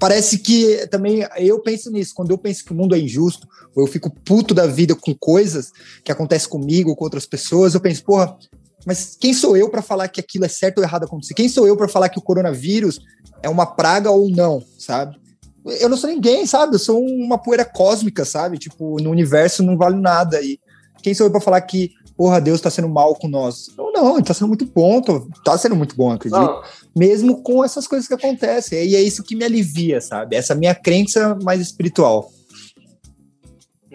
parece 0.00 0.38
que 0.38 0.84
também 0.88 1.24
eu 1.36 1.60
penso 1.60 1.92
nisso. 1.92 2.12
Quando 2.12 2.32
eu 2.32 2.38
penso 2.38 2.64
que 2.64 2.72
o 2.72 2.74
mundo 2.74 2.92
é 2.92 2.98
injusto, 2.98 3.46
ou 3.72 3.84
eu 3.84 3.86
fico 3.86 4.10
puto 4.10 4.52
da 4.52 4.66
vida 4.66 4.96
com 4.96 5.14
coisas 5.14 5.70
que 6.02 6.10
acontecem 6.10 6.48
comigo 6.48 6.96
com 6.96 7.04
outras 7.04 7.24
pessoas, 7.24 7.72
eu 7.72 7.80
penso, 7.80 8.02
porra, 8.02 8.36
mas 8.84 9.16
quem 9.18 9.32
sou 9.32 9.56
eu 9.56 9.70
para 9.70 9.80
falar 9.80 10.08
que 10.08 10.18
aquilo 10.18 10.44
é 10.44 10.48
certo 10.48 10.78
ou 10.78 10.84
errado 10.84 11.04
acontecer? 11.04 11.34
Quem 11.34 11.48
sou 11.48 11.68
eu 11.68 11.76
para 11.76 11.86
falar 11.86 12.08
que 12.08 12.18
o 12.18 12.22
coronavírus 12.22 12.98
é 13.40 13.48
uma 13.48 13.64
praga 13.64 14.10
ou 14.10 14.28
não, 14.28 14.60
sabe? 14.76 15.16
Eu 15.64 15.88
não 15.88 15.96
sou 15.96 16.10
ninguém, 16.10 16.46
sabe? 16.46 16.74
Eu 16.74 16.80
sou 16.80 17.00
uma 17.00 17.38
poeira 17.38 17.64
cósmica, 17.64 18.24
sabe? 18.24 18.58
Tipo, 18.58 19.00
no 19.00 19.08
universo 19.08 19.62
não 19.62 19.76
vale 19.76 20.00
nada. 20.00 20.42
E 20.42 20.58
quem 21.00 21.14
sou 21.14 21.28
eu 21.28 21.30
para 21.30 21.40
falar 21.40 21.60
que, 21.60 21.92
porra, 22.16 22.40
Deus 22.40 22.60
tá 22.60 22.70
sendo 22.70 22.88
mal 22.88 23.14
com 23.16 23.28
nós? 23.28 23.68
Não, 23.76 23.92
não, 23.92 24.14
ele 24.16 24.24
tá 24.24 24.34
sendo 24.34 24.48
muito 24.48 24.64
bom, 24.66 25.00
tô- 25.00 25.28
tá 25.44 25.56
sendo 25.58 25.76
muito 25.76 25.96
bom, 25.96 26.12
acredito 26.12 26.38
Não, 26.40 26.62
mesmo 26.96 27.42
com 27.42 27.64
essas 27.64 27.86
coisas 27.86 28.06
que 28.08 28.14
acontecem. 28.14 28.86
E 28.86 28.96
é 28.96 29.00
isso 29.02 29.22
que 29.22 29.34
me 29.36 29.44
alivia, 29.44 30.00
sabe? 30.00 30.36
Essa 30.36 30.54
minha 30.54 30.74
crença 30.74 31.36
mais 31.42 31.60
espiritual. 31.60 32.30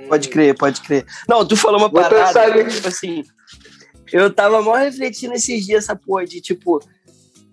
Pode 0.08 0.30
crer, 0.30 0.58
pode 0.58 0.82
crer. 0.82 1.06
Não, 1.28 1.46
tu 1.46 1.56
falou 1.56 1.78
uma 1.80 1.90
Vou 1.90 2.02
parada, 2.02 2.70
tipo 2.70 2.88
assim, 2.88 3.24
eu 4.12 4.34
tava 4.34 4.62
mó 4.62 4.74
refletindo 4.76 5.34
esses 5.34 5.66
dias 5.66 5.84
essa 5.84 5.96
porra 5.96 6.26
de, 6.26 6.42
tipo, 6.42 6.80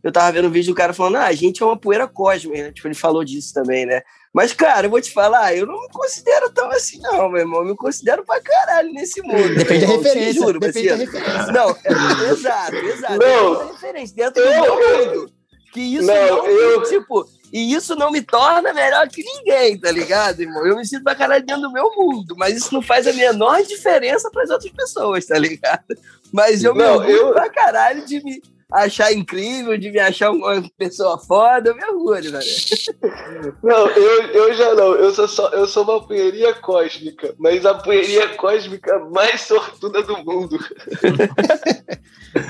eu 0.03 0.13
tava 0.13 0.33
vendo 0.33 0.49
um 0.49 0.51
vídeo 0.51 0.73
do 0.73 0.77
cara 0.77 0.95
falando, 0.95 1.17
ah, 1.17 1.27
a 1.27 1.33
gente 1.33 1.63
é 1.63 1.67
uma 1.67 1.77
poeira 1.77 2.07
cósmica, 2.07 2.63
né? 2.63 2.73
Tipo, 2.73 2.89
ele 2.89 2.95
falou 2.95 3.25
disso 3.25 3.53
também, 3.53 3.85
né? 3.85 4.03
Mas, 4.37 4.53
cara, 4.53 4.87
eu 4.87 4.91
vou 4.91 5.01
te 5.01 5.11
falar, 5.15 5.55
eu 5.55 5.65
não 5.67 5.81
me 5.81 5.89
considero 5.89 6.51
tão 6.51 6.71
assim, 6.71 7.01
não, 7.01 7.27
meu 7.31 7.41
irmão. 7.41 7.61
Eu 7.61 7.69
me 7.71 7.75
considero 7.75 8.23
pra 8.23 8.39
caralho 8.39 8.93
nesse 8.93 9.23
mundo. 9.23 9.55
Depende 9.55 9.87
da 9.87 9.93
irmão, 9.93 9.99
te 10.03 10.05
referência. 10.09 10.33
Juro, 10.35 10.61
depende 10.61 10.89
da 10.91 10.97
parceiro. 10.99 11.19
referência. 11.19 11.53
Não, 11.53 11.71
é, 11.71 12.31
exato, 12.33 12.75
exato. 12.77 13.13
Não. 13.19 13.53
Depende 13.55 13.67
da 13.67 13.73
referência. 13.73 14.17
Dentro 14.17 14.43
do 14.43 14.49
Eu- 14.51 14.63
meu 14.63 15.07
mundo. 15.15 15.33
Que 15.73 15.81
isso 15.81 16.07
Não, 16.07 16.15
não, 16.37 16.47
eu- 16.47 16.83
tipo, 16.83 17.27
E 17.53 17.73
isso 17.75 17.95
não 17.97 18.11
me 18.11 18.21
torna 18.21 18.75
melhor 18.75 19.09
que 19.09 19.23
ninguém, 19.23 19.79
tá 19.79 19.91
ligado, 19.91 20.41
irmão? 20.41 20.67
Eu 20.67 20.77
me 20.77 20.85
sinto 20.85 21.05
pra 21.05 21.15
caralho 21.15 21.47
dentro 21.47 21.63
do 21.63 21.73
meu 21.73 21.91
mundo, 21.97 22.35
mas 22.37 22.57
isso 22.57 22.75
não 22.75 22.83
faz 22.83 23.07
a 23.07 23.13
menor 23.13 23.63
diferença 23.63 24.29
pras 24.31 24.51
outras 24.51 24.71
pessoas, 24.73 25.25
tá 25.25 25.39
ligado? 25.39 25.85
Mas 26.33 26.63
eu 26.65 26.75
Não, 26.75 26.85
me 26.85 26.97
orgulho 26.99 27.17
eu- 27.29 27.33
pra 27.33 27.49
caralho 27.49 28.05
de 28.05 28.23
me 28.23 28.43
achar 28.73 29.13
incrível, 29.13 29.77
de 29.79 29.91
me 29.91 29.99
achar 29.99 30.31
uma 30.31 30.63
pessoa 30.77 31.19
foda, 31.19 31.71
eu 31.71 31.77
me 31.77 31.85
orgulho, 31.85 32.33
velho. 32.33 33.57
Não, 33.63 33.87
eu, 33.89 34.23
eu 34.23 34.55
já 34.55 34.75
não. 34.75 34.95
Eu 34.95 35.13
sou, 35.13 35.29
só, 35.29 35.49
eu 35.51 35.67
sou 35.67 35.85
uma 35.85 36.07
punheirinha 36.07 36.55
cósmica, 36.55 37.35
mas 37.39 37.65
a 37.65 37.75
punheirinha 37.75 38.29
cósmica 38.37 38.99
mais 39.13 39.43
sortuda 39.43 40.03
do 40.03 40.19
mundo. 40.25 40.59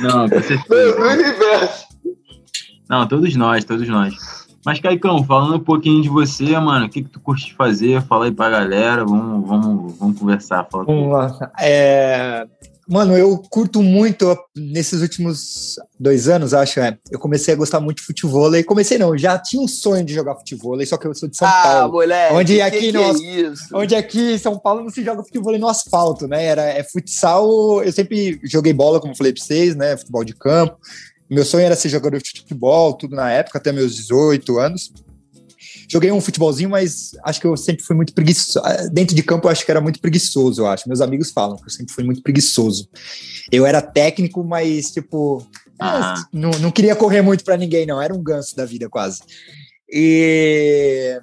Não, 0.00 0.28
com 0.28 0.40
Do, 0.68 1.02
universo. 1.02 1.86
Não, 2.88 3.06
todos 3.06 3.34
nós, 3.36 3.64
todos 3.64 3.88
nós. 3.88 4.46
Mas, 4.64 4.80
Caicão, 4.80 5.22
falando 5.22 5.56
um 5.56 5.64
pouquinho 5.64 6.02
de 6.02 6.08
você, 6.08 6.58
mano, 6.58 6.86
o 6.86 6.88
que, 6.88 7.02
que 7.02 7.08
tu 7.08 7.20
curte 7.20 7.54
fazer? 7.54 8.02
Fala 8.02 8.24
aí 8.24 8.32
pra 8.32 8.50
galera, 8.50 9.04
vamos, 9.04 9.46
vamos, 9.46 9.96
vamos 9.96 10.18
conversar. 10.18 10.66
Fala 10.68 10.84
Vamos 10.84 11.12
lá. 11.12 11.52
É, 11.60 12.44
Mano, 12.88 13.16
eu 13.16 13.36
curto 13.50 13.82
muito, 13.82 14.38
nesses 14.56 15.02
últimos 15.02 15.74
dois 15.98 16.28
anos, 16.28 16.54
acho, 16.54 16.78
é, 16.78 16.96
eu 17.10 17.18
comecei 17.18 17.52
a 17.52 17.56
gostar 17.56 17.80
muito 17.80 17.98
de 17.98 18.04
futebol. 18.04 18.54
E 18.54 18.62
comecei 18.62 18.96
não, 18.96 19.18
já 19.18 19.36
tinha 19.38 19.60
um 19.60 19.66
sonho 19.66 20.04
de 20.04 20.14
jogar 20.14 20.36
futebol, 20.36 20.78
só 20.86 20.96
que 20.96 21.06
eu 21.06 21.14
sou 21.14 21.28
de 21.28 21.36
São 21.36 21.48
ah, 21.48 21.62
Paulo. 21.62 21.94
moleque. 21.94 22.34
Onde 22.34 22.54
que 22.54 22.60
aqui 22.60 22.92
nós- 22.92 23.20
é? 23.20 23.52
Onde 23.74 23.94
aqui 23.96 24.34
em 24.34 24.38
São 24.38 24.56
Paulo 24.56 24.84
não 24.84 24.90
se 24.90 25.02
joga 25.02 25.24
futebol 25.24 25.58
no 25.58 25.66
asfalto, 25.68 26.28
né? 26.28 26.44
Era, 26.44 26.62
é 26.62 26.84
futsal, 26.84 27.82
eu 27.82 27.92
sempre 27.92 28.40
joguei 28.44 28.72
bola, 28.72 29.00
como 29.00 29.16
falei 29.16 29.32
pra 29.32 29.42
vocês, 29.42 29.74
né? 29.74 29.96
Futebol 29.96 30.22
de 30.22 30.34
campo. 30.34 30.76
Meu 31.28 31.44
sonho 31.44 31.64
era 31.64 31.74
ser 31.74 31.88
jogador 31.88 32.22
de 32.22 32.30
futebol, 32.38 32.94
tudo 32.94 33.16
na 33.16 33.28
época, 33.32 33.58
até 33.58 33.72
meus 33.72 33.96
18 33.96 34.58
anos. 34.60 34.92
Joguei 35.88 36.10
um 36.12 36.20
futebolzinho, 36.20 36.70
mas 36.70 37.12
acho 37.24 37.40
que 37.40 37.46
eu 37.46 37.56
sempre 37.56 37.84
fui 37.84 37.94
muito 37.94 38.12
preguiçoso. 38.12 38.64
Dentro 38.92 39.14
de 39.14 39.22
campo, 39.22 39.46
eu 39.46 39.50
acho 39.52 39.64
que 39.64 39.70
era 39.70 39.80
muito 39.80 40.00
preguiçoso, 40.00 40.62
eu 40.62 40.66
acho. 40.66 40.88
Meus 40.88 41.00
amigos 41.00 41.30
falam 41.30 41.56
que 41.56 41.64
eu 41.64 41.70
sempre 41.70 41.94
fui 41.94 42.04
muito 42.04 42.22
preguiçoso. 42.22 42.88
Eu 43.50 43.64
era 43.64 43.80
técnico, 43.80 44.42
mas, 44.44 44.90
tipo, 44.90 45.46
Ah. 45.78 46.14
não, 46.32 46.50
não 46.52 46.70
queria 46.70 46.96
correr 46.96 47.22
muito 47.22 47.44
pra 47.44 47.56
ninguém, 47.56 47.86
não. 47.86 48.00
Era 48.00 48.14
um 48.14 48.22
ganso 48.22 48.56
da 48.56 48.64
vida, 48.64 48.88
quase. 48.88 49.20
E, 49.90 51.20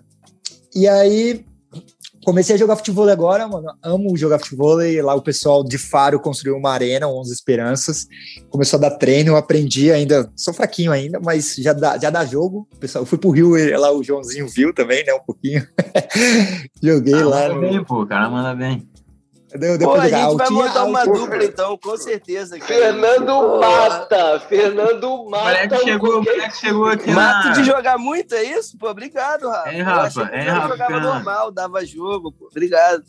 e 0.76 0.88
aí, 0.88 1.44
comecei 2.24 2.56
a 2.56 2.58
jogar 2.58 2.76
futebol 2.76 3.08
agora, 3.10 3.48
mano. 3.48 3.68
Amo 3.84 4.16
jogar 4.18 4.40
futebol. 4.40 4.82
E 4.82 5.02
lá 5.02 5.14
o 5.16 5.22
pessoal 5.22 5.64
de 5.64 5.78
Faro 5.78 6.20
construiu 6.20 6.56
uma 6.58 6.72
arena, 6.72 7.08
11 7.08 7.32
Esperanças. 7.34 8.08
Começou 8.50 8.78
a 8.78 8.82
dar 8.82 8.92
treino, 8.92 9.32
eu 9.32 9.36
aprendi 9.38 9.92
ainda. 9.92 10.32
Sou 10.36 10.54
fraquinho 10.54 10.92
ainda, 10.92 11.20
mas 11.24 11.56
já 11.58 11.74
dá, 11.74 11.98
já 11.98 12.10
dá 12.10 12.26
jogo. 12.26 12.68
O 12.74 12.78
Pessoal, 12.78 13.04
eu 13.04 13.06
fui 13.06 13.18
pro 13.18 13.30
Rio, 13.32 13.58
e 13.58 13.76
lá 13.78 13.92
o 13.92 14.04
Joãozinho 14.04 14.48
viu 14.48 14.74
também, 14.74 15.06
né? 15.06 15.14
Um 15.14 15.20
pouquinho. 15.20 15.66
Joguei 16.82 17.14
Cara, 17.14 17.26
lá. 17.26 17.40
manda 17.50 17.54
no- 17.56 17.62
bem, 17.62 17.84
pô, 17.84 18.02
o 18.02 18.08
cara 18.08 18.30
manda 18.30 18.56
bem. 18.56 18.88
Deu, 19.56 19.78
deu 19.78 19.88
Pô, 19.90 19.96
a 19.96 20.10
gente 20.10 20.36
vai 20.36 20.50
montar 20.50 20.84
uma 20.84 21.00
altinha- 21.02 21.16
dupla, 21.20 21.44
então, 21.44 21.78
com 21.78 21.96
certeza. 21.98 22.58
cara. 22.58 22.66
Fernando 22.74 23.60
Mata. 23.60 24.40
Fernando 24.50 25.04
O 25.14 25.30
Mata. 25.30 25.44
moleque 25.44 25.78
chegou, 25.84 26.20
o 26.20 26.24
moleque 26.24 26.58
chegou 26.58 26.86
aqui 26.88 27.12
Mato 27.12 27.48
na... 27.50 27.54
de 27.54 27.64
jogar 27.64 27.98
muito, 28.00 28.34
é 28.34 28.44
isso? 28.44 28.78
Pô, 28.78 28.90
obrigado, 28.90 29.48
Rafa. 29.48 29.72
Hein, 29.72 29.80
Eu 29.80 29.86
Rafa? 29.86 30.22
Hein, 30.34 30.46
eu 30.48 30.54
Rafa? 30.54 30.68
jogava 30.70 31.00
normal, 31.00 31.52
dava 31.52 31.86
jogo, 31.86 32.32
pô. 32.32 32.48
Obrigado. 32.50 33.04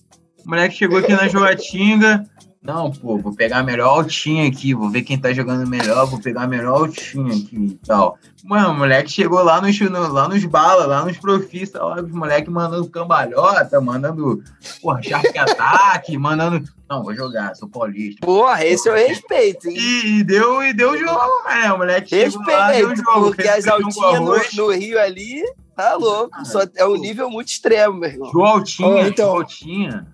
O 0.44 0.50
moleque 0.50 0.74
chegou 0.76 0.98
aqui 0.98 1.12
na 1.12 1.28
jogatinga. 1.28 2.24
Não, 2.64 2.90
pô, 2.90 3.18
vou 3.18 3.34
pegar 3.34 3.58
a 3.58 3.62
melhor 3.62 3.88
altinha 3.98 4.48
aqui, 4.48 4.72
vou 4.72 4.88
ver 4.88 5.02
quem 5.02 5.18
tá 5.18 5.30
jogando 5.34 5.68
melhor, 5.68 6.06
vou 6.06 6.18
pegar 6.18 6.44
a 6.44 6.46
melhor 6.46 6.78
altinha 6.80 7.28
aqui 7.34 7.56
e 7.56 7.74
tal. 7.86 8.18
Mano, 8.42 8.70
o 8.70 8.74
moleque 8.74 9.10
chegou 9.12 9.42
lá 9.42 9.60
nos, 9.60 9.78
no- 9.78 10.10
lá 10.10 10.26
nos 10.28 10.42
bala, 10.46 10.86
lá 10.86 11.04
nos 11.04 11.18
profistas, 11.18 11.78
lá 11.82 12.00
os 12.00 12.10
moleques 12.10 12.50
mandando 12.50 12.88
cambalhota, 12.88 13.78
mandando, 13.82 14.42
porra, 14.80 15.02
sharp 15.02 15.26
ataque, 15.36 16.16
mandando. 16.16 16.66
Não, 16.88 17.02
vou 17.02 17.14
jogar, 17.14 17.54
sou 17.54 17.68
paulista. 17.68 18.24
Porra, 18.24 18.64
esse 18.64 18.88
eu 18.88 18.94
respeito, 18.94 19.68
hein? 19.68 19.76
E, 19.78 20.18
e 20.20 20.24
deu, 20.24 20.62
e 20.62 20.72
deu 20.72 20.96
jogo, 20.96 21.44
né? 21.46 21.70
O 21.70 21.76
moleque 21.78 22.08
chegou 22.08 22.46
lá, 22.46 22.72
deu 22.72 22.88
Respeito, 22.88 23.12
jogo. 23.12 23.26
porque 23.26 23.42
fez 23.42 23.66
as 23.66 23.66
altinhas 23.68 24.20
no, 24.54 24.64
no 24.66 24.72
Rio 24.72 24.98
ali, 24.98 25.42
tá 25.76 25.94
louco. 25.96 26.46
Só, 26.46 26.60
é 26.76 26.86
um 26.86 26.96
nível 26.96 27.28
muito 27.28 27.48
extremo, 27.48 27.98
meu 27.98 28.08
irmão. 28.08 28.30
João 28.32 28.46
Altinha, 28.46 28.88
Ô, 28.88 29.06
então- 29.06 29.26
João 29.26 29.36
Altinha. 29.40 30.06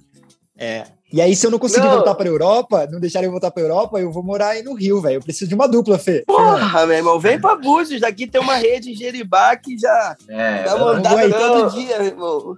É. 0.59 0.85
E 1.13 1.21
aí, 1.21 1.35
se 1.35 1.45
eu 1.45 1.51
não 1.51 1.59
conseguir 1.59 1.87
Não. 1.87 1.95
voltar 1.97 2.15
pra 2.15 2.29
Europa, 2.29 2.87
não 2.91 3.01
deixarem 3.01 3.27
eu 3.27 3.33
voltar 3.33 3.51
pra 3.51 3.63
Europa, 3.63 3.99
eu 3.99 4.13
vou 4.13 4.23
morar 4.23 4.51
aí 4.51 4.63
no 4.63 4.75
Rio, 4.75 5.01
velho. 5.01 5.17
Eu 5.17 5.21
preciso 5.23 5.49
de 5.49 5.55
uma 5.57 5.67
dupla, 5.67 5.99
Fê. 5.99 6.23
Porra, 6.27 6.87
meu 6.87 6.97
irmão, 6.97 7.19
vem 7.19 7.41
pra 7.41 7.57
Búzios. 7.57 8.01
Daqui 8.01 8.29
tem 8.29 8.41
uma 8.41 8.55
rede 8.55 8.93
em 8.93 8.95
Jeribá 8.95 9.57
que 9.57 9.77
já 9.77 10.17
É, 10.29 10.63
dá 11.01 11.11
aí. 11.19 11.33
todo 11.33 11.71
dia, 11.73 11.99
meu 11.99 12.07
irmão. 12.07 12.55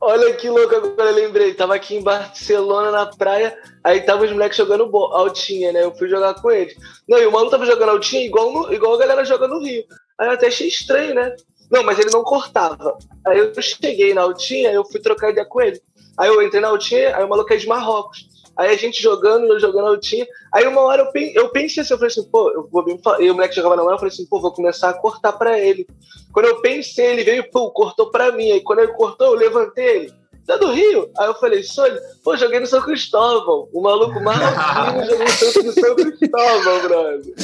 Olha 0.00 0.32
que 0.34 0.48
louco, 0.48 0.74
agora 0.74 1.10
eu 1.10 1.14
lembrei. 1.14 1.52
Tava 1.54 1.74
aqui 1.74 1.96
em 1.96 2.02
Barcelona, 2.02 2.90
na 2.90 3.06
praia, 3.06 3.54
aí 3.84 4.00
tava 4.00 4.24
os 4.24 4.32
moleques 4.32 4.56
jogando 4.56 4.84
altinha, 5.12 5.70
né? 5.72 5.84
Eu 5.84 5.94
fui 5.94 6.08
jogar 6.08 6.34
com 6.34 6.50
eles. 6.50 6.74
Não, 7.08 7.18
e 7.18 7.26
o 7.26 7.32
maluco 7.32 7.50
tava 7.50 7.66
jogando 7.66 7.90
altinha 7.90 8.24
igual, 8.24 8.52
no- 8.52 8.72
igual 8.72 8.94
a 8.94 8.98
galera 8.98 9.24
joga 9.24 9.46
no 9.46 9.60
Rio. 9.62 9.84
Aí 10.18 10.28
eu 10.28 10.32
até 10.32 10.46
achei 10.46 10.66
estranho, 10.68 11.14
né? 11.14 11.34
Não, 11.70 11.82
mas 11.82 11.98
ele 11.98 12.10
não 12.10 12.22
cortava. 12.22 12.96
Aí 13.26 13.38
eu 13.38 13.52
cheguei 13.62 14.12
na 14.12 14.22
altinha, 14.22 14.70
eu 14.70 14.84
fui 14.84 15.00
trocar 15.00 15.30
ideia 15.30 15.46
com 15.46 15.60
ele. 15.60 15.80
Aí 16.18 16.28
eu 16.28 16.42
entrei 16.42 16.60
na 16.60 16.68
altinha, 16.68 17.16
aí 17.16 17.24
o 17.24 17.28
maluco 17.28 17.52
é 17.52 17.56
de 17.56 17.66
Marrocos. 17.66 18.28
Aí 18.56 18.70
a 18.70 18.76
gente 18.76 19.02
jogando, 19.02 19.46
eu 19.46 19.58
jogando 19.58 19.88
altinha. 19.88 20.26
Aí 20.52 20.66
uma 20.66 20.82
hora 20.82 21.10
eu, 21.14 21.22
eu 21.34 21.48
pensei 21.48 21.82
assim, 21.82 21.94
eu 21.94 21.98
falei 21.98 22.12
assim, 22.12 22.28
pô, 22.30 22.50
eu 22.50 22.68
vou 22.70 22.98
falar. 22.98 23.20
E 23.22 23.30
o 23.30 23.34
moleque 23.34 23.54
jogava 23.54 23.76
na 23.76 23.82
mão, 23.82 23.92
eu 23.92 23.98
falei 23.98 24.12
assim, 24.12 24.26
pô, 24.26 24.40
vou 24.40 24.52
começar 24.52 24.90
a 24.90 24.94
cortar 24.94 25.32
pra 25.32 25.58
ele. 25.58 25.86
Quando 26.32 26.46
eu 26.46 26.60
pensei, 26.60 27.06
ele 27.06 27.24
veio, 27.24 27.50
pô, 27.50 27.70
cortou 27.70 28.10
pra 28.10 28.32
mim. 28.32 28.50
Aí 28.52 28.60
quando 28.60 28.80
ele 28.80 28.92
cortou, 28.92 29.28
eu 29.28 29.34
levantei 29.34 29.96
ele. 29.96 30.21
Tá 30.46 30.56
do 30.56 30.72
Rio? 30.72 31.08
Aí 31.18 31.26
eu 31.28 31.34
falei, 31.34 31.60
ele. 31.60 32.00
Pô, 32.24 32.36
joguei 32.36 32.58
no 32.58 32.66
São 32.66 32.82
Cristóvão. 32.82 33.68
O 33.72 33.80
maluco 33.80 34.20
marroquino 34.20 35.04
jogou 35.06 35.64
no 35.64 35.72
São 35.72 35.94
Cristóvão, 35.94 36.82
brother. 36.82 37.34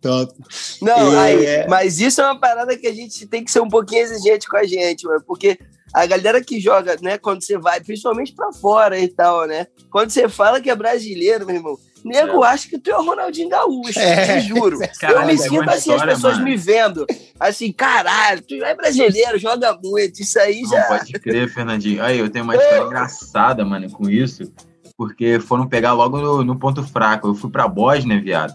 Top. 0.00 0.34
Não, 0.82 1.12
E- 1.12 1.16
aí, 1.16 1.46
é. 1.46 1.66
mas 1.66 1.98
isso 2.00 2.20
é 2.20 2.24
uma 2.24 2.38
parada 2.38 2.76
que 2.76 2.86
a 2.86 2.92
gente 2.92 3.26
tem 3.26 3.42
que 3.44 3.50
ser 3.50 3.60
um 3.60 3.68
pouquinho 3.68 4.02
exigente 4.02 4.46
com 4.48 4.56
a 4.56 4.64
gente, 4.64 5.06
mano, 5.06 5.22
porque 5.26 5.58
a 5.94 6.04
galera 6.06 6.42
que 6.42 6.60
joga, 6.60 6.96
né, 7.02 7.18
quando 7.18 7.42
você 7.44 7.56
vai, 7.58 7.80
principalmente 7.80 8.34
pra 8.34 8.52
fora 8.52 8.98
e 8.98 9.08
tal, 9.08 9.46
né, 9.46 9.66
quando 9.90 10.10
você 10.10 10.28
fala 10.28 10.60
que 10.60 10.70
é 10.70 10.74
brasileiro, 10.76 11.46
meu 11.46 11.56
irmão, 11.56 11.78
nego 12.04 12.42
acha 12.42 12.68
que 12.68 12.78
tu 12.78 12.90
é 12.90 12.98
o 12.98 13.04
Ronaldinho 13.04 13.48
Gaúcho, 13.48 13.98
É. 13.98 14.40
te 14.40 14.48
juro. 14.48 14.78
Caralho, 15.00 15.20
eu 15.22 15.26
me 15.26 15.34
é 15.34 15.36
sinto 15.36 15.60
assim, 15.62 15.70
as 15.70 15.78
história, 15.78 16.14
pessoas 16.14 16.34
mano. 16.34 16.44
me 16.44 16.56
vendo, 16.56 17.06
assim, 17.38 17.72
caralho, 17.72 18.42
tu 18.42 18.54
é 18.54 18.74
brasileiro, 18.74 19.38
joga 19.38 19.78
muito, 19.82 20.20
isso 20.20 20.38
aí 20.38 20.62
Não, 20.62 20.70
já... 20.70 20.82
pode 20.84 21.12
crer, 21.14 21.48
Fernandinho. 21.52 22.02
Aí, 22.02 22.18
eu 22.18 22.28
tenho 22.28 22.44
uma 22.44 22.54
história 22.56 22.84
engraçada, 22.84 23.64
mano, 23.64 23.90
com 23.90 24.08
isso, 24.08 24.52
porque 24.96 25.40
foram 25.40 25.66
pegar 25.66 25.92
logo 25.92 26.18
no, 26.18 26.44
no 26.44 26.58
ponto 26.58 26.82
fraco. 26.82 27.28
Eu 27.28 27.34
fui 27.34 27.50
pra 27.50 27.68
Bósnia, 27.68 28.20
viado. 28.20 28.54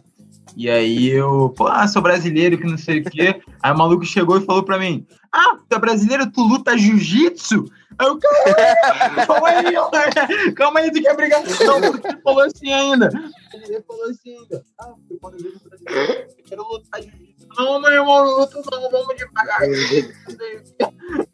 E 0.55 0.69
aí 0.69 1.07
eu, 1.09 1.53
pô, 1.55 1.67
ah, 1.67 1.87
sou 1.87 2.01
brasileiro, 2.01 2.57
que 2.57 2.65
não 2.65 2.79
sei 2.79 3.01
o 3.01 3.03
quê. 3.03 3.39
Aí 3.61 3.71
o 3.71 3.77
maluco 3.77 4.03
chegou 4.03 4.37
e 4.37 4.45
falou 4.45 4.63
pra 4.63 4.79
mim: 4.79 5.05
Ah, 5.31 5.55
tu 5.69 5.75
é 5.75 5.79
brasileiro, 5.79 6.31
tu 6.31 6.41
luta 6.41 6.75
jiu-jitsu? 6.75 7.65
Aí 7.99 8.07
eu, 8.07 8.19
calma, 8.19 9.25
calma 9.25 9.49
aí, 9.49 10.53
calma 10.53 10.79
aí, 10.79 10.91
tu 10.91 11.01
quer 11.01 11.15
brigar? 11.15 11.43
Não, 11.43 11.81
porque 11.81 12.07
ele 12.07 12.21
falou 12.21 12.43
assim 12.43 12.71
ainda. 12.71 13.09
Ele 13.53 13.81
falou 13.81 14.03
assim 14.09 14.37
ainda. 14.37 14.65
Ah, 14.79 14.93
eu 15.09 15.19
eu 15.19 16.43
quero 16.45 16.63
lutar 16.63 17.01
jiu-jitsu. 17.01 17.36
Não, 17.57 17.79
meu 17.81 17.91
irmão, 17.91 18.25
não 18.25 18.39
luto 18.39 18.61
não, 18.71 18.89
vamos 18.91 19.15
devagar. 19.15 19.59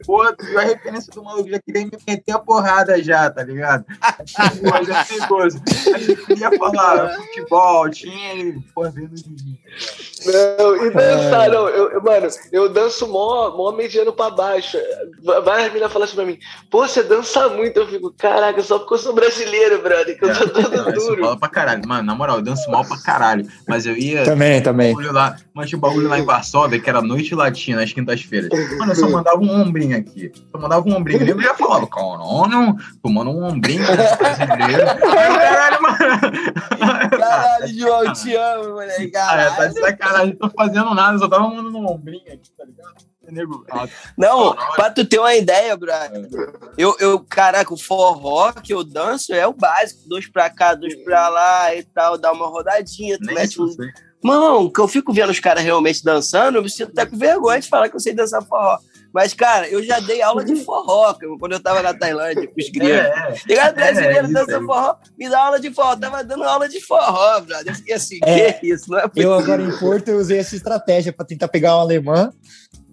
Pô, 0.05 0.21
a 0.21 0.61
referência 0.61 1.11
do 1.13 1.23
maluco, 1.23 1.49
já 1.49 1.59
queria 1.59 1.85
me 1.85 1.91
meter 2.07 2.31
a 2.33 2.39
porrada 2.39 3.01
já, 3.01 3.29
tá 3.29 3.43
ligado? 3.43 3.85
Pô, 3.85 4.83
já 4.83 5.03
perigoso. 5.05 5.61
Aí 5.95 6.09
eu 6.09 6.17
queria 6.25 6.51
falar 6.57 7.15
futebol, 7.17 7.89
tinha 7.89 8.33
ele, 8.33 8.59
pô, 8.75 8.83
vendo 8.91 9.15
jiu-jitsu. 9.17 9.63
Não, 10.25 10.85
e 10.85 10.89
dançar, 10.91 11.49
não. 11.49 11.67
Eu, 11.67 11.91
eu- 11.91 12.03
mano, 12.03 12.27
eu 12.51 12.69
danço 12.69 13.07
mó, 13.07 13.49
mó 13.57 13.71
mediano 13.71 14.13
pra 14.13 14.29
baixo. 14.29 14.77
Várias 15.43 15.67
meninas 15.69 15.91
falam 15.91 16.05
assim 16.05 16.15
pra 16.15 16.25
mim, 16.25 16.37
pô, 16.69 16.87
você 16.87 17.01
dança 17.03 17.49
muito. 17.49 17.77
Eu 17.79 17.87
fico, 17.87 18.13
caraca, 18.17 18.61
só 18.61 18.79
porque 18.79 18.93
eu 18.93 18.97
sou 18.99 19.13
brasileiro, 19.13 19.81
brother, 19.81 20.17
que 20.17 20.23
eu 20.25 20.33
tô 20.37 20.49
todo 20.49 20.71
Não, 20.77 20.89
isso 20.91 21.07
duro. 21.07 21.21
fala 21.23 21.39
pra 21.39 21.49
caralho. 21.49 21.81
Mano, 21.87 22.03
na 22.03 22.15
moral, 22.15 22.37
eu 22.37 22.41
danço 22.43 22.69
mal 22.69 22.85
pra 22.85 22.97
caralho. 23.01 23.47
Mas 23.67 23.85
eu 23.85 23.97
ia. 23.97 24.23
Também, 24.23 24.61
também. 24.61 24.91
bagulho 24.93 25.11
lá, 25.11 25.35
mas 25.53 25.67
tinha 25.69 25.77
um 25.77 25.81
lá 26.07 26.19
em 26.19 26.25
Varsóvia, 26.25 26.79
que 26.79 26.89
era 26.89 27.01
noite 27.01 27.33
latina, 27.35 27.83
às 27.83 27.93
quintas-feiras. 27.93 28.49
Mano, 28.77 28.91
eu 28.91 28.95
só 28.95 29.09
mandava 29.09 29.37
um 29.39 29.61
ombrinho 29.61 29.97
aqui. 29.97 30.31
Só 30.51 30.57
mandava 30.59 30.87
um 30.87 30.95
ombrinho. 30.95 31.27
Eu 31.27 31.41
já 31.41 31.53
falava, 31.55 31.87
caralho, 31.87 32.75
tomando 33.01 33.29
um 33.31 33.43
ombrinho 33.45 33.83
brasileiro. 33.85 34.85
Caralho, 34.99 35.81
mano. 35.81 35.97
Caralho, 37.17 37.67
João, 37.79 38.03
eu 38.05 38.13
te 38.13 38.35
amo, 38.35 38.69
moleque, 38.73 39.11
Ah, 39.17 39.35
é, 39.41 39.45
tá 39.45 39.51
caralho. 39.55 39.73
de 39.73 39.79
sacanagem, 39.79 40.37
não 40.39 40.49
tô 40.49 40.55
fazendo 40.55 40.93
nada, 40.93 41.17
só 41.17 41.27
tava 41.27 41.47
mandando 41.47 41.77
um 41.77 41.89
ombrinho 41.91 42.33
aqui, 42.33 42.49
tá 42.57 42.65
ligado? 42.65 42.93
Ah, 43.71 43.87
Não, 44.17 44.53
pra 44.75 44.91
tu 44.91 45.05
ter 45.05 45.17
uma 45.17 45.33
ideia, 45.33 45.75
brother. 45.77 46.27
Eu, 46.77 46.95
eu, 46.99 47.19
caraca, 47.21 47.73
o 47.73 47.77
forró 47.77 48.51
que 48.51 48.73
eu 48.73 48.83
danço 48.83 49.33
é 49.33 49.47
o 49.47 49.53
básico. 49.53 50.01
Dois 50.07 50.27
pra 50.27 50.49
cá, 50.49 50.75
dois 50.75 50.93
pra 51.03 51.29
lá 51.29 51.73
e 51.73 51.83
tal. 51.83 52.17
Dá 52.17 52.33
uma 52.33 52.47
rodadinha, 52.47 53.17
tu 53.17 53.25
nem 53.25 53.35
mete 53.35 53.61
um. 53.61 53.67
sei. 53.69 53.87
Mano, 54.23 54.71
que 54.71 54.79
eu 54.79 54.87
fico 54.87 55.11
vendo 55.11 55.29
os 55.29 55.39
caras 55.39 55.63
realmente 55.63 56.03
dançando, 56.03 56.57
eu 56.57 56.63
me 56.63 56.69
sinto 56.69 56.91
até 56.91 57.05
com 57.05 57.17
vergonha 57.17 57.59
de 57.59 57.67
falar 57.67 57.89
que 57.89 57.95
eu 57.95 57.99
sei 57.99 58.13
dançar 58.13 58.41
forró. 58.43 58.79
Mas, 59.13 59.31
cara, 59.31 59.67
eu 59.67 59.83
já 59.83 59.99
dei 59.99 60.23
aula 60.23 60.43
de 60.43 60.55
forró 60.55 61.13
quando 61.39 61.51
eu 61.51 61.59
tava 61.59 61.83
na 61.83 61.93
Tailândia, 61.93 62.47
com 62.47 62.59
os 62.59 62.69
gringos. 62.69 62.95
É, 62.95 63.35
Chegaram 63.35 63.75
brasileiro 63.75 64.27
é, 64.27 64.31
dançando 64.31 64.65
forró, 64.65 64.95
me 65.15 65.29
dá 65.29 65.39
aula 65.39 65.59
de 65.59 65.71
forró. 65.71 65.91
Eu 65.91 65.99
tava 65.99 66.23
dando 66.23 66.43
aula 66.43 66.67
de 66.67 66.81
forró, 66.81 67.39
brother. 67.41 67.73
Eu 67.73 67.75
fiquei 67.75 67.93
assim, 67.93 68.19
é, 68.23 68.53
que 68.53 68.73
isso? 68.73 68.89
Não 68.89 68.97
é 68.97 69.05
eu 69.15 69.33
agora 69.33 69.61
em 69.61 69.77
Porto 69.77 70.07
eu 70.07 70.17
usei 70.17 70.39
essa 70.39 70.55
estratégia 70.55 71.13
para 71.13 71.25
tentar 71.25 71.47
pegar 71.47 71.77
um 71.77 71.81
alemão 71.81 72.33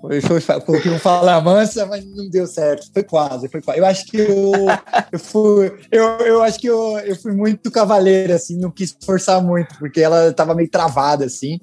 foi, 0.00 0.20
foi, 0.20 0.40
coloquei 0.60 0.90
um 0.90 0.98
fala 0.98 1.40
mansa, 1.40 1.84
mas 1.86 2.04
não 2.04 2.28
deu 2.28 2.46
certo. 2.46 2.90
Foi 2.92 3.02
quase, 3.02 3.48
foi 3.48 3.60
quase. 3.60 3.80
Eu 3.80 3.86
acho 3.86 4.06
que 4.06 4.16
eu, 4.18 4.52
eu 5.12 5.18
fui. 5.18 5.72
Eu, 5.90 6.04
eu 6.20 6.42
acho 6.42 6.58
que 6.58 6.66
eu, 6.66 6.98
eu 7.00 7.14
fui 7.16 7.32
muito 7.32 7.70
cavaleiro, 7.70 8.32
assim, 8.32 8.58
não 8.58 8.70
quis 8.70 8.96
forçar 9.04 9.42
muito, 9.42 9.78
porque 9.78 10.00
ela 10.00 10.32
tava 10.32 10.54
meio 10.54 10.70
travada, 10.70 11.26
assim. 11.26 11.60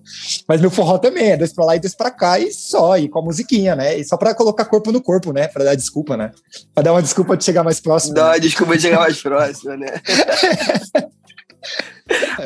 Mas 0.47 0.61
meu 0.61 0.69
forró 0.69 0.97
também, 0.97 1.31
é 1.31 1.37
dois 1.37 1.51
pra 1.51 1.65
lá 1.65 1.75
e 1.75 1.79
dois 1.79 1.95
pra 1.95 2.11
cá, 2.11 2.39
e 2.39 2.51
só, 2.53 2.97
e 2.97 3.09
com 3.09 3.19
a 3.19 3.23
musiquinha, 3.23 3.75
né? 3.75 3.97
E 3.97 4.03
só 4.03 4.15
pra 4.17 4.35
colocar 4.35 4.65
corpo 4.65 4.91
no 4.91 5.01
corpo, 5.01 5.33
né? 5.33 5.47
Pra 5.47 5.63
dar 5.63 5.75
desculpa, 5.75 6.15
né? 6.15 6.31
Pra 6.73 6.83
dar 6.83 6.93
uma 6.93 7.01
desculpa 7.01 7.35
de 7.35 7.43
chegar 7.43 7.63
mais 7.63 7.79
próximo. 7.79 8.13
Dá 8.13 8.27
uma 8.27 8.39
desculpa 8.39 8.75
de 8.75 8.83
chegar 8.83 8.99
mais 8.99 9.21
próximo, 9.21 9.75
né? 9.75 9.93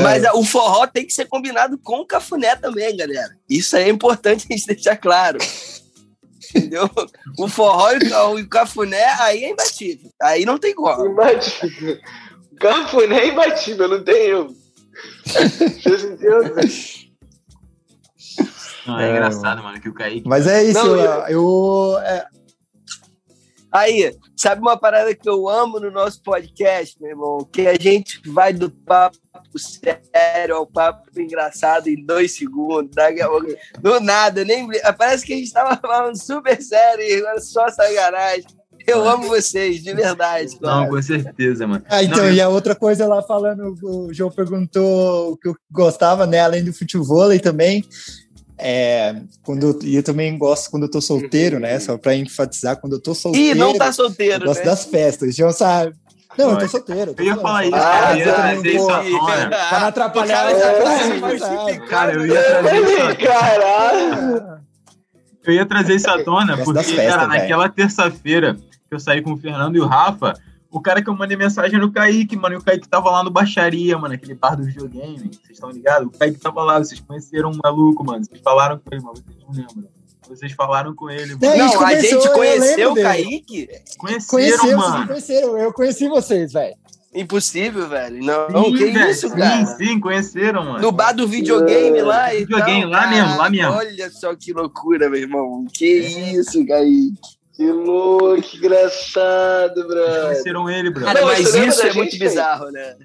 Mas 0.01 0.23
é. 0.23 0.31
o 0.31 0.43
forró 0.43 0.87
tem 0.87 1.05
que 1.05 1.13
ser 1.13 1.25
combinado 1.25 1.77
com 1.77 1.99
o 1.99 2.05
cafuné 2.05 2.55
também, 2.55 2.95
galera. 2.95 3.35
Isso 3.49 3.75
é 3.75 3.89
importante 3.89 4.47
a 4.49 4.53
gente 4.55 4.65
deixar 4.67 4.97
claro. 4.97 5.37
Entendeu? 6.55 6.89
O 7.37 7.47
forró 7.47 7.91
e 8.37 8.41
o 8.41 8.49
cafuné, 8.49 9.05
aí 9.19 9.43
é 9.43 9.51
imbatível. 9.51 10.11
Aí 10.21 10.45
não 10.45 10.57
tem 10.57 10.73
como. 10.75 11.05
Imbatível. 11.05 11.97
Cafuné 12.59 13.19
é 13.19 13.27
imbatível, 13.29 13.87
não 13.87 14.03
tem 14.03 14.27
eu. 14.27 14.47
Vocês 15.25 16.03
entendem? 16.03 17.11
Não, 18.85 18.99
é, 18.99 19.07
é, 19.07 19.11
engraçado, 19.11 19.63
mano, 19.63 19.79
que 19.79 19.89
o 19.89 19.93
Kaique. 19.93 20.27
Mas 20.27 20.47
é 20.47 20.63
isso, 20.63 20.83
não, 20.83 20.95
eu. 20.95 21.27
eu 21.27 21.99
é... 21.99 22.27
Aí, 23.71 24.13
sabe 24.35 24.61
uma 24.61 24.77
parada 24.77 25.15
que 25.15 25.29
eu 25.29 25.47
amo 25.47 25.79
no 25.79 25.89
nosso 25.89 26.21
podcast, 26.21 27.01
meu 27.01 27.11
irmão? 27.11 27.49
Que 27.51 27.67
a 27.67 27.75
gente 27.75 28.21
vai 28.29 28.51
do 28.51 28.69
papo 28.69 29.17
sério 29.57 30.55
ao 30.55 30.67
papo 30.67 31.09
engraçado 31.17 31.87
em 31.87 32.05
dois 32.05 32.35
segundos. 32.35 32.95
Do 33.79 33.99
nada, 34.01 34.43
nem. 34.43 34.67
Parece 34.97 35.25
que 35.25 35.33
a 35.33 35.37
gente 35.37 35.53
tava 35.53 35.77
falando 35.77 36.21
super 36.21 36.61
sério 36.61 37.03
e 37.03 37.13
agora 37.19 37.39
só 37.39 37.69
sacanagem. 37.69 38.45
Eu 38.87 39.07
amo 39.07 39.27
vocês, 39.27 39.81
de 39.81 39.93
verdade. 39.93 40.57
Claro. 40.57 40.81
Não, 40.81 40.89
com 40.89 41.01
certeza, 41.01 41.67
mano. 41.67 41.83
Ah, 41.87 42.03
então, 42.03 42.17
Não, 42.17 42.31
e 42.31 42.41
a 42.41 42.49
outra 42.49 42.75
coisa 42.75 43.07
lá 43.07 43.21
falando, 43.21 43.75
o 43.83 44.13
João 44.13 44.31
perguntou 44.31 45.33
o 45.33 45.37
que 45.37 45.47
eu 45.47 45.55
gostava, 45.71 46.25
né? 46.25 46.39
Além 46.39 46.63
do 46.63 46.73
futebol 46.73 47.37
também. 47.39 47.83
É, 48.63 49.15
quando, 49.43 49.79
e 49.83 49.95
eu 49.95 50.03
também 50.03 50.37
gosto 50.37 50.69
quando 50.69 50.83
eu 50.83 50.91
tô 50.91 51.01
solteiro, 51.01 51.59
né? 51.59 51.79
Só 51.79 51.97
pra 51.97 52.15
enfatizar, 52.15 52.77
quando 52.77 52.93
eu 52.93 52.99
tô 53.01 53.15
solteiro. 53.15 53.57
Ih, 53.57 53.59
não 53.59 53.75
tá 53.75 53.91
solteiro. 53.91 54.43
Eu 54.43 54.47
gosto 54.47 54.59
né? 54.59 54.65
das 54.65 54.85
festas. 54.85 55.35
João 55.35 55.51
sabe. 55.51 55.95
Não, 56.37 56.51
eu 56.51 56.59
tô 56.59 56.67
solteiro. 56.67 57.15
eu 57.17 57.25
ia 57.25 57.35
falar 57.35 57.65
isso, 57.65 57.75
ah, 57.75 58.11
eu 58.11 58.17
ia 58.17 58.33
trazer 58.33 58.75
isso 58.75 58.89
à 58.89 59.03
tona. 59.03 59.49
Pra 59.49 59.79
não 59.79 59.87
atrapalhar. 59.87 60.45
Cara, 61.89 62.13
eu 62.13 62.25
ia 62.25 62.43
trazer 62.43 62.81
isso 62.81 63.17
Caralho! 63.25 64.61
Eu 65.43 65.53
ia 65.53 65.65
trazer 65.65 65.95
isso 65.95 66.09
à 66.09 66.23
tona, 66.23 66.57
porque, 66.57 66.83
festas, 66.83 67.07
cara, 67.07 67.27
naquela 67.27 67.67
terça-feira 67.67 68.55
que 68.87 68.95
eu 68.95 68.99
saí 68.99 69.21
com 69.21 69.33
o 69.33 69.37
Fernando 69.37 69.75
e 69.75 69.79
o 69.79 69.87
Rafa, 69.87 70.35
o 70.71 70.79
cara 70.79 71.01
que 71.01 71.09
eu 71.09 71.15
mandei 71.15 71.35
mensagem 71.35 71.77
no 71.77 71.91
Kaique, 71.91 72.37
mano, 72.37 72.55
e 72.55 72.57
o 72.57 72.63
Kaique 72.63 72.87
tava 72.87 73.11
lá 73.11 73.23
no 73.23 73.29
Baixaria, 73.29 73.97
mano, 73.97 74.13
aquele 74.13 74.33
bar 74.33 74.55
do 74.55 74.63
videogame, 74.63 75.17
vocês 75.17 75.51
estão 75.51 75.69
ligados? 75.69 76.07
O 76.07 76.17
Kaique 76.17 76.39
tava 76.39 76.63
lá, 76.63 76.79
vocês 76.79 77.01
conheceram 77.01 77.51
um 77.51 77.59
maluco, 77.61 78.03
mano, 78.05 78.23
vocês 78.23 78.41
falaram 78.41 78.79
com 78.79 78.95
ele, 78.95 79.03
mas 79.03 79.19
vocês 79.19 79.37
não 79.45 79.53
lembram. 79.53 79.91
Vocês 80.29 80.53
falaram 80.53 80.95
com 80.95 81.09
ele. 81.09 81.35
Mano. 81.35 81.57
Não, 81.57 81.83
a 81.83 81.95
gente, 81.95 82.07
a 82.07 82.19
gente 82.19 82.33
conheceu 82.33 82.93
o 82.93 82.95
Kaique? 82.95 83.67
Conheceram, 83.97 84.77
mano. 84.77 85.07
Conheceram, 85.07 85.57
eu 85.57 85.73
conheci 85.73 86.07
vocês, 86.07 86.53
velho. 86.53 86.75
Impossível, 87.13 87.89
velho. 87.89 88.23
Não, 88.23 88.47
sim, 88.47 88.53
não 88.53 88.63
que 88.71 88.91
velho, 88.91 89.11
isso, 89.11 89.27
sim, 89.27 89.35
cara? 89.35 89.65
Sim, 89.65 89.75
sim, 89.75 89.99
conheceram, 89.99 90.63
mano. 90.63 90.79
No 90.79 90.91
bar 90.93 91.11
do 91.11 91.27
videogame 91.27 92.01
lá 92.01 92.29
Videogame, 92.29 92.85
lá 92.85 93.07
mesmo, 93.07 93.37
lá 93.37 93.49
mesmo. 93.49 93.73
Olha 93.73 94.09
só 94.09 94.33
que 94.33 94.53
loucura, 94.53 95.09
meu 95.09 95.19
irmão. 95.19 95.65
Que 95.73 95.99
é. 95.99 96.33
isso, 96.35 96.65
Kaique. 96.65 97.40
Que 97.61 97.71
louco, 97.71 98.41
que 98.41 98.57
engraçado, 98.57 99.87
bro. 99.87 100.03
Conheceram 100.23 100.67
ele, 100.67 100.89
bro. 100.89 101.05
Cara, 101.05 101.23
mas 101.23 101.53
isso 101.53 101.85
é 101.85 101.93
muito 101.93 102.17
bizarro, 102.17 102.71
né? 102.71 102.95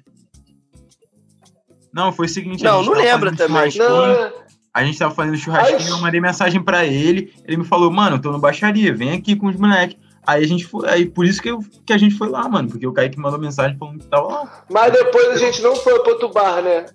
Não, 1.93 2.11
foi 2.11 2.25
o 2.25 2.29
seguinte. 2.29 2.63
Não, 2.63 2.81
não 2.81 2.93
lembra 2.93 3.35
também. 3.35 3.71
Não, 3.77 4.33
a 4.73 4.83
gente 4.83 4.97
tava 4.97 5.13
fazendo 5.13 5.37
churrasquinho, 5.37 5.91
eu 5.91 5.99
mandei 5.99 6.19
mensagem 6.19 6.59
para 6.59 6.87
ele, 6.87 7.31
ele 7.45 7.57
me 7.57 7.65
falou, 7.65 7.91
mano, 7.91 8.15
eu 8.15 8.21
tô 8.21 8.31
no 8.31 8.39
baixaria, 8.39 8.91
vem 8.95 9.11
aqui 9.11 9.35
com 9.35 9.45
os 9.45 9.55
moleques. 9.55 9.95
Aí 10.25 10.43
a 10.43 10.47
gente 10.47 10.65
foi, 10.65 10.89
aí 10.89 11.05
por 11.05 11.23
isso 11.23 11.39
que, 11.39 11.51
eu, 11.51 11.59
que 11.85 11.93
a 11.93 11.97
gente 11.99 12.15
foi 12.15 12.27
lá, 12.27 12.49
mano, 12.49 12.67
porque 12.67 12.87
o 12.87 12.91
Kaique 12.91 13.19
mandou 13.19 13.39
mensagem 13.39 13.77
falando 13.77 13.99
que 13.99 14.07
tava 14.07 14.27
lá. 14.27 14.63
Mas 14.71 14.91
depois 14.91 15.27
a 15.29 15.37
gente 15.37 15.61
não 15.61 15.75
foi 15.75 15.99
pro 15.99 16.13
outro 16.13 16.29
bar, 16.29 16.63
né? 16.63 16.87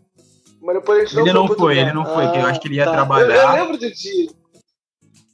Mas 0.60 0.74
depois 0.74 0.98
a 0.98 1.04
gente 1.04 1.14
não 1.14 1.26
ele 1.26 1.32
foi. 1.32 1.46
Não 1.46 1.56
foi 1.56 1.78
ele 1.78 1.92
não 1.92 2.04
foi, 2.04 2.26
ah, 2.26 2.40
eu 2.40 2.46
acho 2.46 2.60
que 2.60 2.66
ele 2.66 2.74
ia 2.74 2.82
ah, 2.82 2.86
tá. 2.86 2.92
trabalhar. 2.92 3.34
Eu, 3.34 3.40
eu 3.40 3.52
lembro 3.52 3.78
de 3.78 3.90
ti. 3.92 4.41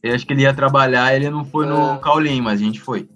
Eu 0.03 0.15
acho 0.15 0.27
que 0.27 0.33
ele 0.33 0.43
ia 0.43 0.55
trabalhar, 0.55 1.15
ele 1.15 1.29
não 1.31 1.45
foi 1.45 1.67
no 1.67 1.93
ah. 1.93 1.99
Caulim, 1.99 2.41
mas 2.41 2.61
a 2.61 2.65
gente 2.65 2.81
foi. 2.81 3.09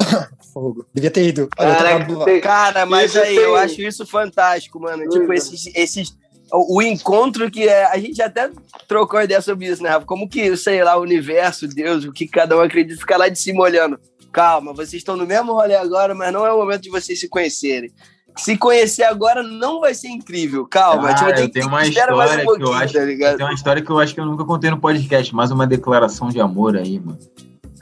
Fogo. 0.52 0.86
Devia 0.92 1.10
ter 1.10 1.28
ido. 1.28 1.48
Cara, 1.48 2.40
cara 2.42 2.84
mas 2.84 3.16
aí, 3.16 3.36
eu 3.36 3.56
acho 3.56 3.80
isso 3.80 4.04
fantástico, 4.04 4.78
mano. 4.78 5.08
Tipo, 5.08 5.32
esses, 5.32 5.66
esses 5.74 6.14
o, 6.52 6.82
encontro 6.82 7.50
que 7.50 7.66
é. 7.66 7.86
A 7.86 7.98
gente 7.98 8.20
até 8.20 8.50
trocou 8.86 9.22
ideia 9.22 9.40
sobre 9.40 9.66
isso, 9.66 9.82
né, 9.82 9.88
Rafa? 9.88 10.04
Como 10.04 10.28
que, 10.28 10.54
sei 10.56 10.84
lá, 10.84 10.96
o 10.96 11.02
universo, 11.02 11.66
Deus, 11.66 12.04
o 12.04 12.12
que 12.12 12.26
cada 12.26 12.56
um 12.56 12.60
acredita, 12.60 13.00
ficar 13.00 13.16
lá 13.16 13.28
de 13.28 13.38
cima 13.38 13.62
olhando. 13.62 13.98
Calma, 14.30 14.72
vocês 14.72 14.94
estão 14.94 15.16
no 15.16 15.26
mesmo 15.26 15.52
rolê 15.52 15.74
agora, 15.74 16.14
mas 16.14 16.32
não 16.32 16.46
é 16.46 16.52
o 16.52 16.58
momento 16.58 16.82
de 16.82 16.90
vocês 16.90 17.18
se 17.18 17.28
conhecerem. 17.28 17.90
Se 18.36 18.56
conhecer 18.56 19.04
agora 19.04 19.42
não 19.42 19.80
vai 19.80 19.94
ser 19.94 20.08
incrível. 20.08 20.66
Calma, 20.66 21.10
ah, 21.10 21.14
tipo, 21.14 21.34
tem, 21.34 21.48
tem 21.50 21.66
uma 21.66 21.86
história 21.86 22.14
um 22.14 22.56
que 22.56 22.62
eu 22.62 22.72
acho. 22.72 22.94
Tá 22.94 23.36
tem 23.36 23.46
uma 23.46 23.52
história 23.52 23.82
que 23.82 23.90
eu 23.90 23.98
acho 23.98 24.14
que 24.14 24.20
eu 24.20 24.26
nunca 24.26 24.44
contei 24.44 24.70
no 24.70 24.80
podcast, 24.80 25.34
mas 25.34 25.50
uma 25.50 25.66
declaração 25.66 26.28
de 26.28 26.40
amor 26.40 26.76
aí, 26.76 26.98
mano. 26.98 27.18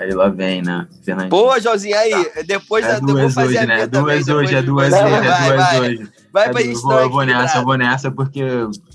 Aí 0.00 0.12
lá 0.14 0.28
vem, 0.28 0.62
né? 0.62 0.88
Fernandinho. 1.04 1.30
Pô, 1.30 1.60
Joãozinho, 1.60 1.96
aí, 1.96 2.32
depois 2.46 2.86
é 2.86 2.98
duas 3.00 3.36
hoje, 3.36 3.66
né? 3.66 3.86
Duas 3.86 4.28
hoje, 4.28 4.54
é 4.54 4.62
duas 4.62 4.92
hoje, 4.92 5.04
é 5.04 5.52
duas 5.52 5.80
hoje. 5.80 6.10
Vai 6.32 6.48
é 6.48 6.52
pra 6.52 6.62
gente 6.62 6.80
vou, 6.80 7.00
Eu 7.00 7.10
vou 7.10 7.24
nessa, 7.24 7.58
eu 7.58 7.64
vou 7.64 7.76
nessa 7.76 8.10
porque 8.10 8.42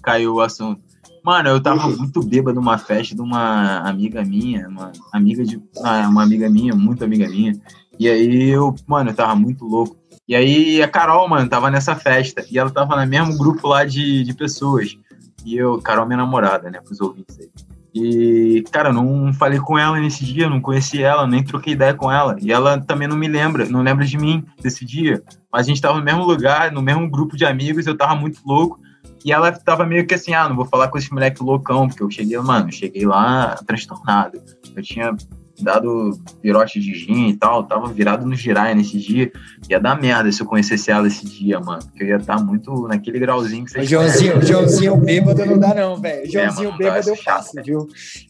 caiu 0.02 0.36
o 0.36 0.42
assunto. 0.42 0.82
Mano, 1.24 1.50
eu 1.50 1.62
tava 1.62 1.88
muito 1.90 2.24
bêbado 2.24 2.56
numa 2.56 2.78
festa 2.78 3.16
de 3.16 3.22
uma 3.22 3.80
amiga 3.80 4.24
minha, 4.24 4.68
uma 4.68 4.92
amiga 5.12 5.44
de. 5.44 5.62
Ah, 5.84 6.08
uma 6.10 6.24
amiga 6.24 6.50
minha, 6.50 6.74
muito 6.76 7.04
amiga 7.04 7.28
minha. 7.28 7.56
E 8.00 8.10
aí 8.10 8.50
eu, 8.50 8.76
mano, 8.88 9.12
eu 9.12 9.16
tava 9.16 9.36
muito 9.36 9.64
louco. 9.66 9.96
E 10.28 10.36
aí 10.36 10.82
a 10.82 10.88
Carol, 10.88 11.28
mano, 11.28 11.50
tava 11.50 11.70
nessa 11.70 11.96
festa. 11.96 12.46
E 12.50 12.58
ela 12.58 12.70
tava 12.70 12.96
no 12.96 13.10
mesmo 13.10 13.38
grupo 13.38 13.68
lá 13.68 13.86
de, 13.86 14.24
de 14.24 14.34
pessoas. 14.34 14.98
E 15.46 15.56
eu, 15.56 15.80
Carol, 15.82 16.06
minha 16.06 16.18
namorada, 16.18 16.70
né, 16.70 16.80
pros 16.82 17.00
ouvintes 17.00 17.38
aí. 17.40 17.50
E, 17.98 18.62
cara, 18.74 18.92
não 18.92 19.32
falei 19.34 19.58
com 19.58 19.80
ela 19.80 19.98
nesse 19.98 20.26
dia, 20.26 20.50
não 20.50 20.60
conheci 20.60 21.02
ela, 21.02 21.26
nem 21.26 21.42
troquei 21.42 21.72
ideia 21.72 21.94
com 21.94 22.12
ela. 22.12 22.36
E 22.42 22.52
ela 22.52 22.78
também 22.78 23.08
não 23.08 23.16
me 23.16 23.26
lembra, 23.26 23.70
não 23.70 23.82
lembra 23.82 24.06
de 24.06 24.18
mim 24.18 24.44
desse 24.62 24.84
dia. 24.84 25.24
Mas 25.50 25.66
a 25.66 25.70
gente 25.70 25.82
tava 25.82 25.98
no 25.98 26.04
mesmo 26.04 26.26
lugar, 26.26 26.74
no 26.74 26.82
mesmo 26.82 27.10
grupo 27.10 27.38
de 27.38 27.46
amigos, 27.46 27.88
eu 27.88 27.96
tava 27.96 28.14
muito 28.14 28.42
louco. 28.46 28.82
E 29.24 29.32
ela 29.32 29.50
tava 29.52 29.86
meio 29.86 30.06
que 30.06 30.14
assim, 30.14 30.34
ah, 30.34 30.50
não 30.50 30.58
vou 30.58 30.66
falar 30.66 30.90
com 30.90 30.98
esse 30.98 31.12
moleque 31.12 31.42
loucão, 31.42 31.88
porque 31.88 32.04
eu 32.04 32.12
cheguei, 32.12 32.38
mano, 32.38 32.70
cheguei 32.70 33.06
lá 33.06 33.56
transtornado. 33.66 34.42
Eu 34.76 34.84
tinha 34.84 35.16
dado 35.60 36.20
virote 36.44 36.80
de 36.80 36.94
gin 36.94 37.30
e 37.30 37.36
tal, 37.36 37.64
tava 37.64 37.88
virado 37.88 38.26
no 38.26 38.36
girai 38.36 38.74
nesse 38.76 38.98
dia. 38.98 39.32
Ia 39.70 39.80
dar 39.80 40.00
merda 40.00 40.32
se 40.32 40.42
eu 40.42 40.46
conhecesse 40.46 40.92
ela 40.92 41.08
esse 41.08 41.26
dia, 41.26 41.60
mano. 41.60 41.84
Porque 41.84 42.04
eu 42.04 42.08
ia 42.08 42.18
estar 42.18 42.44
muito 42.44 42.88
naquele 42.88 43.20
grauzinho 43.20 43.66
que 43.66 43.72
você 43.72 43.84
Joãozinho, 43.84 44.42
Joãozinho 44.46 44.98
bêbado 45.04 45.46
não 45.46 45.60
dá, 45.60 45.74
não, 45.74 45.96
velho. 45.98 46.24
É, 46.24 46.30
Joãozinho 46.30 46.70
é, 46.70 46.78
bêbado 46.78 47.10
eu 47.10 47.16
faço, 47.16 47.52
viu? 47.64 47.88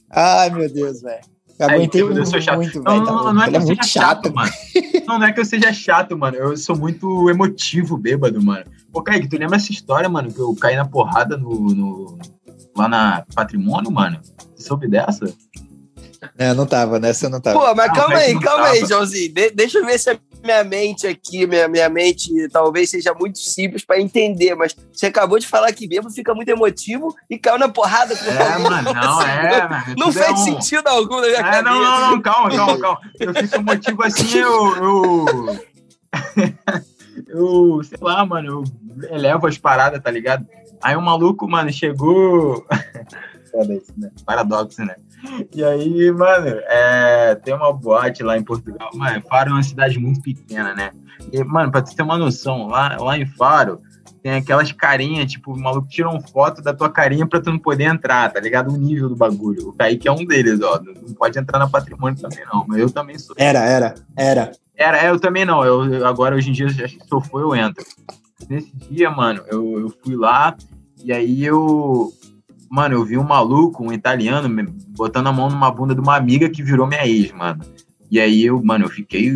Ai, 0.10 0.50
meu 0.50 0.72
Deus, 0.72 1.02
velho. 1.02 1.36
Aguentei 1.60 2.02
Aí, 2.02 2.08
muito, 2.10 2.42
chato. 2.42 2.56
muito, 2.58 2.84
não, 2.84 2.98
não, 3.00 3.24
não, 3.24 3.34
não, 3.34 3.44
é 3.44 3.50
que 3.50 3.56
é 3.56 3.60
eu 3.60 3.62
seja 3.62 3.84
chato, 3.84 4.26
chato, 4.26 4.36
mano. 4.36 4.52
não, 5.08 5.20
não 5.20 5.28
é 5.28 5.32
que 5.32 5.40
eu 5.40 5.46
seja 5.46 5.72
chato, 5.72 6.18
mano. 6.18 6.36
Eu 6.36 6.58
sou 6.58 6.76
muito 6.76 7.30
emotivo, 7.30 7.98
bêbado, 7.98 8.44
mano. 8.44 8.66
Pô, 8.92 9.02
Kaique, 9.02 9.30
tu 9.30 9.38
lembra 9.38 9.56
essa 9.56 9.72
história, 9.72 10.10
mano, 10.10 10.34
que 10.34 10.40
eu 10.40 10.54
caí 10.56 10.76
na 10.76 10.86
porrada 10.86 11.38
no, 11.38 11.50
no 11.50 12.18
lá 12.76 12.90
na 12.90 13.26
Patrimônio, 13.34 13.90
mano? 13.90 14.20
Você 14.54 14.68
soube 14.68 14.88
dessa? 14.88 15.34
É, 16.38 16.54
não 16.54 16.66
tava, 16.66 17.00
nessa 17.00 17.26
eu 17.26 17.30
não 17.30 17.42
tava. 17.42 17.60
Pô, 17.60 17.76
mas 17.76 17.92
calma 17.94 18.18
aí, 18.18 18.40
calma 18.40 18.64
tava. 18.64 18.76
aí, 18.76 18.86
Joãozinho. 18.86 19.34
De 19.34 19.50
deixa 19.52 19.80
eu 19.80 19.86
ver 19.86 20.00
se 20.00 20.10
a 20.10 20.18
minha 20.44 20.64
mente 20.64 21.08
aqui, 21.08 21.48
minha, 21.48 21.68
minha 21.68 21.90
mente 21.90 22.30
talvez 22.50 22.90
seja 22.90 23.14
muito 23.14 23.40
simples 23.40 23.84
para 23.84 24.00
entender, 24.00 24.56
mas 24.56 24.76
você 24.94 25.08
acabou 25.08 25.40
de 25.40 25.48
falar 25.48 25.72
que 25.74 25.88
bebo 25.88 26.10
fica 26.10 26.34
muito 26.34 26.50
emotivo 26.50 27.16
e 27.30 27.38
caiu 27.38 27.58
na 27.58 27.68
porrada 27.68 28.16
com 28.16 28.26
É, 28.26 28.58
mano, 28.58 28.94
não, 28.94 29.22
é, 29.22 29.68
mano. 29.68 29.96
Não 29.98 30.12
fez 30.12 30.28
é 30.28 30.32
um... 30.32 30.38
sentido 30.38 30.88
algum 30.88 31.16
na 31.16 31.28
minha 31.28 31.40
é, 31.40 31.44
cabeça. 31.44 31.64
Não, 31.64 31.80
não, 31.80 32.12
não, 32.12 32.22
calma, 32.22 32.50
calma, 32.56 32.80
calma. 32.80 33.00
Eu 33.20 33.34
fico 33.34 33.56
emotivo 33.56 34.04
assim, 34.04 34.38
eu. 34.38 34.76
eu... 34.76 35.26
eu, 37.28 37.84
sei 37.84 37.98
lá, 38.02 38.26
mano, 38.26 38.64
eu 39.00 39.10
elevo 39.16 39.48
as 39.48 39.58
paradas, 39.58 40.02
tá 40.02 40.12
ligado? 40.12 40.46
Aí 40.82 40.96
o 40.96 41.00
um 41.00 41.02
maluco, 41.02 41.48
mano, 41.50 41.72
chegou. 41.72 42.66
Né? 43.98 44.12
Paradoxo, 44.26 44.84
né? 44.84 44.96
E 45.54 45.64
aí, 45.64 46.12
mano, 46.12 46.48
é, 46.48 47.36
tem 47.36 47.54
uma 47.54 47.74
boate 47.74 48.24
lá 48.24 48.38
em 48.38 48.44
Portugal. 48.44 48.90
Mano, 48.94 49.22
Faro 49.30 49.52
é 49.52 49.54
uma 49.54 49.64
cidade 49.64 50.00
muito 50.00 50.22
pequena, 50.22 50.74
né? 50.74 50.92
E, 51.32 51.44
mano, 51.44 51.72
pra 51.72 51.82
tu 51.82 51.96
ter 51.96 52.04
uma 52.04 52.18
noção, 52.18 52.68
lá, 52.68 52.98
lá 53.00 53.18
em 53.18 53.26
Faro 53.26 53.82
tem 54.26 54.34
aquelas 54.34 54.72
carinhas, 54.72 55.32
tipo, 55.32 55.54
o 55.54 55.60
maluco 55.60 55.88
tira 55.88 56.10
uma 56.10 56.20
foto 56.20 56.60
da 56.60 56.74
tua 56.74 56.90
carinha 56.90 57.28
pra 57.28 57.40
tu 57.40 57.52
não 57.52 57.60
poder 57.60 57.84
entrar, 57.84 58.34
tá 58.34 58.40
ligado? 58.40 58.74
O 58.74 58.76
nível 58.76 59.08
do 59.08 59.16
bagulho. 59.16 59.70
O 59.70 59.74
Kaique 59.74 60.08
é 60.08 60.12
um 60.12 60.26
deles, 60.26 60.62
ó. 60.62 60.82
Não 60.84 61.14
pode 61.14 61.38
entrar 61.38 61.60
na 61.60 61.70
patrimônio 61.70 62.20
também, 62.20 62.44
não. 62.52 62.66
Mas 62.68 62.80
eu 62.80 62.90
também 62.90 63.20
sou. 63.20 63.36
Era, 63.38 63.60
era, 63.60 63.94
era. 64.18 64.52
Era, 64.76 65.06
é, 65.06 65.12
eu 65.12 65.20
também 65.20 65.46
não. 65.46 65.64
Eu, 65.64 66.08
agora, 66.08 66.36
hoje 66.36 66.50
em 66.50 66.54
dia, 66.54 66.68
se 66.70 66.98
eu 67.12 67.22
for, 67.22 67.40
eu 67.40 67.56
entro. 67.56 67.86
Nesse 68.50 68.76
dia, 68.76 69.12
mano, 69.12 69.44
eu, 69.48 69.80
eu 69.80 69.94
fui 70.04 70.16
lá 70.16 70.58
e 71.04 71.14
aí 71.14 71.46
eu. 71.46 72.12
Mano, 72.70 72.96
eu 72.96 73.06
vi 73.06 73.18
um 73.18 73.24
maluco, 73.24 73.84
um 73.84 73.92
italiano, 73.92 74.50
botando 74.90 75.28
a 75.28 75.34
mão 75.34 75.50
numa 75.50 75.72
bunda 75.72 75.94
de 75.94 76.02
uma 76.02 76.16
amiga 76.16 76.50
que 76.50 76.64
virou 76.64 76.88
minha 76.88 77.08
ex, 77.08 77.32
mano. 77.32 77.64
E 78.10 78.20
aí 78.20 78.46
eu, 78.46 78.62
mano, 78.64 78.86
eu 78.86 78.90
fiquei. 78.90 79.32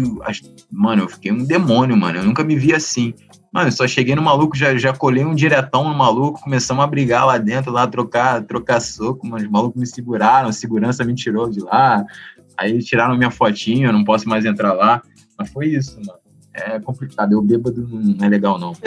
Mano, 0.71 1.03
eu 1.03 1.09
fiquei 1.09 1.31
um 1.31 1.43
demônio, 1.43 1.97
mano. 1.97 2.19
Eu 2.19 2.23
nunca 2.23 2.43
me 2.43 2.55
vi 2.55 2.73
assim. 2.73 3.13
Mano, 3.51 3.67
eu 3.67 3.71
só 3.71 3.87
cheguei 3.87 4.15
no 4.15 4.21
maluco, 4.21 4.55
já, 4.55 4.77
já 4.77 4.93
colhei 4.93 5.25
um 5.25 5.33
diretão 5.33 5.89
no 5.89 5.95
maluco, 5.95 6.41
começamos 6.41 6.83
a 6.83 6.87
brigar 6.87 7.25
lá 7.25 7.37
dentro, 7.37 7.71
lá, 7.71 7.87
trocar, 7.87 8.43
trocar 8.43 8.79
soco, 8.79 9.27
mano. 9.27 9.43
Os 9.43 9.51
malucos 9.51 9.79
me 9.79 9.87
seguraram, 9.87 10.49
a 10.49 10.53
segurança 10.53 11.03
me 11.03 11.15
tirou 11.15 11.49
de 11.49 11.59
lá. 11.59 12.05
Aí 12.57 12.79
tiraram 12.79 13.17
minha 13.17 13.31
fotinha, 13.31 13.87
eu 13.87 13.93
não 13.93 14.03
posso 14.03 14.29
mais 14.29 14.45
entrar 14.45 14.73
lá. 14.73 15.01
Mas 15.37 15.49
foi 15.49 15.67
isso, 15.67 15.99
mano. 16.05 16.19
É 16.53 16.79
complicado. 16.79 17.33
Eu 17.33 17.41
bêbado 17.41 17.87
não 17.87 18.25
é 18.25 18.29
legal, 18.29 18.59
não. 18.59 18.73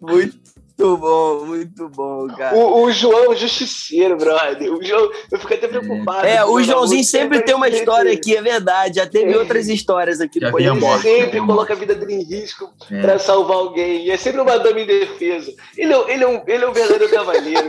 Muito 0.00 0.51
muito 0.82 0.96
bom, 0.96 1.46
muito 1.46 1.88
bom, 1.88 2.26
cara. 2.28 2.56
O, 2.56 2.82
o 2.82 2.92
João 2.92 3.24
é 3.24 3.28
um 3.30 3.36
justiceiro, 3.36 4.16
brother. 4.16 4.72
O 4.72 4.82
João, 4.82 5.10
eu 5.30 5.38
fico 5.38 5.54
até 5.54 5.68
preocupado. 5.68 6.26
É, 6.26 6.44
o 6.44 6.60
Joãozinho 6.60 7.04
sempre 7.04 7.40
tem 7.42 7.54
uma 7.54 7.68
história 7.68 8.12
aqui, 8.12 8.36
é 8.36 8.42
verdade. 8.42 8.96
Já 8.96 9.06
teve 9.06 9.32
é. 9.32 9.38
outras 9.38 9.68
histórias 9.68 10.20
aqui 10.20 10.40
no 10.40 10.58
Ele 10.58 10.80
sempre 10.98 11.40
coloca 11.40 11.72
a 11.72 11.76
vida 11.76 11.94
dele 11.94 12.14
em 12.14 12.22
risco 12.24 12.70
é. 12.90 13.00
pra 13.00 13.18
salvar 13.18 13.58
alguém. 13.58 14.06
E 14.06 14.10
é 14.10 14.16
sempre 14.16 14.40
uma 14.40 14.58
dama 14.58 14.80
indefesa. 14.80 15.52
Ele, 15.76 15.92
é, 15.92 16.12
ele, 16.12 16.24
é, 16.24 16.28
um, 16.28 16.42
ele 16.46 16.64
é 16.64 16.68
um 16.68 16.72
verdadeiro 16.72 17.12
cavaleiro. 17.12 17.68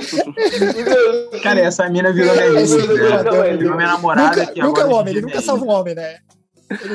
cara, 1.44 1.60
essa 1.60 1.88
mina 1.90 2.12
virou 2.12 2.34
minha, 2.34 2.52
né? 2.52 3.58
virou 3.58 3.76
minha 3.76 3.88
namorada. 3.88 4.46
Nunca, 4.46 4.64
nunca 4.64 4.82
é 4.82 4.86
homem, 4.86 5.14
ele 5.14 5.22
nunca 5.22 5.42
salva 5.42 5.64
um 5.64 5.70
homem, 5.70 5.94
né? 5.94 6.18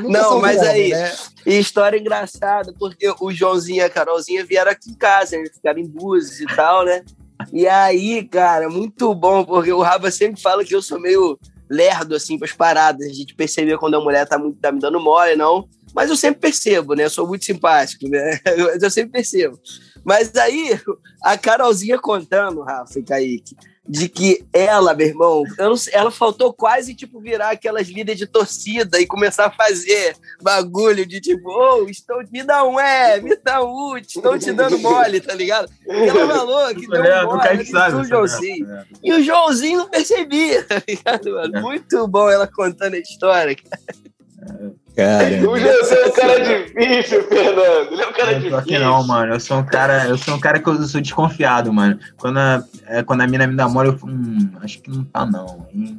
Não, 0.08 0.40
mas 0.40 0.60
aí, 0.60 0.90
né? 0.90 1.12
história 1.46 1.98
engraçada, 1.98 2.72
porque 2.78 3.12
o 3.20 3.32
Joãozinho 3.32 3.78
e 3.78 3.82
a 3.82 3.90
Carolzinha 3.90 4.44
vieram 4.44 4.70
aqui 4.70 4.90
em 4.90 4.94
casa, 4.94 5.36
eles 5.36 5.54
ficaram 5.54 5.78
em 5.78 5.86
Búzios 5.86 6.40
e 6.40 6.46
tal, 6.56 6.84
né? 6.84 7.04
E 7.52 7.66
aí, 7.66 8.24
cara, 8.24 8.68
muito 8.68 9.14
bom, 9.14 9.44
porque 9.44 9.72
o 9.72 9.80
Rafa 9.80 10.10
sempre 10.10 10.40
fala 10.40 10.64
que 10.64 10.74
eu 10.74 10.82
sou 10.82 10.98
meio 11.00 11.38
lerdo, 11.70 12.14
assim, 12.14 12.38
para 12.38 12.46
as 12.46 12.52
paradas. 12.52 13.06
A 13.06 13.12
gente 13.12 13.34
percebeu 13.34 13.78
quando 13.78 13.96
a 13.96 14.00
mulher 14.00 14.26
tá, 14.26 14.38
muito, 14.38 14.58
tá 14.58 14.72
me 14.72 14.80
dando 14.80 15.00
mole, 15.00 15.36
não. 15.36 15.68
Mas 15.94 16.10
eu 16.10 16.16
sempre 16.16 16.40
percebo, 16.40 16.94
né? 16.94 17.04
Eu 17.04 17.10
sou 17.10 17.26
muito 17.26 17.44
simpático, 17.44 18.08
né? 18.08 18.38
Eu 18.80 18.90
sempre 18.90 19.12
percebo. 19.12 19.58
Mas 20.04 20.34
aí, 20.36 20.78
a 21.22 21.36
Carolzinha 21.36 21.98
contando, 21.98 22.62
Rafa 22.62 22.98
e 22.98 23.02
Kaique, 23.02 23.56
de 23.88 24.08
que 24.08 24.44
ela, 24.52 24.92
meu 24.92 25.06
irmão, 25.06 25.44
sei, 25.76 25.94
ela 25.94 26.10
faltou 26.10 26.52
quase, 26.52 26.94
tipo, 26.94 27.20
virar 27.20 27.50
aquelas 27.50 27.88
líderes 27.88 28.18
de 28.18 28.26
torcida 28.26 29.00
e 29.00 29.06
começar 29.06 29.46
a 29.46 29.50
fazer 29.50 30.14
bagulho 30.42 31.06
de 31.06 31.20
tipo, 31.20 31.48
ô, 31.48 31.84
oh, 31.84 31.88
estou, 31.88 32.22
me 32.30 32.42
dá 32.42 32.64
um 32.64 32.78
é, 32.78 33.18
me 33.20 33.34
dá 33.36 33.64
um 33.64 33.70
ult, 33.70 34.06
estou 34.06 34.38
te 34.38 34.52
dando 34.52 34.78
mole, 34.78 35.20
tá 35.20 35.34
ligado? 35.34 35.70
E 35.86 36.08
ela 36.08 36.28
falou 36.28 36.74
que 36.74 36.86
deu 36.86 37.02
é, 37.02 37.24
mole, 37.24 37.64
sabe, 37.64 37.96
o 37.96 38.04
Joãozinho. 38.04 38.70
É. 38.70 38.84
E 39.02 39.12
o 39.12 39.22
Joãozinho 39.22 39.78
não 39.78 39.88
percebia, 39.88 40.62
tá 40.68 40.82
ligado, 40.86 41.32
mano? 41.32 41.56
É. 41.56 41.60
Muito 41.60 42.06
bom 42.06 42.28
ela 42.28 42.46
contando 42.46 42.94
a 42.94 42.98
história, 42.98 43.56
cara. 43.56 44.74
Cara. 44.98 45.48
O 45.48 45.56
José 45.56 45.94
é 45.94 46.06
um 46.06 46.10
cara 46.10 46.40
difícil, 46.40 47.22
Fernando. 47.28 47.92
Ele 47.92 48.02
é 48.02 48.08
um 48.08 48.12
cara 48.12 48.32
eu 48.32 48.38
difícil. 48.38 48.58
Aqui 48.58 48.78
não, 48.80 49.06
mano. 49.06 49.34
Eu 49.34 49.38
sou 49.38 49.58
um 49.58 49.64
cara, 49.64 50.08
eu 50.08 50.18
sou 50.18 50.34
um 50.34 50.40
cara 50.40 50.58
que 50.58 50.68
eu 50.68 50.82
sou 50.82 51.00
desconfiado, 51.00 51.72
mano. 51.72 52.00
Quando 52.16 52.38
a, 52.38 52.64
é, 52.84 53.04
quando 53.04 53.20
a 53.20 53.26
mina 53.28 53.46
me 53.46 53.54
dá 53.54 53.68
mole, 53.68 53.90
eu 53.90 53.96
falo, 53.96 54.12
hum, 54.12 54.50
acho 54.60 54.80
que 54.80 54.90
não 54.90 55.04
tá, 55.04 55.24
não. 55.24 55.68
Hein? 55.72 55.96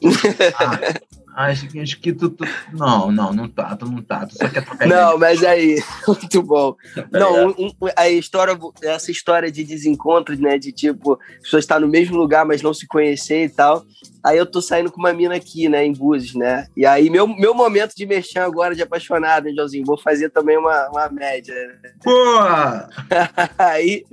Acho 0.06 0.78
que, 0.78 1.17
acho 1.38 2.00
que 2.00 2.12
tu, 2.12 2.30
tu, 2.30 2.44
Não, 2.72 3.12
não, 3.12 3.32
não 3.32 3.48
tá, 3.48 3.76
tu 3.76 3.86
não 3.86 4.02
tá. 4.02 4.26
Tu 4.26 4.36
só 4.36 4.48
quer 4.48 4.64
trocar 4.64 4.86
Não, 4.88 5.16
mas 5.18 5.44
aí, 5.44 5.80
muito 6.06 6.42
bom. 6.42 6.74
Não, 7.12 7.48
um, 7.48 7.66
um, 7.66 7.72
a 7.96 8.08
história, 8.08 8.58
essa 8.82 9.10
história 9.10 9.50
de 9.50 9.62
desencontros, 9.62 10.38
né? 10.38 10.58
De 10.58 10.72
tipo, 10.72 11.18
as 11.36 11.42
pessoas 11.44 11.64
estar 11.64 11.78
no 11.78 11.88
mesmo 11.88 12.16
lugar, 12.16 12.44
mas 12.44 12.60
não 12.60 12.74
se 12.74 12.86
conhecer 12.86 13.44
e 13.44 13.48
tal. 13.48 13.84
Aí 14.24 14.36
eu 14.36 14.44
tô 14.44 14.60
saindo 14.60 14.90
com 14.90 14.98
uma 14.98 15.12
mina 15.12 15.36
aqui, 15.36 15.68
né, 15.68 15.84
em 15.84 15.92
Búzios, 15.92 16.34
né? 16.34 16.66
E 16.76 16.84
aí, 16.84 17.08
meu, 17.08 17.26
meu 17.26 17.54
momento 17.54 17.94
de 17.94 18.04
mexer 18.04 18.40
agora 18.40 18.74
de 18.74 18.82
apaixonado, 18.82 19.46
hein, 19.46 19.54
Joãozinho? 19.54 19.86
Vou 19.86 19.96
fazer 19.96 20.30
também 20.30 20.58
uma, 20.58 20.88
uma 20.88 21.08
média. 21.08 21.54
Porra! 22.02 22.88
aí, 23.56 24.04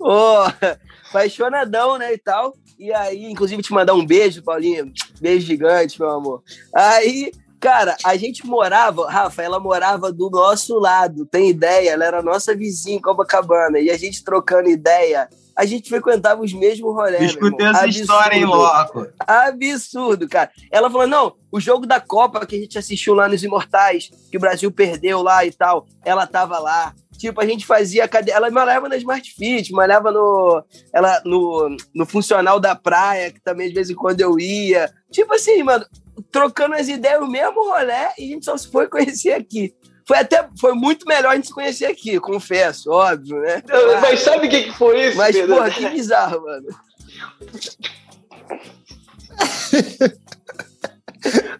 pô, 0.00 0.44
apaixonadão, 1.10 1.98
né, 1.98 2.14
e 2.14 2.18
tal. 2.18 2.54
E 2.78 2.90
aí, 2.94 3.26
inclusive, 3.26 3.62
te 3.62 3.72
mandar 3.72 3.92
um 3.92 4.04
beijo, 4.04 4.42
Paulinho. 4.42 4.90
Beijo 5.20 5.46
gigante, 5.46 6.00
meu 6.00 6.08
amor. 6.08 6.42
Aí, 6.74 7.30
cara, 7.60 7.94
a 8.02 8.16
gente 8.16 8.46
morava, 8.46 9.08
Rafa, 9.10 9.42
ela 9.42 9.60
morava 9.60 10.10
do 10.10 10.30
nosso 10.30 10.78
lado, 10.78 11.26
tem 11.26 11.50
ideia? 11.50 11.90
Ela 11.90 12.06
era 12.06 12.22
nossa 12.22 12.56
vizinha 12.56 12.96
em 12.96 13.00
Copacabana. 13.00 13.78
E 13.78 13.90
a 13.90 13.98
gente 13.98 14.24
trocando 14.24 14.70
ideia, 14.70 15.28
a 15.54 15.66
gente 15.66 15.90
frequentava 15.90 16.40
os 16.40 16.54
mesmos 16.54 16.94
rolês. 16.94 17.32
Escutei 17.32 17.66
essa 17.66 17.84
Absurdo. 17.84 18.00
história, 18.00 18.36
hein, 18.36 18.46
louco? 18.46 19.06
Absurdo, 19.18 20.26
cara. 20.26 20.50
Ela 20.70 20.90
falou: 20.90 21.06
não, 21.06 21.34
o 21.52 21.60
jogo 21.60 21.86
da 21.86 22.00
Copa 22.00 22.46
que 22.46 22.56
a 22.56 22.58
gente 22.60 22.78
assistiu 22.78 23.12
lá 23.12 23.28
nos 23.28 23.42
Imortais, 23.42 24.10
que 24.30 24.38
o 24.38 24.40
Brasil 24.40 24.72
perdeu 24.72 25.20
lá 25.20 25.44
e 25.44 25.52
tal, 25.52 25.86
ela 26.02 26.26
tava 26.26 26.58
lá. 26.58 26.94
Tipo, 27.20 27.40
a 27.42 27.46
gente 27.46 27.66
fazia 27.66 28.08
cadeira. 28.08 28.38
Ela 28.38 28.50
malhava 28.50 28.88
na 28.88 28.96
Smart 28.96 29.30
Fit, 29.34 29.74
malhava 29.74 30.10
no, 30.10 30.64
ela, 30.90 31.20
no, 31.22 31.76
no 31.94 32.06
funcional 32.06 32.58
da 32.58 32.74
praia, 32.74 33.30
que 33.30 33.38
também 33.42 33.68
de 33.68 33.74
vez 33.74 33.90
em 33.90 33.94
quando 33.94 34.22
eu 34.22 34.40
ia. 34.40 34.90
Tipo 35.12 35.34
assim, 35.34 35.62
mano, 35.62 35.84
trocando 36.32 36.76
as 36.76 36.88
ideias, 36.88 37.20
o 37.20 37.26
mesmo 37.26 37.68
rolê, 37.68 37.92
e 38.18 38.24
a 38.24 38.28
gente 38.28 38.46
só 38.46 38.56
se 38.56 38.70
foi 38.70 38.88
conhecer 38.88 39.32
aqui. 39.32 39.74
Foi 40.08 40.16
até 40.16 40.48
foi 40.58 40.72
muito 40.72 41.06
melhor 41.06 41.32
a 41.32 41.34
gente 41.34 41.48
se 41.48 41.52
conhecer 41.52 41.84
aqui, 41.84 42.18
confesso, 42.18 42.90
óbvio, 42.90 43.38
né? 43.42 43.62
Mas 44.00 44.20
sabe 44.20 44.46
o 44.46 44.50
que, 44.50 44.62
que 44.62 44.72
foi 44.72 45.08
isso? 45.08 45.18
Mas, 45.18 45.36
Pedro? 45.36 45.56
porra, 45.56 45.70
que 45.70 45.90
bizarro, 45.90 46.42
mano. 46.42 46.68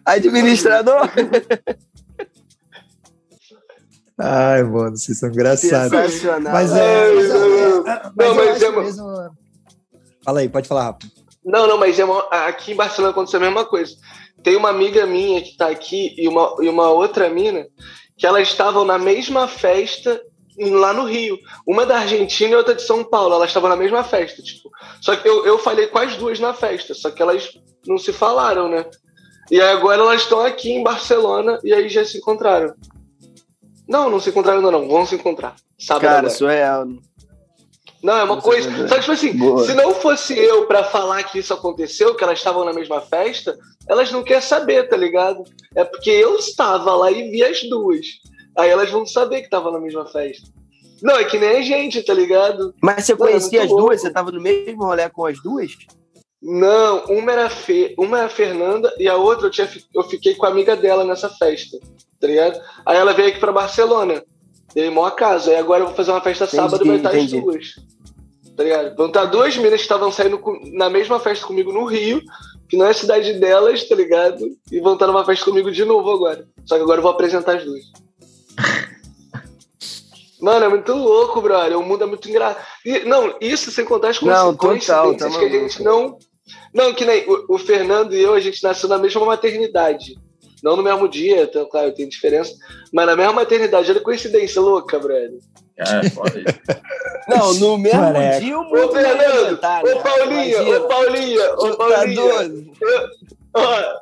Administrador? 0.05 1.07
Ai, 4.21 4.63
mano, 4.63 4.95
vocês 4.95 5.17
são 5.17 5.29
engraçados. 5.29 5.91
Sensacional. 5.91 6.53
Mas 6.53 6.71
é. 6.71 7.13
Mas, 7.13 7.29
é, 7.29 7.35
não, 8.15 8.35
mas, 8.35 8.61
é 8.61 8.69
uma... 8.69 8.83
mesmo... 8.83 9.35
Fala 10.23 10.39
aí, 10.41 10.49
pode 10.49 10.67
falar 10.67 10.83
rápido. 10.83 11.11
Não, 11.43 11.67
não, 11.67 11.77
mas 11.77 11.97
é 11.97 12.05
uma... 12.05 12.19
aqui 12.29 12.73
em 12.73 12.75
Barcelona 12.75 13.11
aconteceu 13.11 13.39
a 13.39 13.43
mesma 13.43 13.65
coisa. 13.65 13.95
Tem 14.43 14.55
uma 14.55 14.69
amiga 14.69 15.05
minha 15.05 15.41
que 15.41 15.57
tá 15.57 15.67
aqui 15.67 16.13
e 16.17 16.27
uma, 16.27 16.55
e 16.61 16.69
uma 16.69 16.89
outra 16.89 17.29
mina 17.29 17.65
que 18.17 18.27
elas 18.27 18.47
estavam 18.47 18.85
na 18.85 18.99
mesma 18.99 19.47
festa 19.47 20.21
lá 20.59 20.93
no 20.93 21.05
Rio. 21.05 21.37
Uma 21.65 21.85
da 21.85 21.97
Argentina 21.99 22.51
e 22.51 22.55
outra 22.55 22.75
de 22.75 22.83
São 22.83 23.03
Paulo. 23.03 23.33
Elas 23.33 23.49
estavam 23.49 23.69
na 23.69 23.75
mesma 23.75 24.03
festa, 24.03 24.41
tipo. 24.41 24.69
Só 25.01 25.15
que 25.15 25.27
eu, 25.27 25.45
eu 25.45 25.57
falei 25.57 25.87
com 25.87 25.97
as 25.97 26.15
duas 26.15 26.39
na 26.39 26.53
festa, 26.53 26.93
só 26.93 27.09
que 27.09 27.21
elas 27.21 27.49
não 27.87 27.97
se 27.97 28.13
falaram, 28.13 28.69
né? 28.69 28.85
E 29.49 29.59
agora 29.59 30.01
elas 30.01 30.21
estão 30.21 30.41
aqui 30.41 30.71
em 30.71 30.83
Barcelona 30.83 31.59
e 31.63 31.73
aí 31.73 31.89
já 31.89 32.05
se 32.05 32.19
encontraram. 32.19 32.73
Não, 33.87 34.09
não 34.09 34.19
se 34.19 34.29
encontraram 34.29 34.59
ainda 34.59 34.71
não. 34.71 34.87
Vão 34.87 35.05
se 35.05 35.15
encontrar. 35.15 35.55
Sábado 35.77 36.01
Cara, 36.01 36.17
agora. 36.19 36.33
surreal. 36.33 36.87
Não, 38.03 38.17
é 38.17 38.23
uma 38.23 38.35
Nossa, 38.35 38.47
coisa. 38.47 38.87
Só 38.87 38.95
que, 38.95 39.01
tipo 39.01 39.11
assim, 39.11 39.37
Boa. 39.37 39.65
se 39.65 39.73
não 39.73 39.93
fosse 39.93 40.37
eu 40.37 40.65
para 40.65 40.83
falar 40.83 41.23
que 41.23 41.39
isso 41.39 41.53
aconteceu, 41.53 42.15
que 42.15 42.23
elas 42.23 42.39
estavam 42.39 42.65
na 42.65 42.73
mesma 42.73 42.99
festa, 43.01 43.55
elas 43.87 44.11
não 44.11 44.23
querem 44.23 44.41
saber, 44.41 44.87
tá 44.89 44.97
ligado? 44.97 45.43
É 45.75 45.83
porque 45.83 46.09
eu 46.09 46.35
estava 46.37 46.95
lá 46.95 47.11
e 47.11 47.29
vi 47.29 47.43
as 47.43 47.61
duas. 47.63 48.05
Aí 48.57 48.69
elas 48.69 48.89
vão 48.89 49.05
saber 49.05 49.39
que 49.39 49.45
estavam 49.45 49.71
na 49.71 49.79
mesma 49.79 50.05
festa. 50.05 50.49
Não, 51.01 51.15
é 51.15 51.23
que 51.23 51.37
nem 51.37 51.57
a 51.57 51.61
gente, 51.61 52.01
tá 52.03 52.13
ligado? 52.13 52.73
Mas 52.81 53.05
você 53.05 53.13
não, 53.13 53.25
é 53.25 53.29
conhecia 53.29 53.59
é 53.59 53.63
as 53.63 53.69
louco. 53.69 53.85
duas? 53.85 54.01
Você 54.01 54.11
tava 54.11 54.31
no 54.31 54.41
mesmo 54.41 54.83
rolê 54.83 55.09
com 55.09 55.25
as 55.25 55.41
duas? 55.41 55.71
Não, 56.41 57.05
uma 57.05 57.31
era, 57.31 57.49
Fe, 57.49 57.93
uma 57.97 58.17
era 58.17 58.27
a 58.27 58.29
Fernanda 58.29 58.91
e 58.97 59.07
a 59.07 59.15
outra 59.15 59.47
eu, 59.47 59.51
tinha, 59.51 59.69
eu 59.93 60.03
fiquei 60.03 60.33
com 60.33 60.45
a 60.45 60.49
amiga 60.49 60.75
dela 60.75 61.03
nessa 61.03 61.29
festa 61.29 61.77
tá 62.21 62.27
ligado? 62.27 62.61
Aí 62.85 62.97
ela 62.97 63.13
veio 63.13 63.29
aqui 63.29 63.39
pra 63.39 63.51
Barcelona. 63.51 64.23
Dei 64.73 64.89
mó 64.89 65.09
casa. 65.09 65.51
Aí 65.51 65.57
agora 65.57 65.81
eu 65.81 65.87
vou 65.87 65.95
fazer 65.95 66.11
uma 66.11 66.21
festa 66.21 66.45
entendi, 66.45 66.55
sábado 66.55 66.85
e 66.85 66.87
vai 66.87 66.97
estar 66.97 67.09
as 67.09 67.31
duas. 67.31 67.75
Tá 68.55 68.63
ligado? 68.63 68.95
Vão 68.95 69.07
estar 69.07 69.25
duas 69.25 69.57
minas 69.57 69.77
que 69.77 69.81
estavam 69.81 70.11
saindo 70.11 70.39
na 70.71 70.89
mesma 70.89 71.19
festa 71.19 71.45
comigo 71.45 71.73
no 71.73 71.85
Rio, 71.85 72.21
que 72.69 72.77
não 72.77 72.85
é 72.85 72.91
a 72.91 72.93
cidade 72.93 73.33
delas, 73.33 73.83
tá 73.87 73.95
ligado? 73.95 74.45
E 74.71 74.79
vão 74.79 74.93
estar 74.93 75.07
numa 75.07 75.25
festa 75.25 75.43
comigo 75.43 75.71
de 75.71 75.83
novo 75.83 76.11
agora. 76.11 76.47
Só 76.65 76.75
que 76.75 76.83
agora 76.83 76.99
eu 76.99 77.03
vou 77.03 77.11
apresentar 77.11 77.57
as 77.57 77.65
duas. 77.65 77.83
Mano, 80.39 80.65
é 80.65 80.69
muito 80.69 80.93
louco, 80.93 81.41
brother. 81.41 81.77
O 81.77 81.83
mundo 81.83 82.03
é 82.03 82.07
muito 82.07 82.27
engraçado. 82.29 82.63
Não, 83.05 83.35
isso 83.39 83.71
sem 83.71 83.85
contar 83.85 84.09
as 84.09 84.17
consequências 84.17 84.85
total, 84.87 85.15
que 85.15 85.45
a 85.45 85.49
gente 85.49 85.83
não 85.83 86.17
Não, 86.73 86.93
que 86.93 87.05
nem 87.05 87.29
o, 87.29 87.55
o, 87.55 87.57
Fernando 87.57 88.15
e 88.15 88.21
eu, 88.21 88.33
a 88.33 88.39
gente 88.39 88.63
nasceu 88.63 88.87
na 88.87 88.97
mesma 88.97 89.25
maternidade. 89.25 90.17
Não 90.63 90.75
no 90.75 90.83
mesmo 90.83 91.07
dia, 91.09 91.43
então, 91.43 91.65
claro, 91.65 91.91
tem 91.91 92.07
diferença. 92.07 92.53
Mas 92.93 93.05
na 93.07 93.15
mesma 93.15 93.33
maternidade. 93.33 93.89
Olha 93.89 93.99
coincidência 93.99 94.61
louca, 94.61 94.99
brother. 94.99 95.39
É, 95.77 96.09
pode. 96.11 96.43
Não, 97.27 97.53
no 97.55 97.77
mesmo 97.77 97.99
Maraca. 97.99 98.39
dia 98.39 98.59
o 98.59 98.63
mundo 98.63 98.89
Ô, 98.89 98.91
Fernando, 98.91 99.57
tá, 99.57 99.81
ô, 99.81 99.99
Paulinha, 99.99 100.77
ô, 100.77 100.87
Paulinha, 100.87 101.53
ô, 101.53 101.77
Paulinha. 101.77 102.69
Ó, 103.53 104.01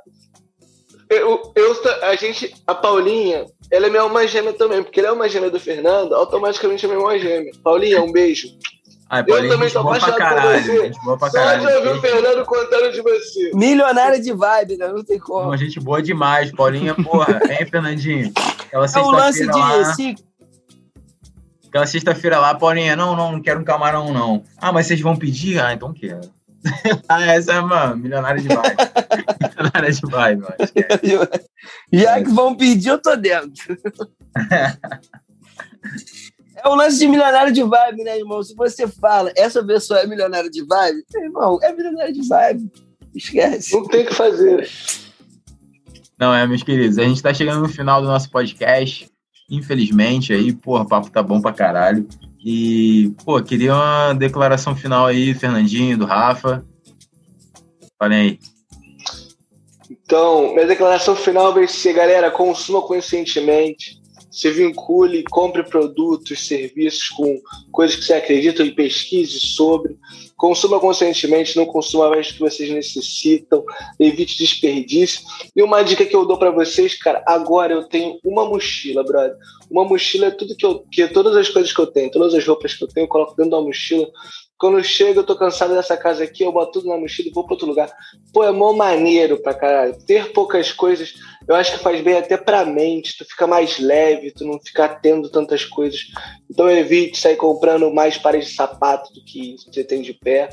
eu, 1.10 1.54
eu, 1.56 1.76
a 2.04 2.16
gente, 2.16 2.54
a 2.68 2.76
Paulinha, 2.76 3.46
ela 3.72 3.88
é 3.88 3.90
minha 3.90 4.02
alma 4.04 4.28
gêmea 4.28 4.54
também, 4.54 4.84
porque 4.84 5.00
ela 5.00 5.10
é 5.10 5.12
uma 5.12 5.30
gêmea 5.30 5.50
do 5.50 5.60
Fernando, 5.60 6.14
automaticamente 6.14 6.86
é 6.86 6.88
minha 6.88 7.00
alma 7.00 7.18
gêmea. 7.18 7.52
Paulinha, 7.64 8.02
um 8.02 8.12
beijo. 8.12 8.48
Ai, 9.10 9.24
Paulinha, 9.24 9.48
eu 9.48 9.58
também 9.58 9.70
tô 9.72 9.80
apaixonado 9.80 10.42
por 10.42 10.62
você. 10.62 10.82
Gente 10.84 11.04
boa 11.04 11.18
pra 11.18 11.32
caralho. 11.32 11.64
Só 11.64 11.70
de 11.70 11.76
ouvir 11.76 11.90
o 11.90 12.02
Fernando 12.02 12.46
contando 12.46 12.92
de 12.92 13.02
você. 13.02 13.52
Milionária 13.56 14.22
de 14.22 14.32
vibe, 14.32 14.78
né? 14.78 14.88
Não 14.88 15.04
tem 15.04 15.18
como. 15.18 15.48
Uma 15.48 15.58
gente 15.58 15.80
boa 15.80 16.02
demais, 16.02 16.52
Paulinha, 16.52 16.94
porra. 16.94 17.40
hein, 17.50 17.66
Fernandinho? 17.66 18.32
Aquela 18.68 18.86
é 18.86 19.00
o 19.00 19.12
lance 19.12 19.48
de... 19.48 19.58
Lá, 19.58 19.96
aquela 21.68 21.86
sexta-feira 21.88 22.40
lá, 22.40 22.54
Paulinha, 22.54 22.96
não, 22.96 23.16
não, 23.16 23.32
não 23.32 23.42
quero 23.42 23.60
um 23.60 23.64
camarão, 23.64 24.14
não. 24.14 24.44
Ah, 24.58 24.72
mas 24.72 24.86
vocês 24.86 25.02
vão 25.02 25.16
pedir? 25.16 25.60
Ah, 25.60 25.74
então 25.74 25.92
quero. 25.92 26.22
ah, 27.10 27.26
essa 27.34 27.54
é, 27.54 27.62
mano, 27.62 27.98
milionária 27.98 28.40
de 28.40 28.48
vibe. 28.48 28.76
milionária 29.58 29.92
de 29.92 30.02
vibe, 30.02 30.42
mano. 30.42 30.56
Já 31.92 32.22
que 32.22 32.30
vão 32.30 32.56
pedir, 32.56 32.90
eu 32.90 33.02
tô 33.02 33.16
dentro. 33.16 33.76
É 36.64 36.68
o 36.68 36.76
lance 36.76 37.00
de 37.00 37.08
milionário 37.08 37.54
de 37.54 37.64
vibe, 37.64 38.04
né, 38.04 38.18
irmão? 38.18 38.44
Se 38.44 38.56
você 38.56 38.88
fala, 38.88 39.32
essa 39.36 39.64
pessoa 39.64 40.00
é 40.00 40.08
milionária 40.08 40.50
de 40.50 40.66
vibe, 40.66 41.04
irmão, 41.16 41.60
é 41.62 41.74
milionário 41.74 42.14
de 42.14 42.28
vibe. 42.28 42.72
Esquece. 43.16 43.74
Não 43.74 43.86
tem 43.86 44.04
o 44.04 44.08
que 44.08 44.14
fazer. 44.14 44.70
Não, 46.20 46.34
é, 46.34 46.46
meus 46.46 46.64
queridos, 46.64 46.98
a 46.98 47.04
gente 47.04 47.22
tá 47.22 47.34
chegando 47.34 47.62
no 47.62 47.70
final 47.70 48.02
do 48.02 48.08
nosso 48.08 48.30
podcast. 48.30 49.10
Infelizmente, 49.50 50.34
aí, 50.34 50.54
porra, 50.54 50.84
o 50.84 50.88
papo 50.88 51.10
tá 51.10 51.24
bom 51.24 51.42
pra 51.42 51.54
caralho. 51.54 52.08
E, 52.44 53.14
pô, 53.26 53.42
queria 53.42 53.74
uma 53.74 54.14
declaração 54.14 54.76
final 54.76 55.06
aí, 55.06 55.34
Fernandinho, 55.34 55.98
do 55.98 56.06
Rafa. 56.06 56.64
Falem 57.98 58.20
aí. 58.20 58.40
Então, 59.90 60.54
minha 60.54 60.68
declaração 60.68 61.16
final 61.16 61.54
vai 61.54 61.68
ser, 61.68 61.94
galera, 61.94 62.30
consuma 62.30 62.82
conscientemente 62.82 64.00
se 64.30 64.50
vincule, 64.52 65.24
compre 65.24 65.64
produtos, 65.64 66.48
serviços 66.48 67.10
com 67.10 67.42
coisas 67.72 67.96
que 67.96 68.06
você 68.06 68.14
acredita 68.14 68.64
e 68.64 68.72
pesquise 68.72 69.40
sobre. 69.40 69.98
Consuma 70.38 70.80
conscientemente, 70.80 71.58
não 71.58 71.66
consuma 71.66 72.10
mais 72.10 72.28
do 72.28 72.34
que 72.34 72.40
vocês 72.40 72.70
necessitam, 72.70 73.64
evite 74.00 74.38
desperdício. 74.38 75.22
E 75.56 75.62
uma 75.62 75.82
dica 75.82 76.06
que 76.06 76.16
eu 76.16 76.26
dou 76.26 76.38
para 76.38 76.52
vocês, 76.52 76.94
cara, 76.94 77.24
agora 77.26 77.74
eu 77.74 77.84
tenho 77.84 78.20
uma 78.24 78.46
mochila, 78.46 79.04
brother. 79.04 79.36
Uma 79.70 79.86
mochila 79.86 80.28
é 80.28 80.32
tudo 80.32 80.56
que 80.56 80.66
eu, 80.66 80.80
que 80.92 81.08
todas 81.08 81.36
as 81.36 81.50
coisas 81.50 81.72
que 81.72 81.80
eu 81.80 81.88
tenho, 81.88 82.12
todas 82.12 82.34
as 82.34 82.46
roupas 82.46 82.74
que 82.74 82.84
eu 82.84 82.88
tenho, 82.88 83.06
eu 83.06 83.10
coloco 83.10 83.36
dentro 83.36 83.52
da 83.52 83.62
mochila. 83.62 84.08
Quando 84.58 84.78
eu 84.78 84.84
chego, 84.84 85.22
eu 85.22 85.26
tô 85.26 85.38
cansado 85.38 85.74
dessa 85.74 85.96
casa 85.96 86.24
aqui, 86.24 86.44
eu 86.44 86.52
boto 86.52 86.74
tudo 86.74 86.90
na 86.90 86.98
mochila 86.98 87.30
e 87.30 87.32
vou 87.32 87.46
para 87.46 87.54
outro 87.54 87.68
lugar. 87.68 87.90
Pô, 88.34 88.44
é 88.44 88.52
mó 88.52 88.74
maneiro 88.74 89.42
pra 89.42 89.54
caralho. 89.54 89.98
Ter 90.06 90.34
poucas 90.34 90.74
coisas, 90.74 91.14
eu 91.48 91.56
acho 91.56 91.72
que 91.72 91.84
faz 91.84 92.02
bem 92.02 92.18
até 92.18 92.36
pra 92.36 92.66
mente. 92.66 93.18
Tu 93.18 93.24
fica 93.24 93.48
mais 93.48 93.80
leve, 93.80 94.32
tu 94.32 94.46
não 94.46 94.60
fica 94.60 94.90
tendo 94.90 95.30
tantas 95.30 95.64
coisas. 95.64 96.02
Então 96.50 96.70
evite 96.70 97.18
sair 97.18 97.38
comprando 97.38 97.94
mais 97.94 98.18
pares 98.18 98.48
de 98.48 98.54
sapato 98.54 99.14
do 99.14 99.24
que 99.24 99.56
você 99.66 99.84
tem 99.84 100.02
de 100.02 100.14
pé. 100.14 100.50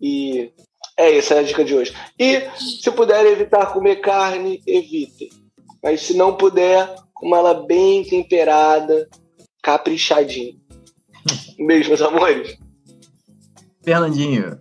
E 0.00 0.52
é 0.98 1.16
essa 1.16 1.34
é 1.34 1.38
a 1.38 1.42
dica 1.42 1.64
de 1.64 1.74
hoje. 1.74 1.94
E 2.18 2.42
se 2.58 2.90
puder 2.90 3.24
evitar 3.24 3.72
comer 3.72 3.96
carne, 3.96 4.60
evitem. 4.66 5.30
Mas 5.82 6.02
se 6.02 6.14
não 6.14 6.36
puder, 6.36 6.94
coma 7.22 7.38
ela 7.38 7.54
bem 7.54 8.02
temperada, 8.04 9.08
caprichadinho. 9.62 10.60
Um 11.58 11.66
beijo, 11.66 11.88
meus 11.88 12.02
amores. 12.02 12.58
Fernandinho. 13.80 14.60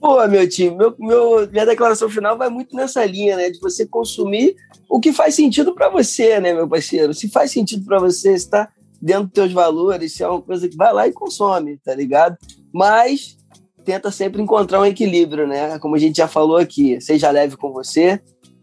Pô, 0.00 0.24
meu 0.28 0.48
time, 0.48 0.76
meu, 0.76 0.94
meu, 0.98 1.50
minha 1.50 1.66
declaração 1.66 2.08
final 2.08 2.38
vai 2.38 2.48
muito 2.48 2.76
nessa 2.76 3.04
linha, 3.04 3.36
né? 3.36 3.50
De 3.50 3.58
você 3.58 3.84
consumir 3.84 4.54
o 4.88 5.00
que 5.00 5.12
faz 5.12 5.34
sentido 5.34 5.74
para 5.74 5.88
você, 5.88 6.38
né, 6.38 6.52
meu 6.52 6.68
parceiro? 6.68 7.12
Se 7.12 7.28
faz 7.28 7.50
sentido 7.50 7.84
para 7.84 7.98
você, 7.98 8.34
está 8.34 8.68
dentro 9.02 9.24
dos 9.24 9.32
teus 9.32 9.52
valores, 9.52 10.12
se 10.12 10.22
é 10.22 10.28
uma 10.28 10.40
coisa 10.40 10.68
que 10.68 10.76
vai 10.76 10.92
lá 10.92 11.08
e 11.08 11.12
consome, 11.12 11.78
tá 11.78 11.94
ligado? 11.94 12.36
Mas 12.72 13.36
tenta 13.84 14.10
sempre 14.12 14.40
encontrar 14.40 14.80
um 14.80 14.86
equilíbrio, 14.86 15.46
né? 15.46 15.78
Como 15.80 15.96
a 15.96 15.98
gente 15.98 16.18
já 16.18 16.28
falou 16.28 16.56
aqui, 16.56 17.00
seja 17.00 17.30
leve 17.30 17.56
com 17.56 17.72
você, 17.72 18.20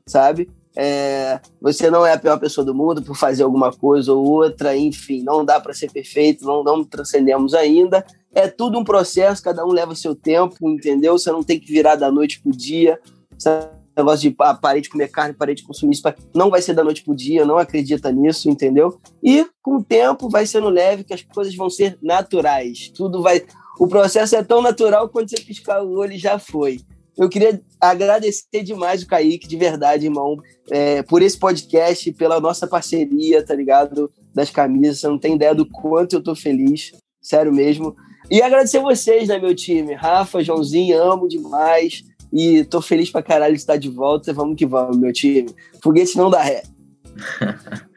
sabe? 0.08 0.50
É, 0.76 1.40
você 1.62 1.90
não 1.90 2.06
é 2.06 2.14
a 2.14 2.20
pior 2.20 2.40
pessoa 2.40 2.64
do 2.64 2.74
mundo 2.74 3.02
por 3.02 3.16
fazer 3.16 3.44
alguma 3.44 3.72
coisa 3.72 4.14
ou 4.14 4.26
outra, 4.26 4.76
enfim, 4.76 5.22
não 5.22 5.44
dá 5.44 5.60
para 5.60 5.74
ser 5.74 5.92
perfeito, 5.92 6.46
não, 6.46 6.64
não 6.64 6.84
transcendemos 6.84 7.54
ainda. 7.54 8.06
É 8.34 8.48
tudo 8.48 8.80
um 8.80 8.84
processo, 8.84 9.44
cada 9.44 9.66
um 9.66 9.72
leva 9.72 9.94
seu 9.96 10.16
tempo, 10.16 10.70
entendeu? 10.70 11.18
Você 11.18 11.32
não 11.32 11.44
tem 11.44 11.60
que 11.60 11.72
virar 11.72 11.96
da 11.96 12.10
noite 12.10 12.42
pro 12.42 12.52
dia. 12.52 12.98
Esse 13.38 13.50
negócio 13.98 14.30
de 14.30 14.36
ah, 14.40 14.54
parei 14.54 14.82
de 14.82 14.90
comer 14.90 15.10
carne, 15.10 15.34
parei 15.34 15.54
de 15.54 15.64
consumir 15.64 15.94
isso, 15.94 16.04
não 16.34 16.50
vai 16.50 16.62
ser 16.62 16.74
da 16.74 16.84
noite 16.84 17.04
pro 17.04 17.16
dia, 17.16 17.46
não 17.46 17.58
acredita 17.58 18.10
nisso, 18.12 18.50
entendeu? 18.50 19.00
E 19.22 19.46
com 19.62 19.78
o 19.78 19.84
tempo 19.84 20.30
vai 20.30 20.46
sendo 20.46 20.70
leve 20.70 21.04
que 21.04 21.14
as 21.14 21.22
coisas 21.22 21.54
vão 21.56 21.70
ser 21.70 21.98
naturais. 22.02 22.90
Tudo 22.96 23.22
vai. 23.22 23.44
O 23.78 23.88
processo 23.88 24.36
é 24.36 24.44
tão 24.44 24.62
natural 24.62 25.10
quando 25.10 25.30
você 25.30 25.42
piscar 25.42 25.84
o 25.84 25.98
olho 25.98 26.18
já 26.18 26.40
foi. 26.40 26.80
Eu 27.22 27.30
queria 27.30 27.62
agradecer 27.80 28.64
demais 28.64 29.04
o 29.04 29.08
Kaique, 29.08 29.48
de 29.48 29.56
verdade, 29.56 30.08
irmão, 30.08 30.38
é, 30.72 31.04
por 31.04 31.22
esse 31.22 31.38
podcast, 31.38 32.12
pela 32.14 32.40
nossa 32.40 32.66
parceria, 32.66 33.46
tá 33.46 33.54
ligado? 33.54 34.12
Das 34.34 34.50
camisas. 34.50 35.02
Você 35.02 35.08
não 35.08 35.20
tem 35.20 35.36
ideia 35.36 35.54
do 35.54 35.64
quanto 35.64 36.14
eu 36.14 36.24
tô 36.24 36.34
feliz, 36.34 36.94
sério 37.22 37.54
mesmo. 37.54 37.96
E 38.28 38.42
agradecer 38.42 38.80
vocês, 38.80 39.28
né, 39.28 39.38
meu 39.38 39.54
time? 39.54 39.94
Rafa, 39.94 40.44
Joãozinho, 40.44 41.00
amo 41.00 41.28
demais. 41.28 42.04
E 42.34 42.64
tô 42.64 42.82
feliz 42.82 43.12
pra 43.12 43.22
caralho 43.22 43.54
de 43.54 43.60
estar 43.60 43.78
de 43.78 43.88
volta. 43.88 44.34
Vamos 44.34 44.56
que 44.56 44.66
vamos, 44.66 44.98
meu 44.98 45.14
time. 45.14 45.54
Foguete 45.80 46.18
não 46.18 46.28
dá 46.28 46.42
ré. 46.42 46.64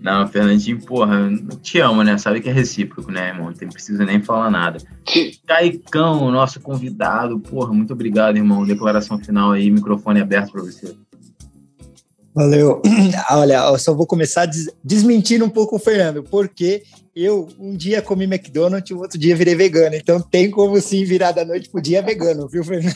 não, 0.00 0.26
Fernandinho, 0.26 0.80
porra, 0.80 1.30
te 1.62 1.78
amo, 1.78 2.02
né? 2.02 2.16
Sabe 2.16 2.40
que 2.40 2.48
é 2.48 2.52
recíproco, 2.52 3.12
né, 3.12 3.28
irmão? 3.28 3.52
Não 3.60 3.68
precisa 3.68 4.04
nem 4.04 4.22
falar 4.22 4.50
nada. 4.50 4.78
Caicão, 5.46 6.30
nosso 6.30 6.60
convidado, 6.60 7.38
porra, 7.38 7.72
muito 7.72 7.92
obrigado, 7.92 8.36
irmão. 8.36 8.64
Declaração 8.64 9.18
final 9.18 9.52
aí, 9.52 9.70
microfone 9.70 10.20
aberto 10.20 10.52
pra 10.52 10.62
você. 10.62 10.96
Valeu. 12.34 12.80
Olha, 13.30 13.58
eu 13.70 13.78
só 13.78 13.94
vou 13.94 14.06
começar 14.06 14.46
des 14.46 14.68
desmentindo 14.82 15.44
um 15.44 15.50
pouco 15.50 15.76
o 15.76 15.78
Fernando, 15.78 16.22
porque 16.22 16.82
eu 17.24 17.48
um 17.58 17.76
dia 17.76 18.02
comi 18.02 18.24
McDonald's 18.24 18.90
e 18.90 18.94
o 18.94 19.00
outro 19.00 19.18
dia 19.18 19.36
virei 19.36 19.54
vegano. 19.54 19.94
Então 19.94 20.20
tem 20.20 20.50
como 20.50 20.80
sim 20.80 21.04
virar 21.04 21.32
da 21.32 21.44
noite 21.44 21.68
pro 21.68 21.82
dia 21.82 22.02
vegano, 22.02 22.48
viu, 22.48 22.64
Fernando? 22.64 22.94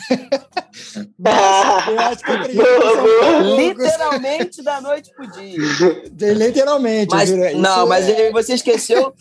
Mas, 1.18 1.88
eu 1.88 2.00
acho 2.00 2.24
que 2.24 2.30
eu 2.58 3.56
Literalmente 3.56 4.62
da 4.62 4.80
noite 4.80 5.10
pro 5.14 5.30
dia. 5.30 5.58
Literalmente. 6.34 7.14
Mas, 7.14 7.30
não, 7.54 7.86
mas 7.86 8.08
é... 8.08 8.30
você 8.30 8.54
esqueceu 8.54 9.12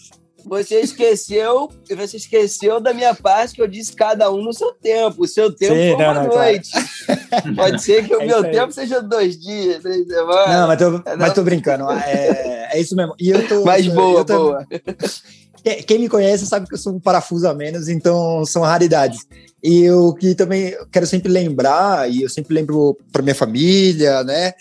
você 0.45 0.81
esqueceu, 0.81 1.69
você 1.95 2.17
esqueceu 2.17 2.79
da 2.79 2.93
minha 2.93 3.15
parte 3.15 3.55
que 3.55 3.61
eu 3.61 3.67
disse 3.67 3.93
cada 3.93 4.31
um 4.31 4.43
no 4.43 4.53
seu 4.53 4.73
tempo. 4.73 5.23
O 5.23 5.27
seu 5.27 5.51
tempo 5.51 5.73
Sim, 5.73 5.95
foi 5.95 6.05
uma 6.05 6.13
não, 6.13 6.27
noite. 6.27 6.71
Claro. 6.71 7.55
Pode 7.55 7.81
ser 7.81 8.07
que 8.07 8.15
o 8.15 8.21
é 8.21 8.25
meu 8.25 8.43
tempo 8.43 8.71
seja 8.71 9.01
dois 9.01 9.39
dias, 9.39 9.81
três 9.81 10.05
semanas. 10.05 10.49
Não, 10.49 10.67
mas 10.67 10.77
tô, 10.77 11.09
é, 11.09 11.15
mas 11.15 11.33
tô 11.33 11.43
brincando. 11.43 11.89
É, 11.91 12.69
é 12.73 12.79
isso 12.79 12.95
mesmo. 12.95 13.15
E 13.19 13.29
eu 13.29 13.47
tô. 13.47 13.63
Mas 13.63 13.87
boa, 13.87 14.19
eu 14.19 14.25
tô, 14.25 14.37
boa. 14.37 14.67
Quem 15.87 15.99
me 15.99 16.09
conhece 16.09 16.45
sabe 16.45 16.67
que 16.67 16.73
eu 16.73 16.77
sou 16.77 16.93
um 16.93 16.99
parafuso 16.99 17.47
a 17.47 17.53
menos, 17.53 17.87
então 17.87 18.45
são 18.45 18.63
raridades. 18.63 19.25
E 19.63 19.81
eu 19.81 20.13
que 20.13 20.35
também 20.35 20.75
quero 20.91 21.07
sempre 21.07 21.31
lembrar, 21.31 22.11
e 22.11 22.23
eu 22.23 22.29
sempre 22.29 22.53
lembro 22.53 22.97
para 23.13 23.21
minha 23.21 23.33
família, 23.33 24.25
né, 24.25 24.51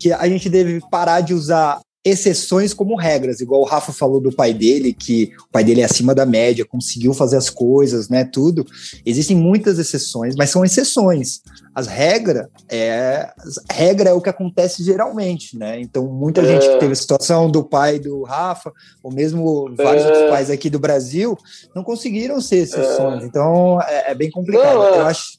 que 0.00 0.12
a 0.12 0.28
gente 0.28 0.48
deve 0.48 0.80
parar 0.90 1.20
de 1.20 1.32
usar 1.32 1.80
exceções 2.08 2.74
como 2.74 2.96
regras, 2.96 3.40
igual 3.40 3.60
o 3.60 3.64
Rafa 3.64 3.92
falou 3.92 4.20
do 4.20 4.32
pai 4.32 4.52
dele, 4.52 4.92
que 4.92 5.32
o 5.48 5.52
pai 5.52 5.64
dele 5.64 5.80
é 5.80 5.84
acima 5.84 6.14
da 6.14 6.26
média, 6.26 6.64
conseguiu 6.64 7.14
fazer 7.14 7.36
as 7.36 7.50
coisas, 7.50 8.08
né, 8.08 8.24
tudo. 8.24 8.64
Existem 9.04 9.36
muitas 9.36 9.78
exceções, 9.78 10.34
mas 10.36 10.50
são 10.50 10.64
exceções. 10.64 11.40
As 11.74 11.86
regras 11.86 12.48
é 12.68 13.32
regra 13.70 14.10
é 14.10 14.12
o 14.12 14.20
que 14.20 14.28
acontece 14.28 14.82
geralmente, 14.82 15.56
né? 15.56 15.80
Então 15.80 16.06
muita 16.06 16.40
é. 16.40 16.44
gente 16.44 16.68
que 16.68 16.78
teve 16.78 16.92
a 16.92 16.96
situação 16.96 17.50
do 17.50 17.62
pai 17.62 17.98
do 17.98 18.22
Rafa, 18.22 18.72
ou 19.02 19.12
mesmo 19.12 19.72
vários 19.76 20.04
é. 20.04 20.08
outros 20.08 20.30
pais 20.30 20.50
aqui 20.50 20.68
do 20.68 20.78
Brasil, 20.78 21.36
não 21.74 21.84
conseguiram 21.84 22.40
ser 22.40 22.56
exceções. 22.58 23.22
É. 23.22 23.26
Então 23.26 23.80
é, 23.82 24.10
é, 24.10 24.14
bem 24.14 24.30
complicado. 24.30 24.74
Não, 24.74 24.84
Eu 24.84 24.94
é. 24.94 25.00
acho. 25.00 25.38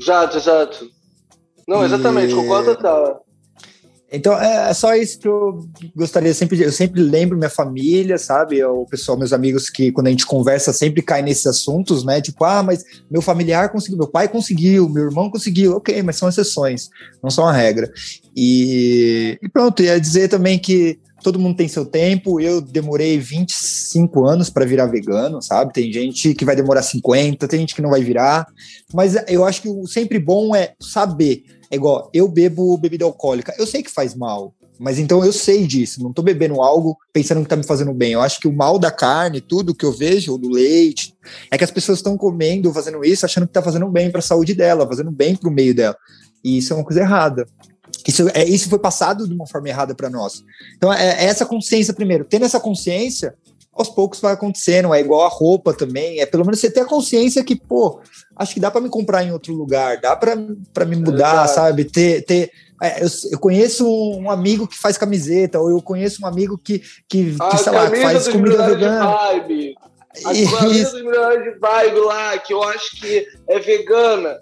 Exato, 0.00 0.36
exato. 0.36 0.90
Não, 1.66 1.84
exatamente, 1.84 2.32
e... 2.32 2.36
concordo 2.36 2.76
total. 2.76 3.24
Então, 4.10 4.40
é, 4.40 4.70
é, 4.70 4.74
só 4.74 4.94
isso 4.94 5.18
que 5.18 5.28
eu 5.28 5.68
gostaria 5.94 6.32
sempre. 6.32 6.62
Eu 6.62 6.72
sempre 6.72 7.02
lembro 7.02 7.36
minha 7.36 7.50
família, 7.50 8.16
sabe? 8.16 8.64
O 8.64 8.86
pessoal, 8.86 9.18
meus 9.18 9.34
amigos, 9.34 9.68
que 9.68 9.92
quando 9.92 10.06
a 10.06 10.10
gente 10.10 10.24
conversa 10.24 10.72
sempre 10.72 11.02
cai 11.02 11.20
nesses 11.20 11.46
assuntos, 11.46 12.04
né? 12.04 12.20
Tipo, 12.20 12.44
ah, 12.44 12.62
mas 12.62 12.82
meu 13.10 13.20
familiar 13.20 13.70
conseguiu, 13.70 13.98
meu 13.98 14.08
pai 14.08 14.26
conseguiu, 14.26 14.88
meu 14.88 15.04
irmão 15.04 15.30
conseguiu. 15.30 15.76
Ok, 15.76 16.02
mas 16.02 16.16
são 16.16 16.28
exceções, 16.28 16.88
não 17.22 17.30
são 17.30 17.46
a 17.46 17.52
regra. 17.52 17.92
E, 18.34 19.38
e 19.42 19.48
pronto, 19.48 19.82
ia 19.82 20.00
dizer 20.00 20.28
também 20.28 20.58
que 20.58 20.98
todo 21.22 21.38
mundo 21.38 21.56
tem 21.56 21.68
seu 21.68 21.84
tempo. 21.84 22.40
Eu 22.40 22.62
demorei 22.62 23.18
25 23.18 24.24
anos 24.24 24.48
para 24.48 24.64
virar 24.64 24.86
vegano, 24.86 25.42
sabe? 25.42 25.74
Tem 25.74 25.92
gente 25.92 26.34
que 26.34 26.46
vai 26.46 26.56
demorar 26.56 26.82
50, 26.82 27.46
tem 27.46 27.60
gente 27.60 27.74
que 27.74 27.82
não 27.82 27.90
vai 27.90 28.02
virar. 28.02 28.46
Mas 28.94 29.16
eu 29.28 29.44
acho 29.44 29.60
que 29.60 29.68
o 29.68 29.86
sempre 29.86 30.18
bom 30.18 30.56
é 30.56 30.72
saber 30.80 31.42
é 31.70 31.76
igual, 31.76 32.10
eu 32.12 32.26
bebo 32.28 32.76
bebida 32.78 33.04
alcoólica. 33.04 33.54
Eu 33.58 33.66
sei 33.66 33.82
que 33.82 33.90
faz 33.90 34.14
mal, 34.14 34.54
mas 34.78 34.98
então 34.98 35.24
eu 35.24 35.32
sei 35.32 35.66
disso. 35.66 36.02
Não 36.02 36.12
tô 36.12 36.22
bebendo 36.22 36.62
algo 36.62 36.96
pensando 37.12 37.42
que 37.42 37.48
tá 37.48 37.56
me 37.56 37.64
fazendo 37.64 37.92
bem. 37.92 38.12
Eu 38.12 38.22
acho 38.22 38.40
que 38.40 38.48
o 38.48 38.52
mal 38.52 38.78
da 38.78 38.90
carne, 38.90 39.40
tudo 39.40 39.74
que 39.74 39.84
eu 39.84 39.92
vejo, 39.92 40.32
ou 40.32 40.38
do 40.38 40.48
leite, 40.48 41.14
é 41.50 41.58
que 41.58 41.64
as 41.64 41.70
pessoas 41.70 41.98
estão 41.98 42.16
comendo, 42.16 42.72
fazendo 42.72 43.04
isso, 43.04 43.26
achando 43.26 43.46
que 43.46 43.52
tá 43.52 43.62
fazendo 43.62 43.88
bem 43.88 44.10
para 44.10 44.20
a 44.20 44.22
saúde 44.22 44.54
dela, 44.54 44.86
fazendo 44.86 45.10
bem 45.10 45.36
para 45.36 45.48
o 45.48 45.52
meio 45.52 45.74
dela. 45.74 45.96
E 46.42 46.58
isso 46.58 46.72
é 46.72 46.76
uma 46.76 46.84
coisa 46.84 47.00
errada. 47.00 47.46
Isso, 48.06 48.28
é, 48.30 48.44
isso 48.44 48.70
foi 48.70 48.78
passado 48.78 49.26
de 49.26 49.34
uma 49.34 49.46
forma 49.46 49.68
errada 49.68 49.94
para 49.94 50.08
nós. 50.08 50.42
Então, 50.76 50.92
é, 50.92 51.24
é 51.24 51.24
essa 51.24 51.44
consciência 51.44 51.92
primeiro. 51.92 52.24
Tendo 52.24 52.44
essa 52.44 52.60
consciência, 52.60 53.34
aos 53.78 53.88
poucos 53.88 54.20
vai 54.20 54.32
acontecendo. 54.32 54.92
É 54.92 55.00
igual 55.00 55.22
a 55.24 55.28
roupa 55.28 55.72
também. 55.72 56.20
É 56.20 56.26
pelo 56.26 56.44
menos 56.44 56.60
você 56.60 56.70
ter 56.70 56.80
a 56.80 56.84
consciência 56.86 57.44
que, 57.44 57.56
pô, 57.56 58.00
acho 58.36 58.54
que 58.54 58.60
dá 58.60 58.70
para 58.70 58.80
me 58.80 58.88
comprar 58.88 59.24
em 59.24 59.32
outro 59.32 59.54
lugar, 59.54 60.00
dá 60.00 60.16
para 60.16 60.36
me 60.84 60.96
mudar, 60.96 61.46
sabe? 61.48 61.84
Ter. 61.84 62.22
ter 62.22 62.50
é, 62.80 63.02
eu, 63.02 63.08
eu, 63.32 63.38
conheço 63.40 63.88
um 63.88 64.30
amigo 64.30 64.66
que 64.66 64.78
faz 64.78 64.96
camiseta, 64.96 65.58
ou 65.58 65.70
eu 65.70 65.82
conheço 65.82 66.22
um 66.22 66.26
amigo 66.26 66.56
que, 66.56 66.78
que, 67.08 67.34
que 67.34 67.58
sei 67.58 67.72
lá, 67.72 67.90
faz 67.90 68.28
comida 68.28 68.66
vegana. 68.68 69.04
Vibe. 69.06 69.74
A 70.24 70.58
camisa 70.58 70.90
dos 70.92 71.02
milionários 71.02 71.44
de 71.44 71.58
vibe 71.58 72.00
lá, 72.00 72.38
que 72.38 72.52
eu 72.52 72.62
acho 72.62 73.00
que 73.00 73.26
é 73.48 73.58
vegana. 73.58 74.38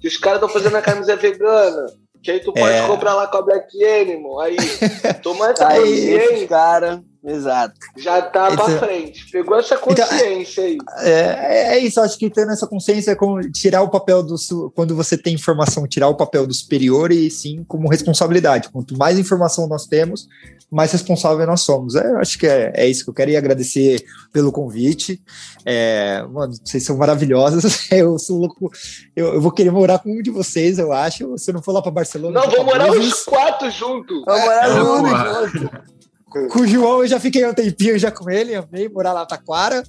Que 0.00 0.08
os 0.08 0.16
caras 0.16 0.36
estão 0.40 0.48
fazendo 0.48 0.76
a 0.76 0.82
camisa 0.82 1.16
vegana. 1.16 1.86
Que 2.22 2.30
aí 2.30 2.40
tu 2.40 2.52
pode 2.52 2.74
é. 2.74 2.86
comprar 2.86 3.14
lá 3.14 3.26
com 3.26 3.38
a 3.38 3.42
Black 3.42 3.84
Animal. 3.84 4.40
Aí, 4.40 4.56
toma 5.22 5.50
essa 5.50 5.68
aí, 5.68 6.46
cara. 6.48 7.02
Exato. 7.22 7.74
Já 7.98 8.22
tá 8.22 8.50
então, 8.50 8.64
pra 8.64 8.78
frente. 8.78 9.30
Pegou 9.30 9.58
essa 9.58 9.74
então, 9.74 9.88
consciência 9.88 10.68
então, 10.70 10.86
aí. 10.96 11.10
É, 11.10 11.74
é 11.74 11.78
isso, 11.78 12.00
acho 12.00 12.18
que 12.18 12.30
tendo 12.30 12.50
essa 12.50 12.66
consciência 12.66 13.10
é 13.10 13.14
como 13.14 13.40
tirar 13.50 13.82
o 13.82 13.90
papel 13.90 14.22
do. 14.22 14.36
Quando 14.74 14.96
você 14.96 15.18
tem 15.18 15.34
informação, 15.34 15.86
tirar 15.86 16.08
o 16.08 16.16
papel 16.16 16.46
do 16.46 16.54
superior 16.54 17.12
e 17.12 17.30
sim 17.30 17.62
como 17.68 17.88
responsabilidade. 17.88 18.70
Quanto 18.70 18.96
mais 18.96 19.18
informação 19.18 19.68
nós 19.68 19.86
temos, 19.86 20.28
mais 20.70 20.92
responsável 20.92 21.46
nós 21.46 21.60
somos. 21.60 21.94
É, 21.94 22.06
acho 22.16 22.38
que 22.38 22.46
é, 22.46 22.72
é 22.74 22.88
isso 22.88 23.04
que 23.04 23.10
eu 23.10 23.14
quero 23.14 23.30
e 23.30 23.36
agradecer 23.36 24.02
pelo 24.32 24.50
convite. 24.50 25.22
É, 25.66 26.22
mano, 26.30 26.54
vocês 26.64 26.84
são 26.84 26.96
maravilhosos. 26.96 27.90
Eu 27.90 28.18
sou 28.18 28.38
louco. 28.38 28.70
Eu, 29.14 29.34
eu, 29.34 29.40
vou 29.40 29.50
querer 29.50 29.70
morar 29.70 29.98
com 29.98 30.10
um 30.10 30.22
de 30.22 30.30
vocês, 30.30 30.78
eu 30.78 30.92
acho. 30.92 31.36
Se 31.36 31.50
eu 31.50 31.54
não 31.54 31.62
for 31.62 31.72
lá 31.72 31.82
para 31.82 31.90
Barcelona. 31.90 32.40
Não, 32.40 32.50
vou 32.50 32.64
morar 32.64 32.90
os 32.90 33.24
quatro 33.24 33.68
juntos. 33.70 34.22
Vamos 34.24 34.44
morar 34.44 34.70
é, 34.70 34.74
juntos. 34.74 35.99
Com 36.30 36.60
o 36.60 36.66
João 36.66 37.02
eu 37.02 37.08
já 37.08 37.18
fiquei 37.18 37.44
um 37.44 37.52
tempinho 37.52 37.98
já 37.98 38.10
com 38.10 38.30
ele, 38.30 38.54
amei 38.54 38.88
morar 38.88 39.12
lá 39.12 39.20
na 39.20 39.26
Taquara. 39.26 39.82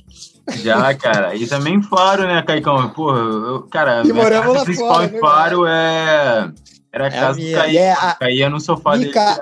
Já, 0.57 0.93
cara. 0.95 1.35
E 1.35 1.47
também 1.47 1.81
Faro, 1.83 2.23
né, 2.23 2.41
Caicão? 2.41 2.89
Pô, 2.89 3.15
eu, 3.15 3.61
cara, 3.69 4.01
e 4.05 4.11
moramos 4.11 4.55
lá 4.55 4.63
principal 4.63 4.95
fora, 4.95 5.05
em 5.05 5.19
Faro 5.19 5.65
é... 5.67 6.51
Era 6.91 7.05
a 7.05 7.07
é 7.07 7.11
casa 7.11 7.39
a 7.39 7.43
minha, 7.43 7.57
do 7.57 7.61
Caí, 7.61 7.77
é 7.77 7.91
a... 7.93 8.15
caía 8.15 8.49
no 8.49 8.59
sofá 8.59 8.97
dele. 8.97 9.11
Ca... 9.11 9.39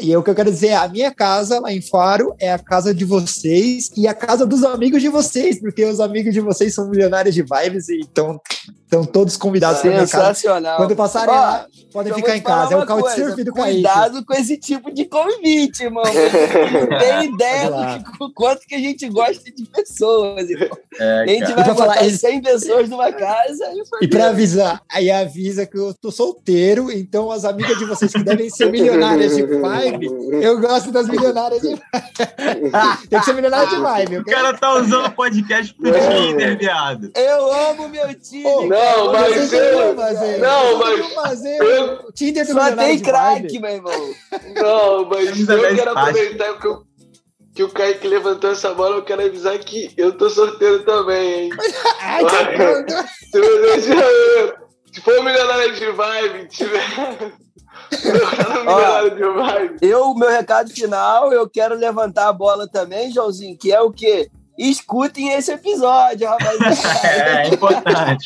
E 0.00 0.12
é 0.12 0.18
o 0.18 0.22
que 0.22 0.30
eu 0.30 0.34
quero 0.34 0.50
dizer, 0.50 0.74
a 0.74 0.86
minha 0.88 1.12
casa 1.12 1.58
lá 1.58 1.72
em 1.72 1.80
Faro 1.80 2.34
é 2.38 2.52
a 2.52 2.58
casa 2.58 2.94
de 2.94 3.04
vocês 3.04 3.90
e 3.96 4.06
a 4.06 4.14
casa 4.14 4.46
dos 4.46 4.62
amigos 4.62 5.02
de 5.02 5.08
vocês, 5.08 5.60
porque 5.60 5.84
os 5.84 6.00
amigos 6.00 6.34
de 6.34 6.40
vocês 6.40 6.74
são 6.74 6.88
milionários 6.88 7.34
de 7.34 7.42
vibes 7.42 7.88
e 7.88 8.00
então 8.00 8.40
estão 8.88 9.04
todos 9.04 9.36
convidados 9.36 9.82
para 9.82 9.90
minha 9.90 10.08
casa. 10.08 10.76
Quando 10.76 10.96
passarem 10.96 11.34
Ó, 11.34 11.38
lá, 11.38 11.66
podem 11.92 12.14
ficar 12.14 12.36
em 12.36 12.40
casa. 12.40 12.74
É 12.74 12.76
o 12.78 12.86
couchsurfing 12.86 13.44
do 13.44 13.52
Kaique. 13.52 13.82
Cuidado 13.82 14.24
com 14.24 14.34
esse 14.34 14.56
tipo 14.56 14.90
de 14.90 15.04
convite, 15.04 15.84
irmão. 15.84 16.02
Não 16.04 16.98
tem 16.98 17.34
ideia 17.34 17.70
do 18.18 18.32
quanto 18.32 18.66
que 18.66 18.74
a 18.74 18.78
gente 18.78 19.06
gosta 19.10 19.50
de 19.50 19.66
pessoas, 19.66 20.48
irmão. 20.48 20.78
É, 20.98 21.20
a 21.20 21.26
gente 21.26 21.52
vai 21.52 21.74
falar 21.74 22.02
100 22.02 22.42
pessoas 22.42 22.88
numa 22.88 23.12
casa 23.12 23.64
e, 24.00 24.04
e 24.04 24.08
para 24.08 24.30
avisar, 24.30 24.82
aí 24.90 25.10
avisa 25.10 25.66
que 25.66 25.78
eu 25.78 25.94
tô 25.94 26.10
solteiro, 26.10 26.90
então 26.90 27.30
as 27.30 27.44
amigas 27.44 27.78
de 27.78 27.84
vocês 27.84 28.10
que 28.10 28.22
devem 28.22 28.48
ser 28.48 28.70
milionárias 28.70 29.36
de 29.36 29.44
vibe. 29.44 30.06
Eu 30.42 30.60
gosto 30.60 30.90
das 30.90 31.06
milionárias 31.06 31.60
de 31.60 31.68
vibe. 31.68 32.70
Tem 33.08 33.18
que 33.18 33.24
ser 33.24 33.34
milionário 33.34 33.68
de 33.68 33.76
vibe. 33.76 34.18
O 34.18 34.24
cara 34.24 34.54
tá 34.54 34.74
usando 34.74 35.06
o 35.06 35.12
podcast 35.12 35.74
pro 35.74 35.92
Tinder, 35.92 36.58
viado. 36.58 37.10
Eu 37.14 37.52
amo 37.52 37.88
meu 37.88 38.14
Tinder. 38.14 38.77
não, 39.08 39.12
mas 39.12 39.52
eu... 39.52 40.38
Não, 40.38 40.78
mas... 40.78 41.14
Fazer 41.14 41.58
eu... 41.62 42.12
Tinder 42.12 42.46
Só 42.46 42.72
tem 42.74 42.98
crack, 43.00 43.58
meu 43.58 43.70
irmão. 43.70 44.14
Não, 44.54 45.04
mas 45.06 45.48
eu 45.48 45.74
quero 45.74 45.90
aproveitar 45.90 46.58
que 46.58 46.66
eu 46.66 46.88
que 47.58 47.64
o 47.64 47.70
Kaique 47.70 48.06
levantou 48.06 48.52
essa 48.52 48.72
bola, 48.72 48.98
eu 48.98 49.02
quero 49.02 49.20
avisar 49.20 49.58
que 49.58 49.92
eu 49.96 50.16
tô 50.16 50.30
sorteiro 50.30 50.84
também, 50.84 51.40
hein? 51.40 51.50
Ai, 52.00 52.22
se, 53.32 53.40
você, 53.40 54.54
se 54.92 55.00
for 55.00 55.24
milionário 55.24 55.74
de 55.74 55.90
vibe, 55.90 56.46
tiver. 56.46 56.84
Ó, 58.64 59.00
eu, 59.82 60.14
meu 60.14 60.28
recado 60.28 60.70
final, 60.70 61.32
eu 61.32 61.50
quero 61.50 61.74
levantar 61.74 62.28
a 62.28 62.32
bola 62.32 62.68
também, 62.68 63.10
Joãozinho, 63.10 63.58
que 63.58 63.72
é 63.72 63.80
o 63.80 63.90
quê? 63.90 64.30
Escutem 64.58 65.28
esse 65.34 65.52
episódio, 65.52 66.28
rapaziada. 66.28 67.06
é, 67.06 67.46
é 67.46 67.48
importante. 67.48 68.24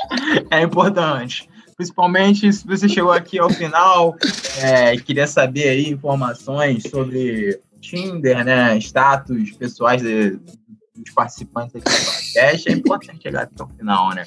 É 0.50 0.62
importante. 0.62 1.48
Principalmente 1.76 2.50
se 2.52 2.66
você 2.66 2.88
chegou 2.88 3.12
aqui 3.12 3.38
ao 3.38 3.50
final 3.50 4.16
é, 4.58 4.94
e 4.94 5.00
queria 5.00 5.26
saber 5.26 5.68
aí 5.68 5.90
informações 5.90 6.84
sobre 6.84 7.60
Tinder, 7.80 8.44
né? 8.44 8.78
Status 8.78 9.50
pessoais 9.52 10.00
de, 10.00 10.38
dos 10.94 11.12
participantes 11.14 11.76
aqui 11.76 11.84
do 11.84 12.06
podcast, 12.06 12.68
é 12.68 12.72
importante 12.72 13.22
chegar 13.22 13.42
até 13.42 13.62
o 13.62 13.68
final, 13.68 14.14
né? 14.14 14.24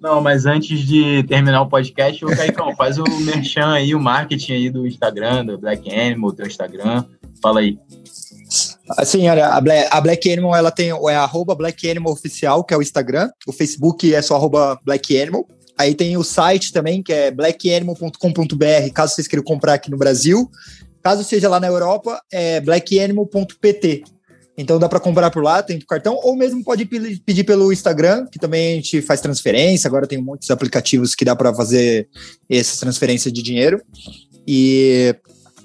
Não, 0.00 0.20
mas 0.20 0.46
antes 0.46 0.80
de 0.80 1.22
terminar 1.24 1.62
o 1.62 1.68
podcast, 1.68 2.24
o 2.24 2.36
Caicão, 2.36 2.74
faz 2.74 2.98
o 2.98 3.04
merchan 3.20 3.72
aí, 3.72 3.94
o 3.94 4.00
marketing 4.00 4.52
aí 4.52 4.70
do 4.70 4.86
Instagram, 4.86 5.44
do 5.44 5.58
Black 5.58 5.88
Animal, 5.94 6.32
do 6.32 6.46
Instagram. 6.46 7.04
Fala 7.42 7.60
aí. 7.60 7.78
Assim, 8.90 9.28
olha, 9.28 9.48
a 9.48 9.60
Black, 9.60 9.88
a 9.90 10.00
Black 10.00 10.32
Animal, 10.32 10.54
ela 10.54 10.70
tem 10.70 10.90
é 10.90 11.14
arroba 11.14 11.54
Black 11.54 11.88
Animal 11.90 12.12
Oficial, 12.12 12.62
que 12.62 12.72
é 12.72 12.76
o 12.76 12.82
Instagram. 12.82 13.30
O 13.46 13.52
Facebook 13.52 14.14
é 14.14 14.22
só 14.22 14.36
arroba 14.36 14.78
Black 14.84 15.20
Animal. 15.20 15.46
Aí 15.78 15.94
tem 15.94 16.16
o 16.16 16.24
site 16.24 16.72
também, 16.72 17.02
que 17.02 17.12
é 17.12 17.30
blackanimal.com.br, 17.30 18.92
caso 18.94 19.14
vocês 19.14 19.28
queiram 19.28 19.44
comprar 19.44 19.74
aqui 19.74 19.90
no 19.90 19.98
Brasil. 19.98 20.50
Caso 21.02 21.22
seja 21.22 21.48
lá 21.48 21.60
na 21.60 21.66
Europa, 21.66 22.20
é 22.32 22.60
blackanimal.pt. 22.60 24.04
Então 24.58 24.78
dá 24.78 24.88
para 24.88 24.98
comprar 24.98 25.30
por 25.30 25.44
lá, 25.44 25.62
tem 25.62 25.78
cartão, 25.80 26.18
ou 26.22 26.34
mesmo 26.34 26.64
pode 26.64 26.86
pedir 26.86 27.44
pelo 27.44 27.70
Instagram, 27.70 28.26
que 28.26 28.38
também 28.38 28.72
a 28.72 28.76
gente 28.76 29.02
faz 29.02 29.20
transferência. 29.20 29.86
Agora 29.86 30.06
tem 30.06 30.20
muitos 30.20 30.50
aplicativos 30.50 31.14
que 31.14 31.26
dá 31.26 31.36
para 31.36 31.54
fazer 31.54 32.08
essa 32.48 32.80
transferência 32.80 33.30
de 33.30 33.42
dinheiro. 33.42 33.82
E, 34.48 35.14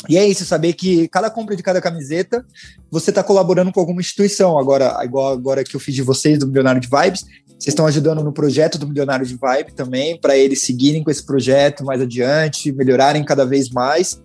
e 0.09 0.17
é 0.17 0.27
isso, 0.27 0.43
saber 0.45 0.73
que 0.73 1.07
cada 1.07 1.29
compra 1.29 1.55
de 1.55 1.61
cada 1.61 1.81
camiseta 1.81 2.45
você 2.89 3.11
está 3.11 3.23
colaborando 3.23 3.71
com 3.71 3.79
alguma 3.79 4.01
instituição. 4.01 4.57
Agora, 4.57 4.99
igual 5.03 5.31
agora 5.31 5.63
que 5.63 5.75
eu 5.75 5.79
fiz 5.79 5.93
de 5.93 6.01
vocês, 6.01 6.39
do 6.39 6.47
Milionário 6.47 6.81
de 6.81 6.87
Vibes, 6.87 7.23
vocês 7.47 7.67
estão 7.67 7.85
ajudando 7.85 8.23
no 8.23 8.33
projeto 8.33 8.79
do 8.79 8.87
Milionário 8.87 9.25
de 9.25 9.35
Vibe 9.35 9.73
também, 9.73 10.19
para 10.19 10.35
eles 10.35 10.61
seguirem 10.63 11.03
com 11.03 11.11
esse 11.11 11.23
projeto 11.23 11.85
mais 11.85 12.01
adiante, 12.01 12.71
melhorarem 12.71 13.23
cada 13.23 13.45
vez 13.45 13.69
mais. 13.69 14.19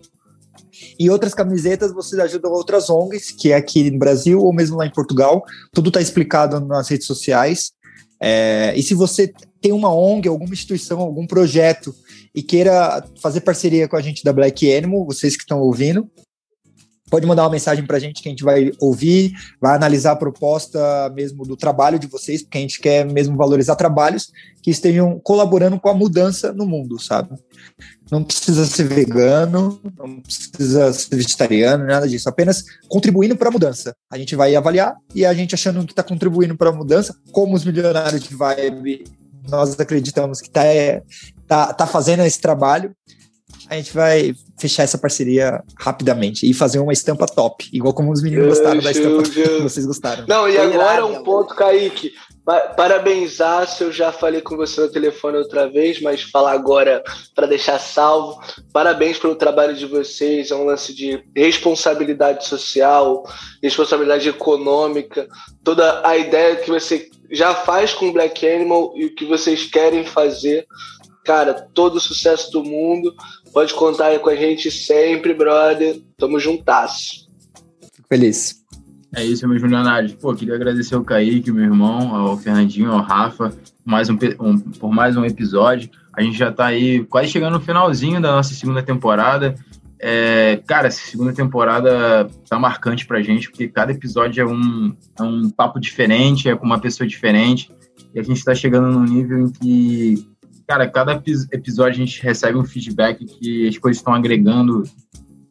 E 0.98 1.10
outras 1.10 1.34
camisetas 1.34 1.92
vocês 1.92 2.18
ajudam 2.20 2.50
outras 2.52 2.88
ONGs, 2.88 3.30
que 3.30 3.52
é 3.52 3.56
aqui 3.56 3.90
no 3.90 3.98
Brasil 3.98 4.40
ou 4.40 4.52
mesmo 4.54 4.76
lá 4.76 4.86
em 4.86 4.92
Portugal. 4.92 5.44
Tudo 5.72 5.88
está 5.88 6.00
explicado 6.00 6.60
nas 6.60 6.88
redes 6.88 7.06
sociais. 7.06 7.72
É, 8.20 8.72
e 8.74 8.82
se 8.82 8.94
você 8.94 9.32
tem 9.60 9.72
uma 9.72 9.94
ONG, 9.94 10.28
alguma 10.28 10.54
instituição, 10.54 11.00
algum 11.00 11.26
projeto 11.26 11.94
e 12.36 12.42
queira 12.42 13.02
fazer 13.22 13.40
parceria 13.40 13.88
com 13.88 13.96
a 13.96 14.02
gente 14.02 14.22
da 14.22 14.32
Black 14.32 14.70
Animal, 14.70 15.06
vocês 15.06 15.34
que 15.34 15.42
estão 15.42 15.58
ouvindo, 15.58 16.06
pode 17.08 17.26
mandar 17.26 17.44
uma 17.44 17.50
mensagem 17.50 17.86
para 17.86 17.96
a 17.96 18.00
gente 18.00 18.22
que 18.22 18.28
a 18.28 18.30
gente 18.30 18.44
vai 18.44 18.72
ouvir, 18.78 19.32
vai 19.60 19.74
analisar 19.74 20.12
a 20.12 20.16
proposta 20.16 21.10
mesmo 21.14 21.44
do 21.44 21.56
trabalho 21.56 21.98
de 21.98 22.06
vocês, 22.06 22.42
porque 22.42 22.58
a 22.58 22.60
gente 22.60 22.80
quer 22.80 23.06
mesmo 23.06 23.36
valorizar 23.36 23.76
trabalhos 23.76 24.30
que 24.60 24.70
estejam 24.70 25.18
colaborando 25.20 25.78
com 25.80 25.88
a 25.88 25.94
mudança 25.94 26.52
no 26.52 26.66
mundo, 26.66 27.00
sabe? 27.00 27.30
Não 28.10 28.22
precisa 28.22 28.66
ser 28.66 28.84
vegano, 28.84 29.80
não 29.96 30.20
precisa 30.20 30.92
ser 30.92 31.16
vegetariano, 31.16 31.86
nada 31.86 32.08
disso, 32.08 32.28
apenas 32.28 32.64
contribuindo 32.88 33.36
para 33.36 33.48
a 33.48 33.52
mudança. 33.52 33.94
A 34.10 34.18
gente 34.18 34.36
vai 34.36 34.54
avaliar 34.54 34.94
e 35.14 35.24
a 35.24 35.32
gente 35.32 35.54
achando 35.54 35.86
que 35.86 35.92
está 35.92 36.02
contribuindo 36.02 36.56
para 36.56 36.70
a 36.70 36.72
mudança, 36.72 37.16
como 37.32 37.54
os 37.54 37.64
milionários 37.64 38.22
de 38.22 38.34
vibe, 38.34 39.04
nós 39.48 39.78
acreditamos 39.78 40.40
que 40.40 40.48
está 40.48 40.64
é, 40.64 41.02
tá, 41.46 41.72
tá 41.72 41.86
fazendo 41.86 42.22
esse 42.22 42.40
trabalho 42.40 42.94
a 43.68 43.74
gente 43.76 43.92
vai 43.92 44.34
fechar 44.58 44.84
essa 44.84 44.96
parceria 44.96 45.62
rapidamente 45.78 46.48
e 46.48 46.54
fazer 46.54 46.78
uma 46.78 46.92
estampa 46.92 47.26
top, 47.26 47.68
igual 47.72 47.92
como 47.92 48.12
os 48.12 48.22
meninos 48.22 48.48
gostaram 48.48 48.80
da 48.80 48.90
estampa 48.90 49.22
que 49.22 49.62
vocês 49.62 49.84
gostaram. 49.84 50.24
Não, 50.26 50.48
e 50.48 50.56
agora 50.56 51.04
um 51.04 51.22
ponto, 51.22 51.54
Kaique. 51.54 52.12
Parabenzar, 52.76 53.66
se 53.66 53.82
eu 53.82 53.90
já 53.90 54.12
falei 54.12 54.40
com 54.40 54.56
você 54.56 54.80
no 54.80 54.88
telefone 54.88 55.36
outra 55.36 55.68
vez, 55.68 56.00
mas 56.00 56.22
falar 56.22 56.52
agora 56.52 57.02
para 57.34 57.44
deixar 57.44 57.80
salvo. 57.80 58.40
Parabéns 58.72 59.18
pelo 59.18 59.34
trabalho 59.34 59.74
de 59.74 59.84
vocês, 59.84 60.52
é 60.52 60.54
um 60.54 60.64
lance 60.64 60.94
de 60.94 61.20
responsabilidade 61.34 62.46
social, 62.46 63.24
responsabilidade 63.60 64.28
econômica, 64.28 65.26
toda 65.64 66.06
a 66.06 66.16
ideia 66.16 66.54
que 66.54 66.70
você 66.70 67.08
já 67.32 67.52
faz 67.52 67.92
com 67.92 68.12
Black 68.12 68.46
Animal 68.46 68.92
e 68.94 69.06
o 69.06 69.14
que 69.16 69.24
vocês 69.24 69.64
querem 69.64 70.04
fazer. 70.04 70.66
Cara, 71.26 71.52
todo 71.54 71.96
o 71.96 72.00
sucesso 72.00 72.52
do 72.52 72.62
mundo. 72.62 73.12
Pode 73.52 73.74
contar 73.74 74.06
aí 74.06 74.18
com 74.20 74.30
a 74.30 74.36
gente 74.36 74.70
sempre, 74.70 75.34
brother. 75.34 76.00
Tamo 76.16 76.38
juntasso. 76.38 77.28
Fico 77.92 78.08
feliz. 78.08 78.64
É 79.12 79.24
isso, 79.24 79.48
meus 79.48 79.60
milionários. 79.60 80.12
Pô, 80.12 80.32
queria 80.34 80.54
agradecer 80.54 80.94
ao 80.94 81.02
Kaique, 81.02 81.50
meu 81.50 81.64
irmão, 81.64 82.14
ao 82.14 82.36
Fernandinho, 82.36 82.92
ao 82.92 83.00
Rafa, 83.00 83.52
mais 83.84 84.08
um, 84.08 84.16
um, 84.38 84.58
por 84.58 84.92
mais 84.92 85.16
um 85.16 85.24
episódio. 85.24 85.90
A 86.16 86.22
gente 86.22 86.38
já 86.38 86.52
tá 86.52 86.66
aí 86.66 87.04
quase 87.06 87.28
chegando 87.28 87.54
no 87.54 87.60
finalzinho 87.60 88.20
da 88.22 88.30
nossa 88.30 88.54
segunda 88.54 88.82
temporada. 88.82 89.56
É, 89.98 90.60
cara, 90.64 90.86
essa 90.86 91.00
segunda 91.10 91.32
temporada 91.32 92.28
tá 92.48 92.56
marcante 92.56 93.04
pra 93.04 93.22
gente, 93.22 93.50
porque 93.50 93.66
cada 93.66 93.90
episódio 93.90 94.42
é 94.42 94.46
um, 94.46 94.94
é 95.18 95.22
um 95.22 95.50
papo 95.50 95.80
diferente, 95.80 96.48
é 96.48 96.54
com 96.54 96.66
uma 96.66 96.78
pessoa 96.78 97.08
diferente. 97.08 97.68
E 98.14 98.20
a 98.20 98.22
gente 98.22 98.44
tá 98.44 98.54
chegando 98.54 98.88
num 98.88 99.04
nível 99.04 99.40
em 99.40 99.50
que, 99.50 100.28
cara, 100.66 100.88
cada 100.88 101.22
episódio 101.52 102.02
a 102.02 102.06
gente 102.06 102.22
recebe 102.22 102.58
um 102.58 102.64
feedback 102.64 103.24
que 103.24 103.68
as 103.68 103.78
coisas 103.78 103.98
estão 103.98 104.14
agregando 104.14 104.82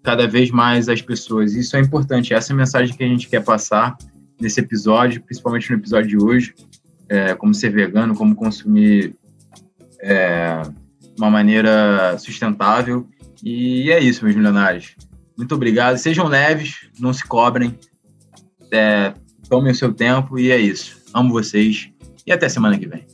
cada 0.04 0.28
vez 0.28 0.52
mais 0.52 0.88
as 0.90 1.02
pessoas. 1.02 1.54
Isso 1.54 1.76
é 1.76 1.80
importante, 1.80 2.34
essa 2.34 2.52
é 2.52 2.54
a 2.54 2.58
mensagem 2.58 2.96
que 2.96 3.04
a 3.04 3.08
gente 3.08 3.28
quer 3.28 3.44
passar 3.44 3.98
nesse 4.40 4.60
episódio, 4.60 5.22
principalmente 5.24 5.72
no 5.72 5.78
episódio 5.78 6.10
de 6.10 6.18
hoje, 6.18 6.54
é, 7.10 7.34
como 7.34 7.54
ser 7.54 7.70
vegano, 7.70 8.16
como 8.16 8.36
consumir 8.36 9.16
é, 10.02 10.62
uma 11.18 11.30
maneira 11.30 12.18
sustentável. 12.18 13.08
E 13.44 13.90
é 13.92 14.00
isso, 14.00 14.24
meus 14.24 14.36
milionários. 14.36 14.96
Muito 15.38 15.56
obrigado. 15.56 15.98
Sejam 15.98 16.28
leves, 16.28 16.90
não 17.00 17.14
se 17.14 17.26
cobrem, 17.26 17.78
é, 18.72 19.14
tomem 19.50 19.72
o 19.72 19.76
seu 19.76 19.94
tempo 19.94 20.38
e 20.38 20.52
é 20.52 20.60
isso. 20.60 21.02
Amo 21.14 21.32
vocês 21.32 21.90
e 22.26 22.32
até 22.32 22.50
semana 22.50 22.78
que 22.78 22.88
vem. 22.88 23.06